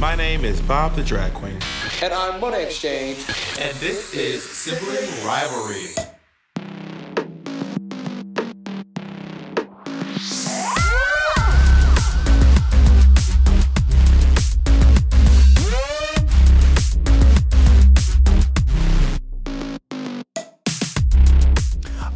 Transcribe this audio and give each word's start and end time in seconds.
My 0.00 0.14
name 0.14 0.46
is 0.46 0.62
Bob 0.62 0.96
the 0.96 1.02
Drag 1.02 1.34
Queen. 1.34 1.58
And 2.00 2.14
I'm 2.14 2.40
Monét 2.40 2.68
X 2.68 2.80
Change. 2.80 3.18
And 3.60 3.76
this 3.80 4.14
is 4.14 4.42
Sibling 4.42 5.26
Rivalry. 5.26 5.88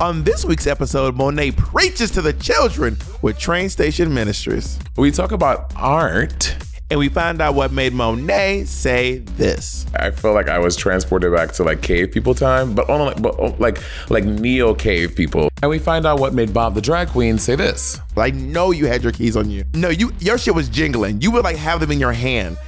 On 0.01 0.25
this 0.25 0.46
week's 0.46 0.66
episode, 0.66 1.16
Monet 1.16 1.51
preaches 1.51 2.11
to 2.12 2.23
the 2.23 2.32
children 2.32 2.96
with 3.21 3.39
Train 3.39 3.69
Station 3.69 4.14
Ministries. 4.14 4.79
We 4.96 5.11
talk 5.11 5.32
about 5.32 5.71
art. 5.77 6.57
And 6.95 7.01
we 7.01 7.09
find 7.09 7.43
out 7.43 7.57
what 7.57 7.73
made 7.73 7.93
Monet 7.93 8.67
say 8.67 9.18
this. 9.18 9.85
I 9.96 10.13
feel 10.13 10.32
like 10.32 10.49
I 10.49 10.61
was 10.61 10.77
transported 10.77 11.35
back 11.35 11.51
to 11.55 11.64
like 11.64 11.82
cave 11.82 12.13
people 12.13 12.37
time, 12.37 12.73
but 12.73 12.89
only 12.89 13.07
like, 13.07 13.21
but 13.21 13.35
oh, 13.37 13.57
like 13.59 13.82
like 14.11 14.23
neo 14.23 14.77
cave 14.77 15.17
people. 15.17 15.49
And 15.61 15.68
we 15.73 15.81
find 15.81 16.07
out 16.07 16.21
what 16.21 16.35
made 16.35 16.54
Bob 16.54 16.77
the 16.77 16.81
drag 16.81 17.09
queen 17.09 17.37
say 17.37 17.57
this. 17.57 17.99
I 18.17 18.31
know 18.31 18.71
you 18.71 18.87
had 18.87 19.03
your 19.03 19.11
keys 19.11 19.37
on 19.37 19.51
you. 19.51 19.65
No, 19.75 19.89
you 19.89 20.13
your 20.21 20.39
shit 20.39 20.54
was 20.54 20.68
jingling. 20.68 21.21
You 21.21 21.32
would 21.32 21.43
like 21.43 21.57
have 21.57 21.81
them 21.81 21.91
in 21.91 21.99
your 21.99 22.13
hand. 22.13 22.59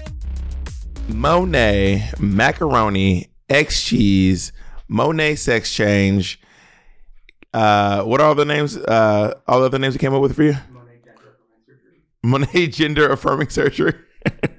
Monet, 1.06 2.10
macaroni, 2.18 3.28
X 3.48 3.80
cheese, 3.80 4.50
Monet 4.88 5.36
sex 5.36 5.72
change. 5.72 6.40
Uh, 7.54 8.02
what 8.02 8.20
are 8.20 8.26
all 8.26 8.34
the 8.34 8.44
names? 8.44 8.76
Uh, 8.76 9.38
all 9.46 9.60
the 9.60 9.66
other 9.66 9.78
names 9.78 9.94
that 9.94 10.00
came 10.00 10.14
up 10.14 10.20
with 10.20 10.34
for 10.34 10.42
you? 10.42 10.56
Monet 12.24 12.66
gender 12.66 13.08
affirming 13.08 13.50
surgery. 13.50 13.94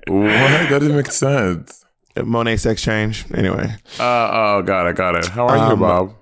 What? 0.10 0.28
That 0.28 0.70
doesn't 0.80 0.96
make 0.96 1.12
sense. 1.12 1.86
Monet 2.16 2.58
sex 2.58 2.82
change. 2.82 3.26
Anyway. 3.34 3.76
Uh, 4.00 4.30
oh, 4.32 4.62
got 4.64 4.88
it, 4.88 4.96
got 4.96 5.16
it. 5.16 5.28
How 5.28 5.48
are 5.48 5.58
um, 5.58 5.72
you, 5.72 5.78
Bob? 5.78 6.16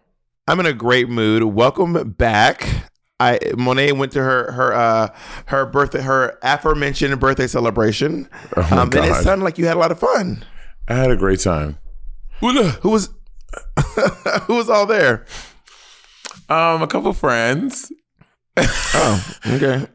I'm 0.47 0.59
in 0.59 0.65
a 0.65 0.73
great 0.73 1.09
mood. 1.09 1.43
Welcome 1.43 2.11
back. 2.11 2.91
I 3.19 3.39
Monet 3.57 3.93
went 3.93 4.11
to 4.11 4.21
her 4.21 4.51
her 4.51 4.73
uh 4.73 5.15
her 5.45 5.65
birthday 5.65 6.01
her 6.01 6.37
aforementioned 6.43 7.17
birthday 7.19 7.47
celebration. 7.47 8.29
Oh 8.57 8.61
um, 8.71 8.89
and 8.93 9.05
it 9.05 9.15
sounded 9.23 9.45
like 9.45 9.57
you 9.57 9.65
had 9.65 9.77
a 9.77 9.79
lot 9.79 9.91
of 9.91 9.99
fun. 9.99 10.43
I 10.87 10.95
had 10.95 11.11
a 11.11 11.15
great 11.15 11.39
time. 11.39 11.77
Who 12.41 12.89
was 12.89 13.09
who 14.43 14.55
was 14.55 14.69
all 14.69 14.85
there? 14.85 15.25
Um, 16.49 16.81
a 16.81 16.87
couple 16.87 17.13
friends. 17.13 17.91
oh, 18.57 19.37
okay. 19.47 19.87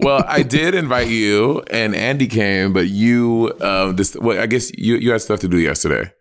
Well, 0.00 0.24
I 0.26 0.42
did 0.42 0.74
invite 0.74 1.08
you, 1.08 1.62
and 1.70 1.94
Andy 1.94 2.26
came, 2.26 2.72
but 2.72 2.88
you, 2.88 3.52
uh, 3.60 3.92
this, 3.92 4.16
well, 4.16 4.38
I 4.40 4.46
guess 4.46 4.70
you 4.76 4.96
you 4.96 5.12
had 5.12 5.20
stuff 5.22 5.40
to 5.40 5.48
do 5.48 5.58
yesterday. 5.58 6.12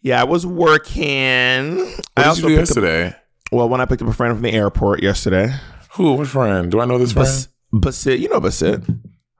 Yeah, 0.00 0.20
I 0.20 0.24
was 0.24 0.44
working. 0.44 1.78
What 1.78 2.00
I 2.16 2.34
did 2.34 2.42
you 2.42 2.48
do 2.48 2.54
yesterday? 2.54 3.08
Up, 3.08 3.14
well, 3.52 3.68
when 3.68 3.80
I 3.80 3.84
picked 3.84 4.02
up 4.02 4.08
a 4.08 4.12
friend 4.12 4.34
from 4.34 4.42
the 4.42 4.52
airport 4.52 5.02
yesterday. 5.02 5.54
Who? 5.92 6.14
What 6.14 6.26
friend? 6.26 6.70
Do 6.70 6.80
I 6.80 6.84
know 6.86 6.98
this 6.98 7.12
Bas- 7.12 7.48
friend? 7.70 7.84
Basit. 7.84 8.18
You 8.18 8.28
know 8.28 8.40
Basit. 8.40 8.84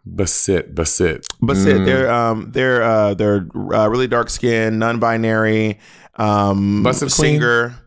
Basit. 0.07 0.75
Basit. 0.75 1.27
Basit. 1.43 1.79
Mm. 1.79 1.85
They're 1.85 2.11
um 2.13 2.51
they're 2.53 2.83
uh 2.83 3.15
they're 3.15 3.47
uh, 3.55 3.89
really 3.89 4.07
dark 4.09 4.31
skinned, 4.31 4.79
non-binary, 4.79 5.79
um 6.17 6.83
Basit 6.85 7.11
singer. 7.11 7.69
Queen? 7.69 7.79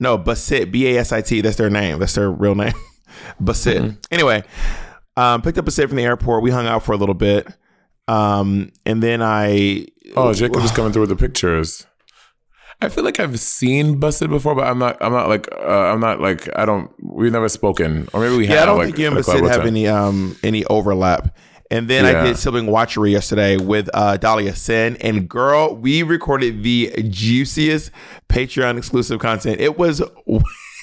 No, 0.00 0.18
Basit. 0.18 0.70
B 0.72 0.86
A 0.88 0.98
S 1.00 1.12
I 1.12 1.20
T. 1.22 1.40
That's 1.40 1.56
their 1.56 1.70
name. 1.70 1.98
That's 1.98 2.14
their 2.14 2.30
real 2.30 2.54
name. 2.54 2.74
Basit. 3.42 3.78
Mm-hmm. 3.78 3.96
Anyway, 4.10 4.44
um, 5.16 5.42
picked 5.42 5.58
up 5.58 5.64
Basit 5.64 5.88
from 5.88 5.96
the 5.96 6.04
airport. 6.04 6.42
We 6.42 6.50
hung 6.50 6.66
out 6.66 6.82
for 6.82 6.92
a 6.92 6.96
little 6.96 7.14
bit. 7.14 7.48
Um, 8.08 8.72
and 8.84 9.02
then 9.02 9.22
I. 9.22 9.86
Oh, 10.16 10.32
Jacob 10.32 10.62
was 10.62 10.70
coming 10.70 10.92
through 10.92 11.02
with 11.02 11.10
the 11.10 11.16
pictures. 11.16 11.86
I 12.80 12.90
feel 12.90 13.04
like 13.04 13.18
I've 13.18 13.40
seen 13.40 14.00
Basit 14.00 14.28
before, 14.28 14.54
but 14.54 14.66
I'm 14.66 14.78
not. 14.78 14.98
I'm 15.00 15.12
not 15.12 15.28
like. 15.28 15.48
Uh, 15.52 15.92
I'm 15.92 16.00
not 16.00 16.20
like. 16.20 16.48
I 16.56 16.64
don't. 16.64 16.92
We've 17.02 17.32
never 17.32 17.48
spoken, 17.48 18.08
or 18.12 18.20
maybe 18.20 18.36
we 18.36 18.46
have. 18.46 18.54
yeah, 18.54 18.60
have. 18.60 18.62
I 18.62 18.66
don't 18.66 18.78
like, 18.78 18.86
think 18.86 18.98
you 18.98 19.06
and 19.08 19.16
Basit 19.16 19.50
have 19.50 19.66
any 19.66 19.88
um 19.88 20.36
any 20.42 20.64
overlap. 20.66 21.36
And 21.68 21.88
then 21.88 22.04
yeah. 22.04 22.20
I 22.20 22.24
did 22.24 22.38
sibling 22.38 22.66
watchery 22.66 23.10
yesterday 23.10 23.56
with 23.56 23.90
uh, 23.92 24.18
Dahlia 24.18 24.54
Sin, 24.54 24.96
and 25.00 25.28
girl, 25.28 25.74
we 25.74 26.04
recorded 26.04 26.62
the 26.62 26.92
juiciest 27.08 27.90
Patreon 28.28 28.78
exclusive 28.78 29.18
content. 29.18 29.60
It 29.60 29.76
was, 29.76 30.00
it 30.26 30.40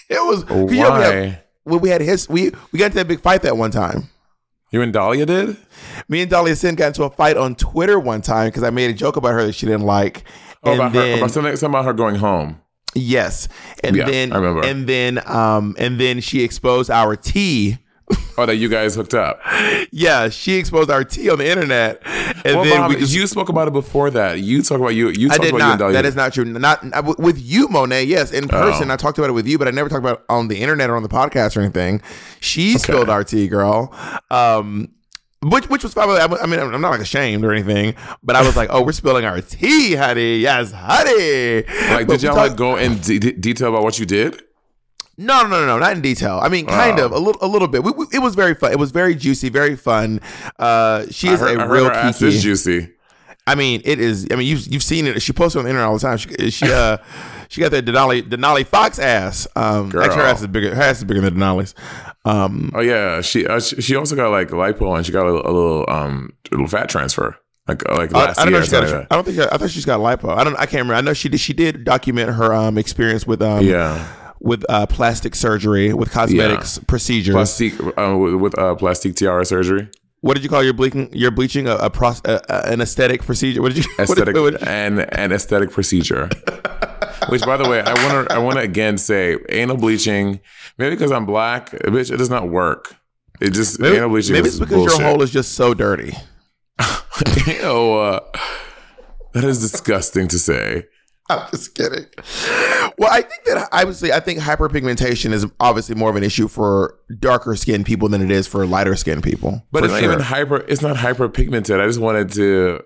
was. 0.09 0.43
Why? 0.49 1.39
When 1.63 1.79
we 1.79 1.89
had 1.89 2.01
his 2.01 2.27
we 2.27 2.51
we 2.71 2.79
got 2.79 2.85
into 2.85 2.97
that 2.97 3.07
big 3.07 3.21
fight 3.21 3.41
that 3.43 3.57
one 3.57 3.71
time. 3.71 4.09
You 4.71 4.81
and 4.81 4.91
Dahlia 4.91 5.25
did? 5.25 5.57
Me 6.09 6.21
and 6.21 6.31
Dahlia 6.31 6.55
Sin 6.55 6.73
got 6.75 6.87
into 6.87 7.03
a 7.03 7.09
fight 7.09 7.37
on 7.37 7.55
Twitter 7.55 7.99
one 7.99 8.21
time 8.21 8.47
because 8.47 8.63
I 8.63 8.71
made 8.71 8.89
a 8.89 8.93
joke 8.93 9.17
about 9.17 9.33
her 9.33 9.45
that 9.45 9.53
she 9.53 9.67
didn't 9.67 9.85
like. 9.85 10.23
Oh, 10.63 10.71
and 10.71 10.79
about 10.79 10.93
then, 10.93 11.11
her, 11.11 11.17
about 11.17 11.31
something, 11.31 11.55
something 11.55 11.79
about 11.79 11.85
her 11.85 11.93
going 11.93 12.15
home. 12.15 12.59
Yes, 12.95 13.47
and 13.83 13.95
yeah, 13.95 14.05
then 14.05 14.31
I 14.33 14.37
remember. 14.37 14.65
and 14.67 14.87
then 14.87 15.19
um 15.27 15.75
and 15.79 15.99
then 15.99 16.19
she 16.21 16.43
exposed 16.43 16.89
our 16.89 17.15
tea 17.15 17.77
oh, 18.37 18.45
that 18.45 18.55
you 18.55 18.69
guys 18.69 18.95
hooked 18.95 19.13
up. 19.13 19.39
yeah, 19.91 20.29
she 20.29 20.53
exposed 20.55 20.89
our 20.89 21.03
tea 21.03 21.29
on 21.29 21.37
the 21.37 21.49
internet, 21.49 22.01
and 22.45 22.55
well, 22.55 22.63
then 22.63 22.89
we 22.89 22.95
just, 22.97 23.13
you 23.13 23.27
spoke 23.27 23.49
about 23.49 23.67
it 23.67 23.71
before 23.71 24.09
that. 24.11 24.39
You 24.39 24.61
talk 24.61 24.79
about 24.79 24.89
you. 24.89 25.09
You 25.09 25.29
I 25.31 25.37
did 25.37 25.55
not. 25.55 25.79
That 25.79 26.05
is 26.05 26.15
not 26.15 26.33
true. 26.33 26.45
Not 26.45 26.83
with 27.17 27.41
you, 27.41 27.67
Monet. 27.67 28.03
Yes, 28.05 28.31
in 28.31 28.47
person. 28.47 28.89
Oh. 28.89 28.93
I 28.93 28.97
talked 28.97 29.17
about 29.17 29.29
it 29.29 29.33
with 29.33 29.47
you, 29.47 29.57
but 29.57 29.67
I 29.67 29.71
never 29.71 29.89
talked 29.89 29.99
about 30.01 30.19
it 30.19 30.25
on 30.29 30.47
the 30.47 30.61
internet 30.61 30.89
or 30.89 30.95
on 30.95 31.03
the 31.03 31.09
podcast 31.09 31.57
or 31.57 31.61
anything. 31.61 32.01
She 32.39 32.71
okay. 32.71 32.79
spilled 32.79 33.09
our 33.09 33.23
tea, 33.23 33.47
girl. 33.47 33.93
Um, 34.29 34.89
which 35.43 35.69
which 35.69 35.83
was 35.83 35.93
probably 35.93 36.19
I 36.19 36.45
mean 36.45 36.59
I'm 36.59 36.81
not 36.81 36.91
like 36.91 37.01
ashamed 37.01 37.43
or 37.43 37.51
anything, 37.51 37.95
but 38.23 38.35
I 38.35 38.41
was 38.45 38.55
like, 38.55 38.69
oh, 38.71 38.83
we're 38.83 38.93
spilling 38.93 39.25
our 39.25 39.41
tea, 39.41 39.95
honey. 39.95 40.37
Yes, 40.37 40.71
honey. 40.71 41.63
Like, 41.93 42.07
but 42.07 42.13
did 42.13 42.23
y'all 42.23 42.35
talk- 42.35 42.49
like 42.49 42.55
go 42.55 42.77
in 42.77 42.97
d- 42.99 43.19
detail 43.19 43.69
about 43.69 43.83
what 43.83 43.99
you 43.99 44.05
did? 44.05 44.41
No, 45.17 45.43
no, 45.43 45.49
no, 45.49 45.65
no, 45.65 45.77
not 45.77 45.93
in 45.93 46.01
detail. 46.01 46.39
I 46.41 46.49
mean, 46.49 46.65
kind 46.65 46.99
of 46.99 47.11
a 47.11 47.19
little, 47.19 47.43
a 47.43 47.47
little 47.47 47.67
bit. 47.67 47.83
We, 47.83 47.91
we, 47.91 48.05
it 48.11 48.19
was 48.19 48.33
very 48.33 48.55
fun. 48.55 48.71
It 48.71 48.79
was 48.79 48.91
very 48.91 49.13
juicy, 49.13 49.49
very 49.49 49.75
fun. 49.75 50.19
Uh, 50.57 51.05
she 51.11 51.27
is 51.27 51.39
heard, 51.39 51.61
a 51.61 51.67
real 51.67 51.85
her 51.85 52.11
kiki. 52.11 52.27
is 52.27 52.41
juicy. 52.41 52.89
I 53.45 53.55
mean, 53.55 53.81
it 53.85 53.99
is. 53.99 54.27
I 54.31 54.35
mean, 54.35 54.47
you've 54.47 54.65
you've 54.67 54.83
seen 54.83 55.05
it. 55.05 55.21
She 55.21 55.33
posts 55.33 55.55
on 55.55 55.63
the 55.65 55.69
internet 55.69 55.87
all 55.87 55.95
the 55.95 55.99
time. 55.99 56.17
She 56.17 56.49
she 56.49 56.71
uh 56.71 56.97
she 57.49 57.61
got 57.61 57.71
that 57.71 57.85
Denali 57.85 58.23
Denali 58.27 58.65
Foxx 58.65 58.99
ass. 58.99 59.47
Um, 59.55 59.89
Girl. 59.89 60.03
actually, 60.03 60.21
her 60.21 60.27
ass 60.27 60.41
is 60.41 60.47
bigger. 60.47 60.73
Her 60.73 60.81
ass 60.81 60.99
is 60.99 61.03
bigger 61.03 61.21
than 61.21 61.35
Denali's. 61.35 61.75
Um, 62.25 62.71
oh 62.73 62.79
yeah, 62.79 63.21
she 63.21 63.45
uh, 63.45 63.59
she 63.59 63.95
also 63.95 64.15
got 64.15 64.29
like 64.29 64.49
lipo 64.49 64.95
and 64.95 65.05
she 65.05 65.11
got 65.11 65.27
a, 65.27 65.31
a 65.31 65.51
little 65.51 65.85
um 65.89 66.33
a 66.51 66.55
little 66.55 66.67
fat 66.67 66.87
transfer. 66.89 67.37
Like 67.67 67.87
uh, 67.87 67.95
like 67.95 68.11
last 68.13 68.39
I, 68.39 68.43
I 68.43 68.45
don't 68.45 68.53
year. 68.53 68.59
Know 68.61 68.65
she 68.65 68.71
got 68.71 68.83
a, 68.85 69.07
I 69.11 69.15
don't 69.15 69.23
think 69.25 69.39
I 69.39 69.57
thought 69.57 69.69
she's 69.69 69.85
got 69.85 69.99
lipo. 69.99 70.35
I 70.35 70.43
don't. 70.43 70.55
I 70.55 70.65
can't 70.65 70.83
remember. 70.83 70.95
I 70.95 71.01
know 71.01 71.13
she 71.13 71.27
did. 71.27 71.39
She 71.39 71.53
did 71.53 71.83
document 71.83 72.29
her 72.29 72.53
um 72.53 72.77
experience 72.77 73.27
with 73.27 73.41
um 73.41 73.65
yeah 73.65 74.05
with 74.43 74.65
uh, 74.69 74.85
plastic 74.85 75.33
surgery, 75.35 75.93
with 75.93 76.11
cosmetics 76.11 76.77
yeah. 76.77 76.83
procedures, 76.85 77.33
plastic 77.33 77.73
uh, 77.97 78.15
with, 78.17 78.57
uh, 78.59 78.75
plastic 78.75 79.15
tiara 79.15 79.45
surgery. 79.45 79.89
What 80.19 80.35
did 80.35 80.43
you 80.43 80.49
call 80.49 80.63
your 80.63 80.73
bleaching? 80.73 81.09
Your 81.13 81.31
bleaching 81.31 81.67
a, 81.67 81.75
a, 81.75 81.89
pros, 81.89 82.21
a, 82.25 82.71
an 82.71 82.81
aesthetic 82.81 83.23
procedure. 83.23 83.61
What 83.61 83.73
did 83.73 83.85
you 83.85 83.91
aesthetic 83.99 84.35
what 84.35 84.51
did, 84.51 84.61
what 84.61 84.67
an 84.67 84.99
an 84.99 85.31
aesthetic 85.31 85.71
procedure? 85.71 86.29
Which, 87.29 87.43
by 87.43 87.55
the 87.55 87.67
way, 87.69 87.81
I 87.81 87.93
want 87.93 88.27
to 88.27 88.35
I 88.35 88.37
want 88.37 88.57
to 88.57 88.61
again 88.63 88.97
say 88.97 89.37
anal 89.49 89.77
bleaching. 89.77 90.41
Maybe 90.77 90.95
because 90.95 91.11
I'm 91.11 91.25
black, 91.25 91.71
bitch, 91.71 92.11
it 92.11 92.17
does 92.17 92.29
not 92.29 92.49
work. 92.49 92.95
It 93.39 93.51
just 93.51 93.79
maybe, 93.79 93.95
anal 93.97 94.09
bleaching. 94.09 94.33
Maybe 94.33 94.49
it's 94.49 94.59
because 94.59 94.75
bullshit. 94.75 94.99
your 94.99 95.07
hole 95.07 95.21
is 95.21 95.31
just 95.31 95.53
so 95.53 95.73
dirty. 95.73 96.13
Ew, 97.47 97.93
uh, 97.93 98.19
that 99.33 99.43
is 99.45 99.61
disgusting 99.61 100.27
to 100.27 100.39
say. 100.39 100.85
I'm 101.29 101.49
just 101.51 101.73
kidding. 101.73 102.05
Well, 102.97 103.09
I 103.11 103.21
think 103.21 103.45
that 103.45 103.69
obviously, 103.71 104.11
I 104.11 104.19
think 104.19 104.39
hyperpigmentation 104.39 105.31
is 105.31 105.45
obviously 105.59 105.95
more 105.95 106.09
of 106.09 106.15
an 106.15 106.23
issue 106.23 106.47
for 106.47 106.99
darker 107.19 107.55
skinned 107.55 107.85
people 107.85 108.09
than 108.09 108.21
it 108.21 108.29
is 108.29 108.45
for 108.47 108.65
lighter 108.65 108.95
skinned 108.95 109.23
people. 109.23 109.63
But 109.71 109.85
it's 109.85 109.93
sure. 109.93 110.01
not 110.01 110.07
even 110.07 110.19
hyper. 110.19 110.57
It's 110.67 110.81
not 110.81 110.97
hyperpigmented. 110.97 111.79
I 111.79 111.87
just 111.87 111.99
wanted 111.99 112.31
to. 112.33 112.81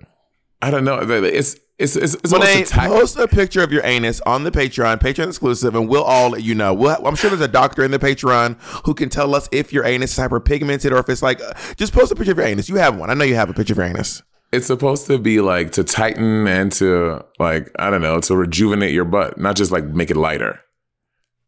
I 0.61 0.69
don't 0.71 0.83
know. 0.83 0.99
It's 0.99 1.55
it's 1.79 1.95
it's, 1.95 2.13
it's 2.15 2.31
when 2.31 2.41
they 2.41 2.63
post 2.63 3.17
a 3.17 3.27
picture 3.27 3.63
of 3.63 3.71
your 3.71 3.83
anus 3.85 4.21
on 4.21 4.43
the 4.43 4.51
Patreon, 4.51 4.99
Patreon 4.99 5.27
exclusive, 5.27 5.75
and 5.75 5.89
we'll 5.89 6.03
all 6.03 6.29
let 6.29 6.43
you 6.43 6.53
know. 6.53 6.73
We'll, 6.73 7.05
I'm 7.05 7.15
sure 7.15 7.31
there's 7.31 7.41
a 7.41 7.47
doctor 7.47 7.83
in 7.83 7.91
the 7.91 7.99
Patreon 7.99 8.59
who 8.85 8.93
can 8.93 9.09
tell 9.09 9.33
us 9.33 9.49
if 9.51 9.73
your 9.73 9.83
anus 9.83 10.13
is 10.13 10.23
hyperpigmented 10.23 10.91
or 10.91 10.97
if 10.97 11.09
it's 11.09 11.23
like. 11.23 11.41
Uh, 11.41 11.53
just 11.75 11.91
post 11.91 12.11
a 12.11 12.15
picture 12.15 12.31
of 12.31 12.37
your 12.37 12.47
anus. 12.47 12.69
You 12.69 12.75
have 12.75 12.97
one. 12.97 13.09
I 13.09 13.15
know 13.15 13.25
you 13.25 13.35
have 13.35 13.49
a 13.49 13.53
picture 13.53 13.73
of 13.73 13.77
your 13.77 13.87
anus 13.87 14.21
it's 14.51 14.67
supposed 14.67 15.07
to 15.07 15.17
be 15.17 15.41
like 15.41 15.73
to 15.73 15.83
tighten 15.83 16.47
and 16.47 16.71
to 16.73 17.23
like 17.39 17.69
I 17.77 17.89
don't 17.89 18.01
know 18.01 18.19
to 18.21 18.35
rejuvenate 18.35 18.93
your 18.93 19.05
butt, 19.05 19.37
not 19.37 19.55
just 19.55 19.71
like 19.71 19.83
make 19.85 20.09
it 20.09 20.17
lighter. 20.17 20.61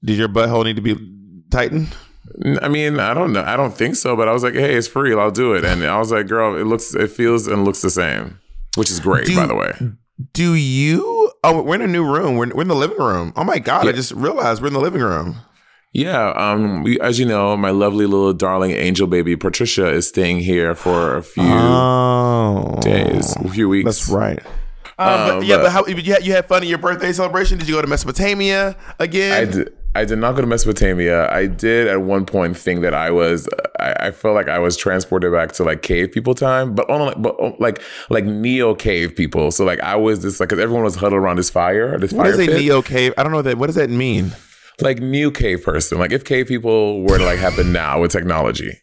Did 0.03 0.17
your 0.17 0.29
butthole 0.29 0.63
need 0.63 0.77
to 0.77 0.81
be 0.81 0.95
tightened? 1.51 1.95
I 2.61 2.67
mean, 2.67 2.99
I 2.99 3.13
don't 3.13 3.33
know. 3.33 3.43
I 3.43 3.57
don't 3.57 3.73
think 3.73 3.95
so, 3.95 4.15
but 4.15 4.27
I 4.27 4.33
was 4.33 4.43
like, 4.43 4.53
hey, 4.53 4.75
it's 4.75 4.87
free. 4.87 5.13
I'll 5.13 5.31
do 5.31 5.53
it. 5.53 5.65
And 5.65 5.83
I 5.83 5.97
was 5.97 6.11
like, 6.11 6.27
girl, 6.27 6.55
it 6.55 6.65
looks, 6.65 6.93
it 6.93 7.09
feels 7.09 7.47
and 7.47 7.65
looks 7.65 7.81
the 7.81 7.89
same, 7.89 8.39
which 8.75 8.91
is 8.91 8.99
great, 8.99 9.25
do, 9.25 9.35
by 9.35 9.47
the 9.47 9.55
way. 9.55 9.73
Do 10.33 10.53
you? 10.53 11.31
Oh, 11.43 11.61
we're 11.61 11.75
in 11.75 11.81
a 11.81 11.87
new 11.87 12.03
room. 12.03 12.37
We're, 12.37 12.53
we're 12.53 12.61
in 12.61 12.67
the 12.67 12.75
living 12.75 12.97
room. 12.97 13.33
Oh 13.35 13.43
my 13.43 13.59
god! 13.59 13.85
Yeah. 13.85 13.91
I 13.91 13.93
just 13.93 14.11
realized 14.11 14.61
we're 14.61 14.67
in 14.67 14.73
the 14.73 14.79
living 14.79 15.01
room. 15.01 15.37
Yeah, 15.91 16.29
um, 16.35 16.83
we, 16.83 16.99
as 16.99 17.17
you 17.19 17.25
know, 17.25 17.57
my 17.57 17.71
lovely 17.71 18.05
little 18.05 18.31
darling 18.33 18.71
angel 18.71 19.07
baby 19.07 19.35
Patricia 19.35 19.87
is 19.89 20.07
staying 20.07 20.39
here 20.41 20.75
for 20.75 21.17
a 21.17 21.23
few 21.23 21.41
Oh, 21.43 22.77
days, 22.81 23.35
a 23.37 23.49
few 23.49 23.67
weeks. 23.69 23.85
That's 23.85 24.09
right. 24.09 24.39
Uh, 24.99 25.29
Um, 25.31 25.39
but, 25.39 25.47
yeah, 25.47 25.57
but- 25.57 25.63
but 25.63 25.71
how 25.71 25.85
you 25.87 26.13
had, 26.13 26.25
you 26.25 26.33
had 26.33 26.45
fun 26.47 26.61
at 26.61 26.67
your 26.67 26.77
birthday 26.77 27.11
celebration? 27.11 27.57
Did 27.57 27.67
you 27.67 27.73
go 27.75 27.81
to 27.81 27.87
Mesopotamia 27.87 28.75
again? 28.99 29.33
I 29.47 29.51
did. 29.51 29.73
I 29.95 30.05
did 30.05 30.19
not 30.19 30.35
go 30.35 30.41
to 30.41 30.47
Mesopotamia. 30.47 31.27
I 31.31 31.47
did 31.47 31.87
at 31.87 32.01
one 32.03 32.23
point 32.23 32.55
think 32.55 32.81
that 32.81 32.93
I 32.93 33.09
was. 33.09 33.49
I, 33.79 33.95
I 33.99 34.11
felt 34.11 34.35
like 34.35 34.47
I 34.47 34.59
was 34.59 34.77
transported 34.77 35.31
back 35.33 35.53
to 35.53 35.63
like 35.63 35.81
cave 35.81 36.11
people 36.11 36.35
time, 36.35 36.75
but 36.75 36.87
only 36.91 37.07
like, 37.07 37.21
but 37.21 37.35
oh, 37.39 37.55
like 37.59 37.81
like 38.11 38.23
neo 38.23 38.75
cave 38.75 39.15
people. 39.15 39.49
So 39.49 39.65
like 39.65 39.79
I 39.79 39.95
was 39.95 40.21
this 40.21 40.39
like 40.39 40.49
'cause 40.49 40.59
everyone 40.59 40.83
was 40.83 40.93
huddled 40.95 41.19
around 41.19 41.37
this 41.37 41.49
fire. 41.49 41.97
This 41.97 42.11
What 42.13 42.27
fire 42.27 42.39
is 42.39 42.47
a 42.47 42.59
neo 42.59 42.83
cave? 42.83 43.13
I 43.17 43.23
don't 43.23 43.31
know 43.31 43.41
that. 43.41 43.57
What 43.57 43.65
does 43.65 43.75
that 43.77 43.89
mean? 43.89 44.31
Like 44.81 44.99
new 44.99 45.31
cave 45.31 45.63
person. 45.63 45.97
Like 45.99 46.11
if 46.11 46.23
cave 46.25 46.47
people 46.47 47.01
were 47.03 47.17
to 47.17 47.25
like 47.25 47.39
happen 47.39 47.71
now 47.71 48.01
with 48.01 48.11
technology. 48.11 48.81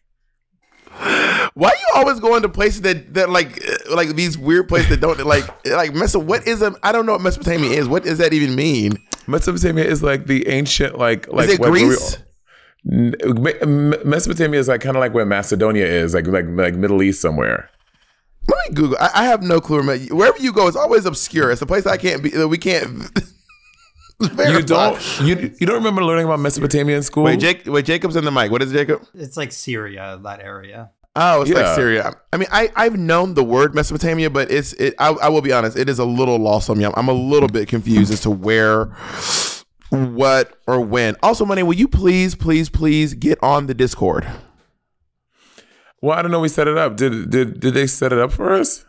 Why 1.55 1.69
are 1.71 1.75
you 1.75 1.87
always 1.95 2.21
going 2.21 2.43
to 2.43 2.49
places 2.49 2.83
that 2.83 3.15
that 3.15 3.31
like 3.31 3.63
uh, 3.67 3.95
like 3.95 4.15
these 4.17 4.37
weird 4.37 4.69
places 4.69 4.91
that 4.91 5.01
don't 5.01 5.19
like 5.27 5.45
like 5.67 5.93
Meso? 5.93 6.23
What 6.23 6.47
is 6.47 6.61
a? 6.63 6.75
I 6.83 6.93
don't 6.93 7.07
know 7.07 7.13
what 7.13 7.21
Mesopotamia 7.23 7.71
is. 7.71 7.89
What 7.89 8.05
does 8.05 8.19
that 8.19 8.33
even 8.35 8.55
mean? 8.55 8.99
Mesopotamia 9.27 9.85
is 9.85 10.03
like 10.03 10.27
the 10.27 10.47
ancient 10.49 10.99
like 10.99 11.27
like 11.33 11.49
Is 11.49 11.55
it 11.55 11.61
what- 11.61 11.71
where 11.71 11.81
we- 11.81 11.87
Greece? 11.89 12.19
Mesopotamia 12.85 14.61
is 14.61 14.69
like 14.69 14.81
kind 14.81 14.97
of 14.97 15.01
like 15.01 15.13
where 15.15 15.27
Macedonia 15.27 15.87
is, 15.87 16.15
like 16.15 16.27
like 16.27 16.47
like 16.49 16.75
Middle 16.75 17.03
East 17.03 17.21
somewhere. 17.21 17.69
Let 18.49 18.59
me 18.69 18.75
Google. 18.77 18.97
I, 19.01 19.11
I 19.15 19.25
have 19.25 19.43
no 19.43 19.61
clue. 19.61 19.83
Wherever 20.15 20.39
you 20.39 20.53
go, 20.53 20.69
it's 20.69 20.77
always 20.77 21.05
obscure. 21.05 21.51
It's 21.51 21.63
a 21.63 21.67
place 21.67 21.85
I 21.87 21.97
can't 21.97 22.23
be. 22.23 22.31
We 22.45 22.59
can't. 22.59 23.11
You 24.49 24.63
don't 24.63 25.21
you 25.21 25.55
you 25.59 25.67
don't 25.67 25.77
remember 25.77 26.03
learning 26.03 26.25
about 26.25 26.41
Mesopotamia 26.41 26.97
in 26.97 27.03
school? 27.03 27.25
Wait, 27.25 27.39
Jake. 27.39 27.67
Wait, 27.67 27.85
Jacob's 27.85 28.17
in 28.17 28.25
the 28.25 28.31
mic. 28.31 28.51
What 28.51 28.63
is 28.63 28.73
it, 28.73 28.75
Jacob? 28.75 29.07
It's 29.15 29.37
like 29.37 29.53
Syria, 29.53 30.19
that 30.23 30.41
area. 30.41 30.91
Oh, 31.19 31.43
it's 31.43 31.51
like 31.51 31.75
Syria. 31.75 32.13
I 32.33 32.37
mean, 32.37 32.49
I 32.53 32.71
I've 32.77 32.97
known 32.99 33.35
the 33.35 33.45
word 33.45 33.75
Mesopotamia, 33.75 34.29
but 34.29 34.51
it's 34.51 34.75
it. 34.75 34.95
I, 34.99 35.11
I 35.11 35.29
will 35.31 35.41
be 35.41 35.53
honest. 35.53 35.77
It 35.77 35.89
is 35.89 35.99
a 35.99 36.05
little 36.05 36.39
lost 36.39 36.69
on 36.69 36.79
me. 36.79 36.85
I'm, 36.85 36.93
I'm 36.95 37.09
a 37.09 37.15
little 37.15 37.49
bit 37.49 37.69
confused 37.69 38.13
as 38.13 38.21
to 38.23 38.31
where, 38.31 38.87
what, 39.91 40.59
or 40.67 40.81
when. 40.81 41.17
Also, 41.23 41.47
money. 41.47 41.63
Will 41.63 41.75
you 41.75 41.89
please, 41.89 42.35
please, 42.35 42.69
please 42.69 43.15
get 43.15 43.39
on 43.43 43.67
the 43.67 43.73
Discord? 43.75 44.27
Well, 46.03 46.19
I 46.19 46.23
don't 46.23 46.31
know. 46.31 46.41
We 46.41 46.49
set 46.49 46.69
it 46.69 46.77
up. 46.77 46.97
Did 46.97 47.31
did 47.31 47.61
did 47.61 47.73
they 47.73 47.87
set 47.87 48.13
it 48.13 48.19
up 48.19 48.33
for 48.33 48.53
us? 48.53 48.85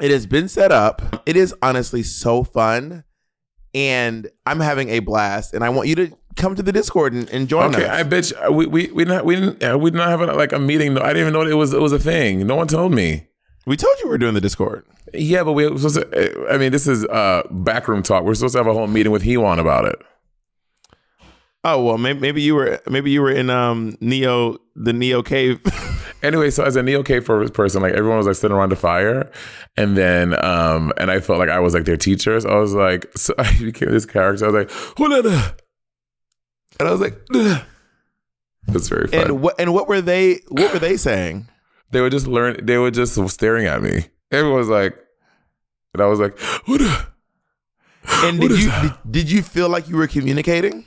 It 0.00 0.10
has 0.10 0.26
been 0.26 0.48
set 0.48 0.72
up. 0.72 1.22
It 1.26 1.36
is 1.36 1.54
honestly 1.60 2.02
so 2.02 2.44
fun, 2.44 3.04
and 3.74 4.28
I'm 4.46 4.60
having 4.60 4.88
a 4.90 5.00
blast. 5.00 5.54
And 5.54 5.62
I 5.64 5.68
want 5.68 5.88
you 5.88 5.94
to 5.96 6.12
come 6.36 6.54
to 6.54 6.62
the 6.62 6.72
Discord 6.72 7.12
and, 7.12 7.28
and 7.30 7.48
join 7.48 7.74
Okay, 7.74 7.84
us. 7.86 7.98
I 7.98 8.02
bet 8.02 8.30
you, 8.30 8.52
we 8.52 8.66
we 8.66 8.86
we 8.92 9.04
not 9.04 9.24
we 9.24 9.34
didn't 9.36 9.62
uh, 9.62 9.78
we 9.78 9.90
did 9.90 9.96
not 9.96 10.08
have 10.08 10.20
a, 10.20 10.26
like 10.34 10.52
a 10.52 10.58
meeting. 10.58 10.96
I 10.98 11.08
didn't 11.08 11.22
even 11.28 11.32
know 11.32 11.42
it 11.42 11.54
was 11.54 11.72
it 11.72 11.80
was 11.80 11.92
a 11.92 11.98
thing. 11.98 12.46
No 12.46 12.56
one 12.56 12.66
told 12.68 12.92
me. 12.92 13.26
we 13.66 13.76
told 13.76 13.94
you 14.02 14.08
we 14.08 14.14
are 14.14 14.18
doing 14.18 14.34
the 14.34 14.40
Discord. 14.40 14.84
Yeah, 15.14 15.42
but 15.42 15.52
we 15.52 15.66
were 15.68 15.76
supposed 15.78 15.96
to. 15.96 16.46
I 16.50 16.58
mean, 16.58 16.70
this 16.72 16.86
is 16.86 17.04
uh 17.06 17.42
backroom 17.50 18.02
talk. 18.02 18.24
We're 18.24 18.34
supposed 18.34 18.52
to 18.52 18.58
have 18.58 18.66
a 18.66 18.74
whole 18.74 18.86
meeting 18.86 19.10
with 19.12 19.22
Hewan 19.22 19.58
about 19.58 19.84
it. 19.86 19.96
Oh 21.64 21.82
well, 21.82 21.98
maybe, 21.98 22.20
maybe 22.20 22.42
you 22.42 22.54
were 22.54 22.80
maybe 22.88 23.10
you 23.10 23.20
were 23.22 23.30
in 23.32 23.50
um 23.50 23.96
Neo 24.00 24.58
the 24.76 24.92
Neo 24.92 25.22
cave. 25.22 25.60
Anyway, 26.22 26.50
so 26.50 26.64
as 26.64 26.76
a 26.76 26.82
neo 26.82 27.02
K 27.02 27.20
person, 27.20 27.82
like 27.82 27.94
everyone 27.94 28.18
was 28.18 28.26
like 28.26 28.36
sitting 28.36 28.56
around 28.56 28.70
the 28.70 28.76
fire, 28.76 29.30
and 29.76 29.96
then 29.96 30.42
um 30.44 30.92
and 30.96 31.10
I 31.10 31.20
felt 31.20 31.38
like 31.38 31.48
I 31.48 31.60
was 31.60 31.74
like 31.74 31.84
their 31.84 31.96
teachers. 31.96 32.44
I 32.44 32.56
was 32.56 32.74
like, 32.74 33.06
so 33.16 33.34
I 33.38 33.52
became 33.58 33.90
this 33.90 34.06
character. 34.06 34.46
I 34.46 34.50
was 34.50 34.66
like, 34.66 34.98
and 36.80 36.88
I 36.88 36.90
was 36.90 37.00
like, 37.00 37.20
"Ugh." 37.34 37.62
it's 38.68 38.88
very 38.88 39.08
fun. 39.08 39.20
and 39.20 39.40
what 39.40 39.58
and 39.58 39.72
what 39.72 39.88
were 39.88 40.00
they 40.00 40.40
what 40.48 40.72
were 40.72 40.78
they 40.78 40.96
saying? 40.96 41.48
they 41.90 42.00
were 42.00 42.10
just 42.10 42.26
learn. 42.26 42.64
They 42.64 42.78
were 42.78 42.90
just 42.90 43.14
staring 43.30 43.66
at 43.66 43.82
me. 43.82 44.06
Everyone 44.30 44.58
was 44.58 44.68
like, 44.68 44.98
and 45.94 46.02
I 46.02 46.06
was 46.06 46.20
like. 46.20 46.38
And 48.20 48.40
did 48.40 48.50
you 48.52 48.70
did, 48.70 48.92
did 49.10 49.30
you 49.30 49.42
feel 49.42 49.68
like 49.68 49.88
you 49.88 49.96
were 49.96 50.06
communicating? 50.06 50.84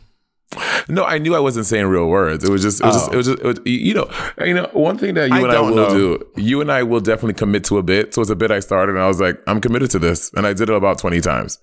No, 0.90 1.06
I 1.06 1.18
knew 1.18 1.34
I 1.36 1.40
wasn't 1.40 1.66
saying 1.66 1.86
real 1.86 2.08
words. 2.08 2.44
It 2.44 2.50
was 2.50 2.62
just, 2.62 2.82
it 2.82 2.86
was 2.86 2.96
just, 2.96 3.10
Oh. 3.10 3.14
it 3.14 3.18
was 3.18 3.28
just, 3.28 3.40
it 3.40 3.46
was, 3.46 3.60
you 3.66 3.94
know, 3.94 4.10
you 4.46 4.54
know, 4.54 4.70
one 4.74 4.98
thing 4.98 5.14
that 5.14 5.30
you 5.30 5.36
I 5.36 5.40
and 5.40 5.52
I 5.52 5.60
will 5.62 5.76
know. 5.76 5.90
do, 6.18 6.28
you 6.36 6.60
and 6.62 6.72
I 6.72 6.84
will 6.84 7.00
definitely 7.00 7.36
commit 7.36 7.64
to 7.66 7.78
a 7.78 7.84
bit. 7.84 8.14
So 8.14 8.22
it's 8.22 8.30
a 8.32 8.36
bit 8.36 8.52
I 8.52 8.60
started, 8.60 8.94
and 8.96 9.02
I 9.02 9.08
was 9.08 9.22
like, 9.22 9.40
I'm 9.48 9.62
committed 9.62 9.90
to 9.92 10.00
this, 10.00 10.32
and 10.34 10.46
I 10.46 10.54
did 10.54 10.70
it 10.70 10.76
about 10.76 10.98
twenty 10.98 11.22
times. 11.22 11.58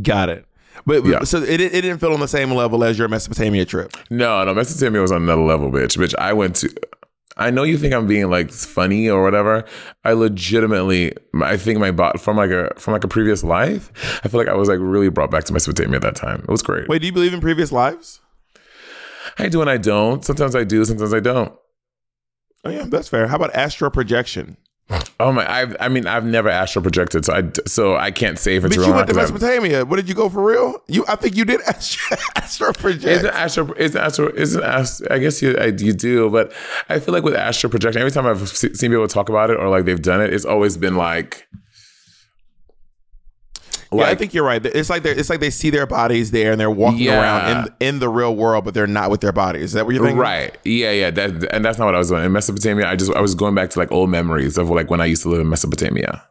Got 0.00 0.28
it. 0.28 0.44
But 0.86 1.04
Yeah. 1.06 1.24
so 1.24 1.38
it, 1.42 1.60
it 1.60 1.70
didn't 1.70 1.98
feel 1.98 2.12
on 2.12 2.20
the 2.20 2.28
same 2.28 2.50
level 2.52 2.84
as 2.84 2.98
your 2.98 3.08
Mesopotamia 3.08 3.64
trip. 3.64 3.96
No, 4.10 4.44
no, 4.44 4.54
Mesopotamia 4.54 5.00
was 5.00 5.12
on 5.12 5.22
another 5.22 5.42
level, 5.42 5.70
bitch. 5.70 5.96
Bitch, 5.98 6.14
I 6.18 6.32
went 6.32 6.56
to. 6.56 6.68
I 7.36 7.50
know 7.50 7.64
you 7.64 7.78
think 7.78 7.92
I'm 7.92 8.06
being 8.06 8.30
like 8.30 8.50
funny 8.50 9.08
or 9.08 9.22
whatever. 9.22 9.64
I 10.04 10.12
legitimately, 10.12 11.14
I 11.42 11.56
think 11.56 11.80
my 11.80 11.90
bot 11.90 12.20
from 12.20 12.36
like 12.36 12.50
a 12.50 12.72
from 12.76 12.92
like 12.92 13.04
a 13.04 13.08
previous 13.08 13.42
life. 13.42 13.90
I 14.24 14.28
feel 14.28 14.38
like 14.38 14.48
I 14.48 14.54
was 14.54 14.68
like 14.68 14.78
really 14.80 15.08
brought 15.08 15.30
back 15.30 15.44
to 15.44 15.52
Mesopotamia 15.52 15.96
at 15.96 16.02
that 16.02 16.16
time. 16.16 16.40
It 16.40 16.48
was 16.48 16.62
great. 16.62 16.88
Wait, 16.88 17.00
do 17.00 17.06
you 17.06 17.12
believe 17.12 17.34
in 17.34 17.40
previous 17.40 17.72
lives? 17.72 18.20
I 19.38 19.48
do 19.48 19.60
and 19.60 19.70
I 19.70 19.78
don't. 19.78 20.24
Sometimes 20.24 20.54
I 20.54 20.64
do. 20.64 20.84
Sometimes 20.84 21.12
I 21.12 21.20
don't. 21.20 21.52
Oh 22.64 22.70
yeah, 22.70 22.84
that's 22.86 23.08
fair. 23.08 23.26
How 23.26 23.36
about 23.36 23.54
astral 23.54 23.90
projection? 23.90 24.56
Oh 25.18 25.32
my! 25.32 25.50
I've, 25.50 25.76
I 25.80 25.88
mean, 25.88 26.06
I've 26.06 26.26
never 26.26 26.48
astral 26.50 26.82
projected, 26.82 27.24
so 27.24 27.32
I 27.32 27.42
so 27.66 27.96
I 27.96 28.10
can't 28.10 28.38
say 28.38 28.56
if 28.56 28.64
it's 28.64 28.76
But 28.76 28.80
real. 28.82 28.90
you 28.90 28.94
went 28.94 29.08
to 29.08 29.14
not 29.14 29.20
'cause 29.20 29.30
I've- 29.30 29.32
Mesopotamia. 29.32 29.84
What 29.86 29.96
did 29.96 30.08
you 30.10 30.14
go 30.14 30.28
for 30.28 30.44
real? 30.44 30.82
You, 30.88 31.04
I 31.08 31.16
think 31.16 31.36
you 31.36 31.44
did 31.46 31.60
astral, 31.66 32.18
astral 32.36 32.72
project. 32.74 33.04
Isn't 33.06 33.30
astro? 33.34 33.72
Isn't 33.78 34.00
astro? 34.00 34.30
Isn't 34.34 34.62
astro? 34.62 35.06
I 35.10 35.18
guess 35.18 35.40
you 35.40 35.56
I, 35.56 35.66
you 35.66 35.94
do, 35.94 36.28
but 36.28 36.52
I 36.90 36.98
feel 37.00 37.14
like 37.14 37.22
with 37.24 37.34
astral 37.34 37.70
projection, 37.70 38.00
every 38.02 38.12
time 38.12 38.26
I've 38.26 38.46
seen 38.48 38.90
people 38.90 39.08
talk 39.08 39.30
about 39.30 39.48
it 39.50 39.56
or 39.56 39.68
like 39.70 39.86
they've 39.86 40.00
done 40.02 40.20
it, 40.20 40.34
it's 40.34 40.44
always 40.44 40.76
been 40.76 40.96
like, 40.96 41.48
yeah, 44.00 44.06
I 44.06 44.14
think 44.14 44.34
you're 44.34 44.44
right. 44.44 44.64
It's 44.64 44.90
like 44.90 45.02
they 45.02 45.10
it's 45.12 45.30
like 45.30 45.40
they 45.40 45.50
see 45.50 45.70
their 45.70 45.86
bodies 45.86 46.30
there 46.30 46.52
and 46.52 46.60
they're 46.60 46.70
walking 46.70 47.00
Yeah. 47.00 47.20
around 47.20 47.66
in 47.80 47.88
in 47.88 47.98
the 48.00 48.08
real 48.08 48.34
world, 48.34 48.64
but 48.64 48.74
they're 48.74 48.86
not 48.86 49.10
with 49.10 49.20
their 49.20 49.32
bodies. 49.32 49.62
Is 49.62 49.72
that 49.72 49.86
what 49.86 49.94
you're 49.94 50.02
thinking? 50.04 50.18
right, 50.18 50.56
yeah, 50.64 50.90
yeah. 50.90 51.10
That 51.10 51.52
and 51.52 51.64
that's 51.64 51.78
not 51.78 51.86
what 51.86 51.94
I 51.94 51.98
was 51.98 52.08
doing 52.08 52.24
in 52.24 52.32
Mesopotamia. 52.32 52.86
I 52.88 52.96
just 52.96 53.12
I 53.14 53.20
was 53.20 53.34
going 53.34 53.54
back 53.54 53.70
to 53.70 53.78
like 53.78 53.90
old 53.92 54.10
memories 54.10 54.58
of 54.58 54.70
like 54.70 54.90
when 54.90 55.00
I 55.00 55.06
used 55.06 55.22
to 55.22 55.28
live 55.28 55.40
in 55.40 55.48
Mesopotamia. 55.48 56.22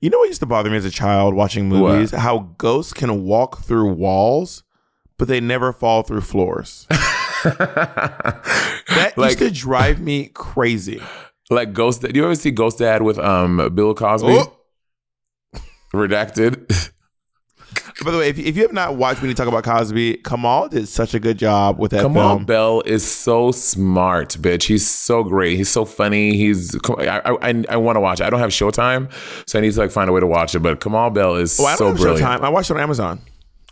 You 0.00 0.08
know 0.10 0.18
what 0.18 0.28
used 0.28 0.40
to 0.40 0.46
bother 0.46 0.70
me 0.70 0.76
as 0.78 0.84
a 0.86 0.90
child 0.90 1.34
watching 1.34 1.68
movies? 1.68 2.10
How 2.12 2.50
ghosts 2.56 2.92
can 2.94 3.24
walk 3.24 3.62
through 3.62 3.92
walls, 3.92 4.62
but 5.18 5.28
they 5.28 5.40
never 5.40 5.72
fall 5.72 6.02
through 6.02 6.22
floors. 6.22 6.86
That 7.44 9.12
like 9.16 9.38
used 9.38 9.38
to 9.38 9.50
drive 9.50 10.00
me 10.00 10.26
crazy. 10.34 11.00
like 11.50 11.72
Ghost. 11.72 12.02
Do 12.02 12.10
you 12.12 12.24
ever 12.24 12.34
see 12.34 12.50
Ghost 12.50 12.78
Dad 12.78 13.02
with 13.02 13.18
um 13.18 13.70
Bill 13.74 13.94
Cosby? 13.94 14.28
Oh. 14.28 14.56
Redacted. 15.94 16.90
By 18.02 18.12
the 18.12 18.18
way, 18.18 18.28
if, 18.30 18.38
if 18.38 18.56
you 18.56 18.62
have 18.62 18.72
not 18.72 18.96
watched 18.96 19.20
when 19.20 19.28
you 19.28 19.34
talk 19.34 19.46
about 19.46 19.62
Cosby, 19.62 20.18
Kamau 20.24 20.70
did 20.70 20.88
such 20.88 21.12
a 21.12 21.20
good 21.20 21.38
job 21.38 21.78
with 21.78 21.90
that 21.90 22.04
Kamau 22.04 22.14
film. 22.14 22.44
Bell 22.46 22.80
is 22.86 23.06
so 23.06 23.52
smart, 23.52 24.30
bitch. 24.40 24.62
He's 24.64 24.88
so 24.90 25.22
great. 25.22 25.56
He's 25.58 25.68
so 25.68 25.84
funny. 25.84 26.34
He's 26.34 26.74
I 26.98 27.20
I, 27.42 27.64
I 27.68 27.76
want 27.76 27.96
to 27.96 28.00
watch 28.00 28.20
it. 28.20 28.24
I 28.24 28.30
don't 28.30 28.40
have 28.40 28.50
Showtime, 28.50 29.12
so 29.46 29.58
I 29.58 29.62
need 29.62 29.72
to 29.74 29.80
like 29.80 29.90
find 29.90 30.08
a 30.08 30.12
way 30.14 30.20
to 30.20 30.26
watch 30.26 30.54
it. 30.54 30.60
But 30.60 30.80
Kamau 30.80 31.12
Bell 31.12 31.36
is 31.36 31.60
Oh, 31.60 31.66
I 31.66 31.70
don't 31.70 31.78
so 31.78 31.86
have 31.88 31.96
brilliant. 31.98 32.22
Showtime. 32.26 32.40
I 32.44 32.48
watched 32.48 32.70
it 32.70 32.74
on 32.74 32.80
Amazon. 32.80 33.20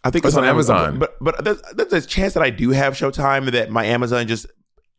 I 0.05 0.11
think 0.11 0.25
It's 0.27 0.37
on 0.37 0.45
Amazon. 0.45 0.99
But 0.99 1.17
but 1.21 1.43
there's, 1.45 1.63
there's 1.75 1.93
a 2.05 2.07
chance 2.07 2.35
that 2.35 2.43
I 2.43 2.51
do 2.51 2.71
have 2.71 2.95
Showtime 2.95 3.51
that 3.53 3.71
my 3.71 3.85
Amazon 3.87 4.27
just 4.29 4.47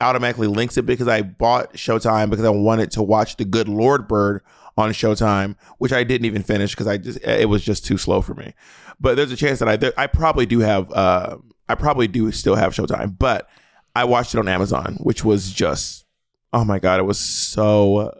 automatically 0.01 0.47
links 0.47 0.77
it 0.77 0.85
because 0.85 1.07
I 1.07 1.21
bought 1.21 1.73
Showtime 1.73 2.29
because 2.29 2.45
I 2.45 2.49
wanted 2.49 2.91
to 2.91 3.03
watch 3.03 3.37
The 3.37 3.45
Good 3.45 3.67
Lord 3.67 4.07
Bird 4.07 4.41
on 4.77 4.91
Showtime, 4.91 5.55
which 5.77 5.91
I 5.91 6.03
didn't 6.03 6.25
even 6.25 6.41
finish 6.41 6.71
because 6.71 6.87
I 6.87 6.97
just 6.97 7.19
it 7.23 7.47
was 7.49 7.63
just 7.63 7.85
too 7.85 7.97
slow 7.97 8.21
for 8.21 8.33
me. 8.33 8.53
But 8.99 9.15
there's 9.15 9.31
a 9.31 9.37
chance 9.37 9.59
that 9.59 9.69
I 9.69 9.77
there, 9.77 9.93
I 9.97 10.07
probably 10.07 10.45
do 10.45 10.59
have 10.59 10.91
uh 10.91 11.37
I 11.67 11.75
probably 11.75 12.07
do 12.07 12.31
still 12.31 12.55
have 12.55 12.73
Showtime, 12.73 13.17
but 13.17 13.49
I 13.95 14.03
watched 14.05 14.33
it 14.33 14.39
on 14.39 14.47
Amazon, 14.47 14.97
which 15.01 15.23
was 15.23 15.51
just 15.51 16.05
oh 16.53 16.65
my 16.65 16.79
god, 16.79 16.99
it 16.99 17.03
was 17.03 17.19
so 17.19 18.13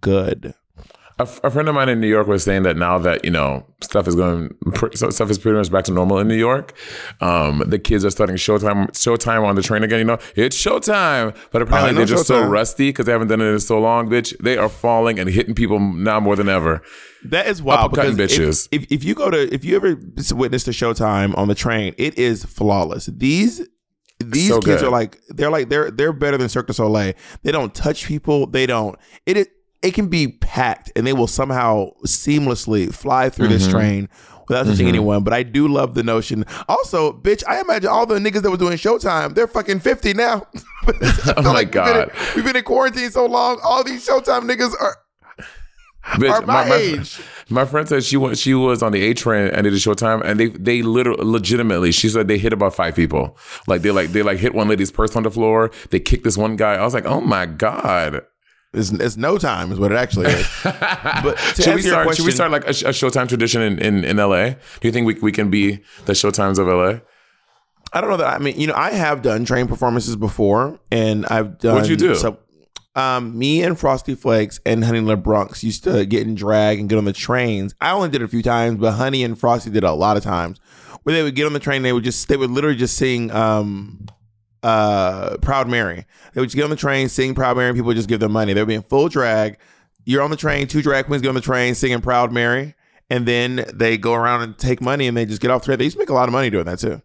good. 0.00 0.54
A, 1.22 1.46
a 1.46 1.50
friend 1.50 1.68
of 1.68 1.74
mine 1.74 1.88
in 1.88 2.00
New 2.00 2.08
York 2.08 2.26
was 2.26 2.42
saying 2.44 2.62
that 2.64 2.76
now 2.76 2.98
that 2.98 3.24
you 3.24 3.30
know 3.30 3.64
stuff 3.80 4.06
is 4.08 4.14
going, 4.14 4.54
pr- 4.74 4.94
so 4.94 5.10
stuff 5.10 5.30
is 5.30 5.38
pretty 5.38 5.56
much 5.58 5.70
back 5.70 5.84
to 5.84 5.92
normal 5.92 6.18
in 6.18 6.28
New 6.28 6.36
York. 6.36 6.74
Um, 7.20 7.62
the 7.66 7.78
kids 7.78 8.04
are 8.04 8.10
starting 8.10 8.36
Showtime, 8.36 8.88
Showtime 8.90 9.44
on 9.44 9.54
the 9.54 9.62
train 9.62 9.82
again. 9.82 9.98
You 10.00 10.04
know, 10.04 10.18
it's 10.36 10.56
Showtime, 10.56 11.36
but 11.50 11.62
apparently 11.62 11.94
they're 11.94 12.06
just 12.06 12.26
so 12.26 12.42
Showtime. 12.42 12.50
rusty 12.50 12.62
rusty 12.62 12.88
because 12.90 13.06
they 13.06 13.12
haven't 13.12 13.28
done 13.28 13.40
it 13.40 13.44
in 13.46 13.60
so 13.60 13.80
long, 13.80 14.08
bitch. 14.08 14.36
They 14.38 14.56
are 14.56 14.68
falling 14.68 15.18
and 15.18 15.28
hitting 15.28 15.54
people 15.54 15.78
now 15.78 16.20
more 16.20 16.36
than 16.36 16.48
ever. 16.48 16.82
That 17.24 17.46
is 17.46 17.62
wild 17.62 17.92
Uppercutting 17.92 18.16
because 18.16 18.38
bitches. 18.38 18.68
If, 18.72 18.82
if 18.84 18.92
if 18.92 19.04
you 19.04 19.14
go 19.14 19.30
to 19.30 19.52
if 19.54 19.64
you 19.64 19.76
ever 19.76 19.96
witness 20.34 20.64
the 20.64 20.72
Showtime 20.72 21.36
on 21.38 21.48
the 21.48 21.54
train, 21.54 21.94
it 21.98 22.18
is 22.18 22.44
flawless. 22.44 23.06
These 23.06 23.66
these 24.18 24.48
So 24.48 24.60
kids 24.60 24.82
good. 24.82 24.88
are 24.88 24.90
like 24.90 25.18
they're 25.28 25.50
like 25.50 25.68
they're 25.68 25.90
they're 25.90 26.12
better 26.12 26.36
than 26.38 26.48
Cirque 26.48 26.68
du 26.68 26.72
Soleil. 26.72 27.12
They 27.42 27.52
don't 27.52 27.74
touch 27.74 28.06
people. 28.06 28.46
They 28.46 28.66
don't. 28.66 28.96
It 29.26 29.36
is 29.36 29.48
it 29.82 29.94
can 29.94 30.08
be 30.08 30.28
packed 30.28 30.92
and 30.94 31.06
they 31.06 31.12
will 31.12 31.26
somehow 31.26 31.90
seamlessly 32.06 32.94
fly 32.94 33.28
through 33.28 33.48
this 33.48 33.64
mm-hmm. 33.64 33.72
train 33.72 34.08
without 34.48 34.64
touching 34.64 34.86
mm-hmm. 34.86 34.88
anyone. 34.88 35.24
But 35.24 35.32
I 35.32 35.42
do 35.42 35.68
love 35.68 35.94
the 35.94 36.02
notion. 36.02 36.44
Also, 36.68 37.12
bitch, 37.12 37.42
I 37.48 37.60
imagine 37.60 37.88
all 37.88 38.06
the 38.06 38.18
niggas 38.18 38.42
that 38.42 38.50
were 38.50 38.56
doing 38.56 38.76
Showtime, 38.76 39.34
they're 39.34 39.46
fucking 39.46 39.80
50 39.80 40.14
now. 40.14 40.46
Oh 41.24 41.42
feel 41.42 41.52
my 41.52 41.60
we've 41.60 41.70
been 41.70 41.70
God. 41.70 42.08
in- 42.08 42.34
We've 42.34 42.44
been, 42.44 42.56
in 42.56 42.64
quarantine 42.64 43.10
so 43.10 43.26
long. 43.26 43.60
All 43.62 43.84
these 43.84 44.06
Showtime 44.06 44.50
niggas 44.50 44.74
are, 44.80 44.96
Bitch, 46.04 46.32
are 46.32 46.44
my, 46.44 46.68
age. 46.72 47.20
My 47.48 47.64
friend 47.64 47.88
said 47.88 48.02
she 48.02 48.16
was 48.16 48.40
she 48.40 48.54
was 48.54 48.82
on 48.82 48.90
the 48.90 49.02
A 49.02 49.14
train 49.14 49.48
and 49.48 49.62
did 49.62 49.72
a 49.72 49.78
short 49.78 49.98
time 49.98 50.20
and 50.22 50.40
they 50.40 50.46
they 50.46 50.82
literally 50.82 51.24
legitimately 51.24 51.92
she 51.92 52.08
said 52.08 52.26
they 52.26 52.38
hit 52.38 52.52
about 52.52 52.74
five 52.74 52.96
people 52.96 53.38
like 53.68 53.82
they 53.82 53.92
like 53.92 54.10
they 54.10 54.22
like 54.22 54.38
hit 54.38 54.52
one 54.52 54.66
lady's 54.66 54.90
purse 54.90 55.14
on 55.14 55.22
the 55.22 55.30
floor 55.30 55.70
they 55.90 56.00
kicked 56.00 56.24
this 56.24 56.36
one 56.36 56.56
guy 56.56 56.74
I 56.74 56.82
was 56.82 56.92
like 56.92 57.06
oh 57.06 57.20
my 57.20 57.46
god 57.46 58.22
It's, 58.74 58.90
it's 58.90 59.16
no 59.18 59.36
time, 59.36 59.70
is 59.70 59.78
what 59.78 59.92
it 59.92 59.96
actually 59.96 60.28
is. 60.28 60.48
but 60.64 61.38
should 61.56 61.74
we 61.74 61.82
start 61.82 62.16
should 62.16 62.24
we 62.24 62.32
start 62.32 62.50
like 62.50 62.64
a, 62.64 62.70
a 62.70 62.92
Showtime 62.92 63.28
tradition 63.28 63.60
in, 63.60 63.78
in 63.78 64.04
in 64.04 64.16
LA 64.16 64.50
do 64.50 64.56
you 64.82 64.92
think 64.92 65.06
we 65.06 65.14
we 65.14 65.30
can 65.30 65.50
be 65.50 65.82
the 66.06 66.14
Showtimes 66.14 66.58
of 66.58 66.66
LA 66.66 67.00
I 67.92 68.00
don't 68.00 68.08
know 68.08 68.16
that. 68.16 68.34
I 68.34 68.38
mean, 68.38 68.58
you 68.58 68.66
know, 68.66 68.74
I 68.74 68.92
have 68.92 69.20
done 69.20 69.44
train 69.44 69.68
performances 69.68 70.16
before, 70.16 70.80
and 70.90 71.26
I've 71.26 71.58
done. 71.58 71.74
What'd 71.74 71.90
you 71.90 71.96
do? 71.96 72.14
So, 72.14 72.38
um, 72.94 73.38
me 73.38 73.62
and 73.62 73.78
Frosty 73.78 74.14
Flakes 74.14 74.60
and 74.64 74.84
Honey 74.84 75.00
LaBronx 75.00 75.62
used 75.62 75.84
to 75.84 76.06
get 76.06 76.26
in 76.26 76.34
drag 76.34 76.78
and 76.78 76.88
get 76.88 76.96
on 76.96 77.04
the 77.04 77.12
trains. 77.12 77.74
I 77.80 77.90
only 77.90 78.08
did 78.08 78.22
it 78.22 78.24
a 78.24 78.28
few 78.28 78.42
times, 78.42 78.78
but 78.78 78.92
Honey 78.92 79.22
and 79.24 79.38
Frosty 79.38 79.70
did 79.70 79.84
it 79.84 79.86
a 79.86 79.92
lot 79.92 80.16
of 80.16 80.22
times. 80.22 80.58
Where 81.02 81.14
they 81.14 81.22
would 81.22 81.34
get 81.34 81.46
on 81.46 81.52
the 81.52 81.60
train, 81.60 81.82
they 81.82 81.92
would 81.92 82.04
just 82.04 82.28
they 82.28 82.36
would 82.36 82.50
literally 82.50 82.76
just 82.76 82.96
sing 82.96 83.30
um 83.30 84.06
uh 84.62 85.36
Proud 85.38 85.68
Mary. 85.68 86.06
They 86.34 86.40
would 86.40 86.48
just 86.48 86.56
get 86.56 86.64
on 86.64 86.70
the 86.70 86.76
train, 86.76 87.08
sing 87.08 87.34
Proud 87.34 87.56
Mary, 87.56 87.68
and 87.68 87.76
people 87.76 87.88
would 87.88 87.96
just 87.96 88.08
give 88.08 88.20
them 88.20 88.32
money. 88.32 88.52
They 88.52 88.60
would 88.60 88.68
be 88.68 88.74
in 88.74 88.82
full 88.82 89.08
drag. 89.08 89.58
You're 90.04 90.22
on 90.22 90.30
the 90.30 90.36
train, 90.36 90.66
two 90.66 90.82
drag 90.82 91.06
queens 91.06 91.22
get 91.22 91.28
on 91.28 91.34
the 91.34 91.40
train 91.40 91.74
singing 91.74 92.00
Proud 92.00 92.32
Mary, 92.32 92.74
and 93.10 93.26
then 93.26 93.64
they 93.72 93.98
go 93.98 94.14
around 94.14 94.42
and 94.42 94.58
take 94.58 94.80
money 94.80 95.06
and 95.06 95.16
they 95.16 95.26
just 95.26 95.40
get 95.40 95.50
off 95.50 95.62
the 95.62 95.66
train. 95.66 95.78
They 95.78 95.84
used 95.84 95.96
to 95.96 96.00
make 96.00 96.10
a 96.10 96.14
lot 96.14 96.28
of 96.28 96.32
money 96.32 96.50
doing 96.50 96.64
that 96.64 96.78
too. 96.78 97.00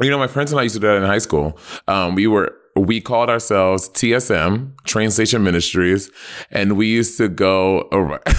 You 0.00 0.10
know, 0.10 0.18
my 0.18 0.26
friends 0.26 0.50
and 0.50 0.58
I 0.58 0.64
used 0.64 0.74
to 0.74 0.80
do 0.80 0.88
that 0.88 0.96
in 0.96 1.02
high 1.04 1.18
school. 1.18 1.58
Um, 1.86 2.14
we 2.14 2.26
were 2.26 2.54
we 2.76 3.00
called 3.00 3.30
ourselves 3.30 3.88
TSM 3.90 4.72
Train 4.84 5.10
Station 5.10 5.44
Ministries, 5.44 6.10
and 6.50 6.76
we 6.76 6.88
used 6.88 7.16
to 7.18 7.28
go. 7.28 7.88
ar- 7.92 8.20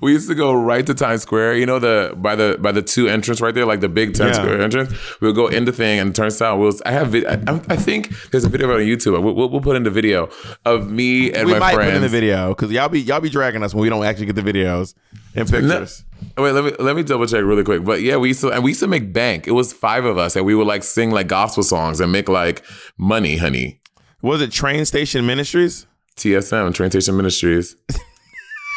we 0.00 0.12
used 0.12 0.28
to 0.28 0.34
go 0.34 0.52
right 0.52 0.86
to 0.86 0.94
Times 0.94 1.22
Square. 1.22 1.56
You 1.56 1.66
know 1.66 1.78
the 1.78 2.14
by 2.16 2.34
the 2.34 2.58
by 2.60 2.72
the 2.72 2.82
two 2.82 3.08
entrance 3.08 3.40
right 3.40 3.54
there, 3.54 3.66
like 3.66 3.80
the 3.80 3.88
big 3.88 4.14
Times 4.14 4.36
Yeah. 4.36 4.42
Square 4.42 4.60
entrance. 4.62 5.20
We'll 5.20 5.32
go 5.32 5.46
in 5.48 5.64
the 5.64 5.72
thing, 5.72 5.98
and 6.00 6.10
it 6.10 6.14
turns 6.16 6.40
out 6.40 6.58
we'll. 6.58 6.72
I 6.86 6.92
have. 6.92 7.14
I, 7.14 7.38
I 7.68 7.76
think 7.76 8.10
there's 8.30 8.44
a 8.44 8.48
video 8.48 8.72
on 8.72 8.80
YouTube. 8.80 9.22
We'll, 9.22 9.34
we'll, 9.34 9.48
we'll 9.50 9.60
put 9.60 9.76
in 9.76 9.82
the 9.82 9.90
video 9.90 10.28
of 10.64 10.90
me 10.90 11.32
and 11.32 11.46
we 11.46 11.52
my 11.54 11.58
might 11.58 11.74
friends. 11.74 11.90
put 11.90 11.96
in 11.96 12.02
the 12.02 12.08
video 12.08 12.48
because 12.50 12.70
y'all 12.72 12.88
be 12.88 13.00
y'all 13.00 13.20
be 13.20 13.30
dragging 13.30 13.62
us 13.62 13.74
when 13.74 13.82
we 13.82 13.88
don't 13.88 14.04
actually 14.04 14.26
get 14.26 14.36
the 14.36 14.42
videos 14.42 14.94
and 15.34 15.50
No, 15.50 15.58
pictures. 15.58 16.04
wait, 16.38 16.52
let 16.52 16.64
me 16.64 16.72
let 16.78 16.96
me 16.96 17.02
double 17.02 17.26
check 17.26 17.42
really 17.44 17.64
quick. 17.64 17.84
But 17.84 18.00
yeah, 18.02 18.16
we 18.16 18.28
used 18.28 18.40
to 18.40 18.50
and 18.50 18.64
we 18.64 18.70
used 18.70 18.80
to 18.80 18.88
make 18.88 19.12
bank. 19.12 19.46
It 19.46 19.52
was 19.52 19.72
five 19.72 20.04
of 20.04 20.18
us, 20.18 20.34
and 20.36 20.44
we 20.46 20.54
would 20.54 20.66
like 20.66 20.82
sing 20.82 21.10
like 21.10 21.26
gospel 21.28 21.62
songs 21.62 22.00
and 22.00 22.10
make 22.10 22.28
like 22.28 22.64
money, 22.96 23.36
honey. 23.36 23.80
Was 24.22 24.40
it 24.42 24.50
Train 24.52 24.84
Station 24.84 25.24
Ministries? 25.26 25.86
TSM 26.16 26.74
Train 26.74 26.90
Station 26.90 27.16
Ministries. 27.16 27.76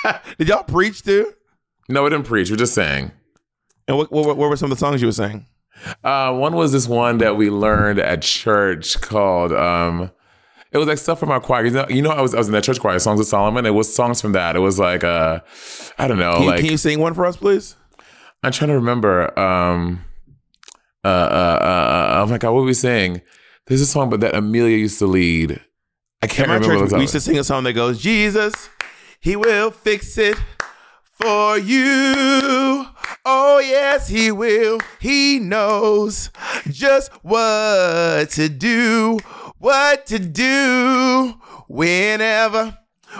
Did 0.38 0.48
y'all 0.48 0.63
preach 0.63 1.03
too? 1.03 1.33
No, 1.89 2.03
we 2.03 2.10
didn't 2.10 2.25
preach. 2.25 2.50
We 2.50 2.57
just 2.57 2.74
sang. 2.74 3.12
And 3.88 3.98
what, 3.98 4.12
what, 4.12 4.25
what 4.38 4.50
were 4.50 4.55
some 4.55 4.72
of 4.72 4.77
the 4.77 4.79
songs 4.79 5.01
you 5.01 5.07
were 5.07 5.13
saying? 5.13 5.45
Uh, 6.03 6.33
one 6.33 6.55
was 6.55 6.72
this 6.72 6.88
one 6.88 7.17
that 7.17 7.36
we 7.36 7.50
learned 7.50 8.00
at 8.00 8.22
church 8.22 9.01
called. 9.01 9.51
Um, 9.51 10.12
it 10.72 10.77
was 10.77 10.88
like 10.88 10.98
stuff 10.98 11.19
from 11.19 11.31
our 11.31 11.39
choir. 11.39 11.65
You 11.65 11.72
know, 11.72 11.86
you 11.89 12.01
know, 12.01 12.10
I 12.10 12.22
was 12.22 12.33
I 12.33 12.38
was 12.38 12.48
in 12.48 12.53
that 12.53 12.63
church 12.63 12.79
choir, 12.79 12.98
Songs 13.00 13.19
of 13.19 13.25
Solomon. 13.25 13.65
It 13.65 13.72
was 13.72 13.93
songs 13.93 14.22
from 14.22 14.31
that. 14.31 14.55
It 14.55 14.60
was 14.60 14.79
like 14.79 15.03
uh, 15.03 15.41
I 15.98 16.07
don't 16.07 16.19
know, 16.19 16.33
Can, 16.33 16.41
you, 16.43 16.50
like 16.50 16.60
can 16.62 16.69
you 16.72 16.77
sing 16.77 17.00
one 17.00 17.13
for 17.13 17.25
us, 17.25 17.38
please? 17.38 17.75
I'm 18.43 18.51
trying 18.51 18.69
to 18.69 18.75
remember. 18.75 19.38
Um, 19.38 20.03
uh, 21.03 21.07
uh, 21.07 21.60
uh, 21.62 21.65
uh, 21.65 22.24
oh 22.24 22.29
my 22.29 22.38
god, 22.38 22.53
what 22.53 22.62
were 22.62 22.67
we 22.67 22.74
saying? 22.74 23.22
There's 23.67 23.81
a 23.81 23.86
song, 23.86 24.10
but 24.10 24.22
that 24.22 24.36
Amelia 24.36 24.77
used 24.77 25.00
to 25.00 25.05
lead. 25.05 25.60
I 26.22 26.27
can't 26.27 26.48
remember. 26.48 26.88
church, 26.88 26.91
we 26.93 27.01
used 27.01 27.13
to 27.13 27.19
sing 27.19 27.38
a 27.38 27.43
song 27.43 27.65
that 27.65 27.74
goes, 27.74 28.01
Jesus, 28.01 28.69
He 29.24 29.38
will 29.38 29.72
fix 29.72 30.18
it 30.18 30.38
for 31.12 31.58
you. 31.58 32.86
Oh, 33.25 33.60
yes, 33.63 34.10
He 34.10 34.32
will. 34.34 34.80
He 35.00 35.39
knows 35.39 36.30
just 36.70 37.10
what 37.24 38.30
to 38.32 38.50
do, 38.50 39.20
what 39.60 40.06
to 40.08 40.20
do 40.20 41.36
whenever. 41.68 42.77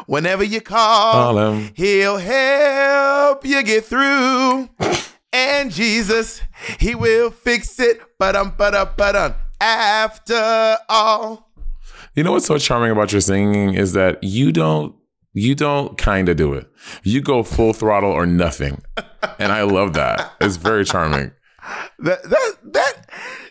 Whenever 0.08 0.44
you 0.44 0.60
call, 0.60 1.14
Call 1.14 1.38
him. 1.38 1.72
he'll 1.76 2.18
help 2.18 3.46
you 3.46 3.64
get 3.64 3.86
through. 3.86 4.70
And 5.36 5.72
Jesus, 5.72 6.42
he 6.80 6.94
will 6.94 7.32
fix 7.32 7.80
it. 7.80 8.00
Ba-dum, 8.20 8.54
ba-dum, 8.56 8.90
ba-dum. 8.96 9.34
After 9.60 10.78
all. 10.88 11.50
You 12.16 12.24
know 12.24 12.34
what's 12.34 12.46
so 12.46 12.60
charming 12.60 12.92
about 12.92 13.12
your 13.12 13.22
singing 13.22 13.74
is 13.74 13.94
that 13.94 14.24
you 14.24 14.52
don't 14.52 14.94
you 15.34 15.56
don't 15.56 15.98
kind 15.98 16.30
of 16.30 16.38
do 16.38 16.54
it. 16.54 16.68
You 17.04 17.22
go 17.22 17.44
full 17.44 17.74
throttle 17.74 18.12
or 18.12 18.25
nothing, 18.25 18.84
and 19.40 19.52
I 19.52 19.63
love 19.63 19.94
that. 19.94 20.34
It's 20.40 20.58
very 20.58 20.86
charming. 20.86 21.32
That 22.00 22.24
that 22.24 22.54
that 22.74 22.94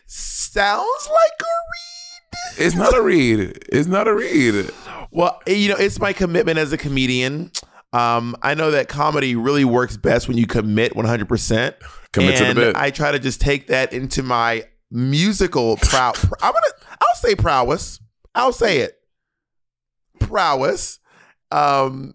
sounds 0.07 1.09
like 1.09 1.41
a 1.41 1.45
read. 1.45 2.67
It's 2.67 2.75
not 2.75 2.97
a 2.97 3.03
read. 3.03 3.65
It's 3.71 3.89
not 3.89 4.07
a 4.07 4.15
read. 4.15 4.71
Well, 5.11 5.41
you 5.47 5.71
know, 5.71 5.77
it's 5.77 5.99
my 5.99 6.13
commitment 6.13 6.59
as 6.59 6.73
a 6.73 6.79
comedian. 6.79 7.51
Um, 7.93 8.37
I 8.43 8.55
know 8.55 8.71
that 8.71 8.89
comedy 8.89 9.37
really 9.37 9.65
works 9.65 9.97
best 9.97 10.27
when 10.27 10.39
you 10.39 10.47
commit 10.47 10.95
100%. 10.95 11.75
Commit 12.13 12.37
to 12.39 12.45
the 12.45 12.55
bit. 12.55 12.77
I 12.77 12.91
try 12.91 13.13
to 13.13 13.19
just 13.19 13.41
take 13.41 13.67
that 13.67 13.93
into 13.93 14.23
my 14.23 14.65
musical 14.91 15.77
prow. 15.79 16.13
I'm 16.43 16.53
gonna. 16.53 16.75
I'll 16.91 17.17
say 17.17 17.35
prowess. 17.35 18.01
I'll 18.35 18.53
say 18.53 18.79
it. 18.79 18.99
Prowess. 20.21 20.99
Um. 21.53 22.15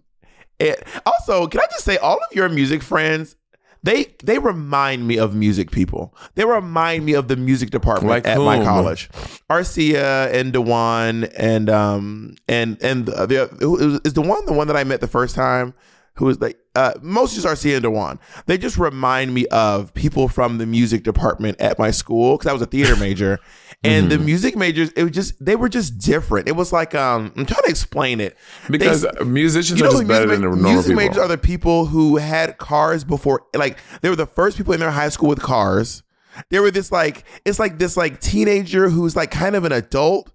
It, 0.60 0.82
also, 1.06 1.46
can 1.46 1.60
I 1.60 1.66
just 1.70 1.84
say, 1.84 1.98
all 1.98 2.16
of 2.16 2.34
your 2.34 2.48
music 2.48 2.82
friends, 2.82 3.36
they 3.82 4.14
they 4.24 4.38
remind 4.38 5.06
me 5.06 5.18
of 5.18 5.34
music 5.34 5.70
people. 5.70 6.14
They 6.34 6.44
remind 6.44 7.04
me 7.04 7.14
of 7.14 7.28
the 7.28 7.36
music 7.36 7.70
department 7.70 8.10
Like 8.10 8.26
at 8.26 8.38
my 8.38 8.62
college. 8.62 9.08
Arcia 9.48 10.32
and 10.32 10.52
Dewan 10.52 11.24
and 11.24 11.70
um 11.70 12.36
and 12.48 12.76
and 12.82 13.06
the, 13.06 13.26
the 13.26 14.00
is 14.04 14.12
Dewan 14.12 14.46
the 14.46 14.52
one 14.52 14.66
that 14.66 14.76
I 14.76 14.84
met 14.84 15.00
the 15.00 15.06
first 15.06 15.34
time 15.34 15.74
who 16.14 16.24
was 16.24 16.40
like 16.40 16.58
uh 16.74 16.94
most 17.00 17.34
just 17.34 17.46
Arcia 17.46 17.74
and 17.74 17.82
Dewan. 17.82 18.18
They 18.46 18.58
just 18.58 18.78
remind 18.78 19.32
me 19.32 19.46
of 19.46 19.94
people 19.94 20.26
from 20.26 20.58
the 20.58 20.66
music 20.66 21.04
department 21.04 21.60
at 21.60 21.78
my 21.78 21.92
school 21.92 22.36
because 22.36 22.50
I 22.50 22.52
was 22.52 22.62
a 22.62 22.66
theater 22.66 22.96
major. 22.96 23.38
And 23.84 24.08
Mm-hmm. 24.08 24.18
the 24.18 24.24
music 24.24 24.56
majors, 24.56 24.90
it 24.92 25.02
was 25.04 25.12
just 25.12 25.44
they 25.44 25.54
were 25.54 25.68
just 25.68 25.98
different. 25.98 26.48
It 26.48 26.56
was 26.56 26.72
like 26.72 26.94
um 26.96 27.32
I'm 27.36 27.46
trying 27.46 27.62
to 27.62 27.70
explain 27.70 28.20
it. 28.20 28.36
Because 28.68 29.02
They- 29.02 29.24
musicians 29.24 29.78
you 29.78 29.86
are 29.86 29.90
know, 29.92 29.98
just 29.98 30.08
better 30.08 30.26
music, 30.26 30.40
than 30.42 30.50
ma- 30.50 30.56
normal 30.56 30.72
music 30.72 30.90
people. 30.90 31.02
majors 31.04 31.18
are 31.18 31.28
the 31.28 31.38
people 31.38 31.86
who 31.86 32.16
had 32.16 32.58
cars 32.58 33.04
before, 33.04 33.42
like 33.54 33.78
they 34.00 34.08
were 34.10 34.16
the 34.16 34.26
first 34.26 34.56
people 34.56 34.74
in 34.74 34.80
their 34.80 34.90
high 34.90 35.10
school 35.10 35.28
with 35.28 35.40
cars. 35.40 36.02
They 36.50 36.58
were 36.60 36.70
this 36.72 36.90
like 36.90 37.24
it's 37.44 37.58
like 37.60 37.78
this 37.78 37.96
like 37.96 38.20
teenager 38.20 38.88
who's 38.88 39.14
like 39.14 39.30
kind 39.30 39.54
of 39.54 39.64
an 39.64 39.72
adult, 39.72 40.32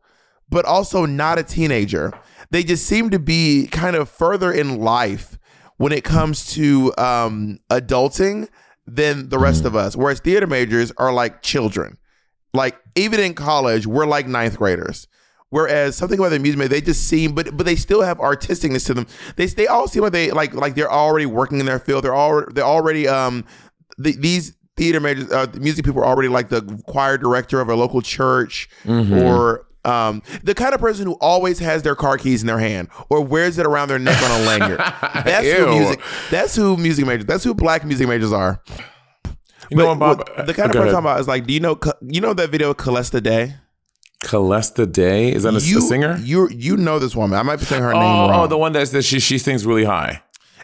but 0.50 0.64
also 0.64 1.06
not 1.06 1.38
a 1.38 1.44
teenager. 1.44 2.14
They 2.52 2.64
just 2.64 2.86
seem 2.86 3.10
to 3.10 3.20
be 3.20 3.68
kind 3.68 3.96
of 3.98 4.08
further 4.10 4.54
in 4.54 4.80
life 4.80 5.38
when 5.78 5.92
it 5.92 6.04
comes 6.06 6.54
to 6.54 6.94
um, 6.98 7.60
adulting 7.70 8.48
than 8.88 9.28
the 9.30 9.40
rest 9.40 9.66
of 9.66 9.76
us. 9.76 9.96
Whereas 9.98 10.20
theater 10.22 10.48
majors 10.48 10.92
are 10.98 11.12
like 11.12 11.42
children. 11.42 11.98
Like 12.54 12.78
even 12.96 13.20
in 13.20 13.34
college, 13.34 13.88
we're 13.88 14.06
like 14.06 14.28
ninth 14.28 14.58
graders. 14.58 15.08
Whereas 15.50 15.96
something 15.96 16.18
about 16.18 16.30
the 16.30 16.40
music, 16.40 16.58
major, 16.58 16.70
they 16.70 16.82
just 16.82 17.08
seem, 17.08 17.34
but 17.36 17.56
but 17.56 17.66
they 17.66 17.76
still 17.76 18.02
have 18.02 18.18
artisticness 18.18 18.88
to 18.88 18.94
them. 18.96 19.06
They 19.36 19.46
they 19.46 19.68
all 19.68 19.88
seem 19.88 20.02
like 20.02 20.12
they 20.12 20.32
like 20.32 20.54
like 20.56 20.74
they're 20.76 20.92
already 20.92 21.28
working 21.28 21.60
in 21.60 21.68
their 21.68 21.80
field. 21.80 22.04
They're 22.04 22.14
all 22.14 22.44
they're 22.52 22.64
already 22.64 23.08
um 23.08 23.46
the, 23.98 24.14
these 24.18 24.56
theater 24.76 25.00
majors, 25.00 25.32
uh, 25.32 25.46
music 25.60 25.86
people 25.86 26.02
are 26.02 26.06
already 26.06 26.30
like 26.30 26.50
the 26.50 26.82
choir 26.88 27.18
director 27.20 27.62
of 27.62 27.70
a 27.70 27.76
local 27.76 28.02
church 28.02 28.68
or 29.24 29.68
um 29.86 30.24
the 30.44 30.56
kind 30.56 30.74
of 30.74 30.80
person 30.82 31.06
who 31.06 31.14
always 31.22 31.60
has 31.60 31.84
their 31.84 31.96
car 31.96 32.18
keys 32.18 32.42
in 32.42 32.48
their 32.48 32.58
hand 32.58 32.88
or 33.10 33.22
wears 33.22 33.60
it 33.60 33.68
around 33.68 33.90
their 33.90 34.00
neck 34.00 34.20
on 34.24 34.32
a 34.42 34.46
lanyard. 34.46 34.80
That's 35.24 35.46
Ew. 35.46 35.54
who 35.66 35.80
music. 35.80 36.02
That's 36.32 36.56
who 36.56 36.78
music 36.78 37.06
majors. 37.06 37.26
That's 37.26 37.44
who 37.44 37.54
black 37.54 37.86
music 37.86 38.08
majors 38.08 38.32
are. 38.34 38.60
You 39.70 39.78
But 39.78 39.96
Bob? 39.96 40.18
what- 40.20 40.48
the 40.48 40.54
kind 40.54 40.70
of 40.70 40.76
person 40.76 40.88
I'm 40.90 40.94
talking 40.94 41.06
about 41.06 41.20
is 41.20 41.28
like, 41.28 41.46
do 41.46 41.54
you 41.54 41.60
know 41.60 41.80
you 42.02 42.22
know 42.22 42.34
that 42.34 42.50
video 42.50 42.74
Calesta 42.74 43.22
Day? 43.22 43.56
Calesta 44.24 44.90
Day 44.90 45.34
is 45.34 45.44
that 45.44 45.54
a, 45.54 45.58
a 45.58 45.60
singer? 45.60 46.18
You 46.22 46.50
you 46.50 46.78
know 46.78 47.00
this 47.00 47.16
woman. 47.16 47.38
I 47.38 47.44
might 47.44 47.58
be 47.60 47.66
saying 47.66 47.84
her 47.84 47.94
oh, 47.94 48.00
name 48.00 48.30
wrong. 48.30 48.44
oh, 48.46 48.48
the 48.48 48.58
one 48.58 48.72
that's 48.72 48.92
that 48.92 49.04
she 49.04 49.20
she 49.20 49.38
sings 49.38 49.66
really 49.66 49.84
high. 49.84 50.22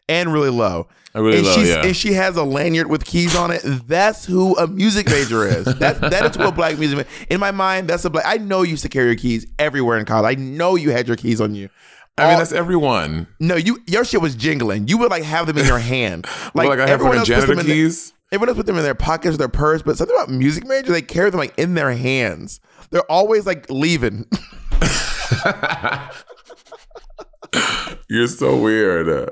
and 0.07 0.31
really 0.31 0.49
low. 0.49 0.87
Uh, 1.15 1.23
really 1.23 1.39
and 1.39 1.47
low, 1.47 1.55
she's, 1.55 1.69
yeah. 1.69 1.85
And 1.85 1.95
she 1.95 2.13
has 2.13 2.37
a 2.37 2.43
lanyard 2.43 2.87
with 2.87 3.03
keys 3.03 3.35
on 3.35 3.51
it. 3.51 3.61
That's 3.87 4.25
who 4.25 4.55
a 4.57 4.67
music 4.67 5.07
major 5.07 5.45
is. 5.47 5.65
That 5.79 5.99
that 6.01 6.31
is 6.31 6.37
what 6.37 6.55
black 6.55 6.77
music. 6.77 7.07
In 7.29 7.39
my 7.39 7.51
mind, 7.51 7.89
that's 7.89 8.05
a 8.05 8.09
black. 8.09 8.25
I 8.27 8.37
know 8.37 8.61
you 8.61 8.71
used 8.71 8.83
to 8.83 8.89
carry 8.89 9.07
your 9.07 9.15
keys 9.15 9.45
everywhere 9.57 9.97
in 9.97 10.05
college. 10.05 10.37
I 10.37 10.39
know 10.39 10.75
you 10.75 10.91
had 10.91 11.07
your 11.07 11.17
keys 11.17 11.41
on 11.41 11.55
you. 11.55 11.69
I 12.17 12.29
mean, 12.29 12.37
that's 12.37 12.51
everyone. 12.51 13.27
no, 13.39 13.55
you 13.55 13.81
your 13.87 14.03
shit 14.03 14.21
was 14.21 14.35
jingling. 14.35 14.87
You 14.89 14.97
would 14.99 15.09
like 15.09 15.23
have 15.23 15.47
them 15.47 15.57
in 15.57 15.65
your 15.65 15.79
hand, 15.79 16.25
Like, 16.53 16.67
like, 16.67 16.79
I 16.79 16.81
have 16.81 16.89
everyone 16.99 17.17
else 17.19 17.27
janitor 17.27 17.55
keys. 17.63 18.13
Everyone 18.31 18.49
else 18.49 18.57
put 18.57 18.67
them 18.67 18.77
in 18.77 18.83
their 18.83 18.93
pockets 18.93 19.33
or 19.35 19.37
their 19.37 19.49
purse, 19.49 19.81
but 19.81 19.97
something 19.97 20.15
about 20.15 20.29
music 20.29 20.67
majors, 20.67 20.91
they 20.91 21.01
carry 21.01 21.31
them 21.31 21.39
like 21.39 21.57
in 21.57 21.73
their 21.73 21.93
hands. 21.93 22.59
They're 22.91 23.09
always 23.11 23.47
like 23.47 23.67
leaving. 23.69 24.25
You're 28.07 28.27
so 28.27 28.61
weird. 28.61 29.31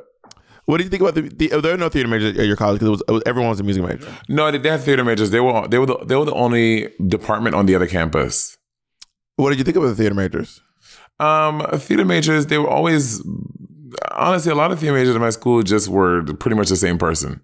what 0.65 0.77
do 0.77 0.83
you 0.83 0.89
think 0.89 1.01
about 1.01 1.13
the? 1.13 1.21
the 1.21 1.51
oh, 1.53 1.61
there 1.61 1.75
are 1.75 1.77
no 1.77 1.89
theater 1.89 2.09
majors 2.09 2.37
at 2.37 2.47
your 2.47 2.55
college 2.55 2.79
because 2.79 2.87
it 2.87 2.91
was, 2.91 3.03
it 3.07 3.11
was 3.11 3.23
everyone 3.27 3.51
was 3.51 3.59
a 3.59 3.63
music 3.63 3.83
major. 3.83 4.11
No, 4.29 4.49
they 4.51 4.57
they 4.57 4.69
had 4.69 4.81
theater 4.81 5.03
majors. 5.03 5.29
They 5.29 5.39
were 5.39 5.67
they 5.67 5.77
were 5.77 5.85
the, 5.85 5.97
they 6.05 6.15
were 6.15 6.25
the 6.25 6.33
only 6.33 6.89
department 7.07 7.55
on 7.55 7.67
the 7.67 7.75
other 7.75 7.87
campus. 7.87 8.57
What 9.35 9.49
did 9.49 9.59
you 9.59 9.63
think 9.63 9.77
about 9.77 9.87
the 9.87 9.95
theater 9.95 10.15
majors? 10.15 10.61
Um, 11.19 11.65
theater 11.75 12.05
majors, 12.05 12.47
they 12.47 12.57
were 12.57 12.69
always 12.69 13.21
honestly 14.11 14.51
a 14.51 14.55
lot 14.55 14.71
of 14.71 14.79
theater 14.79 14.95
majors 14.95 15.15
in 15.15 15.21
my 15.21 15.29
school 15.29 15.63
just 15.63 15.87
were 15.87 16.23
pretty 16.23 16.55
much 16.55 16.69
the 16.69 16.75
same 16.75 16.97
person. 16.97 17.41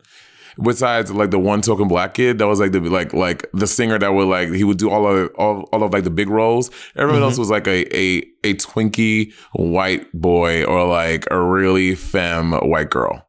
Besides 0.61 1.11
like 1.11 1.31
the 1.31 1.39
one 1.39 1.61
token 1.61 1.87
black 1.87 2.13
kid 2.13 2.37
that 2.37 2.47
was 2.47 2.59
like 2.59 2.71
the 2.71 2.79
like 2.79 3.13
like 3.13 3.49
the 3.53 3.67
singer 3.67 3.97
that 3.97 4.13
would 4.13 4.27
like 4.27 4.51
he 4.51 4.63
would 4.63 4.77
do 4.77 4.89
all 4.89 5.07
of 5.07 5.31
all, 5.35 5.61
all 5.71 5.83
of 5.83 5.93
like 5.93 6.03
the 6.03 6.09
big 6.09 6.29
roles. 6.29 6.69
Everyone 6.95 7.23
else 7.23 7.33
mm-hmm. 7.33 7.41
was 7.41 7.49
like 7.49 7.67
a 7.67 7.95
a 7.95 8.23
a 8.43 8.53
twinky 8.55 9.33
white 9.53 10.11
boy 10.13 10.63
or 10.65 10.85
like 10.85 11.25
a 11.31 11.41
really 11.41 11.95
femme 11.95 12.53
white 12.53 12.89
girl. 12.89 13.27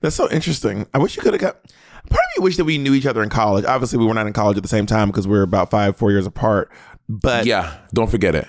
That's 0.00 0.16
so 0.16 0.30
interesting. 0.30 0.86
I 0.94 0.98
wish 0.98 1.16
you 1.16 1.22
could 1.22 1.34
have 1.34 1.40
got. 1.40 1.62
Part 2.08 2.22
of 2.34 2.38
me 2.38 2.44
wish 2.44 2.56
that 2.56 2.64
we 2.64 2.78
knew 2.78 2.94
each 2.94 3.06
other 3.06 3.22
in 3.22 3.28
college. 3.28 3.64
Obviously, 3.64 3.98
we 3.98 4.06
were 4.06 4.14
not 4.14 4.26
in 4.26 4.32
college 4.32 4.56
at 4.56 4.62
the 4.62 4.68
same 4.68 4.86
time 4.86 5.08
because 5.08 5.28
we 5.28 5.36
were 5.36 5.42
about 5.42 5.70
five, 5.70 5.96
four 5.96 6.10
years 6.10 6.26
apart. 6.26 6.72
But 7.08 7.44
Yeah, 7.44 7.76
don't 7.92 8.10
forget 8.10 8.34
it. 8.34 8.48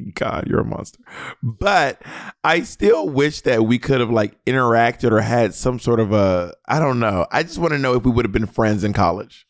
God, 0.14 0.46
you're 0.46 0.60
a 0.60 0.64
monster. 0.64 1.00
But 1.42 2.02
I 2.44 2.62
still 2.62 3.08
wish 3.08 3.42
that 3.42 3.64
we 3.64 3.78
could 3.78 4.00
have 4.00 4.10
like 4.10 4.42
interacted 4.44 5.12
or 5.12 5.20
had 5.20 5.54
some 5.54 5.78
sort 5.78 6.00
of 6.00 6.12
a. 6.12 6.54
I 6.66 6.78
don't 6.78 7.00
know. 7.00 7.26
I 7.30 7.42
just 7.42 7.58
want 7.58 7.72
to 7.72 7.78
know 7.78 7.94
if 7.94 8.04
we 8.04 8.10
would 8.10 8.24
have 8.24 8.32
been 8.32 8.46
friends 8.46 8.84
in 8.84 8.92
college. 8.92 9.46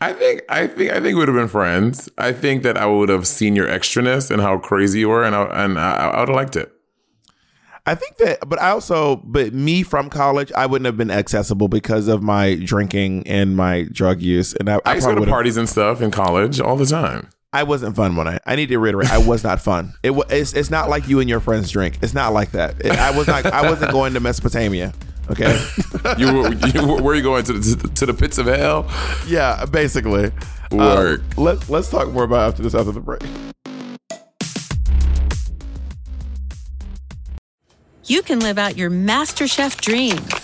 I 0.00 0.12
think 0.12 0.42
I 0.48 0.66
think 0.66 0.90
I 0.90 0.94
think 0.94 1.04
we 1.04 1.14
would 1.14 1.28
have 1.28 1.36
been 1.36 1.48
friends. 1.48 2.10
I 2.18 2.32
think 2.32 2.62
that 2.62 2.76
I 2.76 2.86
would 2.86 3.08
have 3.08 3.26
seen 3.26 3.56
your 3.56 3.66
extraness 3.66 4.30
and 4.30 4.42
how 4.42 4.58
crazy 4.58 5.00
you 5.00 5.08
were, 5.08 5.24
and 5.24 5.34
I, 5.34 5.64
and 5.64 5.78
I, 5.78 5.94
I 5.94 6.20
would 6.20 6.28
have 6.28 6.36
liked 6.36 6.56
it. 6.56 6.70
I 7.86 7.94
think 7.94 8.16
that, 8.16 8.48
but 8.48 8.60
I 8.60 8.70
also, 8.70 9.16
but 9.16 9.52
me 9.52 9.82
from 9.82 10.08
college, 10.08 10.50
I 10.52 10.64
wouldn't 10.64 10.86
have 10.86 10.96
been 10.96 11.10
accessible 11.10 11.68
because 11.68 12.08
of 12.08 12.22
my 12.22 12.54
drinking 12.54 13.26
and 13.26 13.56
my 13.56 13.82
drug 13.92 14.22
use, 14.22 14.54
and 14.54 14.70
I, 14.70 14.76
I, 14.76 14.80
I 14.86 14.94
used 14.94 15.06
to 15.06 15.14
go 15.14 15.24
to 15.24 15.30
parties 15.30 15.58
and 15.58 15.68
stuff 15.68 16.00
in 16.00 16.10
college 16.10 16.60
all 16.60 16.76
the 16.76 16.86
time. 16.86 17.28
I 17.54 17.62
wasn't 17.62 17.94
fun 17.96 18.16
when 18.16 18.26
I. 18.28 18.40
I 18.44 18.56
need 18.56 18.66
to 18.70 18.78
reiterate, 18.78 19.10
I 19.10 19.18
was 19.18 19.44
not 19.44 19.60
fun. 19.60 19.94
It 20.02 20.10
was. 20.10 20.26
It's, 20.30 20.52
it's 20.54 20.70
not 20.70 20.90
like 20.90 21.06
you 21.08 21.20
and 21.20 21.30
your 21.30 21.38
friends 21.40 21.70
drink. 21.70 21.98
It's 22.02 22.12
not 22.12 22.32
like 22.32 22.50
that. 22.50 22.80
It- 22.84 22.90
I 22.92 23.16
was 23.16 23.26
not. 23.28 23.46
I 23.46 23.70
wasn't 23.70 23.92
going 23.92 24.12
to 24.14 24.20
Mesopotamia. 24.20 24.92
Okay. 25.30 25.58
You, 26.18 26.26
were- 26.34 26.52
you 26.54 26.86
were- 26.86 27.00
where 27.02 27.14
you 27.14 27.22
going 27.22 27.44
to 27.44 27.52
the, 27.54 27.88
to 27.94 28.04
the 28.06 28.12
pits 28.12 28.36
of 28.38 28.44
hell? 28.46 28.90
yeah, 29.26 29.64
basically. 29.64 30.30
Work. 30.70 31.20
Uh, 31.38 31.40
let 31.40 31.68
Let's 31.70 31.88
talk 31.88 32.10
more 32.12 32.24
about 32.24 32.50
after 32.50 32.62
this 32.62 32.74
after 32.74 32.92
the 32.92 33.00
break. 33.00 33.22
you 38.06 38.20
can 38.22 38.40
live 38.40 38.58
out 38.58 38.76
your 38.76 38.90
MasterChef 38.90 39.80
dreams. 39.80 40.43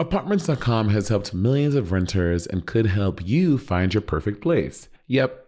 Apartments.com 0.00 0.90
has 0.90 1.08
helped 1.08 1.34
millions 1.34 1.74
of 1.74 1.90
renters 1.90 2.46
and 2.46 2.64
could 2.64 2.86
help 2.86 3.26
you 3.26 3.58
find 3.58 3.92
your 3.92 4.00
perfect 4.00 4.40
place. 4.40 4.88
Yep, 5.08 5.47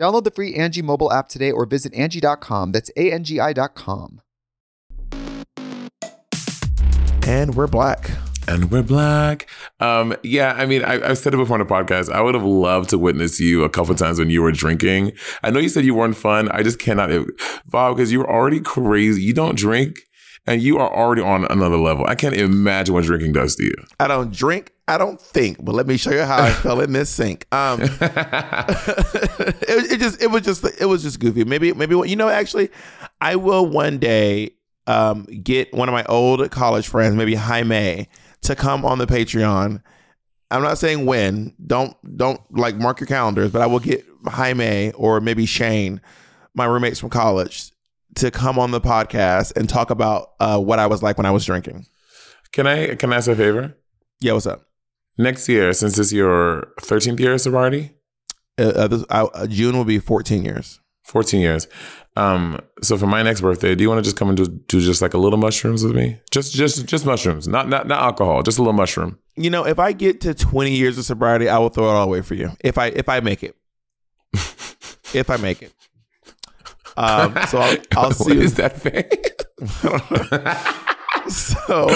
Download 0.00 0.22
the 0.24 0.30
free 0.30 0.54
Angie 0.54 0.82
mobile 0.82 1.12
app 1.12 1.28
today 1.28 1.50
or 1.50 1.66
visit 1.66 1.92
Angie.com. 1.94 2.72
That's 2.72 2.90
A-N-G-I.com. 2.96 4.20
And 7.26 7.54
we're 7.56 7.66
black. 7.66 8.10
and 8.46 8.70
we're 8.70 8.82
black. 8.82 9.48
Um, 9.80 10.16
yeah, 10.22 10.54
I 10.56 10.64
mean, 10.64 10.82
I, 10.82 10.94
I've 11.10 11.18
said 11.18 11.34
it 11.34 11.36
before 11.36 11.60
on 11.60 11.66
the 11.66 11.70
podcast. 11.70 12.10
I 12.10 12.22
would 12.22 12.34
have 12.34 12.44
loved 12.44 12.88
to 12.90 12.98
witness 12.98 13.38
you 13.40 13.64
a 13.64 13.68
couple 13.68 13.94
times 13.94 14.18
when 14.18 14.30
you 14.30 14.40
were 14.40 14.52
drinking. 14.52 15.12
I 15.42 15.50
know 15.50 15.58
you 15.60 15.68
said 15.68 15.84
you 15.84 15.94
weren't 15.94 16.16
fun. 16.16 16.48
I 16.50 16.62
just 16.62 16.78
cannot, 16.78 17.10
Bob, 17.66 17.96
because 17.96 18.10
you 18.10 18.20
were 18.20 18.30
already 18.30 18.60
crazy. 18.60 19.20
You 19.20 19.34
don't 19.34 19.58
drink, 19.58 19.98
and 20.46 20.62
you 20.62 20.78
are 20.78 20.90
already 20.90 21.20
on 21.20 21.44
another 21.50 21.76
level. 21.76 22.06
I 22.08 22.14
can't 22.14 22.34
imagine 22.34 22.94
what 22.94 23.04
drinking 23.04 23.32
does 23.32 23.56
to 23.56 23.64
you. 23.64 23.74
I 24.00 24.06
don't 24.08 24.32
drink. 24.32 24.72
I 24.88 24.98
don't 24.98 25.20
think. 25.20 25.62
But 25.64 25.74
let 25.74 25.86
me 25.86 25.96
show 25.96 26.10
you 26.10 26.22
how 26.22 26.42
I 26.42 26.50
fell 26.62 26.80
in 26.80 26.92
this 26.92 27.10
sink. 27.10 27.46
Um, 27.52 27.80
it, 27.82 27.92
it 29.68 30.00
just 30.00 30.22
it 30.22 30.30
was 30.30 30.42
just 30.42 30.64
it 30.80 30.86
was 30.86 31.02
just 31.02 31.20
goofy. 31.20 31.44
Maybe 31.44 31.72
maybe 31.72 31.94
you 32.08 32.16
know 32.16 32.28
actually, 32.28 32.70
I 33.20 33.36
will 33.36 33.66
one 33.66 33.98
day 33.98 34.52
um, 34.86 35.24
get 35.24 35.72
one 35.74 35.88
of 35.88 35.92
my 35.92 36.04
old 36.06 36.50
college 36.50 36.88
friends, 36.88 37.14
maybe 37.14 37.34
Jaime, 37.34 38.08
to 38.42 38.56
come 38.56 38.84
on 38.84 38.98
the 38.98 39.06
Patreon. 39.06 39.82
I'm 40.50 40.62
not 40.62 40.78
saying 40.78 41.04
when. 41.04 41.54
Don't 41.64 41.94
don't 42.16 42.40
like 42.50 42.76
mark 42.76 43.00
your 43.00 43.06
calendars, 43.06 43.50
but 43.50 43.60
I 43.60 43.66
will 43.66 43.80
get 43.80 44.04
Jaime 44.26 44.92
or 44.92 45.20
maybe 45.20 45.44
Shane, 45.44 46.00
my 46.54 46.64
roommates 46.64 46.98
from 46.98 47.10
college, 47.10 47.70
to 48.14 48.30
come 48.30 48.58
on 48.58 48.70
the 48.70 48.80
podcast 48.80 49.54
and 49.56 49.68
talk 49.68 49.90
about 49.90 50.30
uh, 50.40 50.58
what 50.58 50.78
I 50.78 50.86
was 50.86 51.02
like 51.02 51.18
when 51.18 51.26
I 51.26 51.30
was 51.30 51.44
drinking. 51.44 51.86
Can 52.52 52.66
I 52.66 52.94
can 52.94 53.12
I 53.12 53.16
ask 53.16 53.28
a 53.28 53.36
favor? 53.36 53.74
Yeah, 54.20 54.32
what's 54.32 54.46
up? 54.46 54.67
Next 55.18 55.48
year, 55.48 55.72
since 55.72 55.98
it's 55.98 56.12
your 56.12 56.68
13th 56.80 57.18
year 57.20 57.32
of 57.34 57.40
sobriety, 57.40 57.92
Uh, 58.58 58.72
uh, 58.74 58.88
this, 58.88 59.04
uh, 59.10 59.46
June 59.46 59.76
will 59.76 59.84
be 59.84 59.98
14 59.98 60.44
years. 60.44 60.80
14 61.04 61.40
years. 61.40 61.66
Um, 62.16 62.58
so 62.82 62.96
for 62.98 63.06
my 63.06 63.22
next 63.22 63.40
birthday, 63.40 63.74
do 63.76 63.82
you 63.82 63.88
want 63.88 63.98
to 63.98 64.02
just 64.02 64.16
come 64.16 64.28
and 64.28 64.36
do, 64.36 64.46
do 64.46 64.80
just 64.80 65.00
like 65.00 65.14
a 65.14 65.18
little 65.18 65.38
mushrooms 65.38 65.84
with 65.84 65.94
me? 65.94 66.18
Just 66.32 66.52
just 66.54 66.84
just 66.86 67.06
mushrooms, 67.06 67.46
not 67.46 67.68
not 67.68 67.86
not 67.86 68.02
alcohol, 68.02 68.42
just 68.42 68.58
a 68.58 68.62
little 68.62 68.72
mushroom. 68.72 69.16
You 69.36 69.50
know, 69.50 69.64
if 69.64 69.78
I 69.78 69.92
get 69.92 70.20
to 70.22 70.34
20 70.34 70.72
years 70.72 70.98
of 70.98 71.04
sobriety, 71.04 71.48
I 71.48 71.58
will 71.58 71.68
throw 71.68 71.84
it 71.88 71.92
all 71.92 72.04
away 72.04 72.22
for 72.22 72.34
you. 72.34 72.50
If 72.60 72.76
I 72.78 72.86
if 72.88 73.08
I 73.08 73.20
make 73.20 73.44
it, 73.44 73.54
if 75.14 75.30
I 75.30 75.36
make 75.36 75.62
it. 75.62 75.72
Um, 76.96 77.34
so 77.48 77.58
I'll, 77.58 77.76
I'll 77.96 78.10
see. 78.12 78.34
You- 78.34 78.40
is 78.42 78.54
that 78.54 78.76
face? 78.80 79.04
So 81.28 81.90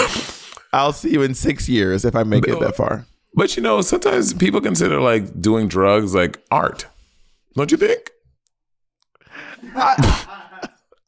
I'll 0.71 0.93
see 0.93 1.11
you 1.11 1.23
in 1.23 1.33
six 1.33 1.67
years 1.67 2.05
if 2.05 2.15
I 2.15 2.23
make 2.23 2.47
it 2.47 2.59
that 2.59 2.75
far. 2.75 3.05
But 3.35 3.55
you 3.57 3.63
know, 3.63 3.81
sometimes 3.81 4.33
people 4.33 4.61
consider 4.61 4.99
like 5.01 5.41
doing 5.41 5.67
drugs 5.67 6.13
like 6.13 6.39
art. 6.51 6.85
Don't 7.55 7.71
you 7.71 7.77
think? 7.77 8.11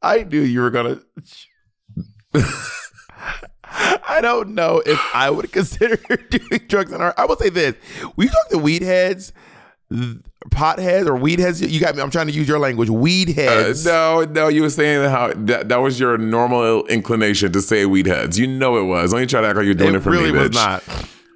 I 0.02 0.24
knew 0.30 0.42
you 0.42 0.62
were 0.62 0.70
gonna. 0.72 1.02
I 4.08 4.20
don't 4.22 4.50
know 4.56 4.82
if 4.86 5.00
I 5.14 5.30
would 5.30 5.52
consider 5.52 5.96
doing 6.30 6.62
drugs 6.68 6.92
and 6.92 7.02
art. 7.02 7.16
I 7.18 7.26
will 7.26 7.36
say 7.38 7.50
this: 7.50 7.76
we 8.16 8.28
talk 8.28 8.50
to 8.50 8.58
weed 8.58 8.82
heads, 8.82 9.34
pot 10.52 10.80
heads, 10.80 11.08
or 11.08 11.16
weed 11.16 11.40
heads, 11.40 11.62
you 11.62 11.80
got 11.80 11.96
me. 11.96 12.02
I'm 12.02 12.12
trying 12.12 12.28
to 12.28 12.34
use 12.34 12.48
your 12.48 12.60
language. 12.60 12.90
Weed 12.90 13.30
Uh, 13.32 13.34
heads. 13.34 13.86
no, 13.86 14.24
no, 14.24 14.48
you 14.48 14.62
were 14.62 14.70
saying 14.70 15.10
how 15.10 15.34
that, 15.36 15.70
that 15.70 15.78
was 15.78 16.00
your 16.00 16.18
normal 16.18 16.86
inclination 16.88 17.52
to 17.54 17.62
say 17.62 17.86
weed 17.86 18.06
heads. 18.08 18.40
You 18.40 18.48
know 18.48 18.78
it 18.78 18.84
was. 18.84 19.12
Don't 19.12 19.22
you 19.22 19.28
try 19.28 19.42
to 19.42 19.48
act 19.48 19.58
like 19.58 19.66
you're 19.66 19.74
doing 19.76 19.94
it, 19.96 19.98
it 19.98 20.02
for 20.02 20.12
really 20.12 20.32
me, 20.32 20.40
was 20.40 20.50
bitch. 20.52 20.54
not. 20.56 20.84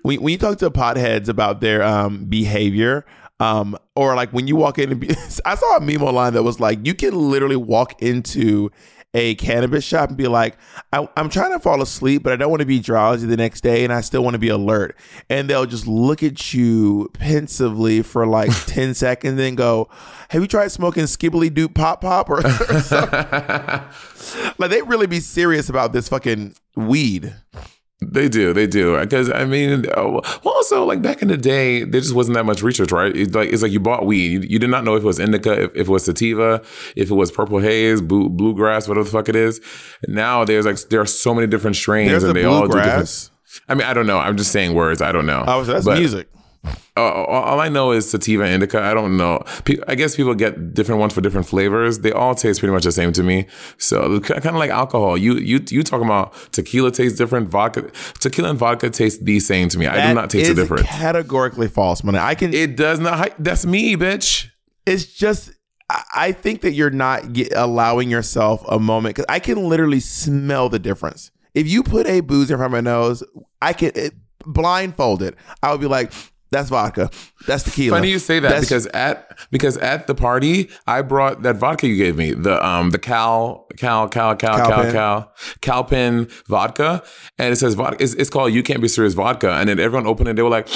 When, 0.10 0.24
when 0.24 0.32
you 0.32 0.40
talk 0.40 0.58
to 0.58 0.72
potheads 0.72 1.30
about 1.30 1.62
their 1.62 1.84
um, 1.84 2.26
behavior, 2.26 3.06
um, 3.40 3.78
or 3.96 4.16
like 4.16 4.32
when 4.32 4.48
you 4.48 4.56
walk 4.56 4.80
in 4.80 4.90
and 4.90 5.00
be, 5.00 5.12
I 5.46 5.54
saw 5.54 5.78
a 5.78 5.82
meme 5.82 6.02
online 6.02 6.34
that 6.34 6.42
was 6.42 6.60
like, 6.60 6.84
you 6.84 6.96
can 6.96 7.14
literally 7.14 7.56
walk 7.56 8.02
into 8.02 8.72
a 9.14 9.36
cannabis 9.36 9.84
shop 9.84 10.10
and 10.10 10.18
be 10.18 10.28
like, 10.28 10.58
I, 10.92 11.08
I'm 11.16 11.30
trying 11.30 11.52
to 11.52 11.60
fall 11.60 11.84
asleep, 11.84 12.24
but 12.24 12.34
I 12.34 12.38
don't 12.38 12.50
want 12.50 12.62
to 12.62 12.66
be 12.66 12.80
drowsy 12.80 13.28
the 13.28 13.38
next 13.38 13.62
day, 13.62 13.84
and 13.84 13.94
I 13.94 14.02
still 14.02 14.24
want 14.24 14.34
to 14.34 14.40
be 14.40 14.50
alert. 14.50 14.98
And 15.30 15.48
they'll 15.48 15.68
just 15.68 15.86
look 15.86 16.24
at 16.24 16.56
you 16.56 17.12
pensively 17.14 18.02
for 18.02 18.26
like 18.26 18.50
10 18.66 18.96
seconds, 18.96 19.30
and 19.30 19.38
then 19.38 19.54
go, 19.54 19.90
Have 20.32 20.42
you 20.42 20.48
tried 20.48 20.72
smoking 20.72 21.04
Skibbly 21.04 21.52
Doop 21.52 21.76
Pop 21.76 22.02
Pop? 22.02 22.32
Or, 22.32 22.40
or 22.48 22.80
something? 22.80 23.20
like, 24.58 24.72
they 24.72 24.82
really 24.82 25.06
be 25.06 25.20
serious 25.20 25.70
about 25.70 25.94
this 25.94 26.10
fucking 26.10 26.56
weed. 26.76 27.36
They 28.02 28.30
do, 28.30 28.54
they 28.54 28.66
do. 28.66 28.98
Because 28.98 29.30
I 29.30 29.44
mean, 29.46 29.86
uh, 29.90 30.08
well, 30.10 30.22
also 30.46 30.86
like 30.86 31.02
back 31.02 31.22
in 31.22 31.28
the 31.28 31.36
day, 31.38 31.84
there 31.84 32.00
just 32.00 32.16
wasn't 32.16 32.36
that 32.36 32.46
much 32.46 32.64
research, 32.64 32.92
right? 32.94 33.14
It's 33.16 33.36
like 33.36 33.50
it's 33.52 33.62
like 33.62 33.74
you 33.74 33.80
bought 33.82 34.06
weed, 34.06 34.32
you, 34.32 34.40
you 34.52 34.60
did 34.60 34.70
not 34.70 34.86
know 34.86 34.96
if 34.96 35.04
it 35.04 35.06
was 35.06 35.20
indica, 35.20 35.64
if, 35.64 35.72
if 35.76 35.88
it 35.88 35.92
was 35.92 36.06
sativa, 36.06 36.62
if 36.96 37.12
it 37.12 37.14
was 37.14 37.30
purple 37.30 37.60
haze, 37.60 38.02
blue, 38.02 38.30
bluegrass, 38.30 38.88
whatever 38.88 39.04
the 39.04 39.12
fuck 39.12 39.28
it 39.28 39.36
is. 39.36 39.60
Now 40.08 40.46
there's 40.46 40.66
like 40.66 40.78
there 40.90 41.02
are 41.02 41.06
so 41.06 41.34
many 41.34 41.48
different 41.48 41.76
strains, 41.76 42.10
There's 42.12 42.24
and 42.24 42.30
the 42.30 42.40
they 42.42 42.46
all 42.46 42.68
do 42.68 42.74
different. 42.80 43.32
I 43.68 43.76
mean, 43.76 43.86
I 43.86 43.94
don't 43.94 44.08
know. 44.08 44.18
I'm 44.18 44.38
just 44.38 44.52
saying 44.54 44.74
words. 44.76 45.02
I 45.02 45.12
don't 45.12 45.26
know. 45.26 45.44
Oh, 45.46 45.64
so 45.64 45.74
that's 45.74 45.86
But- 45.86 45.98
music. 46.00 46.30
Uh, 46.66 47.24
all 47.24 47.62
I 47.62 47.70
know 47.70 47.92
is 47.92 48.10
sativa 48.10 48.46
indica. 48.46 48.82
I 48.82 48.94
don't 48.94 49.16
know. 49.16 49.42
I 49.88 49.96
guess 49.96 50.18
people 50.18 50.36
get 50.36 50.74
different 50.74 51.00
ones 51.00 51.14
for 51.14 51.22
different 51.22 51.48
flavors. 51.48 52.00
They 52.00 52.12
all 52.12 52.36
taste 52.36 52.60
pretty 52.60 52.74
much 52.74 52.84
the 52.84 52.92
same 52.92 53.14
to 53.14 53.24
me. 53.24 53.48
So 53.78 54.20
kind 54.20 54.46
of 54.46 54.56
like 54.56 54.70
alcohol. 54.70 55.18
You 55.18 55.36
you 55.36 55.62
you 55.70 55.84
talking 55.84 56.06
about 56.06 56.34
tequila 56.52 56.92
tastes 56.92 57.18
different. 57.18 57.48
Vodka, 57.48 57.90
tequila 58.20 58.50
and 58.50 58.60
vodka 58.60 58.90
taste 58.90 59.24
the 59.24 59.40
same 59.40 59.70
to 59.70 59.78
me. 59.80 59.88
I 59.88 60.10
do 60.10 60.14
not 60.14 60.30
taste 60.30 60.50
the 60.50 60.56
difference. 60.56 60.88
Categorically 60.88 61.70
false, 61.70 62.04
man. 62.04 62.16
I 62.16 62.36
can. 62.36 62.54
It 62.54 62.76
does 62.76 63.00
not. 63.00 63.34
That's 63.40 63.66
me, 63.66 63.96
bitch. 63.96 64.50
it's 64.86 65.06
just. 65.06 65.52
I- 66.16 66.34
think 66.34 66.62
that 66.62 66.74
you're 66.74 66.92
not 66.92 67.34
get, 67.34 67.52
allowing 67.56 68.12
yourself 68.12 68.64
a 68.70 68.78
moment 68.78 69.16
because 69.16 69.26
I 69.28 69.40
can 69.40 69.58
literally 69.68 70.00
smell 70.00 70.70
the 70.70 70.78
difference. 70.78 71.32
If 71.56 71.68
you 71.68 71.82
put 71.82 72.06
a 72.06 72.20
booze 72.20 72.52
in 72.52 72.58
front 72.58 72.72
of 72.74 72.84
my 72.84 72.92
nose, 72.92 73.24
I 73.60 73.74
can 73.74 73.92
blindfold 73.94 74.04
it, 74.04 74.14
blindfolded. 74.46 75.36
I 75.64 75.72
would 75.72 75.82
be 75.82 75.88
like, 75.88 76.14
"That's 76.52 76.70
vodka. 76.70 77.10
That's 77.48 77.64
tequila." 77.64 77.98
Funny 77.98 78.10
you 78.10 78.20
say 78.20 78.40
that 78.40 78.50
That's- 78.50 78.66
because 78.66 78.88
at 78.88 79.38
because 79.52 79.78
at 79.78 80.08
the 80.08 80.16
party 80.16 80.70
I 80.88 81.02
brought 81.02 81.44
that 81.44 81.58
vodka 81.58 81.88
you 81.88 81.96
gave 81.96 82.16
me 82.18 82.34
the 82.34 82.64
um 82.66 82.90
the 82.92 83.00
Cal 83.00 83.68
Cal 83.78 84.08
Cal 84.08 84.36
Cal 84.36 84.58
Cal. 84.68 84.92
Cal 84.92 85.34
Calpin 85.62 86.28
vodka 86.48 87.04
and 87.38 87.52
it 87.54 87.58
says 87.58 87.74
vodka 87.76 88.04
it's, 88.04 88.14
it's 88.16 88.30
called 88.30 88.54
you 88.54 88.64
can't 88.64 88.82
be 88.82 88.88
serious 88.88 89.14
vodka 89.14 89.52
and 89.54 89.70
then 89.70 89.80
everyone 89.80 90.08
opened 90.08 90.28
it 90.30 90.36
they 90.36 90.42
were 90.42 90.50
like 90.50 90.68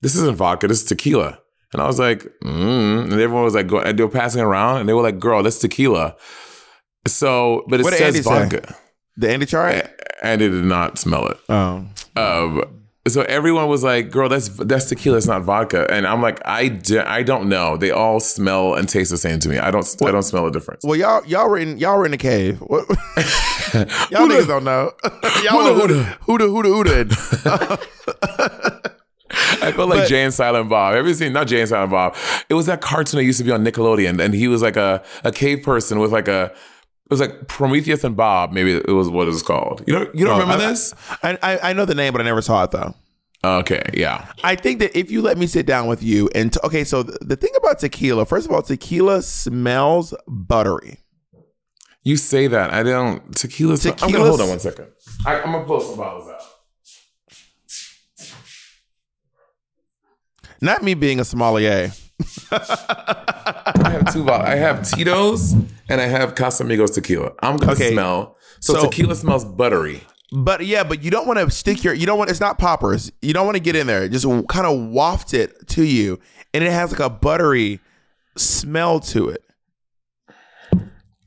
this 0.00 0.14
isn't 0.16 0.36
vodka 0.36 0.66
this 0.68 0.82
is 0.82 0.88
tequila 0.88 1.38
and 1.72 1.80
I 1.82 1.86
was 1.86 1.98
like 1.98 2.22
mm. 2.44 3.02
and 3.04 3.12
everyone 3.12 3.44
was 3.44 3.54
like 3.54 3.66
go, 3.68 3.78
and 3.80 3.98
they 3.98 4.02
were 4.02 4.10
passing 4.10 4.40
around 4.42 4.80
and 4.80 4.88
they 4.88 4.92
were 4.94 5.02
like 5.02 5.18
girl 5.18 5.42
that's 5.42 5.58
tequila 5.58 6.16
so 7.06 7.64
but 7.68 7.80
it 7.80 7.84
What 7.84 7.92
says 7.94 8.02
Andy 8.02 8.22
say? 8.22 8.30
vodka 8.30 8.74
the 9.16 9.30
Andy 9.30 9.46
chart. 9.46 9.90
and 10.22 10.40
it 10.40 10.48
did 10.50 10.64
not 10.64 10.98
smell 10.98 11.26
it 11.28 11.38
Oh, 11.48 11.84
um, 12.16 12.81
so 13.08 13.22
everyone 13.22 13.68
was 13.68 13.82
like, 13.82 14.10
"Girl, 14.10 14.28
that's 14.28 14.48
that's 14.48 14.88
tequila. 14.88 15.16
It's 15.18 15.26
not 15.26 15.42
vodka." 15.42 15.86
And 15.90 16.06
I'm 16.06 16.22
like, 16.22 16.40
"I 16.46 16.68
d- 16.68 16.98
I 16.98 17.22
don't 17.22 17.48
know. 17.48 17.76
They 17.76 17.90
all 17.90 18.20
smell 18.20 18.74
and 18.74 18.88
taste 18.88 19.10
the 19.10 19.18
same 19.18 19.38
to 19.40 19.48
me. 19.48 19.58
I 19.58 19.70
don't 19.70 19.86
I 20.04 20.10
don't 20.12 20.22
smell 20.22 20.46
a 20.46 20.52
difference." 20.52 20.84
well, 20.84 20.96
y'all 20.96 21.24
y'all 21.26 21.48
were 21.48 21.58
in 21.58 21.78
y'all 21.78 21.98
were 21.98 22.04
in 22.04 22.12
the 22.12 22.16
cave. 22.18 22.58
What? 22.60 22.86
y'all 24.10 24.28
niggas 24.28 24.46
don't 24.46 24.64
know. 24.64 24.92
y'all 25.42 25.62
huda 25.74 26.18
huda 26.20 26.46
huda. 26.48 27.08
huda. 27.08 28.88
I 29.62 29.72
felt 29.72 29.88
like 29.88 30.00
But- 30.00 30.08
Jay 30.08 30.22
and 30.24 30.34
Silent 30.34 30.68
Bob. 30.68 30.94
Have 30.94 31.06
you 31.06 31.14
seen 31.14 31.32
not 31.32 31.46
Jay 31.46 31.60
and 31.60 31.68
Silent 31.68 31.90
Bob? 31.90 32.16
It 32.48 32.54
was 32.54 32.66
that 32.66 32.80
cartoon 32.80 33.18
that 33.18 33.24
used 33.24 33.38
to 33.38 33.44
be 33.44 33.50
on 33.52 33.64
Nickelodeon, 33.64 34.20
and 34.22 34.34
he 34.34 34.46
was 34.48 34.60
like 34.62 34.76
a 34.76 35.02
a 35.24 35.32
cave 35.32 35.62
person 35.62 35.98
with 35.98 36.12
like 36.12 36.28
a. 36.28 36.52
It 37.12 37.20
was 37.20 37.28
like 37.28 37.46
Prometheus 37.46 38.04
and 38.04 38.16
Bob. 38.16 38.52
Maybe 38.52 38.72
it 38.72 38.88
was 38.88 39.10
what 39.10 39.28
it 39.28 39.32
was 39.32 39.42
called. 39.42 39.84
You 39.86 39.92
don't 39.98 40.14
you 40.14 40.24
don't 40.24 40.40
remember 40.40 40.64
I- 40.64 40.68
this? 40.68 40.94
I, 41.22 41.38
I 41.42 41.58
I 41.70 41.72
know 41.74 41.84
the 41.84 41.94
name, 41.94 42.12
but 42.12 42.22
I 42.22 42.24
never 42.24 42.40
saw 42.40 42.64
it 42.64 42.70
though. 42.70 42.94
Okay, 43.44 43.82
yeah. 43.92 44.32
I 44.42 44.54
think 44.56 44.78
that 44.78 44.96
if 44.96 45.10
you 45.10 45.20
let 45.20 45.36
me 45.36 45.46
sit 45.46 45.66
down 45.66 45.88
with 45.88 46.02
you 46.02 46.30
and 46.34 46.52
t- 46.52 46.60
okay, 46.64 46.84
so 46.84 47.02
the, 47.02 47.18
the 47.20 47.36
thing 47.36 47.50
about 47.58 47.80
tequila, 47.80 48.24
first 48.24 48.46
of 48.46 48.52
all, 48.52 48.62
tequila 48.62 49.20
smells 49.20 50.14
buttery. 50.26 51.00
You 52.02 52.16
say 52.16 52.46
that. 52.46 52.72
I 52.72 52.82
don't. 52.82 53.34
Tequila. 53.36 53.76
I'm 54.00 54.10
gonna 54.12 54.24
hold 54.24 54.40
on 54.40 54.48
one 54.48 54.58
second. 54.60 54.86
I, 55.26 55.40
I'm 55.40 55.52
gonna 55.52 55.64
pull 55.64 55.80
some 55.80 55.98
bottles 55.98 56.30
out. 56.30 56.40
Not 60.62 60.82
me 60.82 60.94
being 60.94 61.20
a 61.20 61.24
sommelier. 61.24 61.90
I 63.92 63.96
have 63.96 64.12
two 64.12 64.24
bottles. 64.24 64.48
I 64.48 64.56
have 64.56 64.88
Tito's 64.90 65.52
and 65.88 66.00
I 66.00 66.06
have 66.06 66.34
Casamigos 66.34 66.94
tequila. 66.94 67.32
I'm 67.40 67.56
gonna 67.58 67.72
Okay, 67.72 67.92
smell. 67.92 68.36
So, 68.60 68.74
so- 68.74 68.88
tequila 68.88 69.14
smells 69.14 69.44
buttery. 69.44 70.02
But 70.34 70.64
yeah, 70.64 70.82
but 70.82 71.02
you 71.02 71.10
don't 71.10 71.26
want 71.26 71.38
to 71.40 71.50
stick 71.50 71.84
your 71.84 71.92
you 71.92 72.06
don't 72.06 72.16
want 72.16 72.30
it's 72.30 72.40
not 72.40 72.58
poppers. 72.58 73.12
You 73.20 73.34
don't 73.34 73.44
want 73.44 73.56
to 73.56 73.62
get 73.62 73.76
in 73.76 73.86
there. 73.86 74.08
Just 74.08 74.24
kind 74.48 74.66
of 74.66 74.88
waft 74.90 75.34
it 75.34 75.68
to 75.68 75.84
you 75.84 76.18
and 76.54 76.64
it 76.64 76.72
has 76.72 76.90
like 76.90 77.00
a 77.00 77.10
buttery 77.10 77.80
smell 78.38 78.98
to 79.00 79.28
it. 79.28 79.44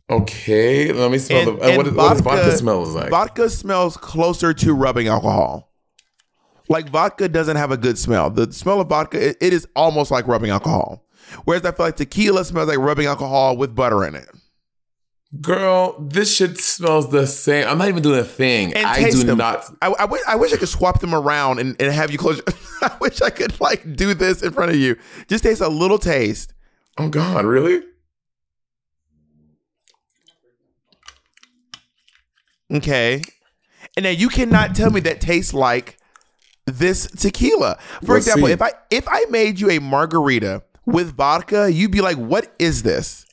Okay, 0.10 0.92
let 0.92 1.12
me 1.12 1.18
smell 1.20 1.40
And, 1.40 1.48
the. 1.48 1.52
And 1.66 1.78
what, 1.78 1.88
and 1.88 1.96
what 1.98 2.10
does 2.14 2.22
vodka 2.22 2.58
smells 2.58 2.96
like? 2.96 3.10
Vodka 3.12 3.50
smells 3.50 3.96
closer 3.98 4.54
to 4.56 4.74
rubbing 4.74 5.08
alcohol. 5.08 5.72
Like 6.68 6.90
vodka 6.90 7.30
doesn't 7.30 7.58
have 7.58 7.70
a 7.72 7.78
good 7.78 7.98
smell. 8.00 8.32
The 8.32 8.52
smell 8.54 8.82
of 8.82 8.90
vodka, 8.90 9.30
it- 9.30 9.38
it 9.40 9.54
is 9.54 9.68
almost 9.76 10.10
like 10.10 10.28
rubbing 10.28 10.50
alcohol. 10.50 11.05
Whereas 11.46 11.66
I 11.66 11.72
feel 11.72 11.88
like 11.88 11.96
tequila 11.98 12.46
smells 12.46 12.68
like 12.68 12.78
rubbing 12.78 13.08
alcohol 13.08 13.58
with 13.58 13.76
butter 13.76 14.06
in 14.06 14.16
it. 14.16 14.30
Girl, 15.42 16.00
this 16.00 16.36
shit 16.36 16.58
smells 16.60 17.12
the 17.12 17.28
same. 17.28 17.68
I'm 17.68 17.78
not 17.78 17.90
even 17.90 18.02
doing 18.04 18.20
a 18.20 18.24
thing. 18.24 18.74
And 18.74 18.86
I 18.86 19.10
do 19.10 19.24
them. 19.24 19.38
not. 19.38 19.66
I, 19.82 19.88
I, 20.00 20.06
wish, 20.06 20.22
I 20.28 20.36
wish 20.36 20.54
I 20.54 20.58
could 20.58 20.70
swap 20.70 21.02
them 21.02 21.14
around 21.14 21.60
and, 21.60 21.76
and 21.82 21.92
have 21.92 22.12
you 22.12 22.18
close. 22.18 22.38
Your, 22.38 22.46
I 22.90 22.96
wish 23.02 23.22
I 23.22 23.30
could 23.32 23.60
like 23.60 23.96
do 23.96 24.14
this 24.14 24.42
in 24.42 24.54
front 24.54 24.72
of 24.72 24.78
you. 24.78 24.96
Just 25.28 25.44
taste 25.44 25.62
a 25.62 25.68
little 25.68 25.98
taste. 25.98 26.54
Oh 26.98 27.10
God, 27.10 27.44
really? 27.44 27.84
Okay. 32.74 33.22
And 33.98 34.04
now 34.04 34.10
you 34.10 34.30
cannot 34.30 34.76
tell 34.76 34.92
me 34.92 35.00
that 35.02 35.22
tastes 35.22 35.54
like 35.54 35.98
this 36.66 37.08
tequila. 37.08 37.78
For 38.04 38.14
Let's 38.14 38.28
example, 38.28 38.48
see. 38.48 38.54
if 38.54 38.62
I 38.62 38.72
if 38.90 39.08
I 39.08 39.26
made 39.30 39.60
you 39.60 39.70
a 39.72 39.80
margarita 39.80 40.64
with 40.86 41.16
vodka, 41.16 41.72
you'd 41.72 41.92
be 41.92 42.02
like, 42.02 42.18
"What 42.18 42.54
is 42.60 42.84
this?" 42.84 43.26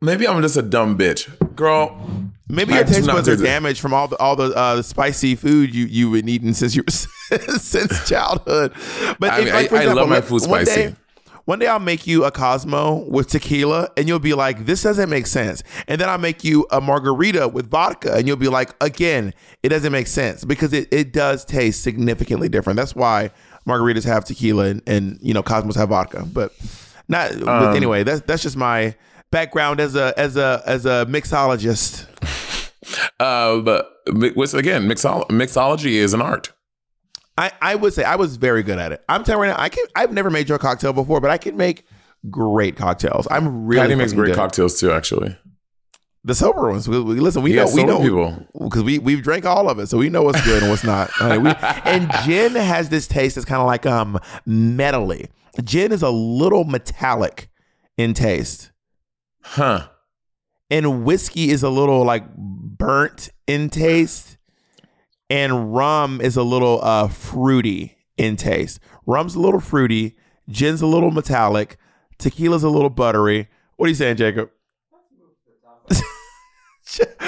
Maybe 0.00 0.26
I'm 0.26 0.42
just 0.42 0.56
a 0.56 0.62
dumb 0.62 0.98
bitch, 0.98 1.54
girl. 1.54 1.96
Maybe 2.48 2.72
I 2.72 2.78
your 2.78 2.84
taste 2.84 3.06
buds 3.06 3.28
are 3.28 3.36
damaged 3.36 3.80
from 3.80 3.94
all 3.94 4.08
the 4.08 4.16
all 4.18 4.34
the 4.34 4.52
uh, 4.54 4.76
the 4.76 4.82
spicy 4.82 5.36
food 5.36 5.74
you 5.74 5.86
you 5.86 6.10
been 6.12 6.28
eating 6.28 6.54
since 6.54 6.74
you 6.74 6.82
since 6.88 8.08
childhood. 8.08 8.72
But 9.20 9.30
I 9.32 9.38
if, 9.38 9.44
mean, 9.44 9.54
like, 9.54 9.68
for 9.68 9.76
I- 9.76 9.82
I 9.84 9.92
love 9.92 10.08
my 10.08 10.20
food 10.20 10.42
one 10.42 10.66
spicy. 10.66 10.90
Day, 10.90 10.96
one 11.44 11.58
day 11.60 11.66
I'll 11.66 11.78
make 11.78 12.06
you 12.06 12.24
a 12.24 12.30
Cosmo 12.30 13.08
with 13.08 13.28
tequila, 13.28 13.90
and 13.96 14.06
you'll 14.08 14.18
be 14.18 14.34
like, 14.34 14.66
"This 14.66 14.82
doesn't 14.82 15.08
make 15.08 15.26
sense." 15.26 15.62
And 15.88 16.00
then 16.00 16.08
I'll 16.08 16.18
make 16.18 16.42
you 16.44 16.66
a 16.70 16.80
margarita 16.80 17.48
with 17.48 17.70
vodka, 17.70 18.14
and 18.14 18.26
you'll 18.26 18.36
be 18.36 18.48
like, 18.48 18.74
"Again, 18.80 19.32
it 19.62 19.68
doesn't 19.68 19.92
make 19.92 20.08
sense 20.08 20.44
because 20.44 20.72
it, 20.72 20.88
it 20.92 21.12
does 21.12 21.44
taste 21.44 21.82
significantly 21.82 22.48
different." 22.48 22.76
That's 22.76 22.94
why 22.94 23.30
margaritas 23.66 24.04
have 24.04 24.24
tequila 24.24 24.66
and, 24.66 24.82
and 24.86 25.18
you 25.22 25.34
know 25.34 25.42
Cosmos 25.42 25.76
have 25.76 25.90
vodka, 25.90 26.26
but 26.32 26.52
not. 27.08 27.32
Um, 27.32 27.44
but 27.44 27.76
anyway, 27.76 28.02
that's 28.04 28.20
that's 28.22 28.42
just 28.42 28.56
my 28.56 28.94
background 29.30 29.80
as 29.80 29.94
a 29.96 30.14
as 30.16 30.36
a 30.36 30.62
as 30.66 30.86
a 30.86 31.06
mixologist. 31.08 32.06
Uh, 33.20 33.60
but 33.60 33.88
which 34.36 34.54
again, 34.54 34.88
mixolo- 34.88 35.28
mixology 35.28 35.92
is 35.92 36.12
an 36.14 36.20
art. 36.20 36.52
I, 37.38 37.50
I 37.62 37.74
would 37.76 37.94
say 37.94 38.04
I 38.04 38.16
was 38.16 38.36
very 38.36 38.62
good 38.62 38.78
at 38.78 38.92
it. 38.92 39.02
I'm 39.08 39.24
telling 39.24 39.44
you 39.44 39.50
right 39.50 39.56
now, 39.56 39.62
I 39.64 39.68
can 39.68 39.84
I've 39.94 40.12
never 40.12 40.30
made 40.30 40.48
your 40.48 40.58
cocktail 40.58 40.92
before, 40.92 41.20
but 41.20 41.30
I 41.30 41.38
can 41.38 41.56
make 41.56 41.86
great 42.30 42.76
cocktails. 42.76 43.26
I'm 43.30 43.66
really 43.66 43.82
Patty 43.82 43.94
makes 43.94 44.12
great 44.12 44.28
good. 44.28 44.36
cocktails 44.36 44.78
too, 44.78 44.92
actually. 44.92 45.36
The 46.24 46.34
sober 46.36 46.70
ones. 46.70 46.88
We, 46.88 47.00
we- 47.00 47.18
listen, 47.20 47.42
we 47.42 47.54
Yeah, 47.54 47.64
know 47.64 47.74
we 47.74 47.82
know 47.84 48.00
people. 48.00 48.46
because 48.68 48.84
we 48.84 48.98
we've 49.00 49.22
drank 49.22 49.44
all 49.44 49.68
of 49.68 49.78
it, 49.80 49.88
so 49.88 49.98
we 49.98 50.08
know 50.08 50.22
what's 50.22 50.40
good 50.44 50.62
and 50.62 50.70
what's 50.70 50.84
not. 50.84 51.10
I 51.20 51.30
mean, 51.36 51.44
we, 51.44 51.50
and 51.84 52.10
gin 52.24 52.54
has 52.54 52.88
this 52.90 53.08
taste 53.08 53.34
that's 53.34 53.44
kind 53.44 53.60
of 53.60 53.66
like 53.66 53.86
um 53.86 54.18
metally. 54.46 55.28
Gin 55.64 55.90
is 55.92 56.02
a 56.02 56.10
little 56.10 56.64
metallic 56.64 57.48
in 57.98 58.14
taste, 58.14 58.70
Huh. 59.42 59.88
and 60.70 61.04
whiskey 61.04 61.50
is 61.50 61.62
a 61.64 61.68
little 61.70 62.04
like 62.04 62.24
burnt 62.36 63.28
in 63.48 63.68
taste, 63.68 64.38
and 65.28 65.74
rum 65.74 66.20
is 66.20 66.36
a 66.36 66.42
little 66.44 66.78
uh 66.84 67.08
fruity 67.08 67.96
in 68.16 68.36
taste. 68.36 68.78
Rum's 69.06 69.34
a 69.34 69.40
little 69.40 69.60
fruity, 69.60 70.16
gin's 70.48 70.82
a 70.82 70.86
little 70.86 71.10
metallic, 71.10 71.76
tequila's 72.18 72.62
a 72.62 72.70
little 72.70 72.90
buttery. 72.90 73.48
What 73.76 73.86
are 73.86 73.88
you 73.88 73.96
saying, 73.96 74.16
Jacob? 74.18 74.50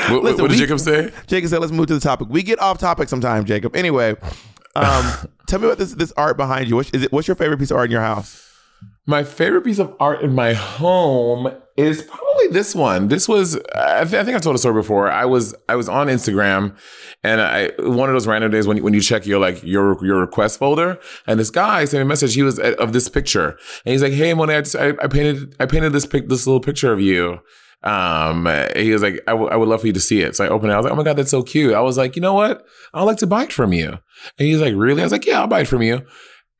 What, 0.08 0.10
what- 0.10 0.22
Listen, 0.24 0.42
what 0.42 0.50
did 0.50 0.54
we- 0.60 0.66
Jacob 0.66 0.80
say? 0.80 1.10
Jacob 1.26 1.48
said, 1.48 1.60
"Let's 1.60 1.72
move 1.72 1.86
to 1.86 1.94
the 1.94 2.00
topic." 2.00 2.28
We 2.28 2.42
get 2.42 2.60
off 2.60 2.78
topic 2.78 3.08
sometime, 3.08 3.44
Jacob. 3.46 3.74
Anyway, 3.74 4.14
um, 4.76 5.12
tell 5.48 5.58
me 5.60 5.66
about 5.66 5.78
this 5.78 5.94
this 5.94 6.12
art 6.16 6.36
behind 6.36 6.68
you. 6.68 6.76
What's, 6.76 6.90
it, 6.90 7.10
what's 7.12 7.26
your 7.28 7.34
favorite 7.36 7.58
piece 7.58 7.70
of 7.70 7.78
art 7.78 7.86
in 7.86 7.92
your 7.92 8.02
house? 8.02 8.40
My 9.06 9.22
favorite 9.22 9.62
piece 9.62 9.78
of 9.78 9.94
art 10.00 10.20
in 10.22 10.34
my 10.34 10.52
home 10.52 11.50
is 11.78 12.02
probably 12.02 12.48
this 12.48 12.74
one. 12.74 13.08
This 13.08 13.26
was 13.28 13.56
I, 13.74 14.04
th- 14.04 14.14
I 14.20 14.24
think 14.24 14.36
I 14.36 14.40
told 14.40 14.54
a 14.56 14.58
story 14.58 14.74
before. 14.74 15.10
I 15.10 15.24
was 15.24 15.54
I 15.68 15.76
was 15.76 15.88
on 15.88 16.08
Instagram 16.08 16.76
and 17.22 17.40
I 17.40 17.70
one 17.78 18.10
of 18.10 18.14
those 18.14 18.26
random 18.26 18.50
days 18.50 18.66
when 18.66 18.76
you, 18.76 18.82
when 18.82 18.92
you 18.92 19.00
check 19.00 19.24
your 19.24 19.38
like 19.40 19.62
your 19.62 20.04
your 20.04 20.20
request 20.20 20.58
folder 20.58 20.98
and 21.26 21.40
this 21.40 21.50
guy 21.50 21.84
sent 21.86 22.00
me 22.00 22.02
a 22.02 22.04
message. 22.04 22.34
He 22.34 22.42
was 22.42 22.58
uh, 22.58 22.74
of 22.78 22.92
this 22.92 23.08
picture 23.08 23.50
and 23.86 23.92
he's 23.92 24.02
like, 24.02 24.12
"Hey, 24.12 24.34
Monet, 24.34 24.56
I, 24.56 24.60
just, 24.60 24.76
I, 24.76 24.88
I 25.02 25.06
painted 25.06 25.54
I 25.60 25.64
painted 25.66 25.92
this 25.94 26.04
pic 26.04 26.28
this 26.28 26.46
little 26.46 26.60
picture 26.60 26.92
of 26.92 27.00
you." 27.00 27.40
Um, 27.84 28.46
he 28.74 28.92
was 28.92 29.02
like, 29.02 29.20
I, 29.28 29.32
w- 29.32 29.50
I 29.50 29.56
would 29.56 29.68
love 29.68 29.82
for 29.82 29.86
you 29.86 29.92
to 29.92 30.00
see 30.00 30.22
it. 30.22 30.34
So 30.34 30.44
I 30.44 30.48
opened 30.48 30.72
it. 30.72 30.74
I 30.74 30.78
was 30.78 30.84
like, 30.84 30.92
oh 30.92 30.96
my 30.96 31.02
God, 31.02 31.16
that's 31.16 31.30
so 31.30 31.42
cute. 31.42 31.74
I 31.74 31.80
was 31.80 31.98
like, 31.98 32.16
you 32.16 32.22
know 32.22 32.32
what? 32.32 32.64
I'd 32.94 33.02
like 33.02 33.18
to 33.18 33.26
buy 33.26 33.44
it 33.44 33.52
from 33.52 33.72
you. 33.72 33.88
And 34.38 34.48
he's 34.48 34.60
like, 34.60 34.74
really? 34.74 35.02
I 35.02 35.04
was 35.04 35.12
like, 35.12 35.26
yeah, 35.26 35.40
I'll 35.40 35.46
buy 35.46 35.60
it 35.60 35.68
from 35.68 35.82
you. 35.82 36.04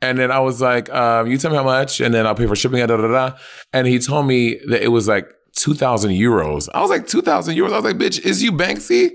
And 0.02 0.18
then 0.18 0.30
I 0.30 0.40
was 0.40 0.60
like, 0.60 0.92
um, 0.92 1.26
you 1.28 1.38
tell 1.38 1.50
me 1.50 1.56
how 1.56 1.64
much, 1.64 2.00
and 2.00 2.12
then 2.12 2.26
I'll 2.26 2.34
pay 2.34 2.46
for 2.46 2.54
shipping. 2.54 2.78
Da, 2.86 2.86
da, 2.86 3.08
da. 3.08 3.36
And 3.72 3.86
he 3.86 3.98
told 3.98 4.26
me 4.26 4.60
that 4.68 4.82
it 4.82 4.88
was 4.88 5.08
like 5.08 5.26
2,000 5.56 6.10
euros. 6.10 6.68
I 6.74 6.82
was 6.82 6.90
like, 6.90 7.06
2,000 7.06 7.56
euros? 7.56 7.72
I 7.72 7.76
was 7.76 7.84
like, 7.84 7.96
bitch, 7.96 8.20
is 8.20 8.42
you 8.42 8.52
Banksy? 8.52 9.12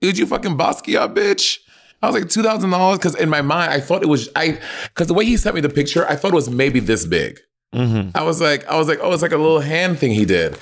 Is 0.00 0.18
you 0.18 0.26
fucking 0.26 0.58
Basquiat, 0.58 1.14
bitch? 1.14 1.58
I 2.02 2.10
was 2.10 2.20
like, 2.20 2.24
$2,000? 2.24 2.94
Because 2.94 3.14
in 3.14 3.28
my 3.28 3.40
mind, 3.42 3.72
I 3.72 3.78
thought 3.78 4.02
it 4.02 4.08
was, 4.08 4.28
I, 4.34 4.58
because 4.88 5.06
the 5.06 5.14
way 5.14 5.24
he 5.24 5.36
sent 5.36 5.54
me 5.54 5.60
the 5.60 5.68
picture, 5.68 6.08
I 6.08 6.16
thought 6.16 6.32
it 6.32 6.34
was 6.34 6.50
maybe 6.50 6.80
this 6.80 7.06
big. 7.06 7.38
I 7.74 8.22
was 8.22 8.40
like, 8.40 8.66
I 8.66 8.76
was 8.76 8.88
like, 8.88 8.98
oh, 9.00 9.12
it's 9.12 9.22
like 9.22 9.32
a 9.32 9.38
little 9.38 9.60
hand 9.60 9.98
thing 9.98 10.12
he 10.12 10.24
did, 10.26 10.58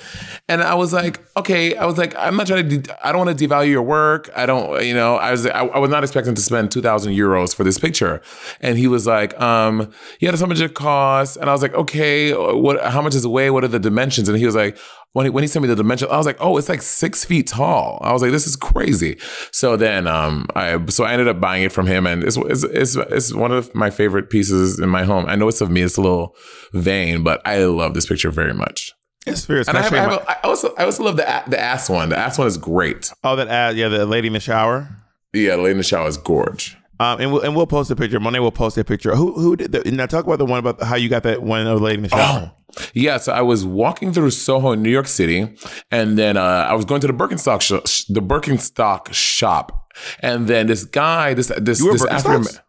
and 0.49 0.63
I 0.63 0.75
was 0.75 0.93
like, 0.93 1.21
okay, 1.37 1.77
I 1.77 1.85
was 1.85 1.99
like, 1.99 2.15
I'm 2.17 2.37
not 2.37 2.47
trying 2.47 2.69
to, 2.69 2.79
de- 2.79 3.07
I 3.07 3.11
don't 3.11 3.27
want 3.27 3.37
to 3.37 3.49
devalue 3.49 3.71
your 3.71 3.83
work. 3.83 4.31
I 4.37 4.47
don't, 4.47 4.85
you 4.85 4.95
know, 4.95 5.17
I 5.17 5.33
was, 5.33 5.47
I, 5.47 5.65
I 5.65 5.79
was 5.79 5.91
not 5.91 6.05
expecting 6.05 6.35
to 6.37 6.41
spend 6.41 6.71
two 6.71 6.81
thousand 6.81 7.13
euros 7.15 7.55
for 7.55 7.65
this 7.65 7.79
picture, 7.79 8.23
and 8.61 8.79
he 8.79 8.87
was 8.87 9.07
like, 9.07 9.39
um, 9.41 9.93
yeah, 10.21 10.31
that's 10.31 10.41
how 10.41 10.47
much 10.47 10.61
it 10.61 10.75
costs, 10.75 11.37
and 11.37 11.51
I 11.51 11.53
was 11.53 11.63
like, 11.63 11.75
okay, 11.75 12.33
what, 12.33 12.81
how 12.85 13.03
much 13.03 13.15
is 13.17 13.25
it 13.25 13.29
weigh? 13.29 13.51
What 13.51 13.65
are 13.65 13.69
the 13.69 13.81
dimensions? 13.81 14.29
And 14.29 14.39
he 14.39 14.47
was 14.47 14.55
like, 14.55 14.79
when 15.13 15.27
he, 15.27 15.31
when 15.31 15.43
he 15.43 15.49
sent 15.49 15.63
me 15.63 15.69
the 15.69 15.77
dimension, 15.77 16.09
I 16.11 16.17
was 16.17 16.27
like, 16.27 16.37
oh, 16.41 16.57
it's 16.57 16.69
like 16.69 16.83
six 16.83 17.25
feet 17.25 17.49
tall. 17.49 17.99
I 18.03 18.13
was 18.13 18.23
like, 18.23 18.31
this 18.31 18.47
is 18.47 18.57
crazy. 18.57 19.19
So 19.53 19.77
then, 19.77 20.07
um, 20.07 20.47
I 20.55 20.85
so 20.87 21.05
I 21.05 21.13
ended 21.13 21.29
up 21.29 21.41
buying 21.41 21.65
it 21.65 21.73
from 21.73 21.87
him, 21.87 22.07
and 22.07 22.23
it's 22.23 22.37
it's 22.37 22.65
it's, 22.65 22.97
it's 22.97 23.35
one 23.35 23.53
of 23.53 23.75
my 23.75 23.91
favorite 23.91 24.31
pieces 24.31 24.79
in 24.79 24.89
my 24.89 25.05
home. 25.05 25.27
I 25.27 25.35
know 25.37 25.49
it's 25.49 25.61
of 25.61 25.71
me, 25.71 25.83
it's 25.83 25.97
a 25.97 26.01
little 26.01 26.37
vain, 26.73 27.23
but 27.23 27.41
I 27.45 27.65
love 27.65 27.95
this 27.95 28.07
picture 28.07 28.31
very 28.31 28.55
much. 28.55 28.93
It's 29.27 29.45
fierce. 29.45 29.69
And 29.69 29.77
I, 29.77 29.83
have, 29.83 29.93
I, 29.93 29.97
have 29.97 30.11
my- 30.11 30.17
a, 30.17 30.25
I 30.29 30.41
also 30.45 30.75
I 30.79 30.85
also 30.85 31.05
love 31.05 31.17
the 31.17 31.43
the 31.49 31.61
ass 31.61 31.91
one. 31.91 32.09
The 32.11 32.19
ass 32.19 32.39
one 32.39 32.47
is 32.47 32.57
great. 32.57 33.13
oh, 33.25 33.37
that 33.37 33.49
ass, 33.49 33.75
yeah, 33.75 33.89
the 33.89 34.07
lady 34.07 34.29
in 34.29 34.33
the 34.33 34.41
shower. 34.41 34.89
Yeah, 35.33 35.55
Lady 35.57 35.71
in 35.73 35.77
the 35.77 35.85
Shower 35.85 36.09
is 36.09 36.17
gorge. 36.17 36.77
Um, 36.99 37.21
and 37.21 37.33
we'll 37.33 37.41
and 37.43 37.55
we'll 37.57 37.67
post 37.67 37.91
a 37.91 37.97
picture. 37.97 38.19
Monet 38.21 38.41
will 38.41 38.51
post 38.51 38.77
a 38.77 38.85
picture. 38.85 39.15
Who 39.15 39.33
who 39.33 39.57
did 39.57 39.73
the, 39.73 39.91
now? 39.91 40.07
Talk 40.07 40.27
about 40.27 40.39
the 40.39 40.45
one 40.45 40.59
about 40.59 40.83
how 40.83 40.97
you 40.97 41.09
got 41.09 41.23
that 41.23 41.43
one 41.43 41.67
of 41.67 41.79
the 41.79 41.85
lady 41.85 41.99
in 41.99 42.03
the 42.03 42.09
shower. 42.09 42.53
Oh, 42.53 42.60
yeah. 42.95 43.17
So 43.19 43.33
I 43.33 43.43
was 43.43 43.65
walking 43.65 44.13
through 44.13 44.31
Soho 44.31 44.73
in 44.73 44.83
New 44.83 44.91
York 44.91 45.07
City, 45.07 45.55
and 45.91 46.19
then 46.19 46.37
uh, 46.37 46.43
I 46.43 46.75
was 46.75 46.85
going 46.85 47.01
to 47.03 47.07
the 47.07 47.13
Birkenstock 47.13 47.61
sh- 47.63 48.05
the 48.09 48.21
Birkenstock 48.21 49.13
shop, 49.13 49.93
and 50.21 50.47
then 50.47 50.67
this 50.67 50.85
guy, 50.85 51.35
this 51.35 51.49
this 51.59 51.83
this 51.83 52.05
Birkenstocks? 52.05 52.61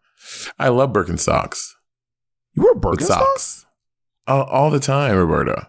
I 0.58 0.68
love 0.68 0.92
Birkenstocks. 0.92 1.72
You 2.54 2.64
wear 2.64 2.74
Birkenstocks. 2.74 3.08
socks 3.08 3.66
all, 4.26 4.70
the 4.70 4.80
time, 4.80 5.16
Roberta. 5.16 5.68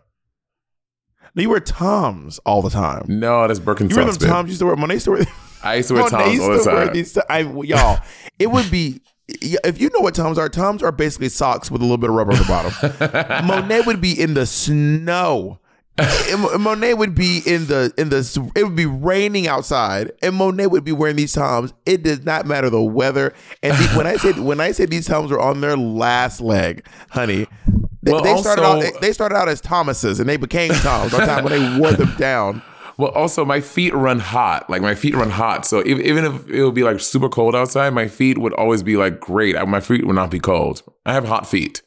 No, 1.36 1.42
you 1.42 1.50
wear 1.50 1.60
Toms 1.60 2.40
all 2.46 2.62
the 2.62 2.70
time. 2.70 3.06
No, 3.08 3.48
that's 3.48 3.60
Birkenstocks. 3.60 3.90
You 3.90 3.96
wear 3.96 4.06
them 4.06 4.30
Toms. 4.30 4.48
You 4.48 4.52
used 4.52 4.60
to 4.60 4.66
wear. 4.66 4.76
Monet 4.76 4.94
used 4.96 5.06
to 5.06 5.12
wear. 5.12 5.26
I 5.64 5.76
used 5.76 5.88
to 5.90 5.96
wear 5.96 6.04
Toms 6.10 6.40
all 6.40 6.58
the 6.58 6.64
time. 6.64 6.94
these. 6.94 7.18
I, 7.30 7.40
y'all, 7.40 8.00
it 8.38 8.52
would 8.52 8.70
be. 8.70 9.02
If 9.28 9.80
you 9.80 9.90
know 9.94 10.02
what 10.02 10.16
Toms 10.16 10.38
are, 10.38 10.50
Toms 10.50 10.84
are 10.84 10.92
basically 10.92 11.30
socks 11.30 11.72
with 11.72 11.82
a 11.82 11.86
little 11.86 11.98
bit 11.98 12.10
of 12.10 12.16
rubber 12.16 12.34
on 12.34 12.40
the 12.40 12.46
bottom. 12.46 13.48
Monet 13.48 13.82
would 13.82 14.02
be 14.02 14.20
in 14.20 14.34
the 14.34 14.46
snow. 14.46 15.60
Monet 16.60 16.96
would 16.96 17.14
be 17.16 17.42
in 17.46 17.68
the 17.68 17.94
in 17.98 18.10
the 18.10 18.52
it 18.56 18.64
would 18.64 18.76
be 18.76 18.88
raining 18.88 19.48
outside, 19.48 20.12
and 20.22 20.36
Monet 20.36 20.68
would 20.68 20.84
be 20.84 20.92
wearing 20.92 21.16
these 21.16 21.34
toms. 21.34 21.74
It 21.86 22.04
does 22.04 22.26
not 22.26 22.46
matter 22.48 22.70
the 22.70 22.82
weather. 22.82 23.34
And 23.62 23.74
the, 23.78 23.88
when 23.96 24.08
I 24.08 24.18
said 24.18 24.40
when 24.40 24.60
I 24.60 24.72
said 24.72 24.90
these 24.90 25.06
toms 25.06 25.30
were 25.32 25.40
on 25.40 25.62
their 25.62 25.78
last 25.78 26.42
leg, 26.42 26.86
honey, 27.12 27.48
they, 28.02 28.12
Well, 28.12 28.24
they 28.24 28.36
started 28.38 28.64
out 28.64 28.76
also- 28.84 29.00
they 29.02 29.14
started 29.14 29.36
out 29.36 29.48
as 29.50 29.62
Thomases, 29.62 30.20
and 30.20 30.28
they 30.28 30.38
became 30.38 30.72
toms. 30.74 31.12
By 31.12 31.20
the 31.20 31.26
time 31.28 31.44
when 31.44 31.54
they 31.54 31.80
wore 31.80 31.92
them 31.94 32.14
down. 32.18 32.62
Well, 32.98 33.12
also 33.12 33.44
my 33.46 33.62
feet 33.62 33.94
run 33.94 34.20
hot. 34.20 34.70
Like 34.70 34.82
my 34.82 34.96
feet 34.96 35.16
run 35.16 35.30
hot. 35.30 35.66
So 35.66 35.80
if, 35.80 36.00
even 36.00 36.26
if 36.26 36.50
it 36.50 36.64
would 36.64 36.76
be 36.76 36.84
like 36.84 37.00
super 37.00 37.30
cold 37.30 37.56
outside, 37.56 37.94
my 37.94 38.08
feet 38.08 38.38
would 38.38 38.54
always 38.54 38.84
be 38.84 38.98
like 38.98 39.20
great. 39.20 39.56
My 39.68 39.80
feet 39.80 40.06
would 40.06 40.16
not 40.16 40.32
be 40.32 40.40
cold. 40.40 40.84
I 41.06 41.14
have 41.14 41.26
hot 41.26 41.48
feet. 41.48 41.82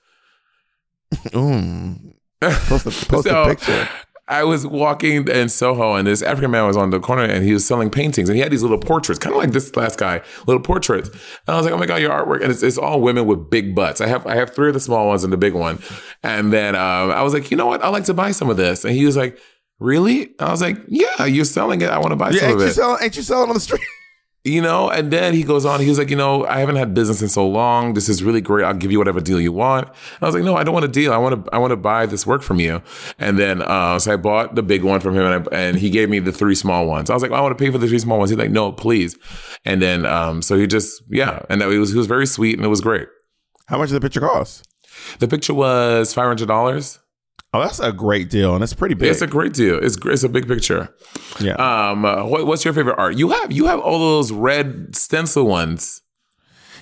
Mm. 1.12 2.14
Post 2.42 2.86
a, 2.86 3.06
post 3.06 3.24
So, 3.24 3.44
a 3.44 3.48
picture. 3.48 3.88
I 4.28 4.42
was 4.42 4.66
walking 4.66 5.28
in 5.28 5.48
Soho 5.48 5.94
and 5.94 6.06
this 6.06 6.20
African 6.20 6.50
man 6.50 6.66
was 6.66 6.76
on 6.76 6.90
the 6.90 6.98
corner 6.98 7.22
and 7.22 7.44
he 7.44 7.52
was 7.52 7.64
selling 7.64 7.90
paintings 7.90 8.28
and 8.28 8.34
he 8.34 8.42
had 8.42 8.50
these 8.50 8.62
little 8.62 8.78
portraits, 8.78 9.20
kind 9.20 9.34
of 9.34 9.40
like 9.40 9.52
this 9.52 9.74
last 9.76 9.98
guy, 9.98 10.20
little 10.48 10.60
portraits. 10.60 11.08
And 11.08 11.20
I 11.46 11.56
was 11.56 11.64
like, 11.64 11.72
oh 11.72 11.78
my 11.78 11.86
God, 11.86 12.00
your 12.00 12.10
artwork. 12.10 12.42
And 12.42 12.50
it's, 12.50 12.62
it's 12.62 12.76
all 12.76 13.00
women 13.00 13.26
with 13.26 13.48
big 13.50 13.74
butts. 13.74 14.00
I 14.00 14.08
have 14.08 14.26
I 14.26 14.34
have 14.34 14.52
three 14.52 14.68
of 14.68 14.74
the 14.74 14.80
small 14.80 15.06
ones 15.06 15.22
and 15.22 15.32
the 15.32 15.36
big 15.36 15.54
one. 15.54 15.78
And 16.24 16.52
then 16.52 16.74
um, 16.74 17.12
I 17.12 17.22
was 17.22 17.34
like, 17.34 17.52
you 17.52 17.56
know 17.56 17.66
what? 17.66 17.84
I'd 17.84 17.90
like 17.90 18.04
to 18.04 18.14
buy 18.14 18.32
some 18.32 18.50
of 18.50 18.56
this. 18.56 18.84
And 18.84 18.94
he 18.94 19.06
was 19.06 19.16
like, 19.16 19.38
really? 19.78 20.30
I 20.38 20.50
was 20.50 20.60
like, 20.62 20.78
yeah, 20.88 21.24
you're 21.26 21.44
selling 21.44 21.80
it. 21.82 21.90
I 21.90 21.98
want 21.98 22.10
to 22.10 22.16
buy 22.16 22.30
Yeah, 22.30 22.40
some 22.40 22.48
ain't 22.50 22.54
of 22.56 22.60
you 22.62 22.66
it. 22.68 22.74
selling? 22.74 22.98
Ain't 23.02 23.16
you 23.16 23.22
selling 23.22 23.48
on 23.50 23.54
the 23.54 23.60
street? 23.60 23.80
you 24.44 24.62
know, 24.62 24.88
and 24.88 25.12
then 25.12 25.34
he 25.34 25.42
goes 25.42 25.64
on, 25.64 25.80
he 25.80 25.88
was 25.88 25.98
like, 25.98 26.08
you 26.08 26.14
know, 26.16 26.46
I 26.46 26.60
haven't 26.60 26.76
had 26.76 26.94
business 26.94 27.20
in 27.20 27.28
so 27.28 27.46
long. 27.48 27.94
This 27.94 28.08
is 28.08 28.22
really 28.22 28.40
great. 28.40 28.64
I'll 28.64 28.74
give 28.74 28.92
you 28.92 28.98
whatever 28.98 29.20
deal 29.20 29.40
you 29.40 29.50
want. 29.52 29.88
And 29.88 30.22
I 30.22 30.26
was 30.26 30.36
like, 30.36 30.44
no, 30.44 30.56
I 30.56 30.62
don't 30.62 30.72
want 30.72 30.84
a 30.84 30.88
deal. 30.88 31.12
I 31.12 31.16
want 31.18 31.44
to, 31.44 31.52
I 31.52 31.58
want 31.58 31.72
to 31.72 31.76
buy 31.76 32.06
this 32.06 32.24
work 32.26 32.42
from 32.42 32.60
you. 32.60 32.80
And 33.18 33.38
then, 33.38 33.62
uh, 33.62 33.98
so 33.98 34.12
I 34.12 34.16
bought 34.16 34.54
the 34.54 34.62
big 34.62 34.84
one 34.84 35.00
from 35.00 35.14
him 35.16 35.24
and, 35.26 35.48
I, 35.48 35.56
and 35.56 35.76
he 35.76 35.90
gave 35.90 36.08
me 36.08 36.20
the 36.20 36.30
three 36.32 36.54
small 36.54 36.86
ones. 36.86 37.10
I 37.10 37.14
was 37.14 37.22
like, 37.22 37.32
I 37.32 37.40
want 37.40 37.58
to 37.58 37.64
pay 37.64 37.70
for 37.72 37.78
the 37.78 37.88
three 37.88 37.98
small 37.98 38.18
ones. 38.18 38.30
He's 38.30 38.38
like, 38.38 38.50
no, 38.52 38.70
please. 38.70 39.18
And 39.64 39.82
then, 39.82 40.06
um, 40.06 40.42
so 40.42 40.56
he 40.56 40.68
just, 40.68 41.02
yeah. 41.10 41.44
And 41.50 41.60
that, 41.60 41.70
he 41.70 41.78
was, 41.78 41.90
he 41.90 41.98
was 41.98 42.06
very 42.06 42.26
sweet 42.26 42.56
and 42.56 42.64
it 42.64 42.68
was 42.68 42.80
great. 42.80 43.08
How 43.66 43.78
much 43.78 43.88
did 43.88 43.96
the 43.96 44.00
picture 44.00 44.20
cost? 44.20 44.64
The 45.18 45.26
picture 45.26 45.54
was 45.54 46.14
$500. 46.14 46.98
Oh, 47.56 47.60
that's 47.60 47.80
a 47.80 47.92
great 47.92 48.28
deal, 48.30 48.54
and 48.54 48.62
it's 48.62 48.74
pretty 48.74 48.94
big. 48.94 49.10
It's 49.10 49.22
a 49.22 49.26
great 49.26 49.52
deal. 49.54 49.78
It's 49.82 49.96
it's 50.04 50.22
a 50.24 50.28
big 50.28 50.46
picture. 50.46 50.94
yeah. 51.40 51.54
Um, 51.54 52.04
uh, 52.04 52.24
what, 52.24 52.46
what's 52.46 52.64
your 52.64 52.74
favorite 52.74 52.96
art? 52.98 53.16
You 53.16 53.30
have 53.30 53.52
you 53.52 53.66
have 53.66 53.80
all 53.80 53.98
those 53.98 54.32
red 54.32 54.94
stencil 54.94 55.46
ones. 55.46 56.02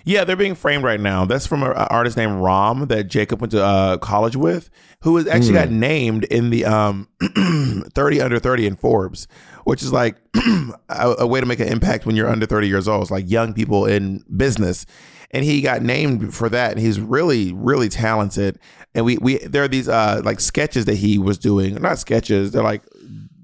Yeah, 0.07 0.25
they're 0.25 0.37
being 0.37 0.55
framed 0.55 0.85
right 0.85 1.01
now. 1.01 1.25
That's 1.25 1.47
from 1.47 1.63
an 1.63 1.73
artist 1.73 2.17
named 2.19 2.43
Rom 2.43 2.89
that 2.89 3.05
Jacob 3.05 3.41
went 3.41 3.53
to 3.53 3.65
uh, 3.65 3.97
college 3.99 4.37
with, 4.37 4.69
who 5.01 5.13
was 5.13 5.27
actually 5.27 5.55
got 5.55 5.71
named 5.71 6.25
in 6.25 6.51
the 6.51 6.67
um, 6.67 7.09
30 7.95 8.21
under 8.21 8.39
30 8.39 8.67
in 8.67 8.77
Forbes, 8.77 9.27
which 9.65 9.83
is 9.83 9.93
like 9.93 10.17
a, 10.89 11.15
a 11.21 11.27
way 11.27 11.41
to 11.41 11.47
make 11.47 11.61
an 11.61 11.69
impact 11.69 12.07
when 12.07 12.17
you're 12.17 12.29
under 12.29 12.47
30 12.47 12.69
years 12.69 12.89
old. 12.89 13.03
It's 13.03 13.11
like 13.11 13.31
young 13.31 13.53
people 13.53 13.87
in 13.87 14.25
business. 14.37 14.87
And 15.31 15.45
he 15.45 15.63
got 15.63 15.83
named 15.83 16.33
for 16.35 16.49
that. 16.49 16.73
And 16.73 16.81
he's 16.81 17.01
really, 17.01 17.53
really 17.53 17.89
talented. 17.89 18.59
And 18.95 19.05
we, 19.05 19.19
we 19.19 19.39
there 19.39 19.65
are 19.65 19.69
these 19.69 19.89
uh, 19.89 20.23
like 20.25 20.39
sketches 20.39 20.85
that 20.85 20.97
he 20.97 21.19
was 21.19 21.39
doing. 21.39 21.75
Not 21.75 21.99
sketches, 21.99 22.53
they're 22.53 22.63
like, 22.63 22.83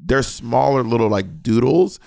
they're 0.05 0.23
smaller 0.23 0.85
little 0.85 1.09
like 1.09 1.43
doodles. 1.43 1.99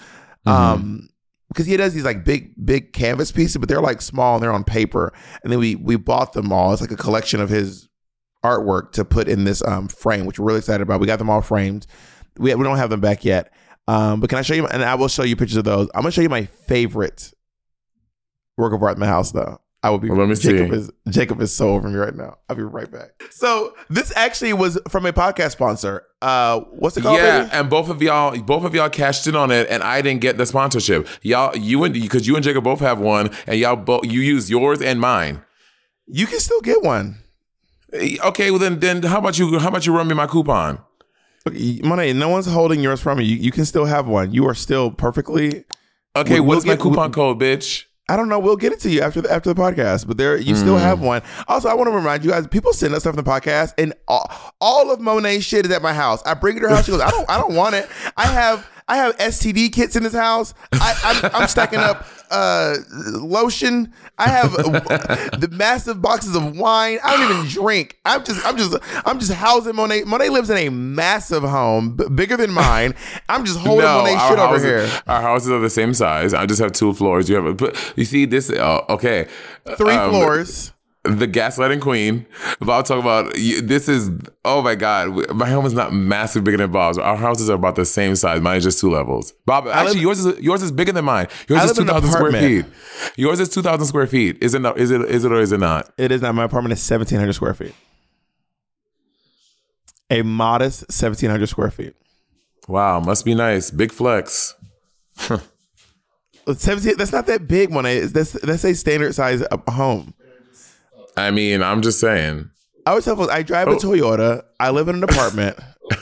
Um, 0.45 1.09
because 1.49 1.67
he 1.67 1.77
does 1.77 1.93
these 1.93 2.03
like 2.03 2.25
big 2.25 2.53
big 2.65 2.93
canvas 2.93 3.31
pieces 3.31 3.57
but 3.57 3.69
they're 3.69 3.79
like 3.79 4.01
small 4.01 4.35
and 4.35 4.43
they're 4.43 4.51
on 4.51 4.63
paper 4.63 5.13
and 5.43 5.51
then 5.51 5.59
we 5.59 5.75
we 5.75 5.95
bought 5.95 6.33
them 6.33 6.51
all 6.51 6.73
it's 6.73 6.81
like 6.81 6.91
a 6.91 6.97
collection 6.97 7.39
of 7.39 7.49
his 7.49 7.87
artwork 8.43 8.91
to 8.91 9.05
put 9.05 9.27
in 9.29 9.43
this 9.43 9.63
um 9.63 9.87
frame 9.87 10.25
which 10.25 10.39
we're 10.39 10.47
really 10.47 10.59
excited 10.59 10.81
about 10.81 10.99
we 10.99 11.05
got 11.05 11.19
them 11.19 11.29
all 11.29 11.41
framed 11.41 11.85
we, 12.37 12.53
we 12.55 12.63
don't 12.63 12.77
have 12.77 12.89
them 12.89 12.99
back 12.99 13.23
yet 13.23 13.52
um 13.87 14.19
but 14.19 14.29
can 14.29 14.39
i 14.39 14.41
show 14.41 14.53
you 14.53 14.65
and 14.67 14.83
i 14.83 14.95
will 14.95 15.07
show 15.07 15.23
you 15.23 15.35
pictures 15.35 15.57
of 15.57 15.63
those 15.63 15.87
i'm 15.95 16.01
gonna 16.01 16.11
show 16.11 16.21
you 16.21 16.29
my 16.29 16.45
favorite 16.45 17.33
work 18.57 18.73
of 18.73 18.81
art 18.81 18.95
in 18.95 18.99
the 18.99 19.07
house 19.07 19.31
though 19.31 19.59
I 19.85 19.89
will 19.89 19.97
be. 19.97 20.09
Well, 20.09 20.19
let 20.19 20.29
me 20.29 20.35
Jacob 20.35 20.69
see. 20.69 20.75
is 20.77 20.91
Jacob 21.09 21.41
is 21.41 21.53
so 21.53 21.73
over 21.73 21.89
me 21.89 21.97
right 21.97 22.15
now. 22.15 22.37
I'll 22.47 22.55
be 22.55 22.63
right 22.63 22.89
back. 22.89 23.21
So 23.31 23.73
this 23.89 24.13
actually 24.15 24.53
was 24.53 24.79
from 24.87 25.05
a 25.05 25.11
podcast 25.11 25.51
sponsor. 25.51 26.05
Uh, 26.21 26.61
what's 26.71 26.95
it 26.95 27.01
called? 27.01 27.17
yeah, 27.17 27.39
baby? 27.41 27.51
and 27.51 27.69
both 27.69 27.89
of 27.89 28.01
y'all, 28.01 28.39
both 28.43 28.63
of 28.63 28.73
y'all 28.73 28.87
cashed 28.87 29.27
in 29.27 29.35
on 29.35 29.51
it, 29.51 29.67
and 29.69 29.83
I 29.83 30.01
didn't 30.01 30.21
get 30.21 30.37
the 30.37 30.45
sponsorship. 30.45 31.05
Y'all, 31.21 31.53
you 31.57 31.83
and 31.83 31.93
because 31.93 32.25
you 32.25 32.35
and 32.35 32.43
Jacob 32.45 32.63
both 32.63 32.79
have 32.79 32.97
one, 33.01 33.29
and 33.45 33.59
y'all 33.59 33.75
both 33.75 34.05
you 34.05 34.21
use 34.21 34.49
yours 34.49 34.81
and 34.81 35.01
mine. 35.01 35.41
You 36.07 36.27
can 36.27 36.39
still 36.39 36.61
get 36.61 36.81
one. 36.81 37.17
Eh, 37.91 38.15
Okay, 38.23 38.51
well 38.51 38.59
then, 38.61 38.79
then 38.79 39.03
how 39.03 39.19
about 39.19 39.37
you? 39.37 39.59
How 39.59 39.67
about 39.67 39.85
you 39.85 39.93
run 39.93 40.07
me 40.07 40.15
my 40.15 40.27
coupon? 40.27 40.79
Monet, 41.51 42.13
no 42.13 42.29
one's 42.29 42.45
holding 42.45 42.81
yours 42.81 43.01
from 43.01 43.19
you. 43.19 43.35
You 43.35 43.51
can 43.51 43.65
still 43.65 43.85
have 43.85 44.07
one. 44.07 44.33
You 44.33 44.47
are 44.47 44.55
still 44.55 44.91
perfectly. 44.91 45.65
Okay, 46.15 46.39
We'll- 46.39 46.43
we'll 46.43 46.57
what's 46.57 46.65
my 46.65 46.73
get- 46.73 46.81
coupon 46.81 47.11
code, 47.11 47.39
bitch? 47.39 47.85
I 48.09 48.17
don't 48.17 48.27
know. 48.27 48.37
We'll 48.37 48.57
get 48.57 48.73
it 48.73 48.81
to 48.81 48.89
you 48.89 49.01
after 49.01 49.21
the 49.21 49.31
after 49.31 49.53
the 49.53 49.59
podcast. 49.59 50.07
But 50.07 50.17
there, 50.17 50.35
you 50.35 50.55
still 50.55 50.75
hmm. 50.77 50.83
have 50.83 50.99
one. 50.99 51.21
Also, 51.47 51.69
I 51.69 51.73
want 51.73 51.87
to 51.89 51.95
remind 51.95 52.25
you 52.25 52.31
guys: 52.31 52.45
people 52.47 52.73
send 52.73 52.93
us 52.93 53.03
stuff 53.03 53.17
in 53.17 53.23
the 53.23 53.29
podcast, 53.29 53.73
and 53.77 53.93
all, 54.09 54.29
all 54.59 54.91
of 54.91 54.99
Monet's 54.99 55.45
shit 55.45 55.65
is 55.65 55.71
at 55.71 55.81
my 55.81 55.93
house. 55.93 56.21
I 56.25 56.33
bring 56.33 56.57
it 56.57 56.59
to 56.61 56.67
her 56.67 56.75
house. 56.75 56.85
She 56.85 56.91
goes, 56.91 56.99
"I 56.99 57.09
don't, 57.09 57.27
I 57.29 57.39
don't 57.39 57.55
want 57.55 57.75
it. 57.75 57.87
I 58.17 58.25
have, 58.27 58.69
I 58.93 58.97
have 58.97 59.17
STD 59.17 59.73
kits 59.73 59.95
in 59.95 60.03
this 60.03 60.13
house. 60.13 60.53
I, 60.71 61.19
I'm, 61.33 61.41
I'm 61.41 61.47
stacking 61.47 61.79
up 61.79 62.05
uh, 62.29 62.75
lotion. 63.13 63.91
I 64.19 64.29
have 64.29 64.53
uh, 64.53 64.69
the 65.39 65.49
massive 65.51 65.99
boxes 65.99 66.35
of 66.35 66.55
wine. 66.55 66.99
I 67.03 67.17
don't 67.17 67.31
even 67.39 67.49
drink. 67.49 67.97
I'm 68.05 68.23
just, 68.23 68.45
I'm 68.45 68.55
just, 68.55 68.77
I'm 69.03 69.19
just 69.19 69.33
housing 69.33 69.75
Monet. 69.75 70.03
Monet 70.03 70.29
lives 70.29 70.51
in 70.51 70.57
a 70.57 70.69
massive 70.69 71.41
home, 71.41 71.95
b- 71.95 72.07
bigger 72.13 72.37
than 72.37 72.51
mine. 72.51 72.93
I'm 73.27 73.45
just 73.45 73.57
holding 73.57 73.83
Monet's 73.85 74.21
our 74.21 74.29
shit 74.29 74.39
over 74.39 74.59
here. 74.59 75.01
Our 75.07 75.23
houses 75.23 75.49
are 75.49 75.59
the 75.59 75.71
same 75.71 75.95
size. 75.95 76.35
I 76.35 76.45
just 76.45 76.61
have 76.61 76.71
two 76.71 76.93
floors. 76.93 77.27
You 77.27 77.37
have, 77.37 77.45
a, 77.45 77.53
but 77.55 77.93
you 77.95 78.05
see 78.05 78.25
this. 78.25 78.51
Oh, 78.51 78.85
okay, 78.89 79.27
Three 79.75 79.95
Um, 79.95 80.11
floors. 80.11 80.71
The 81.03 81.27
gaslighting 81.27 81.81
queen. 81.81 82.25
But 82.59 82.71
I'll 82.71 82.83
talk 82.83 82.99
about 82.99 83.33
this 83.33 83.89
is 83.89 84.09
oh 84.45 84.61
my 84.61 84.75
god, 84.75 85.35
my 85.35 85.49
home 85.49 85.65
is 85.65 85.73
not 85.73 85.93
massive 85.93 86.43
bigger 86.43 86.57
than 86.57 86.71
Bob's. 86.71 86.97
Our 86.97 87.17
houses 87.17 87.49
are 87.49 87.55
about 87.55 87.75
the 87.75 87.85
same 87.85 88.15
size. 88.15 88.41
Mine 88.41 88.57
is 88.57 88.63
just 88.63 88.79
two 88.79 88.89
levels. 88.89 89.33
Bob, 89.45 89.67
actually, 89.67 89.95
live- 89.95 90.01
yours 90.01 90.25
is 90.25 90.39
yours 90.39 90.63
is 90.63 90.71
bigger 90.71 90.91
than 90.93 91.05
mine. 91.05 91.27
Yours 91.49 91.61
I 91.61 91.65
is 91.65 91.73
two 91.73 91.81
an 91.83 92.07
square 92.07 92.31
feet. 92.31 92.65
Yours 93.17 93.39
is 93.39 93.49
two 93.49 93.61
thousand 93.61 93.85
square 93.87 94.07
feet. 94.07 94.37
Is 94.41 94.53
it 94.53 94.59
not? 94.59 94.77
Is 94.77 94.91
it 94.91 95.01
is 95.01 95.25
it 95.25 95.31
or 95.31 95.41
is 95.41 95.51
it 95.51 95.59
not? 95.59 95.91
It 95.97 96.11
is 96.11 96.21
not. 96.21 96.35
My 96.35 96.45
apartment 96.45 96.73
is 96.73 96.89
1,700 96.89 97.33
square 97.33 97.53
feet. 97.53 97.75
A 100.09 100.21
modest 100.21 100.81
1,700 100.83 101.47
square 101.47 101.71
feet. 101.71 101.95
Wow, 102.67 102.99
must 102.99 103.25
be 103.25 103.33
nice. 103.35 103.71
Big 103.71 103.91
flex. 103.91 104.55
17, 106.47 106.97
that's 106.97 107.11
not 107.11 107.25
that 107.27 107.47
big 107.47 107.73
one. 107.73 107.83
That's, 107.83 108.33
that's 108.33 108.63
a 108.63 108.73
standard 108.75 109.15
size 109.15 109.43
home. 109.67 110.13
I 111.17 111.31
mean, 111.31 111.61
I'm 111.63 111.81
just 111.81 111.99
saying. 111.99 112.49
I 112.85 112.93
would 112.93 113.03
tell 113.03 113.15
folks, 113.15 113.31
I 113.31 113.43
drive 113.43 113.67
a 113.67 113.71
Oh. 113.71 113.77
Toyota. 113.77 114.43
I 114.59 114.69
live 114.71 114.87
in 114.89 114.95
an 114.95 115.03
apartment. 115.03 115.57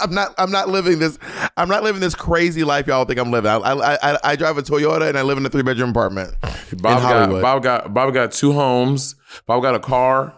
I'm 0.00 0.12
not. 0.12 0.34
I'm 0.36 0.50
not 0.50 0.68
living 0.68 0.98
this. 0.98 1.18
I'm 1.56 1.68
not 1.68 1.82
living 1.82 2.00
this 2.00 2.14
crazy 2.14 2.62
life 2.62 2.86
y'all 2.86 3.04
think 3.06 3.18
I'm 3.18 3.30
living. 3.30 3.50
I 3.50 3.56
I, 3.56 4.12
I, 4.12 4.18
I 4.24 4.36
drive 4.36 4.58
a 4.58 4.62
Toyota 4.62 5.08
and 5.08 5.16
I 5.16 5.22
live 5.22 5.38
in 5.38 5.46
a 5.46 5.48
three 5.48 5.62
bedroom 5.62 5.90
apartment. 5.90 6.34
Bob 6.76 7.02
got 7.02 7.30
Bob 7.42 7.62
got 7.62 7.94
Bob 7.94 8.12
got 8.14 8.32
two 8.32 8.52
homes. 8.52 9.14
Bob 9.46 9.62
got 9.62 9.74
a 9.74 9.80
car. 9.80 10.34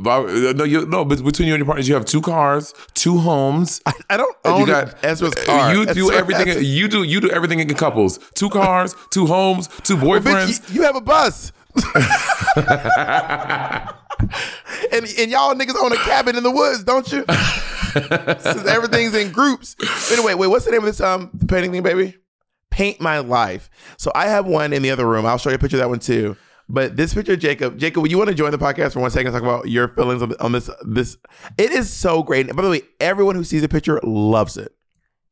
Bob, 0.00 0.26
uh, 0.26 0.52
no, 0.52 0.64
you 0.64 0.84
no. 0.86 1.04
But 1.06 1.24
between 1.24 1.48
you 1.48 1.54
and 1.54 1.60
your 1.60 1.66
partners, 1.66 1.88
you 1.88 1.94
have 1.94 2.04
two 2.04 2.20
cars, 2.20 2.74
two 2.94 3.16
homes. 3.18 3.80
I 4.10 4.16
don't 4.18 4.36
own 4.44 4.60
you 4.60 4.66
got 4.66 5.02
Ezra's 5.02 5.34
car. 5.34 5.74
You 5.74 5.86
do 5.86 5.90
Ezra 6.10 6.16
everything. 6.16 6.46
has- 6.48 6.62
You 6.62 6.86
do 6.86 7.02
you 7.02 7.20
do 7.20 7.30
everything 7.30 7.60
in 7.60 7.68
couples. 7.74 8.18
Two 8.34 8.50
cars, 8.50 8.94
two 9.10 9.26
homes, 9.26 9.68
two 9.84 9.96
Bitch, 9.96 10.20
boyfriends. 10.20 10.68
you, 10.68 10.76
you 10.76 10.82
have 10.82 10.96
a 10.96 11.00
bus. 11.00 11.50
and 14.92 15.06
and 15.18 15.30
y'all 15.30 15.54
niggas 15.54 15.74
own 15.80 15.92
a 15.92 15.96
cabin 15.96 16.36
in 16.36 16.42
the 16.42 16.50
woods, 16.50 16.84
don't 16.84 17.10
you? 17.12 17.24
Since 18.40 18.66
everything's 18.66 19.14
in 19.14 19.32
groups. 19.32 19.76
Anyway, 20.12 20.34
wait, 20.34 20.48
what's 20.48 20.64
the 20.64 20.70
name 20.70 20.80
of 20.80 20.86
this 20.86 21.00
um 21.00 21.30
painting 21.48 21.72
thing, 21.72 21.82
baby? 21.82 22.16
Paint 22.70 23.00
My 23.00 23.18
Life. 23.18 23.68
So 23.96 24.10
I 24.14 24.26
have 24.26 24.46
one 24.46 24.72
in 24.72 24.82
the 24.82 24.90
other 24.90 25.06
room. 25.06 25.26
I'll 25.26 25.38
show 25.38 25.50
you 25.50 25.56
a 25.56 25.58
picture 25.58 25.76
of 25.76 25.80
that 25.82 25.88
one 25.88 25.98
too. 25.98 26.36
But 26.68 26.96
this 26.96 27.12
picture 27.12 27.34
of 27.34 27.38
Jacob, 27.38 27.76
Jacob, 27.78 28.06
you 28.06 28.16
want 28.16 28.30
to 28.30 28.34
join 28.34 28.50
the 28.50 28.58
podcast 28.58 28.92
for 28.94 29.00
one 29.00 29.10
second? 29.10 29.32
Talk 29.32 29.42
about 29.42 29.68
your 29.68 29.88
feelings 29.88 30.22
on, 30.22 30.32
on 30.40 30.52
this. 30.52 30.70
This 30.86 31.18
it 31.58 31.70
is 31.70 31.92
so 31.92 32.22
great. 32.22 32.48
And 32.48 32.56
by 32.56 32.62
the 32.62 32.70
way, 32.70 32.82
everyone 33.00 33.34
who 33.34 33.44
sees 33.44 33.60
the 33.62 33.68
picture 33.68 34.00
loves 34.02 34.56
it. 34.56 34.72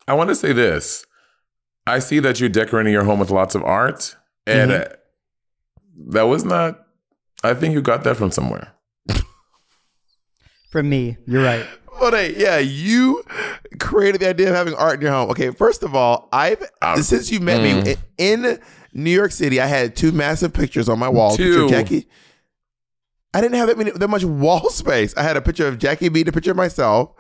I 0.07 0.15
want 0.15 0.29
to 0.29 0.35
say 0.35 0.53
this. 0.53 1.07
I 1.87 1.99
see 1.99 2.19
that 2.21 2.41
you're 2.41 2.49
decorating 2.51 2.93
your 2.93 3.05
home 3.05 3.19
with 3.21 3.31
lots 3.31 3.55
of 3.55 3.63
art, 3.65 4.17
and 4.47 4.71
Mm-hmm. 4.71 4.95
That 6.09 6.23
was 6.23 6.45
not. 6.45 6.87
I 7.43 7.55
think 7.55 7.75
you 7.75 7.83
got 7.83 8.05
that 8.05 8.17
from 8.17 8.31
somewhere. 8.31 8.73
From 10.71 10.89
me, 10.89 11.17
you're 11.27 11.43
right. 11.43 11.67
Well, 12.01 12.13
hey, 12.13 12.35
yeah, 12.37 12.59
you 12.59 13.25
created 13.79 14.21
the 14.21 14.29
idea 14.29 14.49
of 14.49 14.55
having 14.55 14.75
art 14.75 14.97
in 14.97 15.03
your 15.03 15.11
home. 15.11 15.31
Okay, 15.31 15.51
first 15.51 15.83
of 15.83 15.95
all, 15.95 16.29
I've 16.33 16.63
Um, 16.81 17.03
since 17.03 17.31
you 17.31 17.41
met 17.41 17.61
mm. 17.61 17.85
me 17.85 17.97
in 18.19 18.61
New 18.95 19.11
York 19.11 19.33
City, 19.33 19.61
I 19.61 19.67
had 19.67 19.97
two 19.97 20.13
massive 20.13 20.53
pictures 20.53 20.89
on 20.89 20.99
my 20.99 21.09
wall. 21.09 21.37
Two. 21.37 21.69
Jackie. 21.69 22.09
I 23.35 23.41
didn't 23.41 23.57
have 23.57 23.69
that 23.69 23.79
many 23.79 23.91
that 23.91 24.09
much 24.09 24.25
wall 24.25 24.71
space. 24.71 25.17
I 25.17 25.23
had 25.23 25.37
a 25.37 25.43
picture 25.43 25.67
of 25.67 25.79
Jackie 25.79 26.09
B, 26.09 26.23
a 26.23 26.33
picture 26.33 26.53
of 26.53 26.57
myself, 26.57 27.13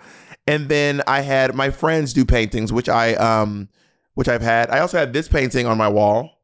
and 0.46 0.68
then 0.68 1.02
I 1.06 1.20
had 1.20 1.54
my 1.54 1.70
friends 1.70 2.12
do 2.12 2.24
paintings, 2.24 2.72
which 2.72 2.88
I 2.88 3.14
um, 3.14 3.68
which 4.14 4.28
I've 4.28 4.42
had. 4.42 4.70
I 4.70 4.80
also 4.80 4.98
had 4.98 5.12
this 5.12 5.28
painting 5.28 5.66
on 5.66 5.76
my 5.76 5.88
wall. 5.88 6.39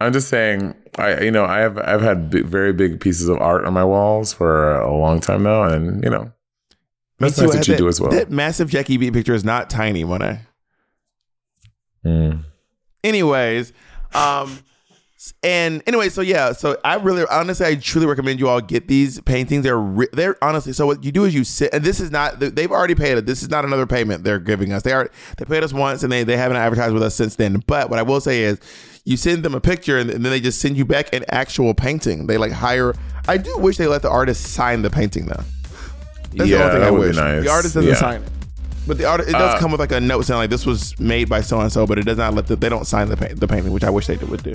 I'm 0.00 0.12
just 0.12 0.28
saying. 0.28 0.74
I 0.98 1.20
you 1.20 1.30
know 1.30 1.44
I 1.44 1.58
have 1.58 1.78
I've 1.78 2.00
had 2.00 2.30
bi- 2.30 2.42
very 2.42 2.72
big 2.72 3.00
pieces 3.00 3.28
of 3.28 3.38
art 3.38 3.64
on 3.64 3.72
my 3.74 3.84
walls 3.84 4.32
for 4.32 4.78
a 4.80 4.94
long 4.96 5.20
time 5.20 5.42
now, 5.42 5.62
and 5.64 6.02
you 6.02 6.10
know 6.10 6.32
that's 7.18 7.38
nice 7.38 7.52
that 7.54 7.68
you 7.68 7.76
do 7.76 7.88
as 7.88 8.00
well. 8.00 8.10
That 8.10 8.30
massive 8.30 8.70
Jackie 8.70 8.96
B 8.96 9.10
picture 9.10 9.34
is 9.34 9.44
not 9.44 9.70
tiny, 9.70 10.04
Monet. 10.04 10.40
Mm. 12.04 12.44
anyways 13.02 13.72
um 14.14 14.60
and 15.42 15.82
anyway 15.86 16.08
so 16.08 16.20
yeah 16.20 16.52
so 16.52 16.76
i 16.84 16.94
really 16.96 17.24
honestly 17.30 17.66
i 17.66 17.74
truly 17.74 18.06
recommend 18.06 18.38
you 18.40 18.48
all 18.48 18.60
get 18.60 18.88
these 18.88 19.20
paintings. 19.22 19.62
They're 19.64 19.78
re- 19.78 20.08
they're 20.12 20.36
honestly 20.42 20.72
so 20.72 20.86
what 20.86 21.04
you 21.04 21.12
do 21.12 21.24
is 21.24 21.34
you 21.34 21.44
sit 21.44 21.72
and 21.72 21.84
this 21.84 22.00
is 22.00 22.10
not 22.10 22.38
they've 22.40 22.70
already 22.70 22.94
paid 22.94 23.18
it 23.18 23.26
this 23.26 23.42
is 23.42 23.48
not 23.50 23.64
another 23.64 23.86
payment 23.86 24.24
they're 24.24 24.38
giving 24.38 24.72
us. 24.72 24.82
They 24.82 24.92
are 24.92 25.10
they 25.38 25.44
paid 25.44 25.62
us 25.64 25.72
once 25.72 26.02
and 26.02 26.10
they 26.12 26.24
they 26.24 26.36
haven't 26.36 26.56
advertised 26.56 26.92
with 26.94 27.02
us 27.02 27.14
since 27.14 27.36
then. 27.36 27.62
But 27.66 27.90
what 27.90 27.98
i 27.98 28.02
will 28.02 28.20
say 28.20 28.42
is 28.42 28.58
you 29.04 29.16
send 29.16 29.44
them 29.44 29.54
a 29.54 29.60
picture 29.60 29.98
and, 29.98 30.10
and 30.10 30.24
then 30.24 30.30
they 30.32 30.40
just 30.40 30.60
send 30.60 30.76
you 30.76 30.84
back 30.84 31.14
an 31.14 31.24
actual 31.28 31.74
painting. 31.74 32.26
They 32.26 32.38
like 32.38 32.52
hire 32.52 32.94
i 33.28 33.36
do 33.36 33.56
wish 33.58 33.76
they 33.76 33.86
let 33.86 34.02
the 34.02 34.10
artist 34.10 34.42
sign 34.52 34.82
the 34.82 34.90
painting 34.90 35.26
though. 35.26 35.42
That's 36.34 36.50
Yeah, 36.50 36.58
the 36.58 36.64
only 36.64 36.74
thing 36.74 36.82
i 36.82 36.90
wish. 36.90 37.16
Nice. 37.16 37.44
the 37.44 37.50
artist 37.50 37.74
doesn't 37.74 37.88
Yeah. 37.90 37.96
sign 37.96 38.22
it. 38.22 38.28
But 38.88 38.98
the 38.98 39.04
art 39.04 39.18
it 39.20 39.32
does 39.32 39.54
Uh, 39.54 39.58
come 39.58 39.72
with 39.72 39.80
like 39.80 39.90
a 39.90 40.00
note 40.00 40.22
saying 40.26 40.38
like 40.38 40.50
this 40.50 40.64
was 40.64 40.96
made 41.00 41.28
by 41.28 41.40
so 41.40 41.60
and 41.60 41.72
so, 41.72 41.88
but 41.88 41.98
it 41.98 42.04
does 42.04 42.18
not 42.18 42.34
let 42.34 42.46
the, 42.46 42.54
they 42.54 42.68
don't 42.68 42.86
sign 42.86 43.08
the 43.08 43.16
paint, 43.16 43.40
the 43.40 43.48
painting, 43.48 43.72
which 43.72 43.82
I 43.82 43.90
wish 43.90 44.06
they 44.06 44.16
would 44.16 44.44
do. 44.44 44.54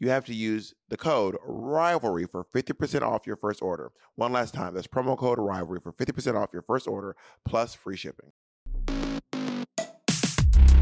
you 0.00 0.08
have 0.08 0.24
to 0.24 0.34
use 0.34 0.74
the 0.88 0.96
code 0.96 1.36
rivalry 1.44 2.26
for 2.26 2.44
50% 2.52 3.02
off 3.02 3.26
your 3.26 3.36
first 3.36 3.62
order. 3.62 3.92
One 4.16 4.32
last 4.32 4.54
time, 4.54 4.74
that's 4.74 4.86
promo 4.86 5.16
code 5.16 5.38
rivalry 5.38 5.78
for 5.80 5.92
50% 5.92 6.34
off 6.34 6.48
your 6.52 6.62
first 6.62 6.88
order 6.88 7.14
plus 7.44 7.74
free 7.74 7.96
shipping. 7.96 8.32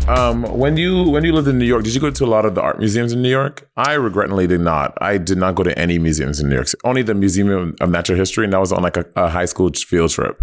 Um, 0.07 0.45
when 0.45 0.79
you 0.79 1.11
when 1.11 1.23
you 1.23 1.35
lived 1.35 1.49
in 1.49 1.59
New 1.59 1.66
York, 1.66 1.85
did 1.85 1.95
you 1.95 2.01
go 2.01 2.11
to 2.11 2.25
a 2.25 2.27
lot 2.27 2.47
of 2.47 2.55
the 2.55 2.62
art 2.62 2.79
museums 2.79 3.12
in 3.12 3.21
New 3.21 3.29
York? 3.29 3.69
I 3.77 3.93
regretfully 3.93 4.47
did 4.47 4.62
not. 4.62 4.97
I 5.03 5.19
did 5.19 5.37
not 5.37 5.55
go 5.55 5.62
to 5.64 5.79
any 5.79 5.99
museums 5.99 6.41
in 6.41 6.49
New 6.49 6.55
York. 6.55 6.69
Only 6.83 7.03
the 7.03 7.14
Museum 7.14 7.77
of 7.79 7.91
Natural 7.91 8.16
History, 8.16 8.45
and 8.45 8.55
that 8.55 8.59
was 8.61 8.73
on 8.73 8.83
like 8.83 8.97
a, 8.97 9.05
a 9.16 9.29
high 9.29 9.45
school 9.45 9.71
field 9.71 10.11
trip. 10.11 10.43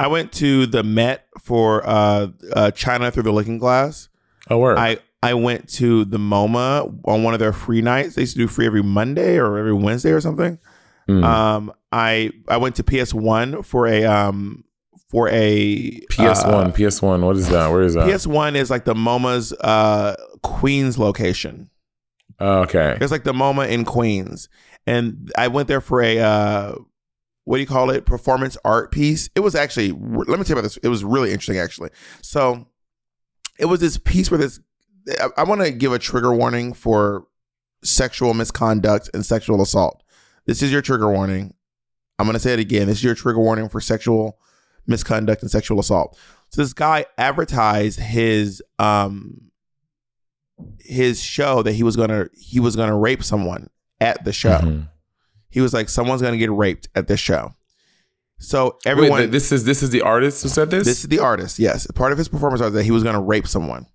I 0.00 0.06
went 0.06 0.32
to 0.34 0.64
the 0.64 0.82
Met 0.82 1.26
for 1.38 1.86
uh, 1.86 2.28
uh, 2.54 2.70
China 2.70 3.10
Through 3.10 3.24
the 3.24 3.32
Looking 3.32 3.58
Glass. 3.58 4.08
Oh, 4.48 4.56
word. 4.58 4.78
I 4.78 4.98
I 5.24 5.34
went 5.34 5.68
to 5.74 6.04
the 6.04 6.18
MoMA 6.18 7.00
on 7.04 7.22
one 7.22 7.34
of 7.34 7.40
their 7.40 7.52
free 7.52 7.80
nights. 7.80 8.14
They 8.14 8.22
used 8.22 8.34
to 8.34 8.38
do 8.38 8.48
free 8.48 8.66
every 8.66 8.82
Monday 8.82 9.38
or 9.38 9.58
every 9.58 9.72
Wednesday 9.72 10.10
or 10.10 10.20
something. 10.20 10.58
Mm. 11.08 11.24
Um, 11.24 11.72
I 11.92 12.30
I 12.48 12.56
went 12.56 12.76
to 12.76 12.84
PS 12.84 13.12
One 13.14 13.62
for 13.62 13.86
a 13.86 14.04
um 14.04 14.64
for 15.08 15.28
a 15.30 16.00
PS 16.10 16.44
uh, 16.44 16.50
One, 16.50 16.72
PS 16.72 17.02
One. 17.02 17.22
What 17.22 17.36
is 17.36 17.48
that? 17.48 17.70
Where 17.70 17.82
is 17.82 17.94
that? 17.94 18.10
PS 18.10 18.26
One 18.26 18.56
is 18.56 18.70
like 18.70 18.84
the 18.84 18.94
MoMA's 18.94 19.52
uh 19.52 20.16
Queens 20.42 20.98
location. 20.98 21.70
Oh, 22.40 22.62
okay. 22.62 22.98
It's 23.00 23.12
like 23.12 23.24
the 23.24 23.32
MoMA 23.32 23.68
in 23.68 23.84
Queens, 23.84 24.48
and 24.86 25.30
I 25.38 25.48
went 25.48 25.68
there 25.68 25.80
for 25.80 26.02
a 26.02 26.18
uh, 26.18 26.74
what 27.44 27.56
do 27.56 27.60
you 27.60 27.66
call 27.66 27.90
it? 27.90 28.06
Performance 28.06 28.56
art 28.64 28.90
piece. 28.90 29.28
It 29.34 29.40
was 29.40 29.54
actually. 29.54 29.92
Let 29.92 30.28
me 30.38 30.44
tell 30.44 30.48
you 30.48 30.52
about 30.54 30.62
this. 30.62 30.78
It 30.78 30.88
was 30.88 31.04
really 31.04 31.30
interesting, 31.30 31.58
actually. 31.58 31.90
So, 32.22 32.66
it 33.58 33.66
was 33.66 33.80
this 33.80 33.98
piece 33.98 34.30
where 34.30 34.38
this. 34.38 34.60
I, 35.20 35.28
I 35.38 35.44
want 35.44 35.60
to 35.62 35.70
give 35.70 35.92
a 35.92 35.98
trigger 35.98 36.32
warning 36.32 36.72
for 36.72 37.26
sexual 37.82 38.34
misconduct 38.34 39.10
and 39.14 39.24
sexual 39.24 39.60
assault. 39.60 40.02
This 40.46 40.62
is 40.62 40.72
your 40.72 40.82
trigger 40.82 41.10
warning. 41.10 41.54
I'm 42.18 42.26
going 42.26 42.34
to 42.34 42.40
say 42.40 42.52
it 42.52 42.58
again. 42.60 42.86
This 42.86 42.98
is 42.98 43.04
your 43.04 43.14
trigger 43.14 43.40
warning 43.40 43.68
for 43.68 43.80
sexual 43.80 44.38
misconduct 44.86 45.42
and 45.42 45.50
sexual 45.50 45.80
assault. 45.80 46.18
So 46.50 46.62
this 46.62 46.72
guy 46.72 47.06
advertised 47.18 47.98
his 47.98 48.62
um 48.78 49.50
his 50.78 51.20
show 51.22 51.62
that 51.62 51.72
he 51.72 51.82
was 51.82 51.96
gonna 51.96 52.28
he 52.34 52.60
was 52.60 52.76
gonna 52.76 52.96
rape 52.96 53.24
someone 53.24 53.70
at 54.00 54.24
the 54.24 54.32
show. 54.32 54.58
Mhm. 54.58 54.88
He 55.50 55.60
was 55.60 55.74
like, 55.74 55.88
someone's 55.88 56.22
gonna 56.22 56.36
get 56.36 56.52
raped 56.52 56.88
at 56.94 57.08
this 57.08 57.18
show. 57.18 57.54
So 58.38 58.78
everyone, 58.84 59.20
Wait, 59.22 59.30
this 59.32 59.50
is 59.50 59.64
this 59.64 59.82
is 59.82 59.90
the 59.90 60.02
artist 60.02 60.42
who 60.42 60.48
said 60.48 60.70
this. 60.70 60.84
this 60.84 61.00
is 61.00 61.08
the 61.08 61.18
artist. 61.18 61.58
Yes, 61.58 61.86
part 61.92 62.12
of 62.12 62.18
his 62.18 62.28
performance 62.28 62.60
was 62.60 62.72
that 62.72 62.84
he 62.84 62.90
was 62.92 63.02
gonna 63.02 63.22
rape 63.22 63.48
someone. 63.48 63.86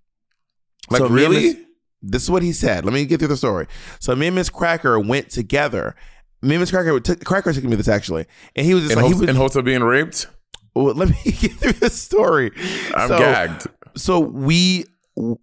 Like 0.89 0.99
So 0.99 1.07
really? 1.07 1.43
Miss- 1.53 1.57
this 2.01 2.23
is 2.23 2.29
what 2.31 2.41
he 2.43 2.53
said. 2.53 2.85
Let 2.85 2.93
me 2.93 3.05
get 3.05 3.19
through 3.19 3.27
the 3.27 3.35
story. 3.37 3.67
So 3.99 4.15
me 4.15 4.27
and 4.27 4.35
Miss 4.35 4.49
Cracker 4.49 4.97
went 4.99 5.29
together. 5.29 5.95
Me 6.41 6.55
and 6.55 6.61
Miss 6.61 6.71
Cracker 6.71 6.97
took 7.01 7.23
Cracker 7.25 7.51
took 7.51 7.63
me 7.65 7.75
this 7.75 7.89
actually, 7.89 8.25
and 8.55 8.65
he 8.65 8.73
was 8.73 8.83
just 8.83 8.93
in, 8.95 9.01
like, 9.03 9.13
he 9.13 9.19
was, 9.19 9.29
in 9.29 9.35
hopes 9.35 9.55
of 9.57 9.65
being 9.65 9.83
raped? 9.83 10.27
well, 10.75 10.93
let 10.95 11.09
me 11.09 11.15
get 11.25 11.51
through 11.53 11.73
the 11.73 11.89
story. 11.89 12.51
I'm 12.95 13.09
So- 13.09 13.19
gagged. 13.19 13.67
so 13.97 14.19
we 14.19 14.85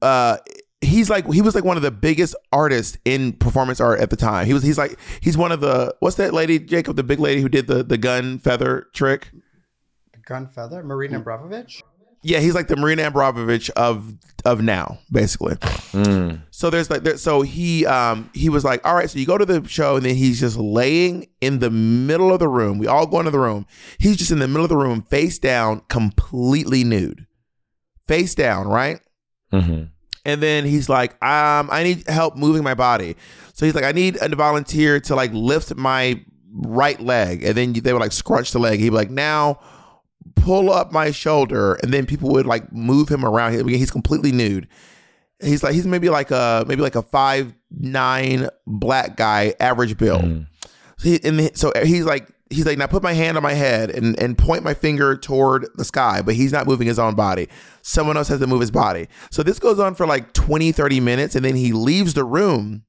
uh 0.00 0.38
he's 0.80 1.10
like 1.10 1.30
he 1.30 1.42
was 1.42 1.54
like 1.54 1.64
one 1.64 1.76
of 1.76 1.82
the 1.82 1.90
biggest 1.90 2.34
artists 2.52 2.96
in 3.04 3.32
performance 3.34 3.80
art 3.80 3.98
at 4.00 4.08
the 4.08 4.16
time 4.16 4.46
he 4.46 4.54
was 4.54 4.62
he's 4.62 4.78
like 4.78 4.98
he's 5.20 5.36
one 5.36 5.50
of 5.52 5.60
the 5.60 5.94
what's 6.00 6.16
that 6.16 6.32
lady 6.32 6.58
jacob 6.58 6.96
the 6.96 7.02
big 7.02 7.18
lady 7.18 7.40
who 7.42 7.48
did 7.48 7.66
the 7.66 7.82
the 7.82 7.98
gun 7.98 8.38
feather 8.38 8.86
trick 8.94 9.30
Gun 10.24 10.48
Feather, 10.48 10.82
Marina 10.82 11.18
Abramovich. 11.18 11.84
Yeah 12.26 12.40
he's 12.40 12.54
like 12.54 12.68
the 12.68 12.76
marina 12.76 13.06
abramovich 13.06 13.70
of 13.70 14.14
of 14.44 14.60
now 14.62 14.98
basically 15.10 15.54
Mm. 15.96 16.42
so 16.50 16.68
there's 16.68 16.90
like 16.90 17.04
there, 17.04 17.16
so 17.16 17.40
he 17.42 17.86
um 17.86 18.28
he 18.34 18.48
was 18.50 18.64
like 18.64 18.84
all 18.86 18.94
right 18.94 19.08
so 19.08 19.18
you 19.18 19.24
go 19.26 19.38
to 19.38 19.46
the 19.46 19.66
show 19.66 19.96
and 19.96 20.04
then 20.04 20.14
he's 20.14 20.38
just 20.40 20.56
laying 20.58 21.26
in 21.40 21.58
the 21.60 21.70
middle 21.70 22.32
of 22.32 22.38
the 22.38 22.48
room 22.48 22.78
we 22.78 22.86
all 22.86 23.06
go 23.06 23.18
into 23.20 23.30
the 23.30 23.38
room 23.38 23.66
he's 23.98 24.16
just 24.16 24.30
in 24.30 24.38
the 24.38 24.46
middle 24.48 24.64
of 24.64 24.68
the 24.68 24.76
room 24.76 25.00
face 25.02 25.38
down 25.38 25.80
completely 25.88 26.84
nude 26.84 27.26
face 28.06 28.34
down 28.34 28.66
right 28.68 29.00
Mhm. 29.52 29.90
And 30.24 30.42
then 30.42 30.64
he's 30.64 30.88
like, 30.88 31.12
um, 31.24 31.68
I 31.70 31.84
need 31.84 32.08
help 32.08 32.36
moving 32.36 32.64
my 32.64 32.74
body. 32.74 33.14
So 33.54 33.64
he's 33.64 33.76
like, 33.76 33.84
I 33.84 33.92
need 33.92 34.18
a 34.20 34.34
volunteer 34.34 34.98
to 34.98 35.14
like 35.14 35.30
lift 35.32 35.76
my 35.76 36.20
right 36.52 37.00
leg. 37.00 37.44
And 37.44 37.54
then 37.56 37.72
they 37.74 37.92
would 37.92 38.00
like 38.02 38.10
scrunch 38.10 38.50
the 38.50 38.58
leg. 38.58 38.80
He'd 38.80 38.90
be 38.90 38.96
like, 38.96 39.08
now 39.10 39.60
pull 40.34 40.70
up 40.72 40.92
my 40.92 41.10
shoulder. 41.10 41.74
And 41.82 41.92
then 41.92 42.06
people 42.06 42.30
would 42.30 42.46
like 42.46 42.72
move 42.72 43.08
him 43.08 43.24
around. 43.24 43.52
He- 43.68 43.78
He's 43.78 43.90
completely 43.90 44.32
nude. 44.32 44.68
He's 45.40 45.62
like, 45.62 45.74
he's 45.74 45.86
maybe 45.86 46.08
like 46.08 46.30
a, 46.30 46.64
maybe 46.66 46.80
like 46.82 46.96
a 46.96 47.02
five, 47.02 47.52
nine 47.70 48.48
black 48.66 49.16
guy, 49.16 49.54
average 49.60 49.98
build. 49.98 50.22
Mm. 50.22 50.46
So, 50.98 51.08
he, 51.10 51.20
and 51.24 51.56
so 51.56 51.72
he's 51.84 52.04
like, 52.06 52.26
he's 52.48 52.64
like, 52.64 52.78
now 52.78 52.86
put 52.86 53.02
my 53.02 53.12
hand 53.12 53.36
on 53.36 53.42
my 53.42 53.52
head 53.52 53.90
and, 53.90 54.18
and 54.18 54.38
point 54.38 54.62
my 54.64 54.72
finger 54.72 55.14
toward 55.16 55.66
the 55.74 55.84
sky, 55.84 56.22
but 56.22 56.34
he's 56.34 56.52
not 56.52 56.66
moving 56.66 56.86
his 56.86 56.98
own 56.98 57.14
body. 57.14 57.48
Someone 57.82 58.16
else 58.16 58.28
has 58.28 58.40
to 58.40 58.46
move 58.46 58.60
his 58.62 58.70
body. 58.70 59.08
So 59.30 59.42
this 59.42 59.58
goes 59.58 59.78
on 59.78 59.94
for 59.94 60.06
like 60.06 60.32
20, 60.32 60.72
30 60.72 61.00
minutes, 61.00 61.34
and 61.36 61.44
then 61.44 61.54
he 61.56 61.72
leaves 61.72 62.14
the 62.14 62.24
room 62.24 62.84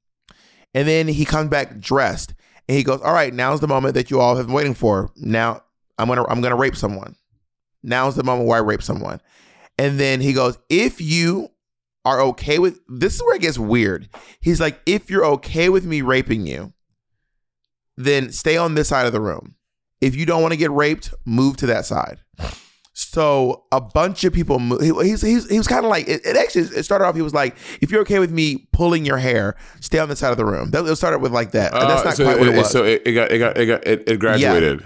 and 0.74 0.88
then 0.88 1.08
he 1.08 1.26
comes 1.26 1.50
back 1.50 1.80
dressed 1.80 2.34
and 2.70 2.78
he 2.78 2.84
goes, 2.84 3.02
All 3.02 3.14
right, 3.14 3.34
now's 3.34 3.60
the 3.60 3.68
moment 3.68 3.96
that 3.96 4.10
you 4.12 4.22
all 4.22 4.36
have 4.38 4.46
been 4.48 4.56
waiting 4.56 4.74
for. 4.74 5.10
Now 5.18 5.64
I'm 5.98 6.08
gonna 6.08 6.24
I'm 6.30 6.40
gonna 6.42 6.56
rape 6.56 6.76
someone. 6.76 7.16
Now's 7.84 8.16
the 8.16 8.24
moment 8.24 8.48
where 8.48 8.58
I 8.58 8.62
rape 8.62 8.84
someone. 8.84 9.22
And 9.78 10.00
then 10.00 10.22
he 10.22 10.34
goes, 10.34 10.58
If 10.70 11.00
you 11.00 11.50
are 12.08 12.22
okay 12.22 12.58
with 12.58 12.80
this 12.88 13.16
is 13.16 13.22
where 13.22 13.36
it 13.36 13.42
gets 13.42 13.60
weird. 13.60 14.08
He's 14.40 14.62
like, 14.62 14.80
if 14.86 15.10
you're 15.10 15.26
okay 15.26 15.68
with 15.68 15.86
me 15.86 16.02
raping 16.02 16.48
you, 16.48 16.72
then 17.98 18.32
stay 18.32 18.56
on 18.56 18.76
this 18.76 18.88
side 18.88 19.06
of 19.06 19.12
the 19.12 19.20
room. 19.20 19.56
If 20.00 20.16
you 20.16 20.26
don't 20.26 20.42
want 20.42 20.54
to 20.54 20.58
get 20.58 20.72
raped, 20.72 21.14
move 21.26 21.58
to 21.58 21.66
that 21.66 21.86
side. 21.86 22.22
So 22.94 23.66
a 23.74 23.82
bunch 23.82 24.24
of 24.24 24.32
people 24.32 24.58
moved. 24.58 24.84
He, 24.84 24.92
he's, 25.10 25.22
he's, 25.22 25.50
he 25.50 25.58
was 25.58 25.68
kind 25.68 25.84
of 25.84 25.90
like 25.92 26.08
it, 26.08 26.26
it. 26.26 26.38
Actually, 26.38 26.78
it 26.78 26.84
started 26.84 27.06
off. 27.06 27.16
He 27.16 27.22
was 27.22 27.34
like, 27.34 27.56
"If 27.80 27.92
you're 27.92 28.02
okay 28.02 28.18
with 28.18 28.32
me 28.32 28.68
pulling 28.74 29.06
your 29.06 29.18
hair, 29.18 29.56
stay 29.82 30.00
on 30.00 30.10
the 30.10 30.16
side 30.16 30.32
of 30.32 30.38
the 30.38 30.46
room." 30.46 30.72
That 30.72 30.84
it 30.84 30.96
started 30.96 31.20
with 31.20 31.32
like 31.32 31.52
that. 31.52 31.74
and 31.74 31.90
that's 31.90 32.02
Uh, 32.02 32.06
not 32.06 32.16
so 32.18 32.24
quite 32.24 32.38
it, 32.38 32.40
what 32.40 32.48
it 32.50 32.58
was. 32.58 32.72
So 32.72 32.86
it, 32.86 33.04
it 33.06 33.12
got 33.14 33.32
it 33.32 33.38
got 33.38 33.56
it 33.58 33.66
got 33.68 33.86
it, 33.86 34.10
it 34.10 34.20
graduated. 34.20 34.84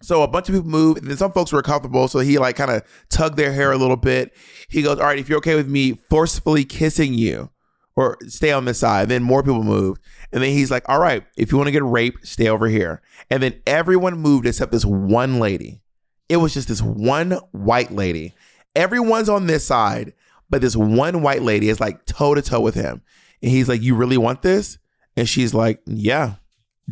So 0.00 0.22
a 0.22 0.28
bunch 0.28 0.48
of 0.48 0.54
people 0.54 0.70
moved, 0.70 1.00
and 1.00 1.10
then 1.10 1.16
some 1.16 1.32
folks 1.32 1.52
were 1.52 1.62
comfortable. 1.62 2.06
So 2.06 2.20
he 2.20 2.38
like 2.38 2.56
kind 2.56 2.70
of 2.70 2.82
tugged 3.08 3.36
their 3.36 3.52
hair 3.52 3.72
a 3.72 3.78
little 3.78 3.96
bit. 3.96 4.32
He 4.68 4.82
goes, 4.82 4.98
"All 4.98 5.06
right, 5.06 5.18
if 5.18 5.28
you're 5.28 5.38
okay 5.38 5.56
with 5.56 5.68
me 5.68 5.98
forcefully 6.08 6.64
kissing 6.64 7.14
you, 7.14 7.50
or 7.96 8.16
stay 8.28 8.52
on 8.52 8.64
this 8.64 8.78
side." 8.78 9.08
Then 9.08 9.22
more 9.24 9.42
people 9.42 9.64
moved, 9.64 10.00
and 10.32 10.42
then 10.42 10.50
he's 10.50 10.70
like, 10.70 10.88
"All 10.88 11.00
right, 11.00 11.24
if 11.36 11.50
you 11.50 11.58
want 11.58 11.66
to 11.66 11.72
get 11.72 11.84
raped, 11.84 12.26
stay 12.26 12.48
over 12.48 12.68
here." 12.68 13.02
And 13.28 13.42
then 13.42 13.60
everyone 13.66 14.18
moved 14.18 14.46
except 14.46 14.70
this 14.70 14.84
one 14.84 15.40
lady. 15.40 15.82
It 16.28 16.36
was 16.36 16.54
just 16.54 16.68
this 16.68 16.82
one 16.82 17.32
white 17.50 17.90
lady. 17.90 18.34
Everyone's 18.76 19.28
on 19.28 19.46
this 19.48 19.64
side, 19.64 20.12
but 20.48 20.60
this 20.60 20.76
one 20.76 21.22
white 21.22 21.42
lady 21.42 21.68
is 21.68 21.80
like 21.80 22.06
toe 22.06 22.34
to 22.34 22.42
toe 22.42 22.60
with 22.60 22.76
him, 22.76 23.02
and 23.42 23.50
he's 23.50 23.68
like, 23.68 23.82
"You 23.82 23.96
really 23.96 24.18
want 24.18 24.42
this?" 24.42 24.78
And 25.16 25.28
she's 25.28 25.54
like, 25.54 25.80
"Yeah, 25.86 26.34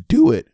do 0.08 0.32
it." 0.32 0.48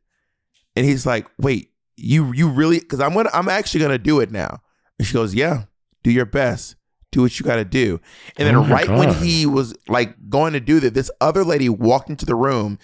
And 0.77 0.85
he's 0.85 1.07
like, 1.07 1.27
"Wait, 1.39 1.72
you 2.03 2.33
you 2.33 2.49
really? 2.49 2.81
Because 2.81 3.01
I'm 3.01 3.15
gonna 3.15 3.31
I'm 3.33 3.49
actually 3.49 3.81
gonna 3.81 3.99
do 3.99 4.21
it 4.21 4.31
now." 4.31 4.61
And 4.99 5.07
she 5.07 5.15
goes, 5.15 5.35
"Yeah, 5.35 5.65
do 6.03 6.11
your 6.11 6.27
best. 6.27 6.77
Do 7.13 7.23
what 7.23 7.39
you 7.39 7.45
got 7.45 7.57
to 7.57 7.65
do." 7.65 8.01
And 8.37 8.47
then 8.47 8.57
Oh 8.57 8.65
right 8.65 8.89
when 8.89 9.15
he 9.15 9.47
was 9.47 9.75
like 9.89 10.17
going 10.29 10.53
to 10.55 10.61
do 10.61 10.81
that, 10.81 10.95
this 10.95 11.11
other 11.21 11.45
lady 11.45 11.69
walked 11.69 12.11
into 12.11 12.27
the 12.27 12.35
room. 12.35 12.79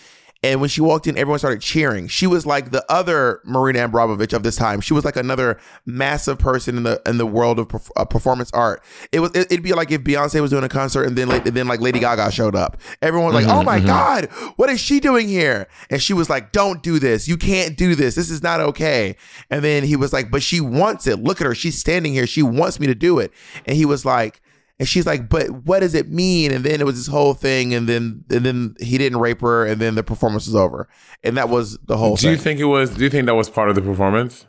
And 0.48 0.62
when 0.62 0.70
she 0.70 0.80
walked 0.80 1.06
in, 1.06 1.18
everyone 1.18 1.38
started 1.38 1.60
cheering. 1.60 2.08
She 2.08 2.26
was 2.26 2.46
like 2.46 2.70
the 2.70 2.82
other 2.90 3.42
Marina 3.44 3.84
Abramovich 3.84 4.32
of 4.32 4.42
this 4.42 4.56
time. 4.56 4.80
She 4.80 4.94
was 4.94 5.04
like 5.04 5.16
another 5.16 5.60
massive 5.84 6.38
person 6.38 6.78
in 6.78 6.84
the 6.84 7.02
in 7.04 7.18
the 7.18 7.26
world 7.26 7.58
of 7.58 7.68
perf- 7.68 7.90
uh, 7.96 8.06
performance 8.06 8.50
art. 8.52 8.82
It 9.12 9.20
was 9.20 9.30
it, 9.34 9.50
would 9.50 9.62
be 9.62 9.74
like 9.74 9.90
if 9.90 10.00
Beyonce 10.00 10.40
was 10.40 10.50
doing 10.50 10.64
a 10.64 10.68
concert 10.70 11.04
and 11.04 11.18
then 11.18 11.28
like, 11.28 11.44
then 11.44 11.68
like 11.68 11.82
Lady 11.82 11.98
Gaga 11.98 12.32
showed 12.32 12.56
up. 12.56 12.78
Everyone 13.02 13.34
was 13.34 13.44
like, 13.44 13.54
"Oh 13.54 13.62
my 13.62 13.78
god, 13.78 14.30
what 14.56 14.70
is 14.70 14.80
she 14.80 15.00
doing 15.00 15.28
here?" 15.28 15.68
And 15.90 16.00
she 16.00 16.14
was 16.14 16.30
like, 16.30 16.50
"Don't 16.52 16.82
do 16.82 16.98
this. 16.98 17.28
You 17.28 17.36
can't 17.36 17.76
do 17.76 17.94
this. 17.94 18.14
This 18.14 18.30
is 18.30 18.42
not 18.42 18.60
okay." 18.60 19.16
And 19.50 19.62
then 19.62 19.84
he 19.84 19.96
was 19.96 20.14
like, 20.14 20.30
"But 20.30 20.42
she 20.42 20.62
wants 20.62 21.06
it. 21.06 21.18
Look 21.18 21.42
at 21.42 21.46
her. 21.46 21.54
She's 21.54 21.76
standing 21.76 22.14
here. 22.14 22.26
She 22.26 22.42
wants 22.42 22.80
me 22.80 22.86
to 22.86 22.94
do 22.94 23.18
it." 23.18 23.32
And 23.66 23.76
he 23.76 23.84
was 23.84 24.06
like. 24.06 24.40
And 24.78 24.86
she's 24.86 25.06
like, 25.06 25.28
but 25.28 25.50
what 25.64 25.80
does 25.80 25.94
it 25.94 26.08
mean? 26.08 26.52
And 26.52 26.64
then 26.64 26.80
it 26.80 26.84
was 26.84 26.96
this 26.96 27.08
whole 27.08 27.34
thing, 27.34 27.74
and 27.74 27.88
then 27.88 28.24
and 28.30 28.46
then 28.46 28.76
he 28.80 28.96
didn't 28.96 29.18
rape 29.18 29.40
her, 29.40 29.66
and 29.66 29.80
then 29.80 29.96
the 29.96 30.04
performance 30.04 30.46
was 30.46 30.54
over, 30.54 30.88
and 31.24 31.36
that 31.36 31.48
was 31.48 31.78
the 31.78 31.96
whole 31.96 32.14
Do 32.14 32.22
thing. 32.22 32.30
you 32.30 32.36
think 32.36 32.60
it 32.60 32.64
was? 32.66 32.90
Do 32.90 33.02
you 33.02 33.10
think 33.10 33.26
that 33.26 33.34
was 33.34 33.50
part 33.50 33.68
of 33.68 33.74
the 33.74 33.82
performance? 33.82 34.46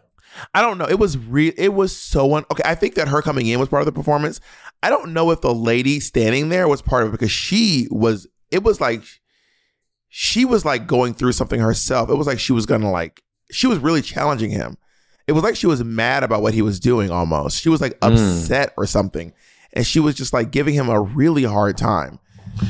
I 0.53 0.61
don't 0.61 0.77
know. 0.77 0.85
It 0.85 0.99
was 0.99 1.17
real. 1.17 1.53
It 1.57 1.73
was 1.73 1.95
so 1.95 2.35
un- 2.35 2.45
okay. 2.51 2.63
I 2.63 2.75
think 2.75 2.95
that 2.95 3.07
her 3.07 3.21
coming 3.21 3.47
in 3.47 3.59
was 3.59 3.69
part 3.69 3.81
of 3.81 3.87
the 3.87 3.91
performance. 3.91 4.39
I 4.83 4.89
don't 4.89 5.13
know 5.13 5.31
if 5.31 5.41
the 5.41 5.53
lady 5.53 5.99
standing 5.99 6.49
there 6.49 6.67
was 6.67 6.81
part 6.81 7.03
of 7.03 7.09
it 7.09 7.11
because 7.13 7.31
she 7.31 7.87
was. 7.89 8.27
It 8.51 8.63
was 8.63 8.79
like 8.79 9.01
she 10.09 10.43
was 10.43 10.65
like 10.65 10.87
going 10.87 11.13
through 11.13 11.31
something 11.33 11.59
herself. 11.59 12.09
It 12.09 12.15
was 12.15 12.27
like 12.27 12.39
she 12.39 12.51
was 12.51 12.65
gonna 12.65 12.91
like 12.91 13.23
she 13.51 13.67
was 13.67 13.79
really 13.79 14.01
challenging 14.01 14.51
him. 14.51 14.77
It 15.27 15.33
was 15.33 15.43
like 15.43 15.55
she 15.55 15.67
was 15.67 15.83
mad 15.83 16.23
about 16.23 16.41
what 16.41 16.55
he 16.55 16.63
was 16.63 16.79
doing 16.79 17.11
almost. 17.11 17.61
She 17.61 17.69
was 17.69 17.81
like 17.81 17.97
hmm. 18.01 18.13
upset 18.13 18.73
or 18.77 18.87
something, 18.87 19.33
and 19.73 19.85
she 19.85 19.99
was 19.99 20.15
just 20.15 20.33
like 20.33 20.51
giving 20.51 20.73
him 20.73 20.89
a 20.89 20.99
really 20.99 21.43
hard 21.43 21.77
time. 21.77 22.19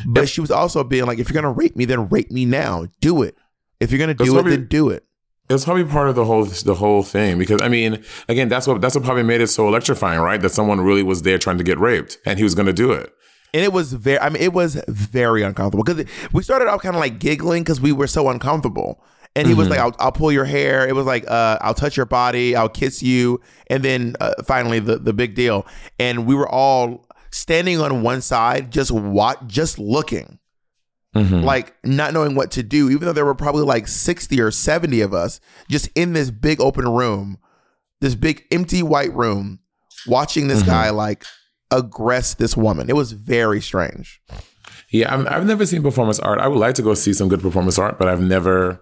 But 0.06 0.30
she 0.30 0.42
was 0.42 0.52
also 0.52 0.84
being 0.84 1.06
like, 1.06 1.20
"If 1.20 1.30
you're 1.30 1.42
gonna 1.42 1.54
rape 1.54 1.76
me, 1.76 1.86
then 1.86 2.10
rape 2.10 2.32
me 2.32 2.46
now. 2.46 2.88
Do 3.02 3.24
it. 3.24 3.36
If 3.80 3.92
you're 3.92 4.00
gonna 4.00 4.14
That's 4.14 4.30
do 4.30 4.38
it, 4.40 4.44
then 4.44 4.68
do 4.68 4.90
it." 4.90 5.04
It's 5.50 5.66
probably 5.66 5.86
part 5.86 6.10
of 6.10 6.16
the 6.16 6.26
whole 6.26 6.46
the 6.46 6.76
whole 6.76 7.02
thing 7.02 7.40
because 7.40 7.60
I 7.62 7.70
mean, 7.70 8.04
again, 8.28 8.50
that's 8.50 8.68
what 8.68 8.82
that's 8.82 8.94
what 8.96 9.04
probably 9.04 9.24
made 9.24 9.42
it 9.42 9.48
so 9.48 9.68
electrifying, 9.68 10.20
right? 10.20 10.40
That 10.40 10.52
someone 10.52 10.80
really 10.82 11.02
was 11.02 11.24
there 11.24 11.40
trying 11.40 11.58
to 11.58 11.64
get 11.64 11.80
raped 11.80 12.20
and 12.26 12.38
he 12.38 12.44
was 12.44 12.54
going 12.54 12.68
to 12.68 12.74
do 12.74 12.92
it. 12.92 13.12
and 13.52 13.64
it 13.64 13.74
was 13.74 13.94
very 13.94 14.20
i 14.20 14.30
mean 14.30 14.44
it 14.44 14.54
was 14.54 14.76
very 14.88 15.42
uncomfortable 15.42 15.84
because 15.84 16.06
we 16.34 16.44
started 16.44 16.68
off 16.68 16.84
kind 16.84 16.96
of 16.96 17.00
like 17.00 17.18
giggling 17.18 17.64
because 17.64 17.82
we 17.82 17.92
were 17.92 18.06
so 18.06 18.30
uncomfortable 18.30 19.02
and 19.36 19.48
he 19.48 19.54
was 19.54 19.70
like 19.70 19.80
I'll, 19.80 19.96
I'll 20.00 20.12
pull 20.12 20.32
your 20.32 20.46
hair. 20.46 20.88
It 20.88 20.96
was 20.96 21.06
like 21.06 21.30
uh, 21.30 21.58
i'll 21.62 21.74
touch 21.74 21.96
your 21.96 22.06
body. 22.06 22.56
I'll 22.56 22.70
kiss 22.70 23.02
you. 23.04 23.42
And 23.68 23.84
then 23.84 24.16
uh, 24.20 24.34
finally 24.46 24.80
the, 24.80 24.98
the 24.98 25.14
big 25.14 25.36
deal. 25.36 25.66
And 26.00 26.26
we 26.26 26.36
were 26.36 26.50
all 26.50 27.06
standing 27.32 27.80
on 27.80 28.02
one 28.02 28.22
side 28.22 28.72
just 28.72 28.92
what 28.92 29.48
just 29.48 29.80
looking. 29.80 30.40
Like 31.44 31.76
not 31.84 32.14
knowing 32.14 32.36
what 32.36 32.52
to 32.52 32.64
do 32.64 32.90
even 32.90 33.06
though 33.06 33.14
there 33.14 33.26
were 33.26 33.36
probably 33.36 33.64
like 33.64 33.88
60 33.88 34.40
or 34.40 34.52
70 34.52 35.02
of 35.02 35.14
us 35.14 35.40
just 35.70 35.90
in 35.96 36.14
this 36.14 36.30
big 36.32 36.62
open 36.62 36.88
room 36.88 37.38
this 38.00 38.16
big 38.16 38.46
empty 38.52 38.84
white 38.84 39.14
room 39.14 39.60
watching 40.08 40.48
this 40.48 40.64
guy 40.64 40.90
like 40.92 41.26
aggress 41.72 42.36
this 42.38 42.56
woman. 42.58 42.90
It 42.90 42.96
was 42.96 43.12
very 43.12 43.62
strange. 43.62 44.22
Yeah, 44.92 45.14
I've, 45.14 45.28
I've 45.28 45.46
never 45.46 45.66
seen 45.66 45.84
performance 45.84 46.20
art. 46.20 46.40
I 46.40 46.48
would 46.48 46.58
like 46.58 46.76
to 46.76 46.82
go 46.82 46.94
see 46.96 47.14
some 47.14 47.28
good 47.30 47.42
performance 47.42 47.78
art, 47.78 48.00
but 48.00 48.08
I've 48.08 48.22
never, 48.22 48.82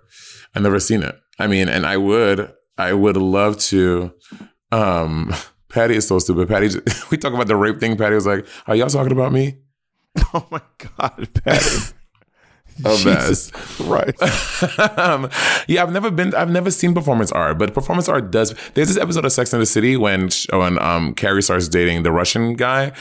I've 0.57 0.63
never 0.63 0.79
seen 0.79 1.03
it. 1.03 1.15
I 1.37 1.45
mean, 1.45 1.69
and 1.69 1.85
I 1.85 1.97
would, 1.97 2.51
I 2.79 2.91
would 2.93 3.15
love 3.15 3.59
to. 3.69 4.11
Um, 4.71 5.31
Patty 5.69 5.95
is 5.97 6.07
so 6.07 6.17
stupid. 6.17 6.47
Patty, 6.47 6.69
just- 6.69 7.11
we 7.11 7.17
talk 7.17 7.31
about 7.33 7.45
the 7.45 7.55
rape 7.55 7.79
thing. 7.79 7.95
Patty 7.95 8.15
was 8.15 8.25
like, 8.25 8.47
"Are 8.65 8.75
y'all 8.75 8.87
talking 8.89 9.11
about 9.11 9.31
me?" 9.31 9.59
oh 10.33 10.47
my 10.49 10.61
god 10.95 11.29
patty 11.43 11.93
Oh, 12.85 12.95
Jesus 12.97 13.51
Christ. 13.77 14.79
um, 14.97 15.29
yeah, 15.67 15.83
I've 15.83 15.91
never 15.91 16.11
been. 16.11 16.33
I've 16.35 16.49
never 16.49 16.69
seen 16.71 16.93
performance 16.93 17.31
art, 17.31 17.57
but 17.57 17.73
performance 17.73 18.07
art 18.07 18.31
does. 18.31 18.53
There's 18.73 18.87
this 18.89 18.97
episode 18.97 19.25
of 19.25 19.31
Sex 19.31 19.51
and 19.53 19.61
the 19.61 19.65
City 19.65 19.97
when 19.97 20.29
when 20.51 20.79
um 20.81 21.13
Carrie 21.15 21.41
starts 21.43 21.67
dating 21.67 22.03
the 22.03 22.11
Russian 22.11 22.53
guy, 22.55 22.91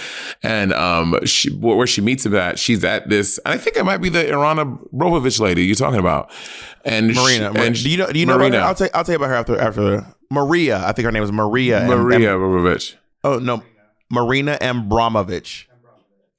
and 0.42 0.72
um 0.72 1.18
she 1.24 1.50
where 1.54 1.86
she 1.86 2.00
meets 2.00 2.24
him 2.24 2.34
at. 2.36 2.58
She's 2.58 2.82
at 2.84 3.08
this. 3.08 3.38
And 3.44 3.54
I 3.54 3.58
think 3.58 3.76
it 3.76 3.84
might 3.84 3.98
be 3.98 4.08
the 4.08 4.24
Irana 4.24 4.78
Brovovich 4.94 5.40
lady 5.40 5.64
you're 5.64 5.74
talking 5.76 6.00
about, 6.00 6.30
and 6.84 7.14
Marina. 7.14 7.52
Mar- 7.52 7.62
and 7.64 7.74
do 7.74 7.90
you 7.90 7.96
know? 7.98 8.06
Do 8.10 8.18
you 8.18 8.26
know 8.26 8.38
Marina? 8.38 8.58
I'll 8.58 8.74
tell. 8.74 8.88
I'll 8.94 9.04
tell 9.04 9.12
you 9.14 9.16
about 9.16 9.28
her 9.28 9.34
after. 9.34 9.58
After 9.58 10.06
Maria. 10.30 10.78
I 10.84 10.92
think 10.92 11.04
her 11.06 11.12
name 11.12 11.22
is 11.22 11.32
Maria. 11.32 11.86
Maria 11.86 12.30
Brovovich. 12.30 12.94
oh 13.24 13.38
no, 13.38 13.62
Marina 14.10 14.58
Abramovich. 14.60 15.68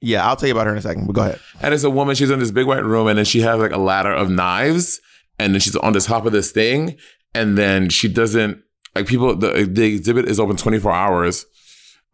Yeah, 0.00 0.26
I'll 0.26 0.36
tell 0.36 0.48
you 0.48 0.54
about 0.54 0.66
her 0.66 0.72
in 0.72 0.78
a 0.78 0.82
second. 0.82 1.06
But 1.06 1.14
go 1.14 1.22
ahead. 1.22 1.40
And 1.60 1.74
it's 1.74 1.84
a 1.84 1.90
woman, 1.90 2.14
she's 2.14 2.30
in 2.30 2.38
this 2.38 2.50
big 2.50 2.66
white 2.66 2.84
room, 2.84 3.08
and 3.08 3.18
then 3.18 3.24
she 3.24 3.40
has 3.40 3.58
like 3.58 3.72
a 3.72 3.78
ladder 3.78 4.12
of 4.12 4.30
knives, 4.30 5.00
and 5.38 5.54
then 5.54 5.60
she's 5.60 5.76
on 5.76 5.92
the 5.92 6.00
top 6.00 6.24
of 6.24 6.32
this 6.32 6.52
thing, 6.52 6.96
and 7.34 7.58
then 7.58 7.88
she 7.88 8.08
doesn't 8.08 8.62
like 8.94 9.06
people 9.06 9.34
the 9.36 9.68
the 9.70 9.84
exhibit 9.84 10.28
is 10.28 10.40
open 10.40 10.56
24 10.56 10.92
hours 10.92 11.46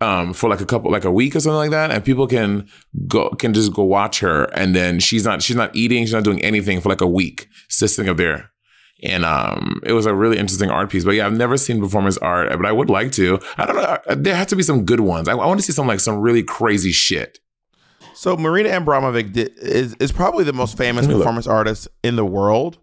um 0.00 0.32
for 0.32 0.50
like 0.50 0.60
a 0.60 0.66
couple 0.66 0.90
like 0.90 1.04
a 1.04 1.12
week 1.12 1.34
or 1.34 1.40
something 1.40 1.56
like 1.56 1.70
that 1.70 1.90
and 1.90 2.04
people 2.04 2.26
can 2.26 2.68
go 3.06 3.30
can 3.30 3.54
just 3.54 3.72
go 3.72 3.82
watch 3.84 4.20
her 4.20 4.44
and 4.54 4.74
then 4.74 4.98
she's 4.98 5.24
not 5.24 5.42
she's 5.42 5.56
not 5.56 5.74
eating 5.74 6.04
she's 6.04 6.12
not 6.12 6.24
doing 6.24 6.42
anything 6.42 6.80
for 6.80 6.88
like 6.88 7.00
a 7.00 7.06
week 7.06 7.48
sitting 7.68 8.08
up 8.08 8.16
there 8.16 8.50
and 9.02 9.24
um 9.24 9.80
it 9.84 9.92
was 9.92 10.06
a 10.06 10.14
really 10.14 10.36
interesting 10.36 10.70
art 10.70 10.90
piece 10.90 11.04
but 11.04 11.12
yeah 11.12 11.26
i've 11.26 11.36
never 11.36 11.56
seen 11.56 11.80
performance 11.80 12.18
art 12.18 12.50
but 12.50 12.66
i 12.66 12.72
would 12.72 12.90
like 12.90 13.12
to 13.12 13.38
i 13.56 13.64
don't 13.66 13.76
know 13.76 13.98
there 14.16 14.34
has 14.34 14.48
to 14.48 14.56
be 14.56 14.62
some 14.62 14.84
good 14.84 15.00
ones 15.00 15.28
i, 15.28 15.32
I 15.32 15.46
want 15.46 15.60
to 15.60 15.64
see 15.64 15.72
some 15.72 15.86
like 15.86 16.00
some 16.00 16.18
really 16.18 16.42
crazy 16.42 16.92
shit 16.92 17.38
So 18.14 18.36
Marina 18.36 18.70
Abramovic 18.70 19.32
di- 19.32 19.48
is 19.56 19.94
is 20.00 20.12
probably 20.12 20.44
the 20.44 20.52
most 20.52 20.76
famous 20.78 21.02
Let 21.02 21.08
me 21.08 21.14
look. 21.14 21.22
performance 21.24 21.46
artist 21.46 21.88
in 22.02 22.16
the 22.16 22.24
world. 22.24 22.78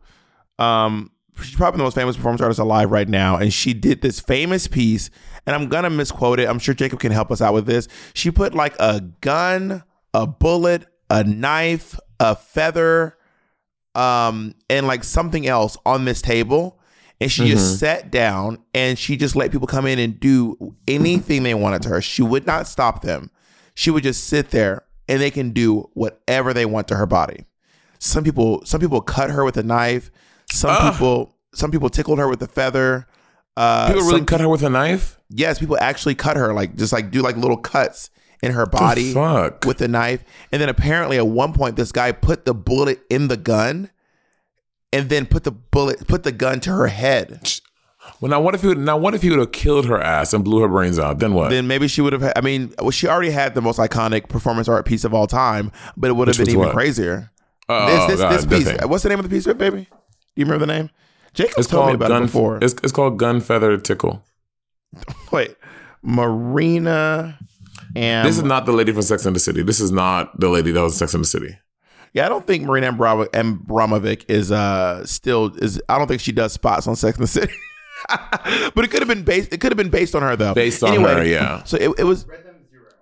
Um, 0.60 1.12
she's 1.42 1.56
probably 1.56 1.78
the 1.78 1.84
most 1.84 1.96
famous 1.96 2.16
performance 2.16 2.42
artist 2.42 2.60
alive 2.60 2.92
right 2.92 3.08
now, 3.10 3.38
and 3.38 3.54
she 3.54 3.74
did 3.74 4.02
this 4.02 4.20
famous 4.20 4.68
piece. 4.68 5.10
And 5.48 5.56
I'm 5.56 5.70
gonna 5.70 5.90
misquote 5.90 6.40
it. 6.40 6.48
I'm 6.48 6.60
sure 6.60 6.74
Jacob 6.76 7.00
can 7.00 7.12
help 7.12 7.32
us 7.32 7.42
out 7.42 7.54
with 7.54 7.66
this. 7.66 7.88
She 8.14 8.30
put 8.30 8.54
like 8.54 8.76
a 8.80 9.02
gun, 9.22 9.84
a 10.14 10.28
bullet, 10.28 10.86
a 11.10 11.24
knife, 11.24 12.00
a 12.20 12.36
feather, 12.36 13.18
um, 13.96 14.54
and 14.70 14.86
like 14.86 15.04
something 15.04 15.48
else 15.48 15.78
on 15.86 16.06
this 16.06 16.22
table. 16.22 16.78
And 17.20 17.32
she 17.32 17.50
just 17.50 17.78
sat 17.80 18.10
down 18.12 18.58
and 18.74 18.98
she 18.98 19.16
just 19.16 19.36
let 19.36 19.52
people 19.52 19.68
come 19.68 19.86
in 19.86 20.00
and 20.00 20.20
do 20.20 20.76
anything 20.88 21.44
they 21.44 21.54
wanted 21.54 21.84
to 21.84 21.90
her. 21.90 22.02
She 22.02 22.24
would 22.24 22.48
not 22.48 22.68
stop 22.68 23.04
them. 23.04 23.30
She 23.76 23.92
would 23.92 24.02
just 24.02 24.24
sit 24.24 24.50
there 24.50 24.84
and 25.08 25.22
they 25.22 25.32
can 25.32 25.52
do 25.52 25.90
whatever 25.94 26.54
they 26.54 26.66
want 26.66 26.88
to 26.90 26.96
her 26.96 27.06
body. 27.06 27.46
Some 28.00 28.24
people 28.24 28.64
some 28.66 28.82
people 28.82 29.02
cut 29.02 29.30
her 29.30 29.44
with 29.44 29.58
a 29.58 29.64
knife. 29.64 30.12
Some 30.52 30.92
people 30.92 31.36
some 31.54 31.72
people 31.72 31.90
tickled 31.90 32.20
her 32.20 32.28
with 32.28 32.42
a 32.42 32.48
feather. 32.48 33.08
Uh, 33.58 33.88
people 33.88 34.04
really 34.04 34.18
some- 34.20 34.26
cut 34.26 34.40
her 34.42 34.48
with 34.50 34.64
a 34.64 34.70
knife 34.70 35.20
Yes, 35.30 35.60
people 35.60 35.78
actually 35.80 36.16
cut 36.16 36.36
her 36.38 36.54
like 36.54 36.76
just 36.76 36.92
like 36.92 37.12
do 37.12 37.22
like 37.22 37.38
little 37.38 37.58
cuts 37.58 38.10
in 38.44 38.52
her 38.54 38.66
body 38.66 39.14
with 39.66 39.82
a 39.82 39.88
knife. 39.88 40.24
And 40.52 40.62
then 40.62 40.68
apparently 40.70 41.18
at 41.18 41.28
one 41.28 41.54
point 41.54 41.76
this 41.76 41.92
guy 41.92 42.12
put 42.12 42.46
the 42.46 42.54
bullet 42.54 43.02
in 43.10 43.28
the 43.28 43.38
gun 43.38 43.90
and 44.92 45.10
then 45.10 45.26
put 45.26 45.44
the 45.44 45.52
bullet 45.52 46.08
put 46.08 46.24
the 46.24 46.32
gun 46.32 46.60
to 46.62 46.72
her 46.72 46.88
head. 46.88 47.62
Well, 48.20 48.30
now 48.30 48.42
what 48.42 48.54
if 48.56 48.62
he 48.62 48.68
would, 48.68 48.78
now 48.78 48.98
what 48.98 49.16
if 49.16 49.22
he 49.22 49.30
would 49.30 49.40
have 49.40 49.52
killed 49.52 49.86
her 49.86 50.00
ass 50.02 50.34
and 50.34 50.44
blew 50.44 50.62
her 50.62 50.68
brains 50.68 51.00
out? 51.00 51.20
Then 51.20 51.34
what? 51.34 51.50
Then 51.50 51.68
maybe 51.68 51.88
she 51.88 52.02
would 52.02 52.14
have 52.14 52.34
I 52.36 52.42
mean, 52.42 52.74
well, 52.80 52.92
she 52.92 53.08
already 53.08 53.32
had 53.32 53.56
the 53.56 53.62
most 53.62 53.80
iconic 53.80 54.30
performance 54.30 54.68
art 54.68 54.86
piece 54.86 55.04
of 55.04 55.14
all 55.14 55.28
time, 55.28 55.72
but 55.98 56.10
it 56.10 56.14
would 56.14 56.28
have 56.28 56.38
been 56.38 56.50
even 56.50 56.60
what? 56.60 56.74
crazier. 56.74 57.32
oh, 57.70 57.88
this 57.88 58.08
this, 58.08 58.20
God, 58.20 58.32
this 58.32 58.46
piece. 58.46 58.86
What's 58.86 59.04
the 59.04 59.10
name 59.10 59.20
of 59.20 59.30
the 59.30 59.30
piece, 59.30 59.46
baby? 59.54 59.88
Do 59.88 59.88
you 60.36 60.46
remember 60.46 60.66
the 60.66 60.74
name? 60.74 60.90
Jacob 61.34 61.56
It's 61.60 61.68
told 61.68 61.88
me 61.88 61.94
about 61.94 62.10
gun. 62.10 62.24
it 62.24 62.26
before. 62.28 62.60
It's, 62.62 62.74
it's 62.84 62.92
called 62.92 63.18
gun 63.18 63.40
feather 63.40 63.78
tickle. 63.78 64.24
Wait, 65.32 65.56
Marina 66.02 67.40
and 67.96 68.28
This 68.28 68.38
is 68.38 68.44
not 68.44 68.66
the 68.66 68.72
lady 68.72 68.92
from 68.92 69.02
Sex 69.02 69.26
and 69.26 69.36
the 69.36 69.40
City. 69.40 69.64
This 69.64 69.80
is 69.80 69.92
not 69.92 70.40
the 70.40 70.50
lady 70.50 70.72
that 70.72 70.82
was 70.82 70.98
Sex 70.98 71.14
and 71.14 71.24
the 71.24 71.28
City. 71.28 71.58
Yeah, 72.14 72.26
I 72.26 72.30
don't 72.30 72.46
think 72.46 72.64
Marina 72.66 72.92
Abramo- 72.92 73.30
Abramovic 73.30 74.26
is 74.30 74.52
uh 74.52 75.06
still 75.06 75.56
is. 75.58 75.82
I 75.88 75.98
don't 75.98 76.08
think 76.08 76.20
she 76.20 76.34
does 76.34 76.52
spots 76.52 76.88
on 76.88 76.96
Sex 76.96 77.18
and 77.18 77.24
the 77.24 77.32
City. 77.32 77.54
but 78.76 78.86
it 78.86 78.92
could 78.92 79.02
have 79.02 79.08
been 79.08 79.24
based. 79.24 79.54
It 79.54 79.60
could 79.62 79.72
have 79.72 79.78
been 79.78 79.90
based 79.90 80.16
on 80.16 80.22
her 80.22 80.36
though. 80.36 80.54
Based 80.54 80.84
on 80.84 81.00
her, 81.02 81.24
yeah. 81.24 81.64
So 81.64 81.78
it, 81.78 81.92
it 82.00 82.04
was. 82.04 82.26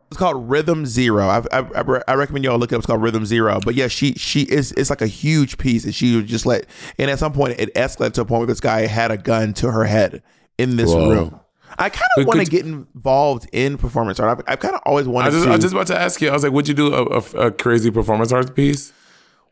It's 0.07 0.17
called 0.17 0.49
Rhythm 0.49 0.87
Zero. 0.87 1.27
I, 1.27 1.43
I, 1.51 1.59
I, 1.59 2.01
I 2.07 2.13
recommend 2.15 2.43
y'all 2.43 2.57
look 2.57 2.71
it 2.71 2.75
up. 2.75 2.79
It's 2.79 2.87
called 2.87 3.03
Rhythm 3.03 3.27
Zero. 3.27 3.59
But 3.63 3.75
yeah, 3.75 3.87
she 3.87 4.13
she 4.13 4.41
is. 4.41 4.71
It's 4.71 4.89
like 4.89 5.03
a 5.03 5.07
huge 5.07 5.59
piece, 5.59 5.85
and 5.85 5.93
she 5.93 6.15
would 6.15 6.25
just 6.25 6.47
let. 6.47 6.65
And 6.97 7.11
at 7.11 7.19
some 7.19 7.31
point, 7.31 7.59
it 7.59 7.73
escalated 7.75 8.13
to 8.13 8.21
a 8.21 8.25
point 8.25 8.39
where 8.39 8.47
this 8.47 8.59
guy 8.59 8.87
had 8.87 9.11
a 9.11 9.17
gun 9.17 9.53
to 9.55 9.71
her 9.71 9.83
head 9.83 10.23
in 10.57 10.77
this 10.77 10.89
Whoa. 10.89 11.09
room. 11.09 11.39
I 11.77 11.89
kind 11.89 12.09
of 12.17 12.25
want 12.25 12.39
to 12.39 12.45
get 12.47 12.65
involved 12.65 13.47
in 13.53 13.77
performance 13.77 14.19
art. 14.19 14.39
I've, 14.39 14.53
I've 14.53 14.59
kind 14.59 14.73
of 14.73 14.81
always 14.83 15.07
wanted 15.07 15.27
I, 15.27 15.31
just, 15.31 15.43
to. 15.43 15.49
I 15.49 15.55
was 15.55 15.61
just 15.61 15.73
about 15.75 15.87
to 15.87 15.99
ask 15.99 16.19
you. 16.21 16.29
I 16.29 16.33
was 16.33 16.41
like, 16.43 16.53
would 16.53 16.67
you 16.67 16.73
do 16.73 16.91
a, 16.93 17.03
a, 17.03 17.47
a 17.47 17.51
crazy 17.51 17.91
performance 17.91 18.31
art 18.31 18.55
piece? 18.55 18.91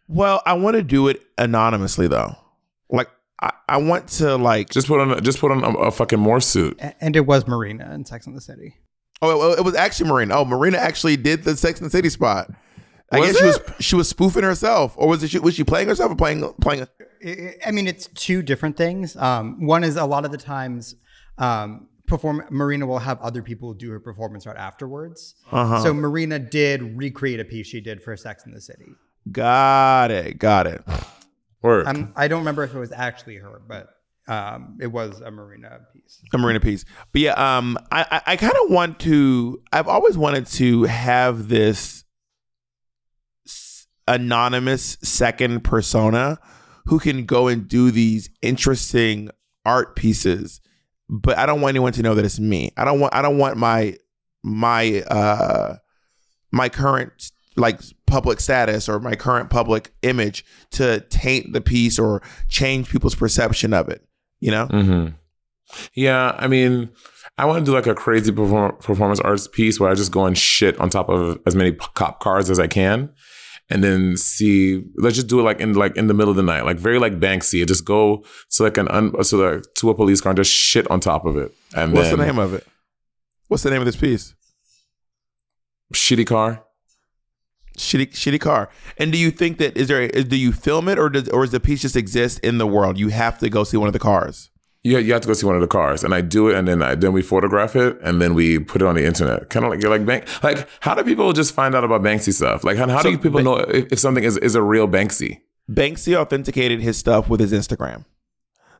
well, 0.07 0.41
I 0.45 0.53
want 0.53 0.75
to 0.75 0.83
do 0.83 1.07
it 1.07 1.21
anonymously 1.37 2.07
though. 2.07 2.35
Like 3.41 3.53
I, 3.69 3.73
I 3.75 3.77
want 3.77 4.07
to 4.09 4.35
like 4.37 4.69
Just 4.69 4.87
put 4.87 4.99
on 4.99 5.23
just 5.23 5.39
put 5.39 5.51
on 5.51 5.63
a, 5.63 5.69
a 5.77 5.91
fucking 5.91 6.19
Morph 6.19 6.43
suit. 6.43 6.79
And 7.01 7.15
it 7.15 7.25
was 7.25 7.47
Marina 7.47 7.93
in 7.93 8.05
Sex 8.05 8.27
and 8.27 8.35
the 8.35 8.41
City. 8.41 8.75
Oh, 9.21 9.51
it, 9.53 9.59
it 9.59 9.61
was 9.63 9.75
actually 9.75 10.09
Marina. 10.09 10.35
Oh, 10.35 10.45
Marina 10.45 10.77
actually 10.77 11.17
did 11.17 11.43
the 11.43 11.55
Sex 11.57 11.79
and 11.79 11.87
the 11.87 11.91
City 11.91 12.09
spot. 12.09 12.51
I 13.11 13.19
Was 13.19 13.27
guess 13.31 13.37
she 13.39 13.45
was 13.45 13.55
it? 13.57 13.73
she 13.79 13.95
was 13.95 14.09
spoofing 14.09 14.43
herself, 14.43 14.93
or 14.97 15.07
was 15.07 15.23
it 15.23 15.29
she, 15.29 15.39
was 15.39 15.55
she 15.55 15.63
playing 15.63 15.87
herself 15.87 16.11
or 16.11 16.15
playing 16.15 16.47
playing? 16.61 16.83
I- 16.83 16.87
I 17.25 17.53
I 17.67 17.71
mean, 17.71 17.87
it's 17.87 18.07
two 18.13 18.43
different 18.43 18.77
things. 18.77 19.15
Um, 19.15 19.65
one 19.65 19.83
is 19.83 19.95
a 19.95 20.05
lot 20.05 20.23
of 20.23 20.31
the 20.31 20.37
times, 20.37 20.93
um, 21.39 21.87
perform 22.05 22.43
Marina 22.51 22.85
will 22.85 22.99
have 22.99 23.19
other 23.21 23.41
people 23.41 23.73
do 23.73 23.89
her 23.89 23.99
performance 23.99 24.45
art 24.45 24.57
afterwards. 24.57 25.33
Uh-huh. 25.51 25.81
So 25.83 25.93
Marina 25.95 26.37
did 26.37 26.95
recreate 26.97 27.39
a 27.39 27.45
piece 27.45 27.65
she 27.67 27.81
did 27.81 28.03
for 28.03 28.15
Sex 28.17 28.45
and 28.45 28.55
the 28.55 28.61
City. 28.61 28.85
Got 29.31 30.11
it, 30.11 30.37
got 30.37 30.67
it. 30.67 30.83
Work. 31.61 31.87
Um, 31.87 32.13
I 32.15 32.27
don't 32.27 32.39
remember 32.39 32.63
if 32.63 32.73
it 32.73 32.79
was 32.79 32.91
actually 32.91 33.37
her, 33.37 33.61
but 33.67 33.89
um, 34.27 34.77
it 34.81 34.87
was 34.87 35.21
a 35.21 35.31
Marina 35.31 35.79
piece. 35.93 36.21
A 36.33 36.37
Marina 36.37 36.59
piece, 36.59 36.85
but 37.11 37.21
yeah, 37.21 37.57
um, 37.57 37.77
I 37.91 38.05
I, 38.11 38.21
I 38.33 38.35
kind 38.35 38.53
of 38.65 38.71
want 38.71 38.99
to. 39.01 39.61
I've 39.71 39.87
always 39.87 40.17
wanted 40.17 40.45
to 40.47 40.83
have 40.83 41.47
this 41.47 42.03
s- 43.45 43.87
anonymous 44.07 44.97
second 45.01 45.63
persona 45.63 46.39
who 46.85 46.99
can 46.99 47.25
go 47.25 47.47
and 47.47 47.67
do 47.67 47.91
these 47.91 48.29
interesting 48.41 49.29
art 49.65 49.95
pieces 49.95 50.61
but 51.09 51.37
I 51.37 51.45
don't 51.45 51.61
want 51.61 51.69
anyone 51.71 51.93
to 51.93 52.01
know 52.01 52.15
that 52.15 52.25
it's 52.25 52.39
me. 52.39 52.71
I 52.75 52.83
don't 52.83 52.99
want 52.99 53.15
I 53.15 53.21
don't 53.21 53.37
want 53.37 53.57
my 53.57 53.95
my 54.43 55.01
uh 55.09 55.77
my 56.51 56.69
current 56.69 57.31
like 57.57 57.81
public 58.05 58.39
status 58.39 58.87
or 58.87 58.99
my 58.99 59.15
current 59.15 59.49
public 59.49 59.91
image 60.03 60.45
to 60.71 61.01
taint 61.09 61.51
the 61.53 61.59
piece 61.61 61.99
or 61.99 62.21
change 62.47 62.89
people's 62.89 63.15
perception 63.15 63.73
of 63.73 63.89
it. 63.89 64.07
You 64.39 64.51
know? 64.51 64.65
hmm 64.67 65.07
Yeah, 65.93 66.35
I 66.37 66.47
mean, 66.47 66.89
I 67.37 67.45
want 67.45 67.59
to 67.59 67.65
do 67.65 67.75
like 67.75 67.87
a 67.87 67.95
crazy 67.95 68.31
perform- 68.31 68.77
performance 68.77 69.19
arts 69.19 69.47
piece 69.47 69.79
where 69.79 69.89
I 69.89 69.95
just 69.95 70.11
go 70.11 70.25
and 70.25 70.37
shit 70.37 70.79
on 70.79 70.89
top 70.89 71.09
of 71.09 71.39
as 71.45 71.55
many 71.55 71.71
cop 71.73 72.19
cars 72.19 72.49
as 72.49 72.59
I 72.59 72.67
can, 72.67 73.09
and 73.69 73.83
then 73.83 74.15
see. 74.17 74.83
Let's 74.95 75.15
just 75.15 75.27
do 75.27 75.39
it 75.39 75.43
like 75.43 75.59
in 75.59 75.73
like 75.73 75.97
in 75.97 76.07
the 76.07 76.13
middle 76.13 76.29
of 76.31 76.37
the 76.37 76.43
night, 76.43 76.65
like 76.65 76.77
very 76.77 76.99
like 76.99 77.19
Banksy. 77.19 77.65
Just 77.67 77.83
go 77.83 78.23
to 78.51 78.63
like 78.63 78.77
an 78.77 78.87
un- 78.89 79.23
so 79.23 79.37
like, 79.37 79.63
to 79.75 79.89
a 79.89 79.95
police 79.95 80.21
car 80.21 80.29
and 80.31 80.37
just 80.37 80.51
shit 80.51 80.89
on 80.89 80.99
top 80.99 81.25
of 81.25 81.35
it. 81.37 81.51
And 81.75 81.93
What's 81.93 82.09
then 82.09 82.19
the 82.19 82.25
name 82.25 82.39
of 82.39 82.53
it? 82.53 82.65
What's 83.49 83.63
the 83.63 83.69
name 83.71 83.81
of 83.81 83.85
this 83.85 83.95
piece? 83.95 84.35
Shitty 85.93 86.27
car. 86.27 86.63
Shitty 87.77 88.07
shitty 88.11 88.39
car. 88.39 88.69
And 88.97 89.11
do 89.11 89.17
you 89.17 89.29
think 89.29 89.59
that 89.59 89.77
is 89.77 89.87
there 89.87 90.01
is, 90.01 90.25
do 90.25 90.35
you 90.35 90.51
film 90.51 90.89
it 90.89 90.97
or 90.97 91.09
does 91.09 91.29
or 91.29 91.43
does 91.43 91.51
the 91.51 91.59
piece 91.59 91.81
just 91.83 91.95
exist 91.95 92.39
in 92.39 92.57
the 92.57 92.65
world? 92.65 92.97
You 92.97 93.09
have 93.09 93.37
to 93.39 93.49
go 93.49 93.63
see 93.63 93.77
one 93.77 93.87
of 93.87 93.93
the 93.93 93.99
cars. 93.99 94.49
You, 94.83 94.97
you 94.99 95.11
have 95.13 95.21
to 95.23 95.27
go 95.27 95.33
see 95.33 95.45
one 95.45 95.55
of 95.55 95.61
the 95.61 95.67
cars, 95.67 96.03
and 96.03 96.13
I 96.13 96.21
do 96.21 96.47
it, 96.49 96.55
and 96.55 96.67
then 96.67 96.81
I 96.81 96.95
then 96.95 97.13
we 97.13 97.21
photograph 97.21 97.75
it, 97.75 97.99
and 98.01 98.19
then 98.21 98.33
we 98.33 98.57
put 98.57 98.81
it 98.81 98.87
on 98.87 98.95
the 98.95 99.05
internet. 99.05 99.49
Kind 99.49 99.63
of 99.65 99.69
like 99.71 99.81
you're 99.81 99.91
like 99.91 100.05
bank. 100.05 100.25
Like 100.43 100.67
how 100.79 100.95
do 100.95 101.03
people 101.03 101.33
just 101.33 101.53
find 101.53 101.75
out 101.75 101.83
about 101.83 102.01
Banksy 102.01 102.33
stuff? 102.33 102.63
Like 102.63 102.77
how, 102.77 102.87
how 102.87 103.01
So 103.03 103.11
do 103.11 103.17
people 103.19 103.43
know 103.43 103.57
if, 103.57 103.91
if 103.91 103.99
something 103.99 104.23
is, 104.23 104.37
is 104.37 104.55
a 104.55 104.61
real 104.61 104.87
Banksy? 104.87 105.41
Banksy 105.69 106.15
authenticated 106.15 106.79
his 106.79 106.97
stuff 106.97 107.29
with 107.29 107.39
his 107.41 107.51
Instagram. 107.53 108.05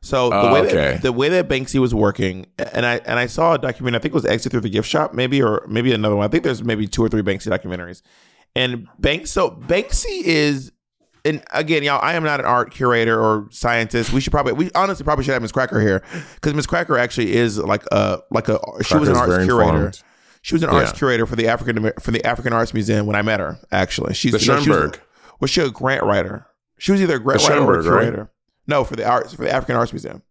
So 0.00 0.30
the 0.30 0.36
Oh, 0.40 0.52
way 0.54 0.60
okay. 0.60 0.74
that 0.74 1.02
the 1.02 1.12
way 1.12 1.28
that 1.28 1.48
Banksy 1.48 1.78
was 1.80 1.94
working, 1.94 2.46
and 2.58 2.86
I 2.86 2.96
and 3.04 3.18
I 3.18 3.26
saw 3.26 3.54
a 3.54 3.58
documentary. 3.58 3.98
I 3.98 4.02
think 4.02 4.12
it 4.12 4.14
was 4.14 4.24
Exit 4.26 4.50
Through 4.52 4.62
the 4.62 4.70
Gift 4.70 4.88
Shop, 4.88 5.12
maybe 5.12 5.42
or 5.42 5.64
maybe 5.68 5.92
another 5.92 6.16
one. 6.16 6.24
I 6.24 6.28
think 6.28 6.42
there's 6.44 6.62
maybe 6.64 6.86
two 6.86 7.04
or 7.04 7.08
three 7.08 7.22
Banksy 7.22 7.48
documentaries. 7.48 8.02
And 8.58 8.88
Banks, 8.98 9.30
so 9.30 9.50
Banksy 9.50 10.22
is, 10.22 10.72
and 11.24 11.42
again, 11.52 11.82
y'all, 11.84 12.00
I 12.02 12.14
am 12.14 12.24
not 12.24 12.40
an 12.40 12.46
art 12.46 12.72
curator 12.72 13.20
or 13.20 13.46
scientist. 13.52 14.12
We 14.12 14.20
should 14.20 14.32
probably, 14.32 14.54
we 14.54 14.70
honestly 14.74 15.04
probably 15.04 15.24
should 15.24 15.34
have 15.34 15.42
Miss 15.42 15.52
Cracker 15.52 15.80
here 15.80 16.02
because 16.34 16.54
Miss 16.54 16.66
Cracker 16.66 16.98
actually 16.98 17.34
is 17.36 17.58
like 17.58 17.84
a 17.92 18.20
like 18.30 18.48
a 18.48 18.58
she 18.82 18.96
was 18.96 19.08
an 19.08 19.14
Cracker's 19.14 19.34
arts 19.36 19.44
curator. 19.44 19.70
informed. 19.74 20.02
She 20.42 20.54
was 20.54 20.62
an 20.62 20.70
arts 20.70 20.92
curator 20.92 21.26
for 21.26 21.36
the 21.36 21.46
African 21.48 21.92
for 22.00 22.10
the 22.10 22.24
African 22.24 22.52
Arts 22.52 22.74
Museum 22.74 23.06
when 23.06 23.14
I 23.16 23.22
met 23.22 23.38
her. 23.40 23.58
Actually, 23.70 24.14
she's 24.14 24.32
The 24.32 24.38
you 24.40 24.46
know, 24.48 24.60
she 24.62 24.70
was- 24.70 24.92
was 25.40 25.50
she 25.50 25.60
a 25.60 25.70
grant 25.70 26.02
writer? 26.02 26.46
She 26.78 26.90
was 26.92 27.00
either 27.00 27.16
a 27.16 27.18
grant 27.20 27.42
The 27.42 27.48
writer 27.48 27.62
or 27.64 27.78
a 27.78 27.82
Schomburg, 27.82 27.90
right? 27.92 28.02
curator. 28.02 28.30
No, 28.66 28.82
for 28.84 28.96
the 28.96 29.08
arts 29.08 29.34
for 29.34 29.42
the 29.42 29.52
African 29.52 29.76
Arts 29.76 29.92
Museum. 29.92 30.22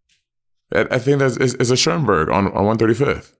I, 0.73 0.99
think 0.99 1.19
that's 1.19 1.37
it's, 1.37 1.53
it's 1.53 1.69
a 1.69 1.75
Schomburg 1.75 2.29
on 2.33 2.51
on 2.51 2.65
one 2.65 2.77
thirty 2.77 2.93
fifth. 2.93 3.37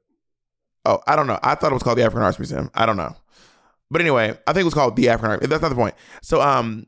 Oh, 0.85 1.01
I 1.07 1.17
don't 1.17 1.27
know. 1.27 1.39
I 1.43 1.55
thought 1.55 1.71
it 1.71 1.73
was 1.73 1.83
called 1.83 1.97
the 1.97 2.03
African 2.03 2.21
Arts 2.23 2.39
Museum. 2.39 2.69
I 2.73 2.85
don't 2.85 2.95
know. 2.95 3.15
But 3.89 4.01
anyway, 4.01 4.38
I 4.45 4.53
think 4.53 4.61
it 4.61 4.65
was 4.65 4.73
called 4.73 4.95
the 4.95 5.09
African 5.09 5.31
Art. 5.31 5.41
That's 5.49 5.61
not 5.61 5.69
the 5.69 5.75
point. 5.75 5.95
So 6.21 6.41
um 6.41 6.85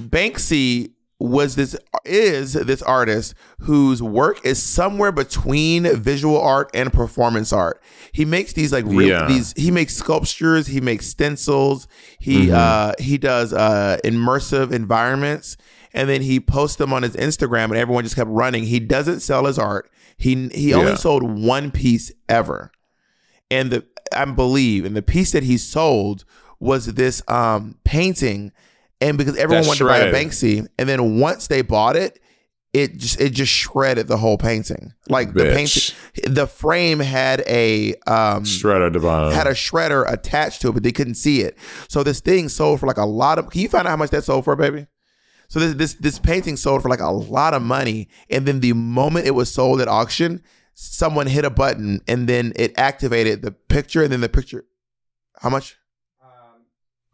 Banksy 0.00 0.92
was 1.20 1.54
this 1.54 1.76
is 2.04 2.52
this 2.54 2.82
artist 2.82 3.34
whose 3.60 4.02
work 4.02 4.44
is 4.44 4.60
somewhere 4.62 5.12
between 5.12 5.84
visual 5.96 6.38
art 6.40 6.68
and 6.74 6.92
performance 6.92 7.52
art. 7.52 7.80
He 8.12 8.24
makes 8.24 8.52
these 8.52 8.72
like 8.72 8.84
real 8.84 9.08
Yeah. 9.08 9.26
these 9.28 9.54
he 9.56 9.70
makes 9.70 9.94
sculptures, 9.94 10.66
he 10.66 10.80
makes 10.80 11.06
stencils, 11.06 11.86
he 12.18 12.50
uh 12.50 12.92
he 12.98 13.16
does 13.16 13.52
uh 13.52 13.98
immersive 14.04 14.72
environments 14.72 15.56
and 15.94 16.08
then 16.08 16.20
he 16.22 16.40
posts 16.40 16.76
them 16.76 16.92
on 16.92 17.04
his 17.04 17.14
Instagram 17.14 17.66
and 17.66 17.76
everyone 17.76 18.02
just 18.04 18.16
kept 18.16 18.30
running. 18.30 18.64
He 18.64 18.80
doesn't 18.80 19.20
sell 19.20 19.46
his 19.46 19.58
art. 19.58 19.90
He 20.16 20.48
he 20.48 20.74
only 20.74 20.92
Yeah. 20.92 20.96
sold 20.96 21.22
one 21.22 21.70
piece 21.70 22.12
ever 22.28 22.72
and 23.50 23.70
the 23.70 23.86
I 24.12 24.24
believe 24.24 24.84
and 24.84 24.96
the 24.96 25.02
piece 25.02 25.32
that 25.32 25.42
he 25.42 25.58
sold 25.58 26.24
was 26.60 26.86
this 26.86 27.22
um 27.28 27.78
painting. 27.84 28.52
And 29.00 29.18
because 29.18 29.36
everyone 29.36 29.64
That's 29.64 29.80
wanted 29.80 29.80
to 29.80 29.84
buy 29.86 29.98
a. 29.98 30.12
Banksy 30.12 30.66
and 30.78 30.88
then 30.88 31.18
once 31.18 31.48
they 31.48 31.62
bought 31.62 31.96
it 31.96 32.20
it 32.72 32.96
just 32.96 33.20
it 33.20 33.30
just 33.30 33.52
shredded 33.52 34.08
the 34.08 34.16
whole 34.16 34.38
painting. 34.38 34.94
Like 35.08 35.32
the 35.32 35.44
painting 35.44 35.94
the 36.24 36.46
frame 36.46 36.98
had 37.00 37.42
a 37.46 37.94
um 38.06 38.44
Shredder 38.44 39.00
bottom. 39.00 39.32
had 39.32 39.46
a 39.46 39.52
shredder 39.52 40.10
attached 40.10 40.62
to 40.62 40.68
it 40.68 40.72
but 40.72 40.82
they 40.82 40.92
couldn't 40.92 41.14
see 41.14 41.42
it. 41.42 41.56
So 41.88 42.02
this 42.02 42.20
thing 42.20 42.48
sold 42.48 42.80
for 42.80 42.86
like 42.86 42.96
a 42.96 43.04
lot 43.04 43.38
of 43.38 43.50
can 43.50 43.60
you 43.60 43.68
find 43.68 43.86
out 43.86 43.90
how 43.90 43.96
much 43.96 44.10
that 44.10 44.24
sold 44.24 44.44
for 44.44 44.56
baby? 44.56 44.86
So 45.48 45.60
this 45.60 45.74
this 45.74 45.94
this 45.94 46.18
painting 46.18 46.56
sold 46.56 46.82
for 46.82 46.88
like 46.88 47.00
a 47.00 47.10
lot 47.10 47.54
of 47.54 47.62
money, 47.62 48.08
and 48.30 48.46
then 48.46 48.60
the 48.60 48.72
moment 48.72 49.26
it 49.26 49.32
was 49.32 49.52
sold 49.52 49.80
at 49.80 49.88
auction, 49.88 50.42
someone 50.74 51.26
hit 51.26 51.44
a 51.44 51.50
button, 51.50 52.00
and 52.08 52.28
then 52.28 52.52
it 52.56 52.72
activated 52.78 53.42
the 53.42 53.52
picture, 53.52 54.02
and 54.02 54.12
then 54.12 54.20
the 54.20 54.28
picture. 54.28 54.64
How 55.40 55.50
much? 55.50 55.76
Um, 56.22 56.28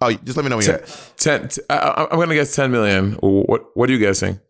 oh, 0.01 0.13
just 0.13 0.37
let 0.37 0.45
me 0.45 0.51
know 0.51 0.57
when 0.57 0.67
you're. 0.67 0.79
ten, 1.17 1.49
ten, 1.49 1.65
I, 1.71 1.77
I- 1.77 2.03
I'm 2.13 2.19
gonna 2.19 2.35
guess 2.35 2.55
ten 2.55 2.71
million. 2.71 3.13
What 3.21 3.65
what 3.77 3.89
are 3.89 3.93
you 3.93 3.99
guessing? 3.99 4.41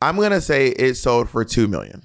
I'm 0.00 0.16
gonna 0.16 0.40
say 0.40 0.68
it 0.68 0.94
sold 0.94 1.28
for 1.28 1.44
two 1.44 1.68
million. 1.68 2.02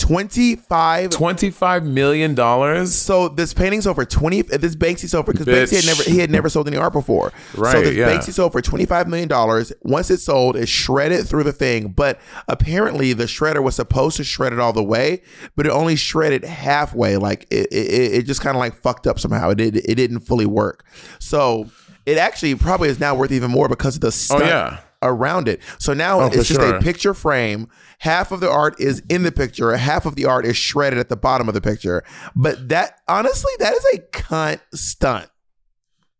Twenty-five. 0.00 1.10
Twenty 1.10 1.50
five 1.50 1.84
million 1.84 2.34
dollars. 2.34 2.94
So 2.94 3.28
this 3.28 3.52
painting 3.54 3.80
sold 3.82 3.96
for 3.96 4.04
twenty. 4.04 4.42
This 4.42 4.74
Banksy 4.74 5.08
sold 5.08 5.26
for 5.26 5.32
because 5.32 5.46
Banksy 5.46 5.76
had 5.76 5.86
never 5.86 6.02
he 6.02 6.18
had 6.18 6.30
never 6.30 6.48
sold 6.48 6.66
any 6.68 6.76
art 6.76 6.92
before. 6.92 7.32
right 7.54 7.72
so 7.72 7.82
this 7.82 7.94
yeah. 7.94 8.08
Banksy 8.08 8.32
sold 8.32 8.52
for 8.52 8.60
twenty 8.62 8.86
five 8.86 9.08
million 9.08 9.28
dollars. 9.28 9.72
Once 9.82 10.10
it 10.10 10.18
sold, 10.18 10.56
it 10.56 10.68
shredded 10.68 11.28
through 11.28 11.44
the 11.44 11.52
thing. 11.52 11.88
But 11.88 12.18
apparently, 12.48 13.12
the 13.12 13.24
shredder 13.24 13.62
was 13.62 13.76
supposed 13.76 14.16
to 14.16 14.24
shred 14.24 14.52
it 14.52 14.58
all 14.58 14.72
the 14.72 14.82
way, 14.82 15.22
but 15.54 15.66
it 15.66 15.70
only 15.70 15.96
shredded 15.96 16.44
halfway. 16.44 17.16
Like 17.16 17.46
it, 17.50 17.68
it, 17.70 18.14
it 18.14 18.22
just 18.26 18.40
kind 18.40 18.56
of 18.56 18.58
like 18.60 18.74
fucked 18.74 19.06
up 19.06 19.18
somehow. 19.20 19.50
It 19.50 19.56
did. 19.56 19.76
It 19.76 19.94
didn't 19.96 20.20
fully 20.20 20.46
work. 20.46 20.84
So 21.18 21.70
it 22.06 22.16
actually 22.18 22.54
probably 22.54 22.88
is 22.88 22.98
now 22.98 23.14
worth 23.14 23.32
even 23.32 23.50
more 23.50 23.68
because 23.68 23.96
of 23.96 24.00
the 24.00 24.06
oh, 24.08 24.10
stunt 24.10 24.42
Oh, 24.44 24.46
yeah. 24.46 24.80
around 25.02 25.48
it. 25.48 25.60
So 25.78 25.92
now 25.94 26.20
Oh, 26.20 26.26
it's 26.26 26.48
just 26.48 26.52
sure. 26.60 26.76
a 26.76 26.80
picture 26.80 27.14
frame. 27.14 27.68
Half 28.00 28.32
of 28.32 28.40
the 28.40 28.50
art 28.50 28.80
is 28.80 29.02
in 29.08 29.22
the 29.22 29.32
picture, 29.32 29.76
half 29.76 30.06
of 30.06 30.16
the 30.16 30.24
art 30.24 30.46
is 30.46 30.56
shredded 30.56 30.98
at 30.98 31.08
the 31.08 31.16
bottom 31.16 31.48
of 31.48 31.54
the 31.54 31.60
picture. 31.60 32.02
But 32.34 32.70
that 32.70 32.98
honestly, 33.06 33.52
that 33.58 33.74
is 33.74 33.86
a 33.94 33.98
cunt 34.10 34.60
stunt. 34.74 35.28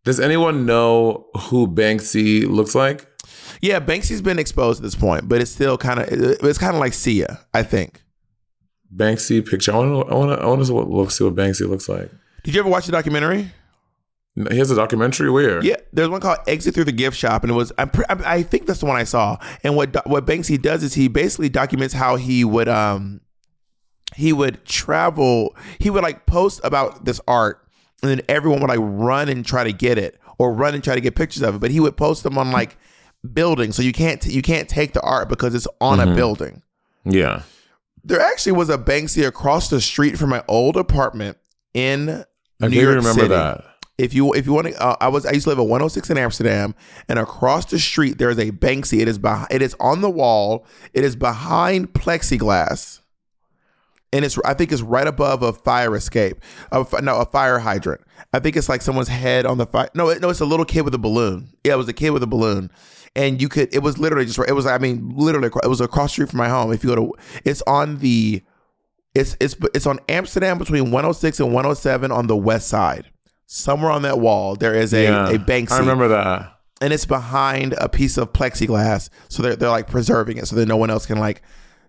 Does 0.05 0.20
anyone 0.20 0.66
know 0.66 1.26
who 1.39 1.66
Banksy 1.66 2.47
looks 2.47 2.74
like? 2.74 3.07
Yeah, 3.62 3.81
Banksy's 3.81 4.22
been 4.22 4.39
exposed 4.39 4.81
at 4.81 4.83
this 4.83 4.95
point, 4.95 5.28
but 5.28 5.41
it's 5.41 5.51
still 5.51 5.78
kind 5.78 6.01
of 6.01 6.09
it's 6.11 6.59
kind 6.59 6.74
of 6.74 6.81
like 6.81 6.93
Sia, 6.93 7.41
I 7.55 7.62
think. 7.62 8.03
Banksy 8.95 9.47
picture. 9.49 9.72
I 9.72 9.76
want 9.76 10.09
to. 10.09 10.12
I 10.12 10.16
want 10.16 10.39
to. 10.39 10.45
I 10.45 10.47
want 10.47 10.61
to 10.61 10.66
see 10.66 10.72
what, 10.72 10.91
look, 10.91 11.11
see 11.11 11.24
what 11.24 11.35
Banksy 11.35 11.68
looks 11.68 11.89
like. 11.89 12.11
Did 12.43 12.55
you 12.55 12.61
ever 12.61 12.68
watch 12.68 12.87
the 12.87 12.93
documentary? 12.93 13.53
He 14.37 14.59
has 14.59 14.70
a 14.70 14.76
documentary. 14.76 15.28
Where? 15.31 15.62
Yeah, 15.62 15.76
there's 15.93 16.09
one 16.09 16.20
called 16.20 16.39
"Exit 16.47 16.74
Through 16.74 16.85
the 16.85 16.93
Gift 16.93 17.16
Shop," 17.16 17.43
and 17.43 17.51
it 17.51 17.55
was. 17.55 17.72
I'm, 17.76 17.91
pre- 17.91 18.05
I 18.09 18.35
I 18.37 18.43
think 18.43 18.66
that's 18.66 18.81
the 18.81 18.87
one 18.87 18.97
I 18.97 19.05
saw. 19.05 19.37
And 19.64 19.74
what 19.76 19.93
do- 19.93 20.01
what 20.07 20.24
Banksy 20.26 20.61
does 20.61 20.83
is 20.83 20.95
he 20.95 21.09
basically 21.09 21.49
documents 21.49 21.95
how 21.95 22.16
he 22.16 22.45
would 22.45 22.68
um 22.68 23.20
he 24.14 24.33
would 24.33 24.64
travel. 24.64 25.57
He 25.78 25.91
would 25.91 26.03
like 26.03 26.26
post 26.26 26.61
about 26.64 27.05
this 27.05 27.20
art, 27.26 27.66
and 28.03 28.11
then 28.11 28.20
everyone 28.28 28.61
would 28.61 28.68
like 28.70 28.78
run 28.81 29.28
and 29.28 29.45
try 29.45 29.64
to 29.64 29.72
get 29.72 29.99
it, 29.99 30.18
or 30.39 30.53
run 30.55 30.74
and 30.74 30.83
try 30.85 30.95
to 30.95 31.01
get 31.01 31.16
pictures 31.16 31.43
of 31.43 31.57
it. 31.57 31.61
But 31.61 31.72
he 31.72 31.81
would 31.81 31.97
post 31.97 32.22
them 32.22 32.39
on 32.39 32.53
like 32.53 32.78
buildings, 33.35 33.74
so 33.76 33.83
you 33.83 33.93
can't 33.93 34.22
t- 34.22 34.33
you 34.33 34.43
can't 34.43 34.68
take 34.68 34.93
the 34.93 35.01
art 35.03 35.28
because 35.28 35.55
it's 35.57 35.68
on 35.81 35.99
a 36.01 36.14
building. 36.14 36.62
Yeah. 37.05 37.43
There 38.05 38.20
actually 38.20 38.53
was 38.53 38.70
a 38.70 38.78
Banksy 38.78 39.26
across 39.26 39.68
the 39.68 39.81
street 39.81 40.16
from 40.18 40.31
my 40.31 40.43
old 40.49 40.76
apartment 40.76 41.37
in 41.74 42.24
I 42.62 42.68
New 42.68 42.81
York 42.81 42.97
remember 42.97 43.22
City. 43.22 43.28
that. 43.28 43.64
If 44.01 44.14
you 44.14 44.32
if 44.32 44.46
you 44.46 44.55
want 44.55 44.68
to, 44.68 44.82
uh, 44.82 44.96
I 44.98 45.09
was 45.09 45.26
I 45.26 45.32
used 45.32 45.44
to 45.44 45.51
live 45.51 45.59
at 45.59 45.66
106 45.66 46.09
in 46.09 46.16
Amsterdam, 46.16 46.74
and 47.07 47.18
across 47.18 47.66
the 47.66 47.78
street 47.78 48.16
there 48.16 48.30
is 48.30 48.38
a 48.38 48.51
Banksy. 48.51 49.01
It 49.01 49.09
is 49.09 49.18
behind, 49.18 49.48
it 49.51 49.61
is 49.61 49.76
on 49.78 50.01
the 50.01 50.09
wall. 50.09 50.64
It 50.94 51.05
is 51.05 51.16
behind 51.16 51.92
plexiglass, 51.92 53.01
and 54.11 54.24
it's 54.24 54.38
I 54.42 54.55
think 54.55 54.72
it's 54.72 54.80
right 54.80 55.07
above 55.07 55.42
a 55.42 55.53
fire 55.53 55.94
escape. 55.94 56.40
A, 56.72 56.86
no, 57.03 57.18
a 57.18 57.26
fire 57.26 57.59
hydrant. 57.59 58.01
I 58.32 58.38
think 58.38 58.57
it's 58.57 58.70
like 58.70 58.80
someone's 58.80 59.09
head 59.09 59.44
on 59.44 59.59
the 59.59 59.66
fire. 59.66 59.90
No, 59.94 60.09
it, 60.09 60.22
no, 60.22 60.30
it's 60.30 60.40
a 60.40 60.46
little 60.46 60.64
kid 60.64 60.82
with 60.82 60.94
a 60.94 60.98
balloon. 60.98 61.51
Yeah, 61.62 61.74
it 61.74 61.76
was 61.76 61.88
a 61.88 61.92
kid 61.92 62.11
with 62.11 62.22
a 62.22 62.26
balloon, 62.26 62.70
and 63.14 63.38
you 63.40 63.51
could. 63.51 63.68
It 63.74 63.82
was 63.82 63.98
literally 63.98 64.24
just. 64.24 64.38
It 64.38 64.55
was. 64.55 64.64
I 64.64 64.78
mean, 64.78 65.12
literally, 65.14 65.51
it 65.62 65.68
was 65.68 65.82
across 65.82 66.12
street 66.12 66.30
from 66.30 66.38
my 66.38 66.48
home. 66.48 66.72
If 66.72 66.82
you 66.82 66.88
go 66.88 66.96
to, 66.96 67.12
it's 67.44 67.61
on 67.66 67.98
the. 67.98 68.42
It's 69.14 69.36
it's 69.40 69.57
it's 69.74 69.86
on 69.86 69.98
Amsterdam 70.09 70.57
between 70.57 70.84
106 70.84 71.38
and 71.40 71.48
107 71.48 72.11
on 72.11 72.28
the 72.28 72.36
west 72.36 72.68
side. 72.68 73.11
Somewhere 73.53 73.90
on 73.90 74.03
that 74.03 74.20
wall, 74.20 74.55
there 74.55 74.74
is 74.74 74.94
a, 74.94 75.03
yeah. 75.03 75.28
a 75.28 75.36
Banksy. 75.38 75.72
I 75.72 75.78
remember 75.80 76.07
that. 76.07 76.57
and 76.80 76.92
it's 76.92 77.05
behind 77.05 77.74
a 77.78 77.88
piece 77.88 78.16
of 78.16 78.32
plexiglass. 78.32 79.11
So 79.28 79.42
they're, 79.42 79.57
they're 79.57 79.68
like 79.68 79.88
preserving 79.88 80.36
it 80.36 80.46
so 80.46 80.55
that 80.55 80.66
no 80.66 80.76
one 80.76 80.88
else 80.88 81.05
can 81.05 81.18
like 81.18 81.42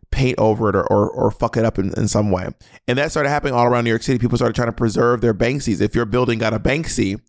paint 0.09 0.39
over 0.39 0.69
it 0.69 0.75
or, 0.75 0.83
or, 0.87 1.07
or 1.07 1.29
fuck 1.29 1.57
it 1.57 1.63
up 1.63 1.77
in, 1.77 1.93
in 1.97 2.07
some 2.07 2.31
way. 2.31 2.47
And 2.87 2.97
that 2.97 3.11
started 3.11 3.29
happening 3.29 3.53
all 3.53 3.65
around 3.65 3.83
New 3.83 3.91
York 3.91 4.01
City. 4.01 4.17
People 4.17 4.37
started 4.37 4.55
trying 4.55 4.69
to 4.69 4.73
preserve 4.73 5.21
their 5.21 5.35
Banksies. 5.35 5.81
If 5.81 5.93
your 5.93 6.05
building 6.05 6.39
got 6.39 6.51
a 6.53 6.59
Banksy, 6.59 7.21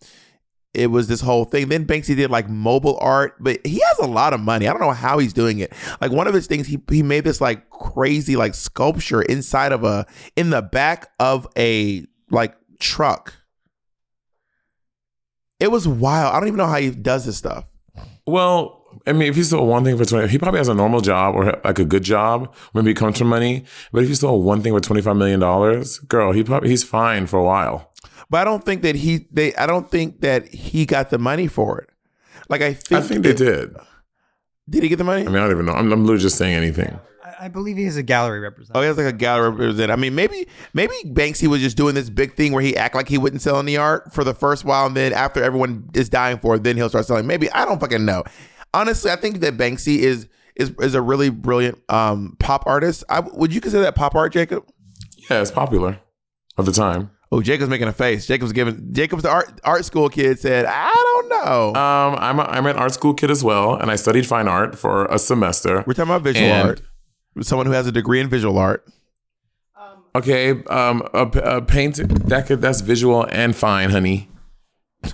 it 0.72 0.87
was 0.87 1.09
this 1.09 1.20
whole 1.20 1.45
thing. 1.45 1.68
Then 1.68 1.85
Banksy 1.87 2.16
did 2.16 2.30
like 2.30 2.49
mobile 2.49 2.97
art, 3.03 3.35
but 3.39 3.61
he 3.66 3.83
has 3.87 3.99
a 3.99 4.07
lot 4.11 4.33
of 4.33 4.41
money. 4.41 4.66
I 4.66 4.72
don't 4.72 4.80
know 4.80 4.93
how 4.93 5.18
he's 5.18 5.35
doing 5.35 5.59
it. 5.59 5.74
Like 6.01 6.11
one 6.11 6.26
of 6.26 6.33
his 6.33 6.47
things, 6.47 6.66
he 6.66 6.80
he 6.91 7.03
made 7.03 7.24
this 7.24 7.43
like 7.43 7.68
crazy 7.68 8.35
like 8.35 8.55
sculpture 8.55 9.20
inside 9.20 9.72
of 9.72 9.85
a 9.85 10.07
in 10.37 10.49
the 10.49 10.62
back 10.62 11.11
of 11.20 11.47
a 11.59 12.07
like 12.30 12.57
truck. 12.80 13.35
It 15.63 15.71
was 15.71 15.87
wild. 15.87 16.35
I 16.35 16.41
don't 16.41 16.49
even 16.49 16.59
know 16.59 16.67
how 16.67 16.79
he 16.79 16.91
does 16.91 17.25
this 17.25 17.37
stuff. 17.37 17.67
Well, 18.27 18.85
I 19.07 19.13
mean, 19.13 19.29
if 19.29 19.37
he 19.37 19.45
stole 19.45 19.65
one 19.69 19.85
thing 19.85 19.97
for 19.97 20.05
twenty, 20.05 20.27
he 20.27 20.37
probably 20.37 20.59
has 20.59 20.67
a 20.67 20.75
normal 20.75 21.01
job 21.01 21.37
or 21.37 21.61
like 21.65 21.79
a 21.79 21.85
good 21.85 22.03
job. 22.03 22.53
Maybe 22.75 22.89
he 22.89 22.95
comes 22.95 23.17
from 23.17 23.29
money. 23.29 23.65
But 23.93 24.03
if 24.03 24.09
he 24.09 24.17
stole 24.17 24.43
one 24.43 24.61
thing 24.61 24.73
for 24.73 24.81
twenty 24.81 25.03
five 25.03 25.17
million 25.17 25.39
dollars, 25.39 26.01
girl, 26.01 26.33
he 26.33 26.43
probably 26.43 26.69
he's 26.69 26.83
fine 26.83 27.29
for 27.29 27.39
a 27.39 27.45
while. 27.45 27.93
But 28.29 28.39
I 28.39 28.45
don't 28.45 28.65
think 28.65 28.83
that 28.83 28.97
he 28.97 29.29
they 29.31 29.55
I 29.55 29.67
don't 29.67 29.89
think 29.89 30.21
that 30.23 30.49
he 30.49 30.85
got 30.85 31.11
the 31.11 31.19
money 31.19 31.47
for 31.47 31.79
it. 31.81 31.91
Like 32.49 32.63
I 32.63 32.75
think 32.75 33.01
I 33.01 33.07
think 33.07 33.23
they 33.23 33.33
did. 33.33 33.77
Did 34.69 34.83
he 34.83 34.89
get 34.89 34.97
the 34.97 35.05
money? 35.05 35.23
I 35.23 35.27
mean, 35.27 35.37
I 35.37 35.43
don't 35.43 35.53
even 35.53 35.67
know. 35.67 35.75
I'm, 35.75 35.93
I'm 35.93 36.03
literally 36.03 36.23
just 36.23 36.39
saying 36.39 36.55
anything. 36.57 36.99
I, 37.43 37.47
I 37.47 37.49
believe 37.49 37.76
he 37.76 37.84
is 37.84 37.97
a 37.97 38.03
gallery 38.03 38.40
representative. 38.40 38.76
Oh, 38.76 38.80
he 38.80 38.86
has 38.86 38.97
like 38.97 39.07
a 39.07 39.12
gallery 39.16 39.51
representative. 39.51 39.90
I 39.90 39.97
mean, 39.97 40.14
maybe 40.14 40.47
maybe 40.72 40.95
Banksy 41.07 41.49
was 41.49 41.61
just 41.61 41.76
doing 41.76 41.95
this 41.95 42.09
big 42.09 42.34
thing 42.34 42.53
where 42.53 42.62
he 42.62 42.76
act 42.76 42.95
like 42.95 43.09
he 43.09 43.18
wouldn't 43.18 43.43
sell 43.43 43.59
any 43.59 43.76
art 43.76 44.12
for 44.12 44.24
the 44.24 44.34
first 44.34 44.64
while, 44.64 44.86
and 44.86 44.97
then 44.97 45.12
after 45.12 45.43
everyone 45.43 45.88
is 45.95 46.09
dying 46.09 46.38
for 46.38 46.57
it, 46.57 46.62
then 46.62 46.76
he'll 46.76 46.88
start 46.88 47.07
selling. 47.07 47.26
Maybe 47.26 47.51
I 47.51 47.64
don't 47.64 47.80
fucking 47.80 48.05
know. 48.05 48.24
Honestly, 48.74 49.11
I 49.11 49.16
think 49.16 49.40
that 49.40 49.57
Banksy 49.57 49.99
is 49.99 50.28
is 50.57 50.72
is 50.80 50.95
a 50.95 51.03
really 51.03 51.30
brilliant 51.30 51.78
um, 51.88 52.36
pop 52.38 52.64
artist. 52.66 53.05
I, 53.09 53.20
would 53.20 53.53
you 53.53 53.61
consider 53.61 53.82
that 53.82 53.95
pop 53.95 54.14
art, 54.14 54.32
Jacob? 54.32 54.64
Yeah, 55.30 55.40
it's 55.40 55.51
popular 55.51 55.99
at 56.59 56.64
the 56.64 56.72
time. 56.72 57.11
Oh, 57.32 57.40
Jacob's 57.40 57.70
making 57.70 57.88
a 57.88 57.95
face. 57.95 58.26
Jacob's 58.26 58.53
giving 58.53 58.93
Jacob's 58.93 59.22
the 59.22 59.30
art 59.30 59.59
art 59.64 59.84
school 59.84 60.11
kid 60.11 60.38
said, 60.38 60.66
I 60.66 60.93
don't 60.93 61.28
know. 61.28 61.68
Um, 61.80 62.14
I'm 62.18 62.38
a, 62.38 62.43
I'm 62.43 62.66
an 62.66 62.76
art 62.76 62.93
school 62.93 63.14
kid 63.14 63.30
as 63.30 63.43
well, 63.43 63.74
and 63.74 63.90
I 63.90 63.97
studied 63.97 64.26
fine 64.26 64.49
art 64.49 64.78
for 64.78 65.07
a 65.07 65.18
semester. 65.18 65.82
We're 65.86 65.95
talking 65.95 66.11
about 66.11 66.22
visual 66.22 66.47
and- 66.47 66.68
art. 66.68 66.82
Someone 67.41 67.66
who 67.66 67.72
has 67.72 67.87
a 67.87 67.93
degree 67.93 68.20
in 68.20 68.28
visual 68.28 68.59
art. 68.59 68.85
Okay, 70.14 70.51
um, 70.64 71.03
a, 71.14 71.22
a 71.22 71.62
paint 71.62 71.97
that 72.28 72.47
could 72.47 72.61
that's 72.61 72.83
visual 72.83 73.24
and 73.30 73.57
fine, 73.57 73.91
honey. 73.91 74.28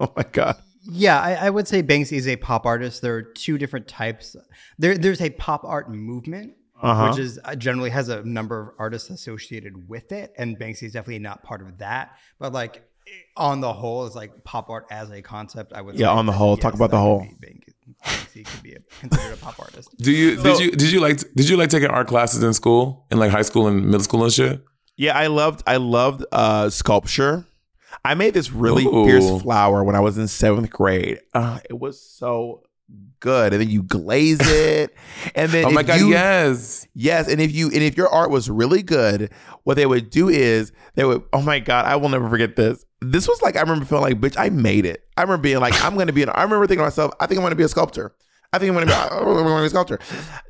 Oh 0.00 0.12
my 0.16 0.22
god. 0.30 0.56
Yeah, 0.90 1.20
I, 1.20 1.34
I 1.46 1.50
would 1.50 1.66
say 1.66 1.82
Banksy 1.82 2.12
is 2.16 2.28
a 2.28 2.36
pop 2.36 2.64
artist. 2.64 3.02
There 3.02 3.16
are 3.16 3.22
two 3.22 3.58
different 3.58 3.88
types. 3.88 4.36
There, 4.78 4.96
there's 4.96 5.20
a 5.20 5.30
pop 5.30 5.64
art 5.64 5.90
movement, 5.90 6.54
Uh-huh. 6.80 7.08
which 7.10 7.18
is 7.18 7.38
uh, 7.44 7.56
generally 7.56 7.90
has 7.90 8.08
a 8.08 8.22
number 8.22 8.60
of 8.60 8.68
artists 8.78 9.10
associated 9.10 9.88
with 9.88 10.12
it, 10.12 10.32
and 10.38 10.56
Banksy 10.56 10.84
is 10.84 10.92
definitely 10.92 11.18
not 11.18 11.42
part 11.42 11.60
of 11.62 11.78
that. 11.78 12.12
But 12.38 12.52
like 12.52 12.87
on 13.36 13.60
the 13.60 13.72
whole, 13.72 14.06
is 14.06 14.14
like 14.16 14.44
pop 14.44 14.68
art 14.70 14.86
as 14.90 15.10
a 15.10 15.22
concept. 15.22 15.72
I 15.72 15.80
would 15.80 15.98
Yeah, 15.98 16.10
on 16.10 16.26
the 16.26 16.32
that, 16.32 16.38
whole. 16.38 16.56
Talk 16.56 16.74
about 16.74 16.90
the 16.90 16.98
whole. 16.98 17.20
could 17.20 17.40
be 17.40 17.46
Banksy, 17.46 17.72
Banksy 18.04 18.46
could 18.46 18.62
be 18.62 18.72
a, 18.74 18.78
considered 19.00 19.34
a 19.34 19.36
pop 19.36 19.58
artist. 19.60 19.90
Do 19.98 20.10
you 20.12 20.36
did 20.42 20.58
you 20.60 20.70
did 20.72 20.90
you 20.92 21.00
like 21.00 21.18
did 21.34 21.48
you 21.48 21.56
like 21.56 21.70
taking 21.70 21.88
art 21.90 22.08
classes 22.08 22.42
in 22.42 22.52
school 22.54 23.06
in 23.10 23.18
like 23.18 23.30
high 23.30 23.42
school 23.42 23.66
and 23.68 23.84
middle 23.86 24.00
school 24.00 24.24
and 24.24 24.32
shit? 24.32 24.62
Yeah, 24.96 25.16
I 25.16 25.28
loved 25.28 25.62
I 25.66 25.76
loved 25.76 26.24
uh 26.32 26.70
sculpture. 26.70 27.46
I 28.04 28.14
made 28.14 28.34
this 28.34 28.52
really 28.52 28.84
Ooh. 28.84 29.04
fierce 29.04 29.42
flower 29.42 29.82
when 29.84 29.94
I 29.96 30.00
was 30.00 30.18
in 30.18 30.28
seventh 30.28 30.70
grade. 30.70 31.20
Uh, 31.34 31.58
it 31.68 31.78
was 31.78 32.00
so 32.00 32.62
good. 33.20 33.52
And 33.52 33.60
then 33.62 33.70
you 33.70 33.82
glaze 33.82 34.38
it. 34.42 34.94
And 35.34 35.50
then 35.50 35.64
Oh 35.66 35.70
my 35.70 35.82
god, 35.82 35.98
you- 36.00 36.10
yes. 36.10 36.86
Yes, 36.94 37.28
and 37.28 37.40
if 37.40 37.52
you 37.52 37.66
and 37.68 37.82
if 37.82 37.96
your 37.96 38.08
art 38.08 38.30
was 38.30 38.50
really 38.50 38.82
good, 38.82 39.30
what 39.64 39.74
they 39.74 39.86
would 39.86 40.10
do 40.10 40.28
is 40.28 40.72
they 40.94 41.04
would. 41.04 41.22
Oh 41.32 41.42
my 41.42 41.58
god, 41.60 41.86
I 41.86 41.96
will 41.96 42.08
never 42.08 42.28
forget 42.28 42.56
this. 42.56 42.84
This 43.00 43.28
was 43.28 43.40
like 43.42 43.56
I 43.56 43.60
remember 43.60 43.84
feeling 43.84 44.02
like, 44.04 44.20
bitch, 44.20 44.36
I 44.38 44.48
made 44.50 44.84
it. 44.84 45.04
I 45.16 45.22
remember 45.22 45.42
being 45.42 45.60
like, 45.60 45.82
I'm 45.84 45.96
gonna 45.96 46.12
be 46.12 46.22
an. 46.22 46.30
I 46.30 46.42
remember 46.42 46.66
thinking 46.66 46.80
to 46.80 46.86
myself, 46.86 47.12
I 47.20 47.26
think 47.26 47.38
I'm 47.38 47.44
gonna 47.44 47.54
be 47.54 47.62
a 47.64 47.68
sculptor. 47.68 48.14
I 48.52 48.58
think 48.58 48.68
I'm 48.70 48.74
gonna 48.74 48.86
be. 48.86 48.92
I'm 48.92 49.24
gonna 49.24 49.60
be 49.62 49.66
a 49.66 49.70
sculptor. 49.70 49.98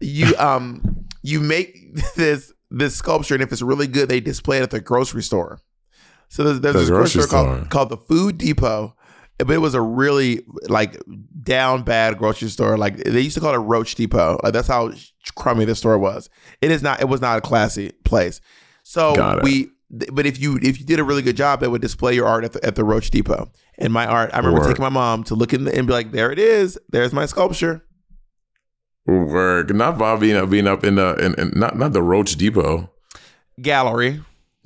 You 0.01 0.35
um, 0.37 1.07
you 1.23 1.41
make 1.41 1.77
this 2.17 2.53
this 2.71 2.95
sculpture, 2.97 3.35
and 3.35 3.43
if 3.43 3.53
it's 3.53 3.63
really 3.63 3.87
good, 3.87 4.09
they 4.09 4.21
display 4.21 4.59
it 4.59 4.63
at 4.63 4.71
the 4.71 4.81
grocery 4.81 5.23
store. 5.23 5.61
So 6.29 6.45
there's, 6.45 6.61
there's 6.61 6.75
The 6.75 6.81
this 6.81 6.89
grocery 6.91 7.21
grocery 7.21 7.23
store 7.23 7.45
called, 7.45 7.57
store. 7.59 7.69
called 7.69 7.89
the 7.91 7.97
Food 7.97 8.39
Depot. 8.39 8.95
But 9.39 9.51
it 9.51 9.59
was 9.59 9.75
a 9.75 9.81
really 9.81 10.45
like 10.67 11.01
down 11.45 11.85
bad 11.85 12.19
grocery 12.19 12.49
store. 12.49 12.77
Like 12.77 12.97
they 12.97 13.21
used 13.21 13.35
to 13.35 13.41
call 13.41 13.55
it 13.55 13.59
Roach 13.59 13.95
Depot. 13.95 14.41
Like 14.43 14.53
that's 14.53 14.67
how 14.67 14.93
crummy 15.37 15.65
this 15.65 15.79
store 15.79 15.97
was. 15.97 16.29
It 16.61 16.73
is 16.73 16.83
not. 16.83 17.01
It 17.01 17.09
was 17.09 17.21
not 17.21 17.39
a 17.39 17.41
classy 17.41 17.93
place. 18.05 18.41
So 18.83 19.13
we. 19.43 19.69
But 19.91 20.27
if 20.27 20.39
you 20.39 20.59
if 20.61 20.79
you 20.79 20.85
did 20.85 20.99
a 21.01 21.05
really 21.05 21.23
good 21.23 21.37
job, 21.37 21.61
they 21.61 21.69
would 21.69 21.81
display 21.81 22.15
your 22.15 22.27
art 22.27 22.45
at 22.45 22.53
the, 22.53 22.65
at 22.65 22.75
the 22.75 22.85
Roach 22.85 23.11
Depot. 23.11 23.51
And 23.79 23.93
my 23.93 24.07
art, 24.07 24.31
I 24.35 24.39
remember 24.39 24.61
Word. 24.61 24.69
taking 24.69 24.83
my 24.83 24.89
mom 24.91 25.25
to 25.25 25.35
look 25.35 25.55
in 25.55 25.65
the, 25.65 25.75
and 25.75 25.87
be 25.87 25.93
like, 25.95 26.13
"There 26.13 26.31
it 26.31 26.39
is. 26.39 26.79
There's 26.91 27.13
my 27.13 27.25
sculpture." 27.27 27.83
Work. 29.07 29.71
Not 29.71 29.97
Bob 29.97 30.21
being 30.21 30.37
up 30.37 30.51
being 30.51 30.69
up 30.69 30.85
in 30.85 30.97
the 30.97 31.15
in, 31.17 31.35
in- 31.41 31.53
not 31.59 31.79
not 31.79 31.93
the 31.95 32.03
Roach 32.03 32.37
Depot. 32.37 32.91
Gallery, 33.63 34.21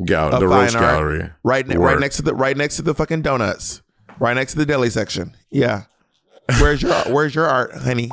Gal- 0.05 0.35
of 0.35 0.41
the 0.41 0.49
Roach 0.49 0.75
art. 0.75 0.83
Gallery. 0.83 1.31
right 1.45 1.66
ne- 1.66 1.77
right 1.77 2.01
next 2.01 2.16
to 2.16 2.23
the 2.23 2.35
right 2.35 2.57
next 2.57 2.77
to 2.77 2.83
the 2.83 2.93
fucking 2.95 3.23
donuts, 3.23 3.81
right 4.18 4.35
next 4.35 4.53
to 4.55 4.59
the 4.59 4.66
deli 4.66 4.91
section. 4.91 5.37
Yeah. 5.51 5.85
Where's 6.61 6.83
your 6.83 6.93
Where's 7.12 7.35
your 7.37 7.47
art, 7.47 7.73
honey? 7.73 8.11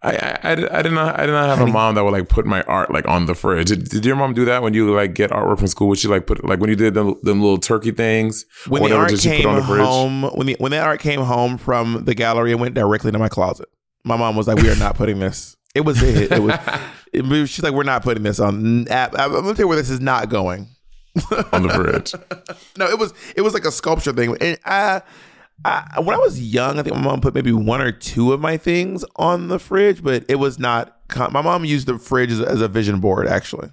I, 0.00 0.10
I, 0.10 0.38
I, 0.52 0.54
did, 0.54 0.68
I 0.68 0.82
did 0.82 0.92
not 0.92 1.18
I 1.18 1.26
did 1.26 1.32
not 1.32 1.48
have 1.48 1.66
a 1.66 1.70
mom 1.70 1.96
that 1.96 2.04
would 2.04 2.12
like 2.12 2.28
put 2.28 2.46
my 2.46 2.62
art 2.62 2.92
like 2.92 3.08
on 3.08 3.26
the 3.26 3.34
fridge. 3.34 3.68
Did, 3.68 3.88
did 3.88 4.04
your 4.04 4.14
mom 4.14 4.32
do 4.32 4.44
that 4.44 4.62
when 4.62 4.72
you 4.72 4.94
like 4.94 5.14
get 5.14 5.30
artwork 5.30 5.58
from 5.58 5.66
school? 5.66 5.88
Would 5.88 5.98
she 5.98 6.06
like 6.06 6.26
put 6.26 6.44
like 6.44 6.60
when 6.60 6.70
you 6.70 6.76
did 6.76 6.94
them, 6.94 7.16
them 7.22 7.40
little 7.40 7.58
turkey 7.58 7.90
things? 7.90 8.44
when 8.68 8.82
the 8.82 8.96
art 8.96 9.10
did 9.10 9.20
she 9.20 9.28
put 9.28 9.34
it 9.40 9.42
came 9.42 9.54
the 9.54 9.62
home 9.62 10.22
when 10.34 10.46
the 10.46 10.56
when 10.60 10.70
that 10.70 10.86
art 10.86 11.00
came 11.00 11.20
home 11.20 11.58
from 11.58 12.04
the 12.04 12.14
gallery 12.14 12.52
it 12.52 12.58
went 12.58 12.74
directly 12.74 13.10
to 13.10 13.18
my 13.18 13.28
closet 13.28 13.68
my 14.04 14.16
mom 14.16 14.36
was 14.36 14.46
like 14.46 14.58
we 14.58 14.70
are 14.70 14.76
not 14.76 14.96
putting 14.96 15.18
this 15.18 15.56
it 15.74 15.80
was 15.80 16.00
a 16.02 16.06
hit 16.06 16.32
it 16.32 16.42
was 16.42 16.54
it, 17.12 17.46
she's 17.48 17.62
like 17.62 17.74
we're 17.74 17.82
not 17.82 18.02
putting 18.02 18.22
this 18.22 18.40
on 18.40 18.86
app 18.88 19.18
i'm 19.18 19.32
gonna 19.32 19.48
tell 19.54 19.64
you 19.64 19.68
where 19.68 19.76
this 19.76 19.90
is 19.90 20.00
not 20.00 20.28
going 20.28 20.68
on 21.52 21.62
the 21.62 21.70
fridge. 21.70 22.14
no 22.76 22.86
it 22.88 22.98
was 22.98 23.12
it 23.36 23.42
was 23.42 23.54
like 23.54 23.64
a 23.64 23.72
sculpture 23.72 24.12
thing 24.12 24.36
and 24.40 24.58
I, 24.64 25.02
I 25.64 26.00
when 26.00 26.14
i 26.14 26.18
was 26.18 26.40
young 26.40 26.78
i 26.78 26.82
think 26.82 26.94
my 26.96 27.02
mom 27.02 27.20
put 27.20 27.34
maybe 27.34 27.52
one 27.52 27.80
or 27.80 27.90
two 27.92 28.32
of 28.32 28.40
my 28.40 28.56
things 28.56 29.04
on 29.16 29.48
the 29.48 29.58
fridge 29.58 30.02
but 30.02 30.24
it 30.28 30.36
was 30.36 30.58
not 30.58 30.96
con- 31.08 31.32
my 31.32 31.42
mom 31.42 31.64
used 31.64 31.86
the 31.88 31.98
fridge 31.98 32.30
as, 32.30 32.40
as 32.40 32.60
a 32.60 32.68
vision 32.68 33.00
board 33.00 33.26
actually 33.26 33.70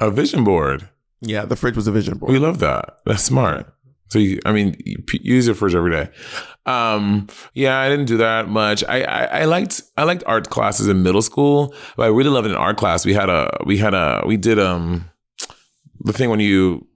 A 0.00 0.10
vision 0.10 0.44
board. 0.44 0.88
yeah 1.20 1.44
the 1.44 1.56
fridge 1.56 1.76
was 1.76 1.86
a 1.88 1.92
vision 1.92 2.18
board 2.18 2.32
We 2.32 2.38
love 2.38 2.58
that. 2.60 2.98
That's 3.06 3.22
smart. 3.24 3.72
So 4.10 4.18
you, 4.20 4.38
I 4.46 4.52
mean, 4.52 4.76
you 4.84 4.98
p- 4.98 5.20
use 5.24 5.46
your 5.46 5.56
fridge 5.56 5.74
every 5.74 5.90
day. 5.90 6.08
Um, 6.66 7.26
yeah, 7.54 7.80
I 7.80 7.88
didn't 7.88 8.04
do 8.06 8.18
that 8.18 8.48
much. 8.48 8.84
I, 8.84 9.02
I 9.02 9.24
I 9.40 9.44
liked 9.46 9.82
I 9.96 10.04
liked 10.04 10.22
art 10.26 10.50
classes 10.50 10.86
in 10.88 11.02
middle 11.02 11.22
school, 11.22 11.74
but 11.96 12.04
I 12.04 12.08
really 12.08 12.30
loved 12.30 12.46
an 12.46 12.54
art 12.54 12.76
class. 12.76 13.04
We 13.04 13.14
had 13.14 13.28
a 13.28 13.50
we 13.66 13.76
had 13.78 13.92
a 13.94 14.22
we 14.26 14.36
did 14.36 14.58
um 14.60 15.10
the 16.00 16.12
thing 16.12 16.30
when 16.30 16.38
you 16.40 16.86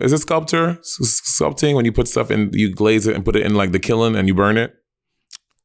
is 0.00 0.12
it 0.12 0.18
sculptor 0.18 0.78
sculpting 0.82 1.74
when 1.74 1.84
you 1.84 1.92
put 1.92 2.08
stuff 2.08 2.30
in 2.30 2.50
you 2.52 2.72
glaze 2.72 3.06
it 3.06 3.14
and 3.14 3.24
put 3.24 3.36
it 3.36 3.42
in 3.46 3.54
like 3.54 3.72
the 3.72 3.78
kiln 3.78 4.14
and 4.16 4.28
you 4.28 4.34
burn 4.34 4.56
it. 4.56 4.74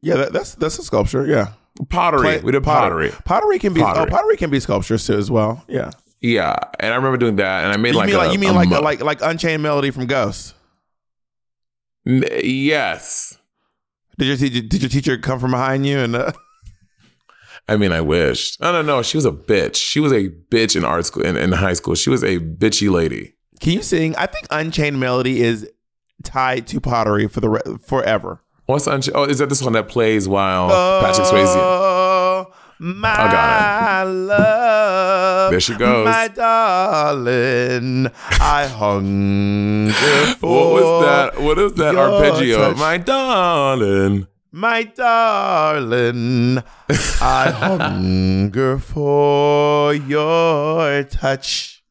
Yeah, 0.02 0.16
that, 0.16 0.34
that's 0.34 0.56
that's 0.56 0.80
a 0.80 0.84
sculpture. 0.84 1.26
Yeah, 1.28 1.54
Pottery. 1.90 2.22
Clay- 2.22 2.40
we 2.42 2.52
did 2.52 2.64
pottery. 2.64 3.12
Pottery 3.26 3.60
can 3.60 3.74
be 3.74 3.82
Pottery. 3.82 4.04
oh 4.04 4.06
pottery 4.16 4.38
can 4.38 4.50
be 4.50 4.60
sculptures 4.60 5.06
too 5.06 5.14
as 5.18 5.30
well. 5.32 5.64
Yeah. 5.68 5.92
Yeah, 6.24 6.56
and 6.80 6.94
I 6.94 6.96
remember 6.98 7.18
doing 7.18 7.38
that, 7.38 7.64
and 7.64 7.74
I 7.74 7.78
made 7.78 7.94
You 7.94 7.98
like 7.98 8.06
mean 8.08 8.16
a, 8.16 8.20
like 8.20 8.34
you 8.34 8.38
mean 8.40 8.50
a 8.52 8.54
like 8.54 8.70
mu- 8.70 8.80
like 8.80 9.02
like 9.02 9.22
Unchained 9.24 9.64
Melody 9.64 9.90
from 9.90 10.06
Ghost? 10.06 10.54
N- 12.08 12.24
yes. 12.44 13.38
Did 14.20 14.40
your 14.40 14.50
did 14.50 14.82
your 14.84 14.90
teacher 14.90 15.18
come 15.18 15.40
from 15.40 15.52
behind 15.52 15.86
you 15.86 15.98
and 15.98 16.16
uh, 16.16 16.32
I 17.72 17.78
mean, 17.78 17.94
I 17.94 18.02
wished. 18.02 18.58
I 18.62 18.74
don't 18.74 18.86
know. 18.86 19.02
She 19.02 19.16
was 19.16 19.24
a 19.26 19.32
bitch. 19.32 19.78
She 19.78 20.02
was 20.02 20.12
a 20.12 20.28
bitch 20.30 20.76
in 20.76 20.84
art 20.84 21.06
school 21.06 21.24
in, 21.24 21.38
in 21.38 21.54
high 21.54 21.72
school. 21.72 21.96
She 21.96 22.10
was 22.10 22.22
a 22.22 22.38
bitchy 22.38 22.92
lady. 22.92 23.34
can 23.62 23.72
you 23.74 23.82
sing? 23.82 24.14
I 24.18 24.26
think 24.26 24.46
Unchained 24.52 25.00
Melody 25.00 25.42
is 25.42 25.70
tied 26.24 26.68
to 26.68 26.82
pottery 26.82 27.28
for 27.30 27.40
the 27.40 27.50
re- 27.50 27.62
forever. 27.88 28.42
What's 28.66 28.88
unch- 28.88 29.10
oh? 29.16 29.24
Is 29.24 29.38
that 29.40 29.48
this 29.48 29.62
one 29.62 29.72
that 29.74 29.88
plays 29.88 30.28
while 30.28 30.68
Patrick 31.02 31.28
Swayze? 31.28 31.46
Oh, 31.56 32.48
my 32.80 33.16
got 33.16 34.08
love. 34.08 35.52
There 35.52 35.60
she 35.62 35.76
goes. 35.76 36.06
My 36.06 36.28
darling, 36.30 38.08
I 38.40 38.68
hunger 38.68 39.94
for 40.40 40.50
What 40.74 40.84
was 40.84 41.06
that? 41.06 41.42
What 41.42 41.58
is 41.60 41.74
that 41.76 41.96
arpeggio? 41.96 42.58
touch. 42.58 42.78
My 42.78 42.98
darling. 42.98 44.28
My 44.54 44.84
darling, 44.84 46.58
I 47.22 47.52
hunger 47.56 48.78
for 48.80 49.94
your 49.94 51.04
touch. 51.06 51.82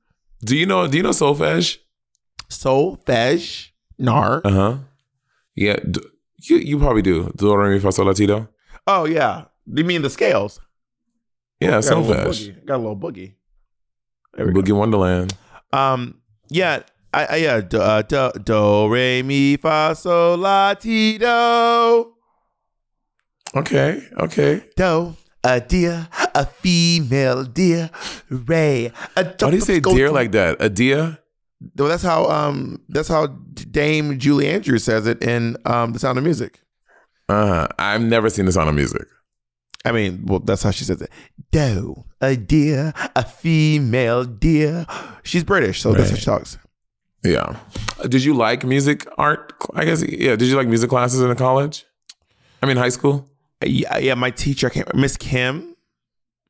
Do 0.45 0.55
you 0.57 0.67
know? 0.67 0.87
Do 0.87 0.99
you 0.99 1.03
know 1.03 1.11
solfege? 1.11 1.79
Solfege, 2.51 3.71
nar. 3.99 4.43
Uh 4.45 4.51
huh. 4.51 4.77
Yeah. 5.57 5.77
D- 5.91 6.01
you 6.43 6.57
you 6.57 6.79
probably 6.79 7.03
do. 7.03 7.33
Do 7.37 7.55
re 7.57 7.71
mi 7.71 7.79
fa 7.79 7.93
sol 7.93 8.07
la 8.07 8.13
ti 8.13 8.27
do. 8.27 8.47
Oh 8.87 9.07
yeah, 9.07 9.45
you 9.67 9.85
mean 9.85 10.03
the 10.03 10.11
scales? 10.11 10.61
Yeah, 11.61 11.81
Got 11.81 11.85
solfege. 11.85 12.65
Got 12.67 12.77
a 12.77 12.79
little 12.79 12.97
boogie. 12.97 13.35
Go. 14.37 14.45
Boogie 14.47 14.77
Wonderland. 14.77 15.33
Um, 15.73 16.21
yeah, 16.49 16.81
I, 17.13 17.25
I 17.25 17.37
yeah, 17.37 17.61
do, 17.61 17.81
uh, 17.81 18.03
do, 18.03 18.33
do, 18.43 18.89
re, 18.89 19.23
mi, 19.23 19.57
fa, 19.57 19.95
sol, 19.97 20.37
la, 20.39 20.75
ti, 20.75 21.19
do, 21.19 22.15
Okay. 23.55 24.03
Okay. 24.19 24.63
do. 24.77 25.17
A 25.43 25.59
deer, 25.59 26.07
a 26.35 26.45
female 26.45 27.45
deer, 27.45 27.89
ray. 28.29 28.93
A 29.17 29.25
Why 29.25 29.51
do 29.51 29.57
you 29.57 29.63
say 29.63 29.81
deer 29.81 30.11
like 30.11 30.33
that? 30.33 30.59
A 30.61 30.69
deer? 30.69 31.19
Well, 31.77 31.89
that's 31.89 32.03
how 32.03 32.27
um 32.27 32.83
that's 32.91 33.09
how 33.09 33.29
Dame 33.29 34.19
Julie 34.19 34.49
Andrews 34.49 34.85
says 34.85 35.07
it 35.07 35.23
in 35.23 35.57
um 35.65 35.95
The 35.95 35.99
Sound 35.99 36.19
of 36.19 36.25
Music. 36.25 36.61
Uh, 37.31 37.69
I've 37.79 38.03
never 38.03 38.29
seen 38.29 38.45
the 38.45 38.53
Sound 38.53 38.69
of 38.69 38.75
Music. 38.75 39.07
I 39.85 39.93
mean, 39.93 40.27
well, 40.27 40.41
that's 40.41 40.63
how 40.63 40.73
she 40.73 40.85
says 40.85 41.01
it. 41.01 41.11
Do 41.51 42.05
a 42.21 42.37
deer, 42.37 42.93
a 43.17 43.25
female 43.25 44.25
deer. 44.25 44.85
She's 45.23 45.45
British, 45.45 45.81
so 45.81 45.93
that's 45.93 46.11
how 46.11 46.17
she 46.17 46.25
talks. 46.25 46.59
Yeah. 47.25 47.57
Did 48.09 48.25
you 48.25 48.35
like 48.35 48.65
music 48.65 49.07
art? 49.17 49.55
I 49.75 49.87
guess 49.87 50.03
yeah. 50.03 50.37
Did 50.37 50.49
you 50.49 50.57
like 50.57 50.69
music 50.69 50.91
classes 50.91 51.23
in 51.23 51.29
the 51.29 51.35
college? 51.35 51.87
I 52.63 52.67
mean, 52.67 52.77
high 52.77 52.91
school. 52.91 53.30
Yeah, 53.65 53.99
yeah. 53.99 54.15
My 54.15 54.31
teacher, 54.31 54.69
I 54.69 54.71
can't 54.71 54.95
Miss 54.95 55.17
Kim. 55.17 55.77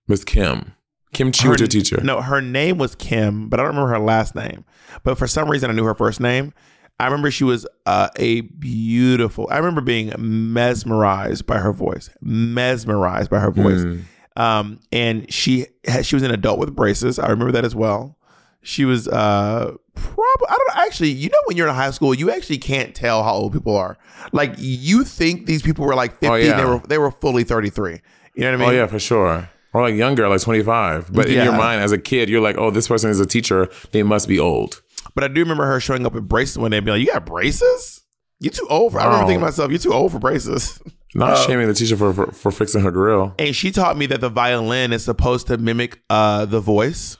Miss 0.07 0.25
Kim. 0.25 0.75
Kim 1.13 1.33
Chi 1.33 1.45
Her- 1.45 1.51
was 1.51 1.61
your 1.61 1.69
teacher. 1.69 2.01
No, 2.03 2.21
her 2.21 2.41
name 2.41 2.79
was 2.79 2.95
Kim, 2.95 3.49
but 3.49 3.59
I 3.59 3.65
don't 3.65 3.75
remember 3.75 3.91
her 3.91 3.99
last 3.99 4.35
name. 4.35 4.65
But 5.03 5.19
for 5.19 5.27
some 5.27 5.51
reason, 5.51 5.71
I 5.71 5.73
knew 5.73 5.85
her 5.85 5.95
first 5.95 6.21
name. 6.21 6.53
I 7.01 7.07
remember 7.07 7.31
she 7.31 7.45
was 7.45 7.67
uh, 7.87 8.11
a 8.17 8.43
beautiful. 8.43 9.49
I 9.51 9.57
remember 9.57 9.81
being 9.81 10.13
mesmerized 10.19 11.47
by 11.47 11.59
her 11.59 11.73
voice, 11.73 12.11
mesmerized 12.21 13.31
by 13.31 13.41
her 13.41 13.51
voice. 13.51 13.81
Mm. 13.81 14.03
Um, 14.37 14.81
and 14.93 15.33
she 15.33 15.67
had, 15.87 16.07
she 16.07 16.15
was 16.15 16.23
an 16.23 16.31
adult 16.31 16.59
with 16.59 16.77
braces. 16.77 17.19
I 17.19 17.29
remember 17.29 17.53
that 17.53 17.65
as 17.65 17.75
well. 17.75 18.19
She 18.63 18.85
was 18.85 19.09
uh 19.09 19.73
probably 19.95 20.47
I 20.49 20.57
don't 20.57 20.87
actually 20.87 21.11
you 21.11 21.29
know 21.29 21.39
when 21.47 21.57
you're 21.57 21.69
in 21.69 21.75
high 21.75 21.91
school 21.91 22.15
you 22.15 22.31
actually 22.31 22.59
can't 22.59 22.95
tell 22.95 23.23
how 23.23 23.33
old 23.35 23.53
people 23.53 23.77
are 23.77 23.99
like 24.33 24.55
you 24.59 25.05
think 25.05 25.47
these 25.47 25.63
people 25.63 25.85
were 25.85 25.95
like 25.95 26.13
50 26.13 26.27
Oh, 26.29 26.35
yeah. 26.37 26.57
they 26.57 26.65
were 26.65 26.79
they 26.89 26.99
were 26.99 27.11
fully 27.11 27.45
33 27.45 28.01
you 28.35 28.43
know 28.43 28.47
what 28.53 28.55
I 28.55 28.57
mean 28.59 28.69
Oh 28.69 28.73
yeah, 28.73 28.87
for 28.87 28.99
sure. 28.99 29.49
Or 29.73 29.83
like 29.83 29.95
younger, 29.95 30.29
like 30.29 30.41
twenty 30.41 30.63
five. 30.65 31.13
But 31.13 31.29
in 31.29 31.45
your 31.45 31.53
mind, 31.57 31.81
as 31.81 31.93
a 31.93 31.99
kid, 31.99 32.29
you're 32.29 32.41
like, 32.41 32.59
oh, 32.59 32.73
this 32.73 32.89
person 32.89 33.09
is 33.09 33.21
a 33.21 33.27
teacher. 33.27 33.69
They 33.93 34.03
must 34.03 34.27
be 34.27 34.37
old. 34.41 34.83
but 35.15 35.23
I 35.23 35.29
do 35.29 35.41
remember 35.41 35.65
her 35.67 35.79
showing 35.79 36.05
up 36.05 36.13
with 36.13 36.29
braces 36.29 36.59
one 36.59 36.73
day 36.73 36.79
and 36.79 36.85
being 36.87 36.99
like 36.99 37.07
you 37.07 37.13
got 37.13 37.25
braces 37.25 38.03
you're 38.41 38.51
too 38.53 38.67
old 38.69 38.91
for 38.93 38.99
I 39.01 39.05
remember 39.05 39.27
thinking 39.27 39.41
to 39.41 39.45
myself 39.47 39.71
you're 39.71 39.79
too 39.79 39.93
old 39.93 40.11
for 40.13 40.19
braces 40.19 40.81
Not 41.15 41.37
Oh. 41.39 41.47
shaming 41.47 41.67
the 41.69 41.75
teacher 41.75 41.97
for, 41.97 42.13
for 42.13 42.33
for 42.33 42.51
fixing 42.51 42.81
her 42.83 42.91
grill. 42.91 43.35
and 43.39 43.55
she 43.55 43.71
taught 43.71 43.97
me 43.97 44.07
that 44.07 44.21
the 44.21 44.29
violin 44.29 44.93
is 44.93 45.05
supposed 45.05 45.47
to 45.49 45.57
mimic 45.59 46.01
uh 46.11 46.47
the 46.47 46.61
voice 46.61 47.17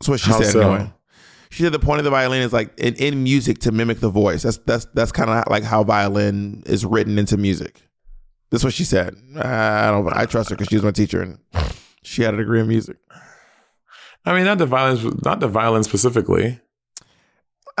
that's 0.00 0.08
what 0.08 0.20
she 0.20 0.30
How 0.30 0.40
said 0.40 0.52
so? 0.52 0.60
anyway. 0.72 0.92
She 1.50 1.62
said 1.64 1.72
the 1.72 1.78
point 1.80 1.98
of 1.98 2.04
the 2.04 2.10
violin 2.10 2.42
is 2.42 2.52
like 2.52 2.78
in, 2.78 2.94
in 2.94 3.22
music 3.24 3.58
to 3.60 3.72
mimic 3.72 3.98
the 4.00 4.08
voice. 4.08 4.42
That's 4.42 4.58
that's 4.58 4.86
that's 4.94 5.12
kind 5.12 5.28
of 5.30 5.44
like 5.50 5.64
how 5.64 5.82
violin 5.84 6.62
is 6.66 6.86
written 6.86 7.18
into 7.18 7.36
music. 7.36 7.82
That's 8.50 8.62
what 8.64 8.72
she 8.72 8.84
said. 8.84 9.14
I 9.36 9.90
don't. 9.90 10.08
I 10.16 10.26
trust 10.26 10.50
her 10.50 10.56
because 10.56 10.68
she 10.68 10.76
was 10.76 10.84
my 10.84 10.92
teacher 10.92 11.20
and 11.22 11.38
she 12.02 12.22
had 12.22 12.34
a 12.34 12.36
degree 12.36 12.60
in 12.60 12.68
music. 12.68 12.96
I 14.24 14.34
mean, 14.34 14.44
not 14.44 14.58
the 14.58 14.66
violence, 14.66 15.02
not 15.24 15.40
the 15.40 15.48
violence 15.48 15.88
specifically. 15.88 16.60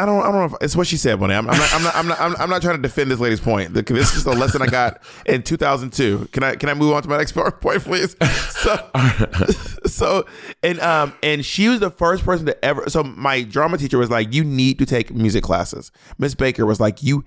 I 0.02 0.06
don't. 0.06 0.20
I 0.20 0.32
don't 0.32 0.34
know. 0.34 0.44
If, 0.56 0.62
it's 0.62 0.76
what 0.76 0.86
she 0.86 0.96
said, 0.96 1.20
Monet. 1.20 1.36
I'm, 1.36 1.48
I'm 1.50 1.56
not. 1.58 1.74
I'm 1.74 1.82
not. 1.82 1.94
I'm 1.96 2.08
not. 2.08 2.20
I'm, 2.20 2.36
I'm 2.42 2.50
not 2.50 2.62
trying 2.62 2.76
to 2.76 2.82
defend 2.82 3.10
this 3.10 3.20
lady's 3.20 3.40
point. 3.40 3.74
The- 3.74 3.82
This 3.82 4.08
is 4.08 4.24
just 4.24 4.26
a 4.26 4.30
lesson 4.30 4.62
I 4.62 4.66
got 4.66 5.02
in 5.26 5.42
2002. 5.42 6.28
Can 6.32 6.42
I? 6.42 6.56
Can 6.56 6.68
I 6.68 6.74
move 6.74 6.92
on 6.94 7.02
to 7.02 7.08
my 7.08 7.18
next 7.18 7.32
point, 7.60 7.82
please? 7.82 8.16
So, 8.50 8.90
so, 9.86 10.26
and 10.62 10.80
um, 10.80 11.12
and 11.22 11.44
she 11.44 11.68
was 11.68 11.80
the 11.80 11.90
first 11.90 12.24
person 12.24 12.46
to 12.46 12.64
ever. 12.64 12.88
So 12.88 13.02
my 13.02 13.42
drama 13.42 13.78
teacher 13.78 13.98
was 13.98 14.10
like, 14.10 14.32
"You 14.32 14.44
need 14.44 14.78
to 14.78 14.86
take 14.86 15.12
music 15.14 15.44
classes." 15.44 15.92
Miss 16.18 16.34
Baker 16.34 16.66
was 16.66 16.80
like, 16.80 17.02
"You." 17.02 17.24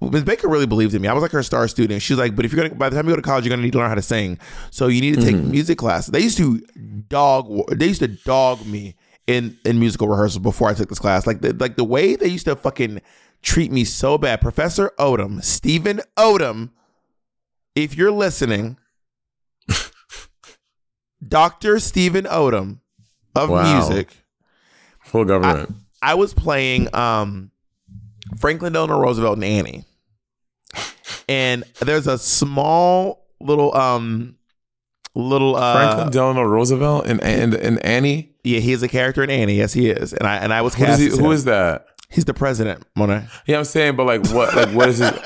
Miss 0.00 0.22
Baker 0.22 0.48
really 0.48 0.66
believed 0.66 0.92
in 0.92 1.00
me. 1.00 1.08
I 1.08 1.14
was 1.14 1.22
like 1.22 1.30
her 1.30 1.42
star 1.42 1.66
student. 1.68 2.02
She 2.02 2.12
was 2.12 2.18
like, 2.20 2.36
"But 2.36 2.44
if 2.44 2.52
you're 2.52 2.62
gonna, 2.64 2.74
by 2.74 2.88
the 2.90 2.96
time 2.96 3.06
you 3.06 3.12
go 3.12 3.16
to 3.16 3.22
college, 3.22 3.44
you're 3.44 3.50
gonna 3.50 3.62
need 3.62 3.72
to 3.72 3.78
learn 3.78 3.88
how 3.88 3.94
to 3.94 4.02
sing. 4.02 4.38
So 4.70 4.88
you 4.88 5.00
need 5.00 5.14
to 5.14 5.22
take 5.22 5.36
music 5.36 5.78
classes." 5.78 6.10
They 6.10 6.20
used 6.20 6.36
to 6.38 6.58
dog. 7.08 7.48
They 7.70 7.86
used 7.86 8.00
to 8.00 8.08
dog 8.08 8.66
me 8.66 8.96
in 9.26 9.58
in 9.64 9.78
musical 9.78 10.08
rehearsals 10.08 10.42
before 10.42 10.68
I 10.68 10.74
took 10.74 10.88
this 10.88 10.98
class. 10.98 11.26
Like 11.26 11.40
the 11.40 11.52
like 11.54 11.76
the 11.76 11.84
way 11.84 12.16
they 12.16 12.28
used 12.28 12.44
to 12.46 12.56
fucking 12.56 13.00
treat 13.42 13.70
me 13.72 13.84
so 13.84 14.18
bad. 14.18 14.40
Professor 14.40 14.90
Odom, 14.98 15.42
Stephen 15.42 16.00
Odom, 16.16 16.70
if 17.74 17.96
you're 17.96 18.10
listening, 18.12 18.76
Dr. 21.26 21.78
Stephen 21.80 22.24
Odom 22.24 22.80
of 23.34 23.50
Wow. 23.50 23.62
music, 23.62 24.24
Full 25.04 25.24
government. 25.24 25.74
I 26.02 26.14
was 26.14 26.34
playing 26.34 26.94
um 26.94 27.50
Franklin 28.38 28.72
Delano 28.72 28.98
Roosevelt 29.00 29.36
and 29.36 29.44
Annie. 29.44 29.84
And 31.28 31.64
there's 31.80 32.06
a 32.06 32.18
small 32.18 33.26
little 33.40 33.74
um 33.74 34.36
little 35.14 35.56
uh 35.56 35.74
Franklin 35.74 36.10
Delano 36.10 36.42
Roosevelt 36.42 37.06
and, 37.06 37.22
and 37.22 37.54
and 37.54 37.78
Annie. 37.84 38.34
yeah, 38.42 38.58
he 38.60 38.72
is 38.72 38.82
a 38.82 38.88
character 38.88 39.22
in 39.22 39.30
Annie. 39.30 39.54
Yes, 39.54 39.72
he 39.72 39.88
is. 39.90 40.12
And 40.12 40.26
I 40.26 40.36
and 40.36 40.52
I 40.52 40.62
was 40.62 40.74
Who 40.74 40.84
is, 40.84 40.88
cast. 40.88 41.00
he, 41.00 41.08
who 41.08 41.30
is 41.32 41.44
that? 41.44 41.86
He's 42.10 42.24
the 42.24 42.34
president, 42.34 42.84
Monet. 42.96 43.26
Yeah, 43.46 43.58
I'm 43.58 43.64
saying, 43.64 43.96
but 43.96 44.04
like, 44.06 44.24
what? 44.30 44.54
Like, 44.54 44.68
what 44.70 44.88
is 44.88 44.98
his? 44.98 45.10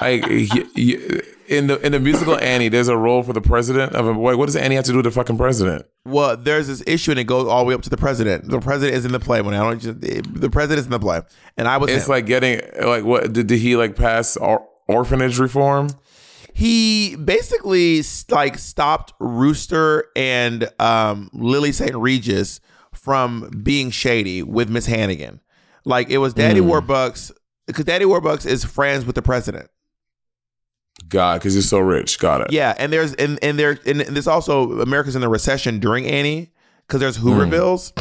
Like, 0.00 0.26
he- 0.26 0.46
he- 0.74 1.20
in 1.48 1.66
the 1.68 1.78
in 1.84 1.92
the 1.92 2.00
musical 2.00 2.36
Annie, 2.38 2.68
there's 2.68 2.88
a 2.88 2.96
role 2.96 3.22
for 3.22 3.32
the 3.32 3.40
president 3.42 3.92
of 3.94 4.06
a. 4.06 4.12
Wait, 4.14 4.36
what 4.36 4.46
does 4.46 4.56
Annie 4.56 4.74
have 4.74 4.84
to 4.86 4.90
do 4.90 4.96
with 4.96 5.04
the 5.04 5.10
fucking 5.12 5.36
president? 5.36 5.84
Well, 6.04 6.36
there's 6.36 6.66
this 6.66 6.82
issue, 6.88 7.10
and 7.12 7.20
it 7.20 7.24
goes 7.24 7.46
all 7.46 7.60
the 7.60 7.68
way 7.68 7.74
up 7.74 7.82
to 7.82 7.90
the 7.90 7.96
president. 7.98 8.48
The 8.48 8.58
president 8.58 8.96
is 8.96 9.04
in 9.04 9.12
the 9.12 9.20
play. 9.20 9.42
When 9.42 9.54
I 9.54 9.58
don't, 9.62 9.80
just, 9.80 10.00
the 10.00 10.48
president 10.50 10.80
is 10.80 10.84
in 10.86 10.90
the 10.92 10.98
play, 10.98 11.20
and 11.56 11.68
I 11.68 11.76
was. 11.76 11.90
It's 11.90 12.06
him. 12.06 12.10
like 12.10 12.26
getting 12.26 12.62
like 12.84 13.04
what 13.04 13.32
did, 13.32 13.46
did 13.48 13.58
he 13.58 13.76
like 13.76 13.94
pass 13.94 14.36
or, 14.36 14.66
orphanage 14.88 15.38
reform? 15.38 15.88
He 16.54 17.16
basically 17.16 18.02
like 18.30 18.58
stopped 18.58 19.14
Rooster 19.18 20.06
and 20.14 20.68
um, 20.78 21.30
Lily 21.32 21.72
St. 21.72 21.94
Regis 21.96 22.60
from 22.92 23.50
being 23.62 23.90
shady 23.90 24.42
with 24.42 24.68
Miss 24.68 24.86
Hannigan. 24.86 25.40
Like 25.84 26.10
it 26.10 26.18
was 26.18 26.34
Daddy 26.34 26.60
Warbucks 26.60 27.32
because 27.66 27.84
Daddy 27.84 28.04
Warbucks 28.04 28.46
is 28.46 28.64
friends 28.64 29.04
with 29.04 29.14
the 29.14 29.22
president. 29.22 29.68
God, 31.08 31.40
because 31.40 31.54
he's 31.54 31.68
so 31.68 31.78
rich. 31.80 32.18
Got 32.18 32.42
it. 32.42 32.52
Yeah, 32.52 32.74
and 32.78 32.92
there's 32.92 33.14
and 33.14 33.38
and 33.42 33.58
there 33.58 33.78
and 33.84 34.00
there's 34.00 34.28
also 34.28 34.80
America's 34.80 35.14
in 35.16 35.20
the 35.20 35.28
recession 35.28 35.78
during 35.78 36.06
Annie 36.06 36.52
because 36.86 37.00
there's 37.00 37.18
Hoovervilles, 37.18 37.92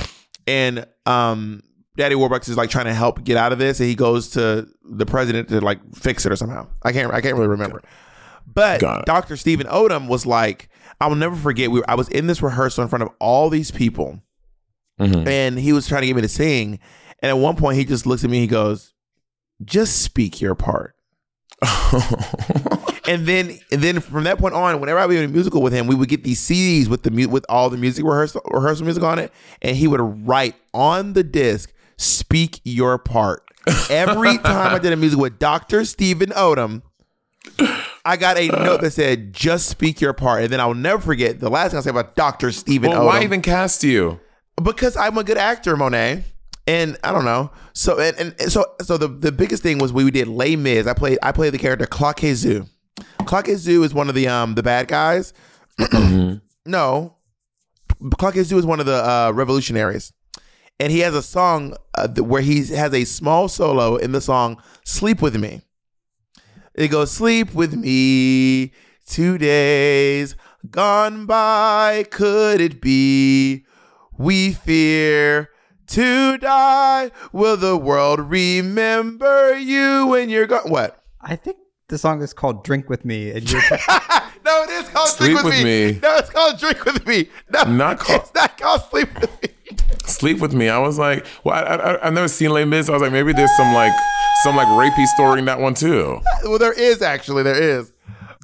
and 0.45 0.85
um 1.05 1.63
Daddy 1.97 2.15
Warbucks 2.15 2.47
is 2.47 2.57
like 2.57 2.69
trying 2.69 2.85
to 2.85 2.93
help 2.93 3.23
get 3.23 3.37
out 3.37 3.51
of 3.51 3.59
this, 3.59 3.79
and 3.79 3.89
he 3.89 3.95
goes 3.95 4.29
to 4.31 4.67
the 4.83 5.05
president 5.05 5.49
to 5.49 5.61
like 5.61 5.79
fix 5.95 6.25
it 6.25 6.31
or 6.31 6.35
somehow. 6.35 6.67
I 6.83 6.91
can't 6.91 7.13
I 7.13 7.21
can't 7.21 7.35
really 7.35 7.47
remember. 7.49 7.81
But 8.53 8.79
Dr. 9.05 9.37
Stephen 9.37 9.67
Odom 9.67 10.07
was 10.07 10.25
like, 10.25 10.69
I 10.99 11.07
will 11.07 11.15
never 11.15 11.35
forget. 11.35 11.71
We 11.71 11.79
were, 11.79 11.89
I 11.89 11.95
was 11.95 12.09
in 12.09 12.27
this 12.27 12.41
rehearsal 12.41 12.83
in 12.83 12.89
front 12.89 13.03
of 13.03 13.09
all 13.19 13.49
these 13.49 13.71
people, 13.71 14.19
Mhm. 14.99 15.27
and 15.27 15.57
he 15.59 15.73
was 15.73 15.87
trying 15.87 16.01
to 16.01 16.07
get 16.07 16.15
me 16.15 16.21
to 16.21 16.27
sing. 16.27 16.79
And 17.19 17.29
at 17.29 17.37
one 17.37 17.55
point, 17.55 17.77
he 17.77 17.85
just 17.85 18.05
looks 18.05 18.23
at 18.23 18.29
me. 18.29 18.39
He 18.39 18.47
goes, 18.47 18.93
"Just 19.63 20.01
speak 20.01 20.41
your 20.41 20.55
part." 20.55 20.95
And 23.07 23.25
then, 23.25 23.57
and 23.71 23.81
then 23.81 23.99
from 23.99 24.23
that 24.25 24.37
point 24.37 24.53
on, 24.53 24.79
whenever 24.79 24.99
I 24.99 25.05
would 25.05 25.11
be 25.13 25.17
in 25.17 25.25
a 25.25 25.27
musical 25.27 25.61
with 25.61 25.73
him, 25.73 25.87
we 25.87 25.95
would 25.95 26.07
get 26.07 26.23
these 26.23 26.39
CDs 26.39 26.87
with 26.87 27.01
the 27.03 27.09
mu- 27.11 27.27
with 27.27 27.43
all 27.49 27.69
the 27.69 27.75
music 27.75 28.05
rehearsal 28.05 28.41
rehearsal 28.51 28.85
music 28.85 29.03
on 29.03 29.17
it, 29.19 29.33
and 29.61 29.75
he 29.75 29.87
would 29.87 29.99
write 30.25 30.55
on 30.73 31.13
the 31.13 31.23
disc, 31.23 31.73
"Speak 31.97 32.61
your 32.63 32.97
part." 32.99 33.43
Every 33.89 34.37
time 34.43 34.75
I 34.75 34.79
did 34.79 34.93
a 34.93 34.95
music 34.95 35.19
with 35.19 35.39
Dr. 35.39 35.83
Stephen 35.83 36.29
Odom, 36.29 36.83
I 38.03 38.17
got 38.17 38.37
a 38.37 38.47
note 38.47 38.81
that 38.81 38.91
said, 38.91 39.33
"Just 39.33 39.67
speak 39.69 40.01
your 40.01 40.13
part." 40.13 40.43
And 40.43 40.51
then 40.51 40.59
I'll 40.59 40.73
never 40.73 41.01
forget 41.01 41.39
the 41.39 41.49
last 41.49 41.71
thing 41.71 41.79
I 41.79 41.81
say 41.81 41.89
about 41.91 42.15
Dr. 42.15 42.51
Stephen 42.51 42.89
well, 42.89 43.01
Odom 43.01 43.05
why 43.05 43.23
even 43.23 43.41
cast 43.41 43.83
you? 43.83 44.19
because 44.63 44.95
I'm 44.95 45.17
a 45.17 45.23
good 45.23 45.37
actor, 45.37 45.75
Monet. 45.75 46.23
And 46.67 46.97
I 47.03 47.11
don't 47.11 47.25
know. 47.25 47.51
So 47.73 47.99
and, 47.99 48.15
and 48.17 48.35
and 48.39 48.51
so 48.51 48.65
so 48.81 48.97
the, 48.97 49.07
the 49.07 49.31
biggest 49.31 49.63
thing 49.63 49.79
was 49.79 49.91
we 49.91 50.09
did 50.11 50.27
Les 50.27 50.55
Mis. 50.55 50.85
I 50.85 50.93
played 50.93 51.17
I 51.23 51.31
played 51.31 51.53
the 51.53 51.57
character 51.57 51.87
Clark 51.87 52.19
Zoo. 52.19 52.67
Clark 53.25 53.47
Zoo 53.47 53.83
is 53.83 53.93
one 53.93 54.09
of 54.09 54.15
the 54.15 54.27
um 54.27 54.53
the 54.53 54.63
bad 54.63 54.87
guys. 54.87 55.33
no, 56.65 57.15
Clark 58.17 58.35
Zoo 58.35 58.57
is 58.57 58.65
one 58.65 58.79
of 58.79 58.85
the 58.85 58.95
uh, 58.95 59.31
revolutionaries, 59.33 60.13
and 60.79 60.91
he 60.91 60.99
has 60.99 61.15
a 61.15 61.23
song 61.23 61.75
uh, 61.97 62.07
where 62.09 62.41
he 62.43 62.63
has 62.67 62.93
a 62.93 63.05
small 63.05 63.47
solo 63.47 63.95
in 63.95 64.11
the 64.11 64.21
song 64.21 64.61
"Sleep 64.85 65.21
with 65.21 65.35
Me." 65.35 65.61
It 66.73 66.87
goes, 66.89 67.11
"Sleep 67.11 67.53
with 67.53 67.73
me, 67.73 68.71
two 69.05 69.37
days 69.37 70.35
gone 70.69 71.25
by. 71.25 72.05
Could 72.09 72.61
it 72.61 72.81
be 72.81 73.65
we 74.17 74.53
fear?" 74.53 75.49
To 75.87 76.37
die, 76.37 77.11
will 77.33 77.57
the 77.57 77.75
world 77.75 78.21
remember 78.21 79.57
you 79.57 80.07
when 80.07 80.29
you're 80.29 80.47
gone? 80.47 80.69
What? 80.69 81.03
I 81.19 81.35
think 81.35 81.57
the 81.89 81.97
song 81.97 82.21
is 82.21 82.31
called 82.33 82.63
"Drink 82.63 82.87
with 82.89 83.03
Me," 83.03 83.31
and 83.31 83.51
you're 83.51 83.61
no, 84.45 84.63
it 84.63 84.69
is 84.69 84.87
called 84.87 85.09
Sleep, 85.09 85.31
Sleep 85.31 85.35
with, 85.35 85.43
with 85.53 85.63
me. 85.65 85.91
Me. 85.93 85.99
No, 86.01 86.15
it's 86.15 86.29
called 86.29 86.57
Drink 86.59 86.85
with 86.85 87.05
Me. 87.05 87.29
No, 87.51 87.63
Not 87.63 87.99
called- 87.99 88.21
It's 88.21 88.33
not 88.33 88.57
called 88.57 88.83
Sleep 88.89 89.09
with 89.19 89.41
Me. 89.43 89.49
Sleep 90.05 90.39
with 90.39 90.53
me. 90.53 90.69
I 90.69 90.77
was 90.79 90.97
like, 90.99 91.25
well, 91.43 91.55
I, 91.55 91.59
I, 91.75 92.07
I've 92.07 92.13
never 92.13 92.27
seen 92.27 92.49
Les 92.51 92.65
Mis. 92.65 92.89
I 92.89 92.93
was 92.93 93.01
like, 93.01 93.11
maybe 93.11 93.33
there's 93.33 93.55
some 93.57 93.73
like 93.73 93.93
some 94.43 94.55
like 94.55 94.67
rapey 94.67 95.05
story 95.07 95.39
in 95.39 95.45
that 95.45 95.59
one 95.59 95.73
too. 95.73 96.19
Well, 96.43 96.57
there 96.57 96.73
is 96.73 97.01
actually 97.01 97.43
there 97.43 97.61
is, 97.79 97.91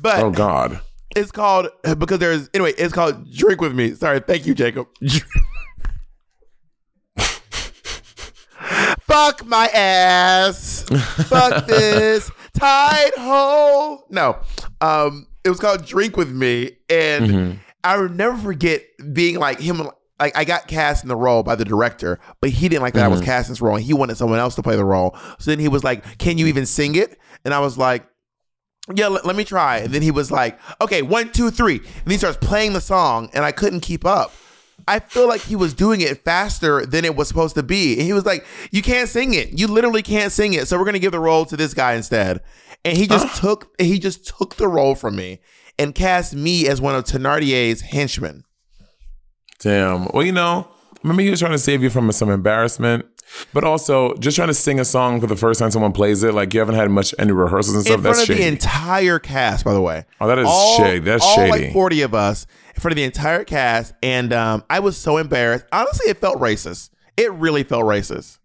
but 0.02 0.20
Oh 0.22 0.30
God. 0.32 0.80
it's 1.16 1.32
called 1.32 1.68
because 1.98 2.20
there's 2.20 2.50
anyway. 2.54 2.74
It's 2.78 2.94
called 2.94 3.32
Drink 3.34 3.60
with 3.62 3.74
Me. 3.74 3.94
Sorry, 3.96 4.20
thank 4.20 4.46
you, 4.46 4.54
Jacob. 4.54 4.88
Fuck 9.02 9.46
my 9.46 9.68
ass. 9.68 10.84
Fuck 11.28 11.66
this 11.68 12.30
tight 12.58 13.12
hole. 13.18 14.06
No, 14.10 14.38
um, 14.82 15.28
it 15.44 15.50
was 15.50 15.60
called 15.60 15.86
Drink 15.86 16.18
with 16.18 16.32
Me, 16.32 16.72
and 16.90 17.60
I 17.84 17.98
will 17.98 18.10
never 18.10 18.38
forget 18.38 18.84
being 19.14 19.40
like 19.40 19.60
him. 19.60 19.88
Like 20.20 20.36
I 20.38 20.46
got 20.46 20.68
cast 20.68 21.04
in 21.04 21.10
the 21.10 21.16
role 21.16 21.44
by 21.44 21.56
the 21.56 21.66
director, 21.66 22.20
but 22.42 22.50
he 22.50 22.70
didn't 22.70 22.82
like 22.82 22.94
that 22.96 23.06
I 23.06 23.08
was 23.08 23.20
mm-hmm. 23.20 23.26
cast 23.26 23.50
in 23.50 23.54
this 23.54 23.62
role. 23.62 23.76
and 23.76 23.86
He 23.86 23.94
wanted 23.94 24.18
someone 24.18 24.40
else 24.40 24.56
to 24.56 24.64
play 24.64 24.76
the 24.76 24.86
role. 24.86 25.16
So 25.40 25.52
then 25.52 25.60
he 25.60 25.68
was 25.68 25.84
like, 25.84 26.18
"Can 26.18 26.38
you 26.38 26.48
even 26.48 26.66
sing 26.66 26.96
it?" 26.96 27.20
And 27.46 27.54
I 27.54 27.60
was 27.60 27.78
like, 27.78 28.08
yeah, 28.94 29.08
let, 29.08 29.26
let 29.26 29.36
me 29.36 29.44
try. 29.44 29.80
And 29.80 29.94
then 29.94 30.02
he 30.02 30.12
was 30.12 30.32
like, 30.32 30.60
okay, 30.80 31.02
one, 31.02 31.32
two, 31.32 31.52
three. 31.52 31.78
And 31.78 32.12
he 32.12 32.18
starts 32.18 32.38
playing 32.38 32.74
the 32.74 32.82
song, 32.82 33.30
and 33.34 33.44
I 33.44 33.52
couldn't 33.52 33.82
keep 33.82 34.06
up. 34.06 34.32
I 34.88 35.00
feel 35.00 35.28
like 35.28 35.42
he 35.42 35.56
was 35.56 35.74
doing 35.74 36.02
it 36.02 36.24
faster 36.24 36.86
than 36.86 37.04
it 37.04 37.16
was 37.16 37.28
supposed 37.28 37.56
to 37.56 37.64
be. 37.64 37.94
And 37.94 38.04
he 38.04 38.14
was 38.14 38.26
like, 38.26 38.46
you 38.72 38.82
can't 38.82 39.10
sing 39.10 39.34
it. 39.34 39.60
You 39.60 39.68
literally 39.68 40.04
can't 40.04 40.32
sing 40.32 40.54
it. 40.54 40.68
So 40.68 40.78
we're 40.78 40.86
gonna 40.86 41.00
give 41.00 41.12
the 41.12 41.20
role 41.20 41.46
to 41.46 41.58
this 41.58 41.74
guy 41.74 41.94
instead. 41.94 42.42
And 42.86 42.96
he 42.96 43.08
just 43.08 43.36
took 43.42 43.70
he 43.82 44.00
just 44.00 44.26
took 44.26 44.56
the 44.56 44.68
role 44.68 44.96
from 44.96 45.18
me 45.18 45.40
and 45.78 45.94
cast 45.94 46.34
me 46.34 46.68
as 46.68 46.80
one 46.80 46.96
of 46.96 47.04
Thenardier's 47.04 47.82
henchmen. 47.82 48.46
Damn. 49.60 50.08
Well, 50.14 50.24
you 50.24 50.32
know, 50.32 50.68
maybe 51.04 51.24
he 51.24 51.30
was 51.30 51.40
trying 51.40 51.52
to 51.54 51.58
save 51.58 51.84
you 51.84 51.90
from 51.90 52.12
some 52.12 52.30
embarrassment, 52.30 53.06
but 53.54 53.64
also 53.64 54.14
just 54.16 54.36
trying 54.36 54.50
to 54.50 54.54
sing 54.54 54.80
a 54.80 54.86
song 54.86 55.20
for 55.20 55.28
the 55.28 55.36
first 55.36 55.60
time 55.60 55.72
someone 55.72 55.92
plays 55.92 56.24
it. 56.24 56.34
Like 56.34 56.54
you 56.54 56.60
haven't 56.60 56.76
had 56.76 56.90
much 56.92 57.14
any 57.18 57.32
rehearsals 57.32 57.76
and 57.76 57.86
stuff. 57.86 57.98
in 57.98 58.02
front 58.04 58.18
That's 58.18 58.30
of 58.30 58.38
the 58.38 58.48
entire 58.48 59.20
cast, 59.20 59.66
by 59.66 59.74
the 59.74 59.82
way. 59.82 60.06
Oh, 60.22 60.28
that 60.28 60.40
is 60.40 60.48
all, 60.48 60.78
shady. 60.78 61.00
That's 61.00 61.24
all 61.24 61.36
shady. 61.36 61.52
like 61.52 61.74
forty 61.74 62.02
of 62.02 62.14
us 62.14 62.46
in 62.76 62.82
front 62.82 62.94
of 62.94 62.98
the 62.98 63.04
entire 63.04 63.44
cast, 63.44 63.94
and 64.04 64.32
um, 64.34 64.64
I 64.70 64.80
was 64.80 64.98
so 64.98 65.18
embarrassed. 65.18 65.66
Honestly, 65.72 66.10
it 66.10 66.18
felt 66.18 66.38
racist. 66.40 66.92
It 67.16 67.32
really 67.34 67.64
felt 67.64 67.84
racist. 67.84 68.37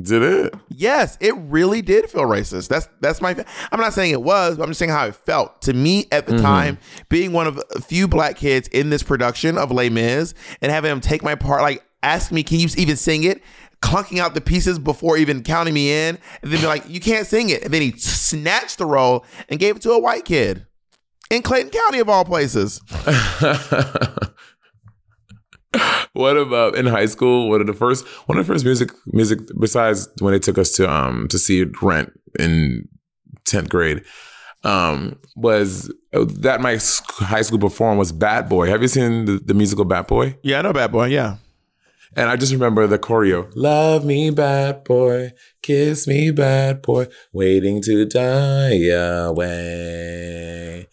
Did 0.00 0.22
it? 0.22 0.54
Yes, 0.70 1.18
it 1.20 1.34
really 1.36 1.82
did 1.82 2.08
feel 2.08 2.22
racist. 2.22 2.68
That's 2.68 2.88
that's 3.00 3.20
my. 3.20 3.36
I'm 3.70 3.78
not 3.78 3.92
saying 3.92 4.12
it 4.12 4.22
was, 4.22 4.56
but 4.56 4.62
I'm 4.62 4.70
just 4.70 4.78
saying 4.78 4.90
how 4.90 5.06
it 5.06 5.14
felt 5.14 5.60
to 5.62 5.74
me 5.74 6.06
at 6.10 6.26
the 6.26 6.32
mm-hmm. 6.32 6.42
time, 6.42 6.78
being 7.10 7.32
one 7.32 7.46
of 7.46 7.62
a 7.74 7.80
few 7.80 8.08
black 8.08 8.36
kids 8.36 8.68
in 8.68 8.88
this 8.88 9.02
production 9.02 9.58
of 9.58 9.70
Les 9.70 9.90
Mis, 9.90 10.32
and 10.62 10.72
having 10.72 10.88
them 10.88 11.02
take 11.02 11.22
my 11.22 11.34
part, 11.34 11.60
like 11.60 11.84
ask 12.02 12.32
me, 12.32 12.42
can 12.42 12.58
you 12.58 12.68
even 12.78 12.96
sing 12.96 13.24
it? 13.24 13.42
Clunking 13.82 14.18
out 14.18 14.34
the 14.34 14.40
pieces 14.40 14.78
before 14.78 15.18
even 15.18 15.42
counting 15.42 15.74
me 15.74 15.92
in, 15.92 16.18
and 16.40 16.50
then 16.50 16.60
be 16.60 16.66
like, 16.66 16.88
you 16.88 17.00
can't 17.00 17.26
sing 17.26 17.50
it, 17.50 17.62
and 17.62 17.74
then 17.74 17.82
he 17.82 17.90
snatched 17.92 18.78
the 18.78 18.86
role 18.86 19.26
and 19.50 19.60
gave 19.60 19.76
it 19.76 19.82
to 19.82 19.90
a 19.90 19.98
white 19.98 20.24
kid 20.24 20.66
in 21.30 21.42
Clayton 21.42 21.70
County 21.70 21.98
of 21.98 22.08
all 22.08 22.24
places. 22.24 22.80
What 26.14 26.36
about 26.36 26.76
in 26.76 26.84
high 26.86 27.06
school? 27.06 27.48
What 27.48 27.62
are 27.62 27.64
the 27.64 27.72
first 27.72 28.06
one 28.26 28.36
of 28.38 28.46
the 28.46 28.52
first 28.52 28.66
music 28.66 28.90
music 29.06 29.38
besides 29.58 30.08
when 30.18 30.32
they 30.32 30.38
took 30.38 30.58
us 30.58 30.72
to 30.72 30.90
um 30.90 31.26
to 31.28 31.38
see 31.38 31.64
Rent 31.80 32.12
in 32.38 32.86
tenth 33.46 33.70
grade? 33.70 34.04
Um, 34.64 35.18
was 35.34 35.92
that 36.12 36.60
my 36.60 36.72
high 37.26 37.42
school 37.42 37.58
perform 37.58 37.98
was 37.98 38.12
Bat 38.12 38.48
Boy. 38.48 38.68
Have 38.68 38.80
you 38.82 38.88
seen 38.88 39.24
the, 39.24 39.40
the 39.44 39.54
musical 39.54 39.84
Bat 39.84 40.06
Boy? 40.06 40.36
Yeah, 40.42 40.58
I 40.60 40.62
know, 40.62 40.72
bad 40.72 40.92
boy. 40.92 41.06
Yeah, 41.06 41.38
And 42.14 42.28
I 42.30 42.36
just 42.36 42.52
remember 42.52 42.86
the 42.86 42.98
choreo. 42.98 43.50
Love 43.56 44.04
me, 44.04 44.30
bad 44.30 44.84
boy. 44.84 45.32
Kiss 45.62 46.06
me, 46.06 46.30
bad 46.30 46.82
boy. 46.82 47.08
Waiting 47.32 47.82
to 47.82 48.04
die 48.04 48.84
away. 48.90 50.86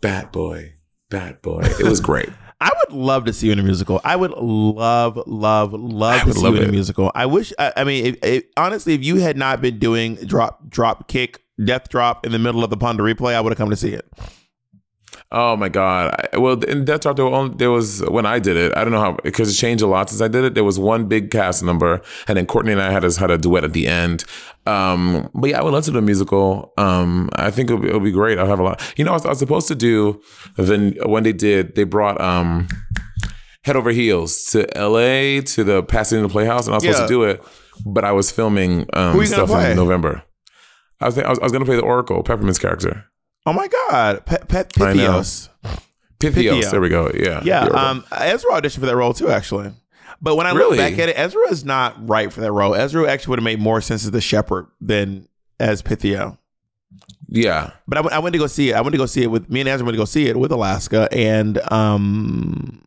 Bad 0.00 0.32
boy. 0.32 0.74
Bad 1.10 1.42
boy. 1.42 1.62
It 1.78 1.86
was 1.86 2.00
great. 2.00 2.30
I 2.60 2.70
would 2.76 2.94
love 2.96 3.24
to 3.24 3.32
see 3.32 3.46
you 3.46 3.52
in 3.54 3.58
a 3.58 3.62
musical. 3.62 4.00
I 4.04 4.16
would 4.16 4.32
love, 4.32 5.18
love, 5.26 5.72
love 5.72 6.22
to 6.24 6.34
see 6.34 6.40
love 6.40 6.54
you 6.54 6.62
in 6.62 6.68
a 6.68 6.72
musical. 6.72 7.10
I 7.14 7.24
wish. 7.24 7.54
I, 7.58 7.72
I 7.78 7.84
mean, 7.84 8.06
if, 8.06 8.18
if, 8.22 8.44
honestly, 8.56 8.94
if 8.94 9.02
you 9.02 9.16
had 9.16 9.38
not 9.38 9.62
been 9.62 9.78
doing 9.78 10.16
drop, 10.16 10.68
drop, 10.68 11.08
kick, 11.08 11.42
death 11.64 11.88
drop 11.88 12.26
in 12.26 12.32
the 12.32 12.38
middle 12.38 12.62
of 12.62 12.68
the 12.68 12.76
Ponder 12.76 13.02
replay, 13.02 13.34
I 13.34 13.40
would 13.40 13.50
have 13.50 13.58
come 13.58 13.70
to 13.70 13.76
see 13.76 13.94
it. 13.94 14.10
Oh 15.32 15.56
my 15.56 15.68
god! 15.68 16.28
I, 16.32 16.38
well, 16.38 16.62
in 16.64 16.84
Death 16.84 17.02
Drop, 17.02 17.14
there, 17.14 17.24
were 17.24 17.30
only, 17.30 17.56
there 17.56 17.70
was 17.70 18.00
when 18.08 18.26
I 18.26 18.40
did 18.40 18.56
it. 18.56 18.76
I 18.76 18.82
don't 18.82 18.92
know 18.92 18.98
how 18.98 19.16
because 19.22 19.48
it 19.48 19.54
changed 19.54 19.80
a 19.80 19.86
lot 19.86 20.10
since 20.10 20.20
I 20.20 20.26
did 20.26 20.42
it. 20.42 20.54
There 20.54 20.64
was 20.64 20.76
one 20.76 21.06
big 21.06 21.30
cast 21.30 21.62
number, 21.62 22.02
and 22.26 22.36
then 22.36 22.46
Courtney 22.46 22.72
and 22.72 22.82
I 22.82 22.90
had 22.90 23.04
a, 23.04 23.12
had 23.12 23.30
a 23.30 23.38
duet 23.38 23.62
at 23.62 23.72
the 23.72 23.86
end. 23.86 24.24
Um, 24.66 25.30
but 25.32 25.50
yeah, 25.50 25.60
I 25.60 25.62
would 25.62 25.72
love 25.72 25.84
to 25.84 25.92
do 25.92 25.98
a 25.98 26.02
musical. 26.02 26.72
Um, 26.76 27.30
I 27.36 27.52
think 27.52 27.70
it'll 27.70 27.80
be, 27.80 27.88
it'll 27.88 28.00
be 28.00 28.10
great. 28.10 28.38
I'll 28.38 28.46
have 28.48 28.58
a 28.58 28.64
lot. 28.64 28.94
You 28.96 29.04
know, 29.04 29.12
I 29.12 29.14
was, 29.14 29.24
I 29.24 29.28
was 29.28 29.38
supposed 29.38 29.68
to 29.68 29.76
do 29.76 30.20
then 30.56 30.96
when 31.04 31.22
they 31.22 31.32
did, 31.32 31.76
they 31.76 31.84
brought 31.84 32.20
um, 32.20 32.66
Head 33.62 33.76
Over 33.76 33.90
Heels 33.90 34.46
to 34.46 34.76
L.A. 34.76 35.42
to 35.42 35.62
the 35.62 35.84
Pasadena 35.84 36.28
Playhouse, 36.28 36.66
and 36.66 36.74
I 36.74 36.78
was 36.78 36.84
supposed 36.84 37.02
to 37.02 37.08
do 37.08 37.22
it, 37.22 37.44
but 37.86 38.04
I 38.04 38.10
was 38.10 38.32
filming 38.32 38.86
um, 38.94 39.12
Who 39.12 39.22
you 39.22 39.30
gonna 39.30 39.46
stuff 39.46 39.64
in 39.64 39.76
November. 39.76 40.24
I 41.00 41.06
was, 41.06 41.18
I 41.18 41.28
was 41.28 41.38
I 41.38 41.42
was 41.44 41.52
gonna 41.52 41.64
play 41.64 41.76
the 41.76 41.82
Oracle, 41.82 42.22
Peppermint's 42.24 42.58
character. 42.58 43.04
Oh 43.46 43.52
my 43.52 43.68
God, 43.68 44.22
I 44.28 44.92
know. 44.94 45.20
Pithios. 45.20 45.48
Pythios. 46.20 46.70
There 46.70 46.80
we 46.80 46.88
go. 46.90 47.10
Yeah. 47.14 47.40
Yeah, 47.44 47.62
um, 47.64 48.04
Ezra 48.12 48.50
auditioned 48.52 48.80
for 48.80 48.86
that 48.86 48.96
role 48.96 49.14
too, 49.14 49.30
actually. 49.30 49.72
But 50.20 50.36
when 50.36 50.46
I 50.46 50.52
look 50.52 50.76
back 50.76 50.98
at 50.98 51.08
it, 51.08 51.18
Ezra 51.18 51.48
is 51.50 51.64
not 51.64 52.06
right 52.08 52.30
for 52.30 52.42
that 52.42 52.52
role. 52.52 52.74
Ezra 52.74 53.10
actually 53.10 53.30
would 53.30 53.38
have 53.38 53.44
made 53.44 53.58
more 53.58 53.80
sense 53.80 54.04
as 54.04 54.10
the 54.10 54.20
shepherd 54.20 54.66
than 54.80 55.26
as 55.58 55.80
Pythio. 55.82 56.36
yeah. 57.28 57.70
But 57.88 58.12
I 58.12 58.18
went- 58.18 58.34
to 58.34 58.38
go 58.38 58.46
see 58.46 58.70
it. 58.70 58.74
I 58.74 58.82
went 58.82 58.92
to 58.92 58.98
go 58.98 59.06
see 59.06 59.22
it 59.22 59.30
with 59.30 59.48
me 59.48 59.60
and 59.60 59.68
Ezra 59.68 59.84
went 59.86 59.94
to 59.94 59.98
go 60.00 60.04
see 60.04 60.26
it 60.26 60.36
with 60.36 60.52
Alaska 60.52 61.08
and 61.10 61.58
um, 61.72 62.82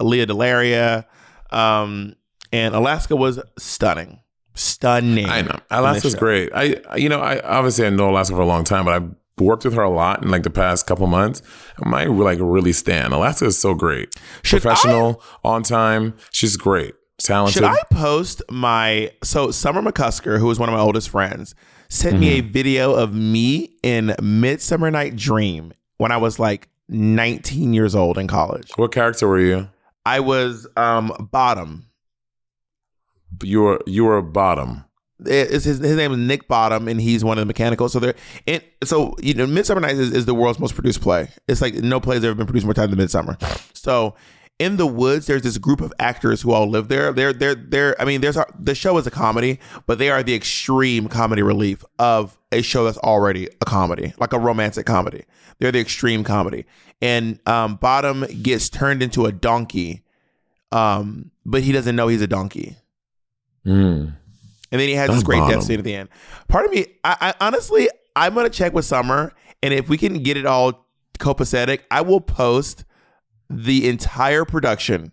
Lea 0.00 0.26
DeLaria. 0.26 1.06
Um, 1.50 2.14
and 2.52 2.74
Alaska 2.74 3.16
was 3.16 3.40
stunning, 3.58 4.20
stunning. 4.54 5.26
I 5.28 5.40
know. 5.42 5.58
Alaska's 5.70 6.14
great. 6.14 6.50
I, 6.54 6.82
I- 6.90 6.96
you 6.96 7.08
know, 7.08 7.20
I 7.20 7.40
obviously 7.40 7.86
I 7.86 7.90
know 7.90 8.10
Alaska 8.10 8.34
for 8.34 8.42
a 8.42 8.46
long 8.46 8.64
time, 8.64 8.84
but 8.84 8.94
I've 8.94 9.14
worked 9.38 9.64
with 9.64 9.74
her 9.74 9.82
a 9.82 9.90
lot 9.90 10.22
in 10.22 10.30
like 10.30 10.42
the 10.44 10.50
past 10.50 10.86
couple 10.86 11.06
months. 11.06 11.42
I 11.84 11.88
might 11.88 12.08
like 12.10 12.38
really 12.40 12.72
stand. 12.72 13.12
Alaska 13.12 13.46
is 13.46 13.58
so 13.58 13.74
great. 13.74 14.14
Should 14.42 14.62
Professional, 14.62 15.22
on 15.44 15.62
time. 15.62 16.14
She's 16.32 16.56
great. 16.56 16.94
talented. 17.18 17.54
Should 17.54 17.64
I 17.64 17.76
post 17.92 18.42
my 18.50 19.10
so 19.22 19.50
Summer 19.50 19.82
McCusker, 19.82 20.38
who 20.38 20.50
is 20.50 20.58
one 20.58 20.68
of 20.68 20.74
my 20.74 20.80
oldest 20.80 21.10
friends, 21.10 21.54
sent 21.88 22.18
me 22.18 22.38
a 22.38 22.42
Mm-hmm. 22.42 22.52
video 22.52 22.94
of 22.94 23.14
me 23.14 23.76
in 23.82 24.14
Midsummer 24.22 24.90
Night 24.90 25.16
Dream 25.16 25.72
when 25.98 26.12
I 26.12 26.16
was 26.16 26.38
like 26.38 26.68
19 26.88 27.72
years 27.74 27.94
old 27.94 28.16
in 28.18 28.28
college. 28.28 28.70
what 28.76 28.92
character 28.92 29.26
were 29.28 29.40
you? 29.40 29.68
I 30.06 30.20
was 30.20 30.66
um 30.76 31.28
bottom. 31.32 31.86
You 33.42 33.62
were 33.62 33.80
you 33.86 34.04
were 34.04 34.16
a 34.16 34.22
bottom. 34.22 34.84
His, 35.24 35.64
his 35.64 35.80
name 35.80 36.12
is 36.12 36.18
Nick 36.18 36.46
Bottom, 36.46 36.88
and 36.88 37.00
he's 37.00 37.24
one 37.24 37.38
of 37.38 37.42
the 37.42 37.46
mechanicals. 37.46 37.92
So 37.92 38.00
they're 38.00 38.14
and 38.46 38.62
so 38.84 39.14
you 39.22 39.34
know, 39.34 39.46
Midsummer 39.46 39.80
Nights 39.80 39.98
is, 39.98 40.12
is 40.12 40.26
the 40.26 40.34
world's 40.34 40.58
most 40.58 40.74
produced 40.74 41.00
play. 41.00 41.30
It's 41.48 41.62
like 41.62 41.74
no 41.74 42.00
play 42.00 42.16
has 42.16 42.24
ever 42.24 42.34
been 42.34 42.46
produced 42.46 42.66
more 42.66 42.74
time 42.74 42.90
than 42.90 42.98
Midsummer. 42.98 43.38
So 43.72 44.14
in 44.58 44.76
the 44.76 44.86
woods, 44.86 45.26
there's 45.26 45.42
this 45.42 45.58
group 45.58 45.80
of 45.80 45.92
actors 45.98 46.40
who 46.42 46.52
all 46.52 46.68
live 46.68 46.88
there. 46.88 47.12
They're 47.12 47.32
they're 47.32 47.54
they're. 47.54 48.00
I 48.00 48.04
mean, 48.04 48.20
there's 48.20 48.38
the 48.58 48.74
show 48.74 48.96
is 48.98 49.06
a 49.06 49.10
comedy, 49.10 49.58
but 49.86 49.98
they 49.98 50.10
are 50.10 50.22
the 50.22 50.34
extreme 50.34 51.08
comedy 51.08 51.42
relief 51.42 51.84
of 51.98 52.38
a 52.52 52.62
show 52.62 52.84
that's 52.84 52.98
already 52.98 53.48
a 53.60 53.64
comedy, 53.64 54.14
like 54.18 54.32
a 54.32 54.38
romantic 54.38 54.86
comedy. 54.86 55.24
They're 55.58 55.72
the 55.72 55.80
extreme 55.80 56.24
comedy, 56.24 56.64
and 57.02 57.38
um, 57.46 57.76
Bottom 57.76 58.24
gets 58.42 58.68
turned 58.68 59.02
into 59.02 59.26
a 59.26 59.32
donkey, 59.32 60.02
um, 60.72 61.30
but 61.44 61.62
he 61.62 61.72
doesn't 61.72 61.96
know 61.96 62.08
he's 62.08 62.22
a 62.22 62.26
donkey. 62.26 62.76
Mm. 63.66 64.14
And 64.72 64.80
then 64.80 64.88
he 64.88 64.94
has 64.94 65.10
this 65.10 65.22
great 65.22 65.48
death 65.48 65.62
scene 65.62 65.78
at 65.78 65.84
the 65.84 65.94
end. 65.94 66.08
Part 66.48 66.66
of 66.66 66.72
me, 66.72 66.86
I, 67.04 67.34
I 67.40 67.46
honestly, 67.46 67.88
I'm 68.14 68.34
gonna 68.34 68.50
check 68.50 68.72
with 68.72 68.84
Summer, 68.84 69.32
and 69.62 69.72
if 69.72 69.88
we 69.88 69.96
can 69.96 70.22
get 70.22 70.36
it 70.36 70.46
all 70.46 70.86
copacetic, 71.18 71.80
I 71.90 72.00
will 72.02 72.20
post 72.20 72.84
the 73.48 73.88
entire 73.88 74.44
production 74.44 75.12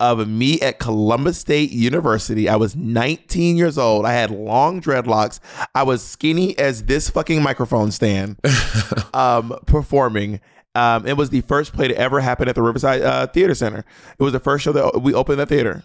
of 0.00 0.26
me 0.28 0.60
at 0.60 0.78
Columbus 0.78 1.38
State 1.38 1.70
University. 1.70 2.48
I 2.48 2.56
was 2.56 2.74
19 2.76 3.56
years 3.56 3.78
old. 3.78 4.04
I 4.04 4.12
had 4.12 4.30
long 4.30 4.80
dreadlocks. 4.82 5.40
I 5.74 5.82
was 5.82 6.02
skinny 6.02 6.56
as 6.58 6.84
this 6.84 7.10
fucking 7.10 7.42
microphone 7.42 7.90
stand, 7.90 8.38
um, 9.14 9.56
performing. 9.66 10.40
Um, 10.74 11.06
it 11.06 11.16
was 11.16 11.30
the 11.30 11.42
first 11.42 11.72
play 11.72 11.88
to 11.88 11.96
ever 11.96 12.20
happen 12.20 12.48
at 12.48 12.56
the 12.56 12.62
Riverside 12.62 13.02
uh, 13.02 13.26
Theater 13.28 13.54
Center. 13.54 13.84
It 14.18 14.22
was 14.22 14.32
the 14.32 14.40
first 14.40 14.64
show 14.64 14.72
that 14.72 15.00
we 15.02 15.14
opened 15.14 15.38
the 15.38 15.46
theater. 15.46 15.84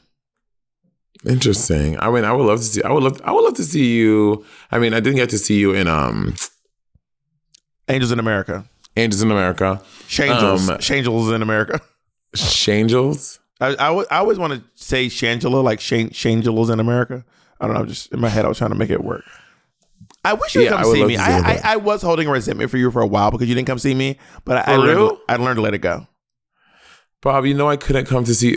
Interesting. 1.25 1.99
I 1.99 2.09
mean, 2.09 2.23
I 2.23 2.31
would 2.31 2.45
love 2.45 2.59
to 2.59 2.65
see. 2.65 2.83
I 2.83 2.91
would 2.91 3.03
love. 3.03 3.21
I 3.23 3.31
would 3.31 3.43
love 3.43 3.55
to 3.55 3.63
see 3.63 3.97
you. 3.97 4.45
I 4.71 4.79
mean, 4.79 4.93
I 4.93 4.99
didn't 4.99 5.17
get 5.17 5.29
to 5.31 5.37
see 5.37 5.59
you 5.59 5.73
in 5.73 5.87
um 5.87 6.35
Angels 7.89 8.11
in 8.11 8.19
America. 8.19 8.65
Angels 8.95 9.21
in 9.21 9.31
America, 9.31 9.81
Shangels. 10.07 10.69
Um, 10.69 10.79
Shangels 10.79 11.31
in 11.31 11.41
America. 11.41 11.81
Shangels. 12.35 13.39
I, 13.61 13.75
I, 13.75 14.19
always 14.19 14.39
want 14.39 14.53
to 14.53 14.63
say 14.75 15.07
Shangela, 15.07 15.61
like 15.63 15.81
Shang, 15.81 16.11
Shangels 16.11 16.69
in 16.69 16.79
America. 16.79 17.25
I 17.59 17.67
don't 17.67 17.75
know. 17.75 17.85
Just 17.85 18.13
in 18.13 18.21
my 18.21 18.29
head, 18.29 18.45
I 18.45 18.47
was 18.47 18.57
trying 18.57 18.71
to 18.71 18.77
make 18.77 18.89
it 18.89 19.03
work. 19.03 19.23
I 20.23 20.33
wish 20.33 20.55
you 20.55 20.61
would 20.61 20.71
Yeah, 20.71 20.81
come 20.81 20.93
see 20.93 21.05
me. 21.05 21.17
I. 21.17 21.39
I, 21.39 21.61
I 21.63 21.75
was 21.77 22.01
holding 22.01 22.27
a 22.27 22.31
resentment 22.31 22.71
for 22.71 22.77
you 22.77 22.89
for 22.91 23.01
a 23.01 23.07
while 23.07 23.31
because 23.31 23.49
you 23.49 23.55
didn't 23.55 23.67
come 23.67 23.79
see 23.79 23.93
me, 23.93 24.17
but 24.45 24.67
I, 24.67 24.73
I 24.73 24.77
learned? 24.77 25.17
I 25.27 25.35
learned 25.35 25.57
to 25.57 25.61
let 25.61 25.73
it 25.73 25.79
go. 25.79 26.07
Bob, 27.21 27.45
you 27.45 27.53
know 27.53 27.67
I 27.67 27.75
couldn't 27.75 28.05
come 28.05 28.23
to 28.23 28.33
see. 28.33 28.55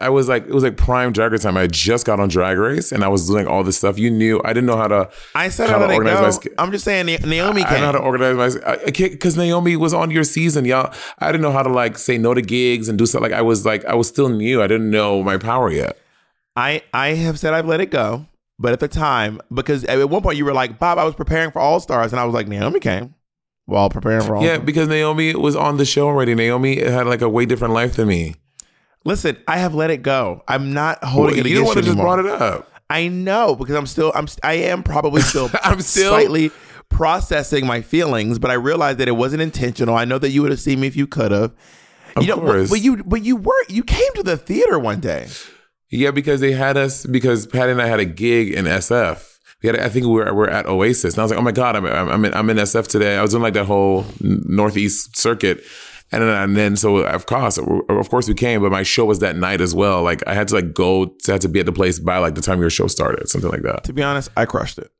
I 0.00 0.08
was 0.08 0.28
like, 0.28 0.44
it 0.44 0.50
was 0.52 0.64
like 0.64 0.76
prime 0.76 1.12
drag 1.12 1.30
race 1.30 1.42
time. 1.42 1.56
I 1.56 1.68
just 1.68 2.04
got 2.04 2.18
on 2.18 2.28
Drag 2.28 2.58
Race, 2.58 2.90
and 2.90 3.04
I 3.04 3.08
was 3.08 3.28
doing 3.28 3.46
all 3.46 3.62
this 3.62 3.78
stuff. 3.78 4.00
You 4.00 4.10
knew 4.10 4.40
I 4.44 4.48
didn't 4.48 4.66
know 4.66 4.76
how 4.76 4.88
to. 4.88 5.10
I 5.36 5.48
said 5.48 5.70
how 5.70 5.76
I 5.76 5.86
to 5.86 5.94
organize 5.94 6.38
go. 6.38 6.50
my 6.56 6.62
I'm 6.64 6.72
just 6.72 6.84
saying 6.84 7.06
Na- 7.06 7.24
Naomi 7.24 7.62
I 7.62 7.78
know 7.78 7.86
how 7.86 7.92
to 7.92 7.98
organize 7.98 8.56
my. 8.56 8.62
I 8.66 8.76
because 8.90 9.36
Naomi 9.36 9.76
was 9.76 9.94
on 9.94 10.10
your 10.10 10.24
season, 10.24 10.64
y'all. 10.64 10.92
I 11.20 11.30
didn't 11.30 11.42
know 11.42 11.52
how 11.52 11.62
to 11.62 11.68
like 11.68 11.96
say 11.98 12.18
no 12.18 12.34
to 12.34 12.42
gigs 12.42 12.88
and 12.88 12.98
do 12.98 13.06
stuff. 13.06 13.22
Like 13.22 13.32
I 13.32 13.42
was 13.42 13.64
like 13.64 13.84
I 13.84 13.94
was 13.94 14.08
still 14.08 14.28
new. 14.28 14.60
I 14.60 14.66
didn't 14.66 14.90
know 14.90 15.22
my 15.22 15.38
power 15.38 15.70
yet. 15.70 15.96
I 16.56 16.82
I 16.92 17.10
have 17.10 17.38
said 17.38 17.54
I've 17.54 17.66
let 17.66 17.80
it 17.80 17.92
go, 17.92 18.26
but 18.58 18.72
at 18.72 18.80
the 18.80 18.88
time, 18.88 19.40
because 19.54 19.84
at 19.84 20.10
one 20.10 20.22
point 20.22 20.36
you 20.36 20.44
were 20.44 20.52
like, 20.52 20.80
Bob, 20.80 20.98
I 20.98 21.04
was 21.04 21.14
preparing 21.14 21.52
for 21.52 21.60
All 21.60 21.78
Stars, 21.78 22.12
and 22.12 22.18
I 22.18 22.24
was 22.24 22.34
like, 22.34 22.48
Naomi 22.48 22.80
came 22.80 23.14
while 23.70 23.88
preparing 23.90 24.22
for 24.22 24.36
All 24.36 24.44
Yeah, 24.44 24.58
because 24.58 24.88
Naomi 24.88 25.34
was 25.34 25.56
on 25.56 25.76
the 25.76 25.84
show 25.84 26.06
already. 26.06 26.34
Naomi 26.34 26.80
had 26.80 27.06
like 27.06 27.22
a 27.22 27.28
way 27.28 27.46
different 27.46 27.74
life 27.74 27.96
than 27.96 28.08
me. 28.08 28.36
Listen, 29.04 29.36
I 29.48 29.56
have 29.58 29.74
let 29.74 29.90
it 29.90 30.02
go. 30.02 30.42
I'm 30.46 30.74
not 30.74 31.02
holding 31.02 31.36
Well, 31.36 31.46
it 31.46 31.50
you 31.50 31.64
have 31.66 31.76
you 31.76 31.82
just 31.82 31.96
brought 31.96 32.18
it 32.18 32.26
up. 32.26 32.70
I 32.90 33.08
know 33.08 33.54
because 33.54 33.76
I'm 33.76 33.86
still 33.86 34.12
I'm 34.14 34.26
I 34.42 34.54
am 34.54 34.82
probably 34.82 35.22
still 35.22 35.48
I'm 35.62 35.80
still- 35.80 36.10
slightly 36.10 36.50
processing 36.90 37.66
my 37.66 37.80
feelings, 37.80 38.38
but 38.38 38.50
I 38.50 38.54
realized 38.54 38.98
that 38.98 39.08
it 39.08 39.12
wasn't 39.12 39.42
intentional. 39.42 39.96
I 39.96 40.04
know 40.04 40.18
that 40.18 40.30
you 40.30 40.42
would 40.42 40.50
have 40.50 40.60
seen 40.60 40.80
me 40.80 40.86
if 40.88 40.96
you 40.96 41.06
could 41.06 41.30
have. 41.30 41.52
Of 42.16 42.24
you 42.24 42.28
know, 42.30 42.36
but- 42.36 42.44
course. 42.46 42.70
but 42.70 42.80
you 42.80 43.02
but 43.04 43.22
you 43.24 43.36
were 43.36 43.64
you 43.68 43.84
came 43.84 44.12
to 44.16 44.22
the 44.22 44.36
theater 44.36 44.78
one 44.78 45.00
day. 45.00 45.28
Yeah, 45.92 46.10
because 46.10 46.40
they 46.40 46.52
had 46.52 46.76
us 46.76 47.06
because 47.06 47.46
Patty 47.46 47.72
and 47.72 47.80
I 47.82 47.86
had 47.86 48.00
a 48.00 48.04
gig 48.04 48.52
in 48.52 48.64
SF. 48.66 49.38
We 49.62 49.68
had, 49.68 49.78
I 49.78 49.88
think 49.88 50.06
we 50.06 50.12
were, 50.12 50.32
we're 50.34 50.48
at 50.48 50.66
Oasis, 50.66 51.14
and 51.14 51.20
I 51.20 51.24
was 51.24 51.30
like, 51.32 51.40
"Oh 51.40 51.42
my 51.42 51.52
god, 51.52 51.76
I'm 51.76 51.84
I'm 51.86 52.24
in, 52.24 52.34
I'm 52.34 52.48
in 52.50 52.56
SF 52.56 52.86
today." 52.86 53.16
I 53.16 53.22
was 53.22 53.32
doing 53.32 53.42
like 53.42 53.54
that 53.54 53.66
whole 53.66 54.06
Northeast 54.20 55.16
circuit, 55.16 55.62
and 56.12 56.22
then, 56.22 56.28
and 56.28 56.56
then 56.56 56.76
so 56.76 56.98
of 56.98 57.26
course, 57.26 57.58
of 57.58 58.10
course, 58.10 58.26
we 58.26 58.34
came, 58.34 58.62
but 58.62 58.72
my 58.72 58.82
show 58.82 59.04
was 59.04 59.18
that 59.18 59.36
night 59.36 59.60
as 59.60 59.74
well. 59.74 60.02
Like 60.02 60.26
I 60.26 60.34
had 60.34 60.48
to 60.48 60.54
like 60.54 60.72
go, 60.72 61.06
to, 61.06 61.32
had 61.32 61.42
to 61.42 61.48
be 61.48 61.60
at 61.60 61.66
the 61.66 61.72
place 61.72 61.98
by 61.98 62.18
like 62.18 62.34
the 62.34 62.40
time 62.40 62.60
your 62.60 62.70
show 62.70 62.86
started, 62.86 63.28
something 63.28 63.50
like 63.50 63.62
that. 63.62 63.84
To 63.84 63.92
be 63.92 64.02
honest, 64.02 64.30
I 64.36 64.46
crushed 64.46 64.78
it. 64.78 64.90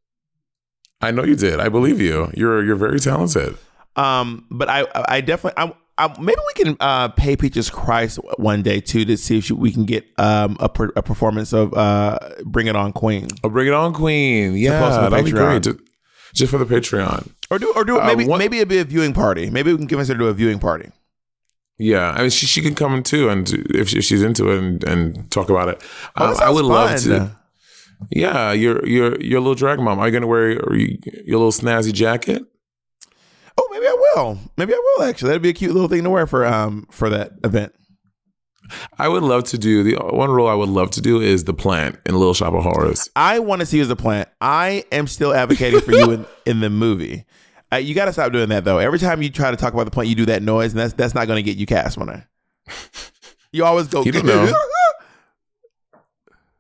I 1.01 1.11
know 1.11 1.25
you 1.25 1.37
did. 1.37 1.61
I 1.61 1.69
believe 1.69 2.01
you. 2.01 2.31
You're 2.35 2.63
you're 2.63 2.77
very 2.77 3.01
talented. 3.01 3.57
Um, 3.97 4.47
but 4.51 4.69
I 4.69 4.87
I 4.95 5.21
definitely 5.21 5.63
I, 5.63 5.73
I 6.01 6.21
maybe 6.21 6.39
we 6.57 6.65
can 6.65 6.77
uh 6.81 7.09
pay 7.09 7.37
Peaches 7.37 7.69
Christ 7.71 8.19
one 8.39 8.63
day 8.63 8.81
too 8.81 9.05
to 9.05 9.17
see 9.17 9.39
if 9.39 9.45
she, 9.45 9.53
we 9.53 9.71
can 9.73 9.85
get 9.85 10.05
um 10.19 10.57
a, 10.61 10.69
per, 10.69 10.91
a 10.97 11.03
performance 11.03 11.53
of 11.53 11.75
uh 11.75 12.19
Bring 12.45 12.67
It 12.67 12.77
On 12.77 12.93
Queen 12.93 13.29
Oh, 13.45 13.49
bring 13.51 13.67
it 13.69 13.73
on, 13.75 13.93
Queen! 13.93 14.55
Yeah, 14.57 14.81
that'd 15.11 15.25
be 15.25 15.31
great. 15.31 15.63
Just, 15.63 15.79
just 16.35 16.51
for 16.51 16.59
the 16.59 16.65
Patreon. 16.67 17.29
or 17.51 17.59
do 17.59 17.73
or 17.77 17.85
do 17.85 17.99
Uh, 18.01 18.07
maybe 18.07 18.25
what- 18.27 18.39
maybe 18.39 18.57
it'd 18.59 18.69
be 18.69 18.79
a 18.79 18.85
viewing 18.85 19.13
party. 19.13 19.51
Maybe 19.51 19.73
we 19.73 19.79
can 19.79 19.87
convince 19.89 20.09
her 20.09 20.15
to 20.15 20.19
do 20.19 20.29
a 20.29 20.33
viewing 20.35 20.59
party. 20.59 20.91
Yeah, 21.83 22.11
I 22.11 22.21
mean, 22.21 22.31
she, 22.31 22.45
she 22.47 22.61
can 22.61 22.75
come 22.75 23.03
too, 23.03 23.31
and 23.31 23.49
if, 23.75 23.89
she, 23.89 23.99
if 23.99 24.05
she's 24.05 24.23
into 24.23 24.51
it, 24.51 24.59
and, 24.59 24.85
and 24.85 25.31
talk 25.31 25.49
about 25.49 25.69
it. 25.71 25.83
Oh, 26.15 26.27
I 26.39 26.51
would 26.51 26.67
sounds 26.67 27.07
love 27.07 27.29
to. 27.29 27.37
Yeah, 28.11 28.53
your 28.53 28.87
your 28.87 29.19
your 29.21 29.41
little 29.41 29.55
drag 29.55 29.79
mom. 29.81 29.99
Are 29.99 30.07
you 30.07 30.13
gonna 30.13 30.27
wear 30.27 30.51
your, 30.51 30.77
your 30.77 31.39
little 31.39 31.53
snazzy 31.53 31.93
jacket? 31.93 32.43
Oh, 33.59 33.69
maybe 33.71 33.87
I 33.87 33.97
will. 34.15 34.39
Maybe 34.57 34.75
I 34.75 34.95
will 34.97 35.05
actually. 35.05 35.29
That'd 35.29 35.43
be 35.43 35.49
a 35.49 35.55
cute 35.55 35.73
little 35.73 35.89
thing 35.89 36.05
to 36.05 36.11
wear 36.11 36.27
for 36.27 36.45
um 36.47 36.87
for 36.91 37.09
that 37.11 37.33
event. 37.45 37.75
I 38.99 39.09
would 39.09 39.25
love 39.25 39.45
to 39.45 39.59
do 39.59 39.83
the 39.83 39.97
one 39.97 40.31
role 40.31 40.47
I 40.49 40.55
would 40.55 40.69
love 40.69 40.93
to 40.93 41.01
do 41.01 41.21
is 41.21 41.45
the 41.45 41.55
plant 41.55 41.99
in 42.07 42.15
Little 42.15 42.35
Shop 42.35 42.55
of 42.55 42.63
Horrors. 42.63 43.11
I 43.17 43.41
want 43.41 43.61
to 43.61 43.67
see 43.67 43.79
you 43.79 43.83
as 43.83 43.91
a 43.91 43.97
plant. 43.97 44.29
I 44.41 44.85
am 44.93 45.09
still 45.09 45.35
advocating 45.35 45.81
for 45.81 45.93
you 45.93 46.11
in, 46.13 46.27
in 46.47 46.61
the 46.61 46.71
movie. 46.71 47.25
Uh, 47.73 47.77
you 47.77 47.95
got 47.95 48.05
to 48.05 48.13
stop 48.13 48.33
doing 48.33 48.49
that 48.51 48.65
though. 48.65 48.79
Every 48.79 48.99
time 48.99 49.23
you 49.23 49.31
try 49.31 49.51
to 49.51 49.57
talk 49.57 49.73
about 49.75 49.85
the 49.85 49.91
plant, 49.91 50.09
you 50.09 50.15
do 50.15 50.27
that 50.27 50.43
noise, 50.43 50.73
and 50.73 50.81
that's 50.81 50.93
that's 50.93 51.15
not 51.15 51.27
going 51.27 51.37
to 51.37 51.43
get 51.43 51.57
you 51.57 51.67
cast, 51.67 51.99
Monet. 51.99 52.23
You 53.53 53.65
always 53.65 53.89
go. 53.89 54.05
You 54.05 54.13
don't 54.13 54.27
know. 54.27 54.53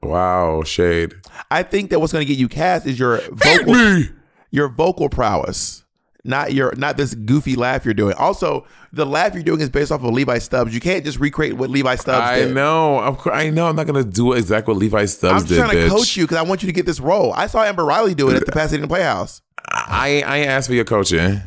Wow, 0.03 0.62
shade. 0.64 1.12
I 1.51 1.62
think 1.62 1.91
that 1.91 2.01
what's 2.01 2.12
going 2.12 2.26
to 2.26 2.28
get 2.28 2.38
you 2.38 2.49
cast 2.49 2.86
is 2.86 2.99
your 2.99 3.20
vocal, 3.30 4.03
your 4.51 4.68
vocal 4.68 5.09
prowess, 5.09 5.84
not 6.25 6.53
your 6.53 6.75
not 6.77 6.97
this 6.97 7.14
goofy 7.14 7.57
laugh 7.57 7.85
you're 7.85 7.95
doing. 7.95 8.14
Also, 8.14 8.66
the 8.93 9.07
laugh 9.07 9.35
you're 9.35 9.43
doing 9.43 9.61
is 9.61 9.71
based 9.71 9.91
off 9.93 10.03
of 10.03 10.12
Levi 10.12 10.39
Stubbs. 10.39 10.75
You 10.75 10.81
can't 10.81 11.05
just 11.05 11.18
recreate 11.18 11.55
what 11.55 11.71
Levi 11.71 11.97
Stubbs 11.97 12.25
I 12.27 12.41
did. 12.41 12.55
know. 12.55 13.14
Course, 13.18 13.35
I 13.37 13.51
know. 13.51 13.66
I'm 13.66 13.77
not 13.77 13.87
gonna 13.87 14.05
do 14.05 14.33
exactly 14.33 14.75
what 14.75 14.81
Levi 14.81 15.05
Stubbs 15.07 15.45
did. 15.45 15.61
I'm 15.61 15.68
did, 15.68 15.73
trying 15.73 15.89
to 15.89 15.95
bitch. 15.95 15.99
coach 15.99 16.16
you 16.16 16.25
because 16.25 16.37
I 16.37 16.43
want 16.43 16.62
you 16.62 16.66
to 16.66 16.73
get 16.73 16.87
this 16.87 17.01
role. 17.01 17.33
I 17.33 17.47
saw 17.47 17.62
Amber 17.62 17.85
Riley 17.85 18.14
do 18.14 18.31
it 18.31 18.37
at 18.37 18.47
the 18.47 18.53
Pasadena 18.53 18.87
Playhouse. 18.89 19.43
I 19.73 20.23
I 20.27 20.39
ain't 20.39 20.49
asked 20.51 20.68
for 20.68 20.75
your 20.75 20.85
coaching. 20.85 21.41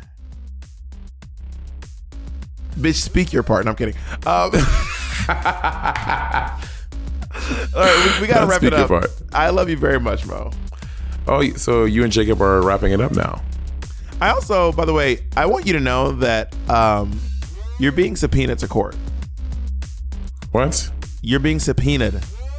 Bitch, 2.78 2.96
speak 2.96 3.32
your 3.32 3.42
part. 3.44 3.64
No, 3.64 3.70
I'm 3.70 3.76
kidding. 3.76 3.94
Um, 4.26 4.26
all 4.26 4.50
right, 7.74 8.16
we, 8.16 8.22
we 8.22 8.26
gotta 8.26 8.46
wrap 8.46 8.62
it 8.62 8.74
up. 8.74 8.88
part. 8.88 9.10
I 9.32 9.50
love 9.50 9.68
you 9.68 9.76
very 9.76 10.00
much, 10.00 10.26
Mo. 10.26 10.50
Oh, 11.26 11.42
so 11.54 11.84
you 11.84 12.02
and 12.02 12.12
Jacob 12.12 12.40
are 12.42 12.60
wrapping 12.62 12.92
it 12.92 13.00
up 13.00 13.12
now. 13.12 13.40
I 14.20 14.30
also, 14.30 14.72
by 14.72 14.84
the 14.84 14.92
way, 14.92 15.20
I 15.36 15.46
want 15.46 15.66
you 15.66 15.72
to 15.74 15.80
know 15.80 16.12
that 16.12 16.54
um, 16.68 17.18
you're 17.78 17.92
being 17.92 18.16
subpoenaed 18.16 18.58
to 18.60 18.68
court. 18.68 18.96
What? 20.52 20.90
You're 21.22 21.40
being 21.40 21.58
subpoenaed, 21.58 22.14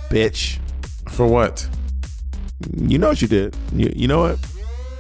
bitch. 0.10 0.60
For 1.10 1.28
what? 1.28 1.68
You 2.76 2.98
know 2.98 3.10
what 3.10 3.22
you 3.22 3.28
did. 3.28 3.56
You, 3.74 3.92
you 3.96 4.08
know 4.08 4.22
what? 4.22 4.40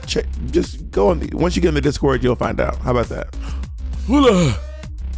Check, 0.05 0.25
just 0.51 0.91
go 0.91 1.09
on. 1.09 1.19
The, 1.19 1.35
once 1.35 1.55
you 1.55 1.61
get 1.61 1.69
in 1.69 1.73
the 1.73 1.81
Discord, 1.81 2.23
you'll 2.23 2.35
find 2.35 2.59
out. 2.59 2.77
How 2.77 2.91
about 2.91 3.07
that? 3.07 3.35
Hula. 4.05 4.55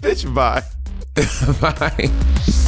Bitch, 0.00 0.32
bye. 0.32 0.62
Bye. 1.60 2.64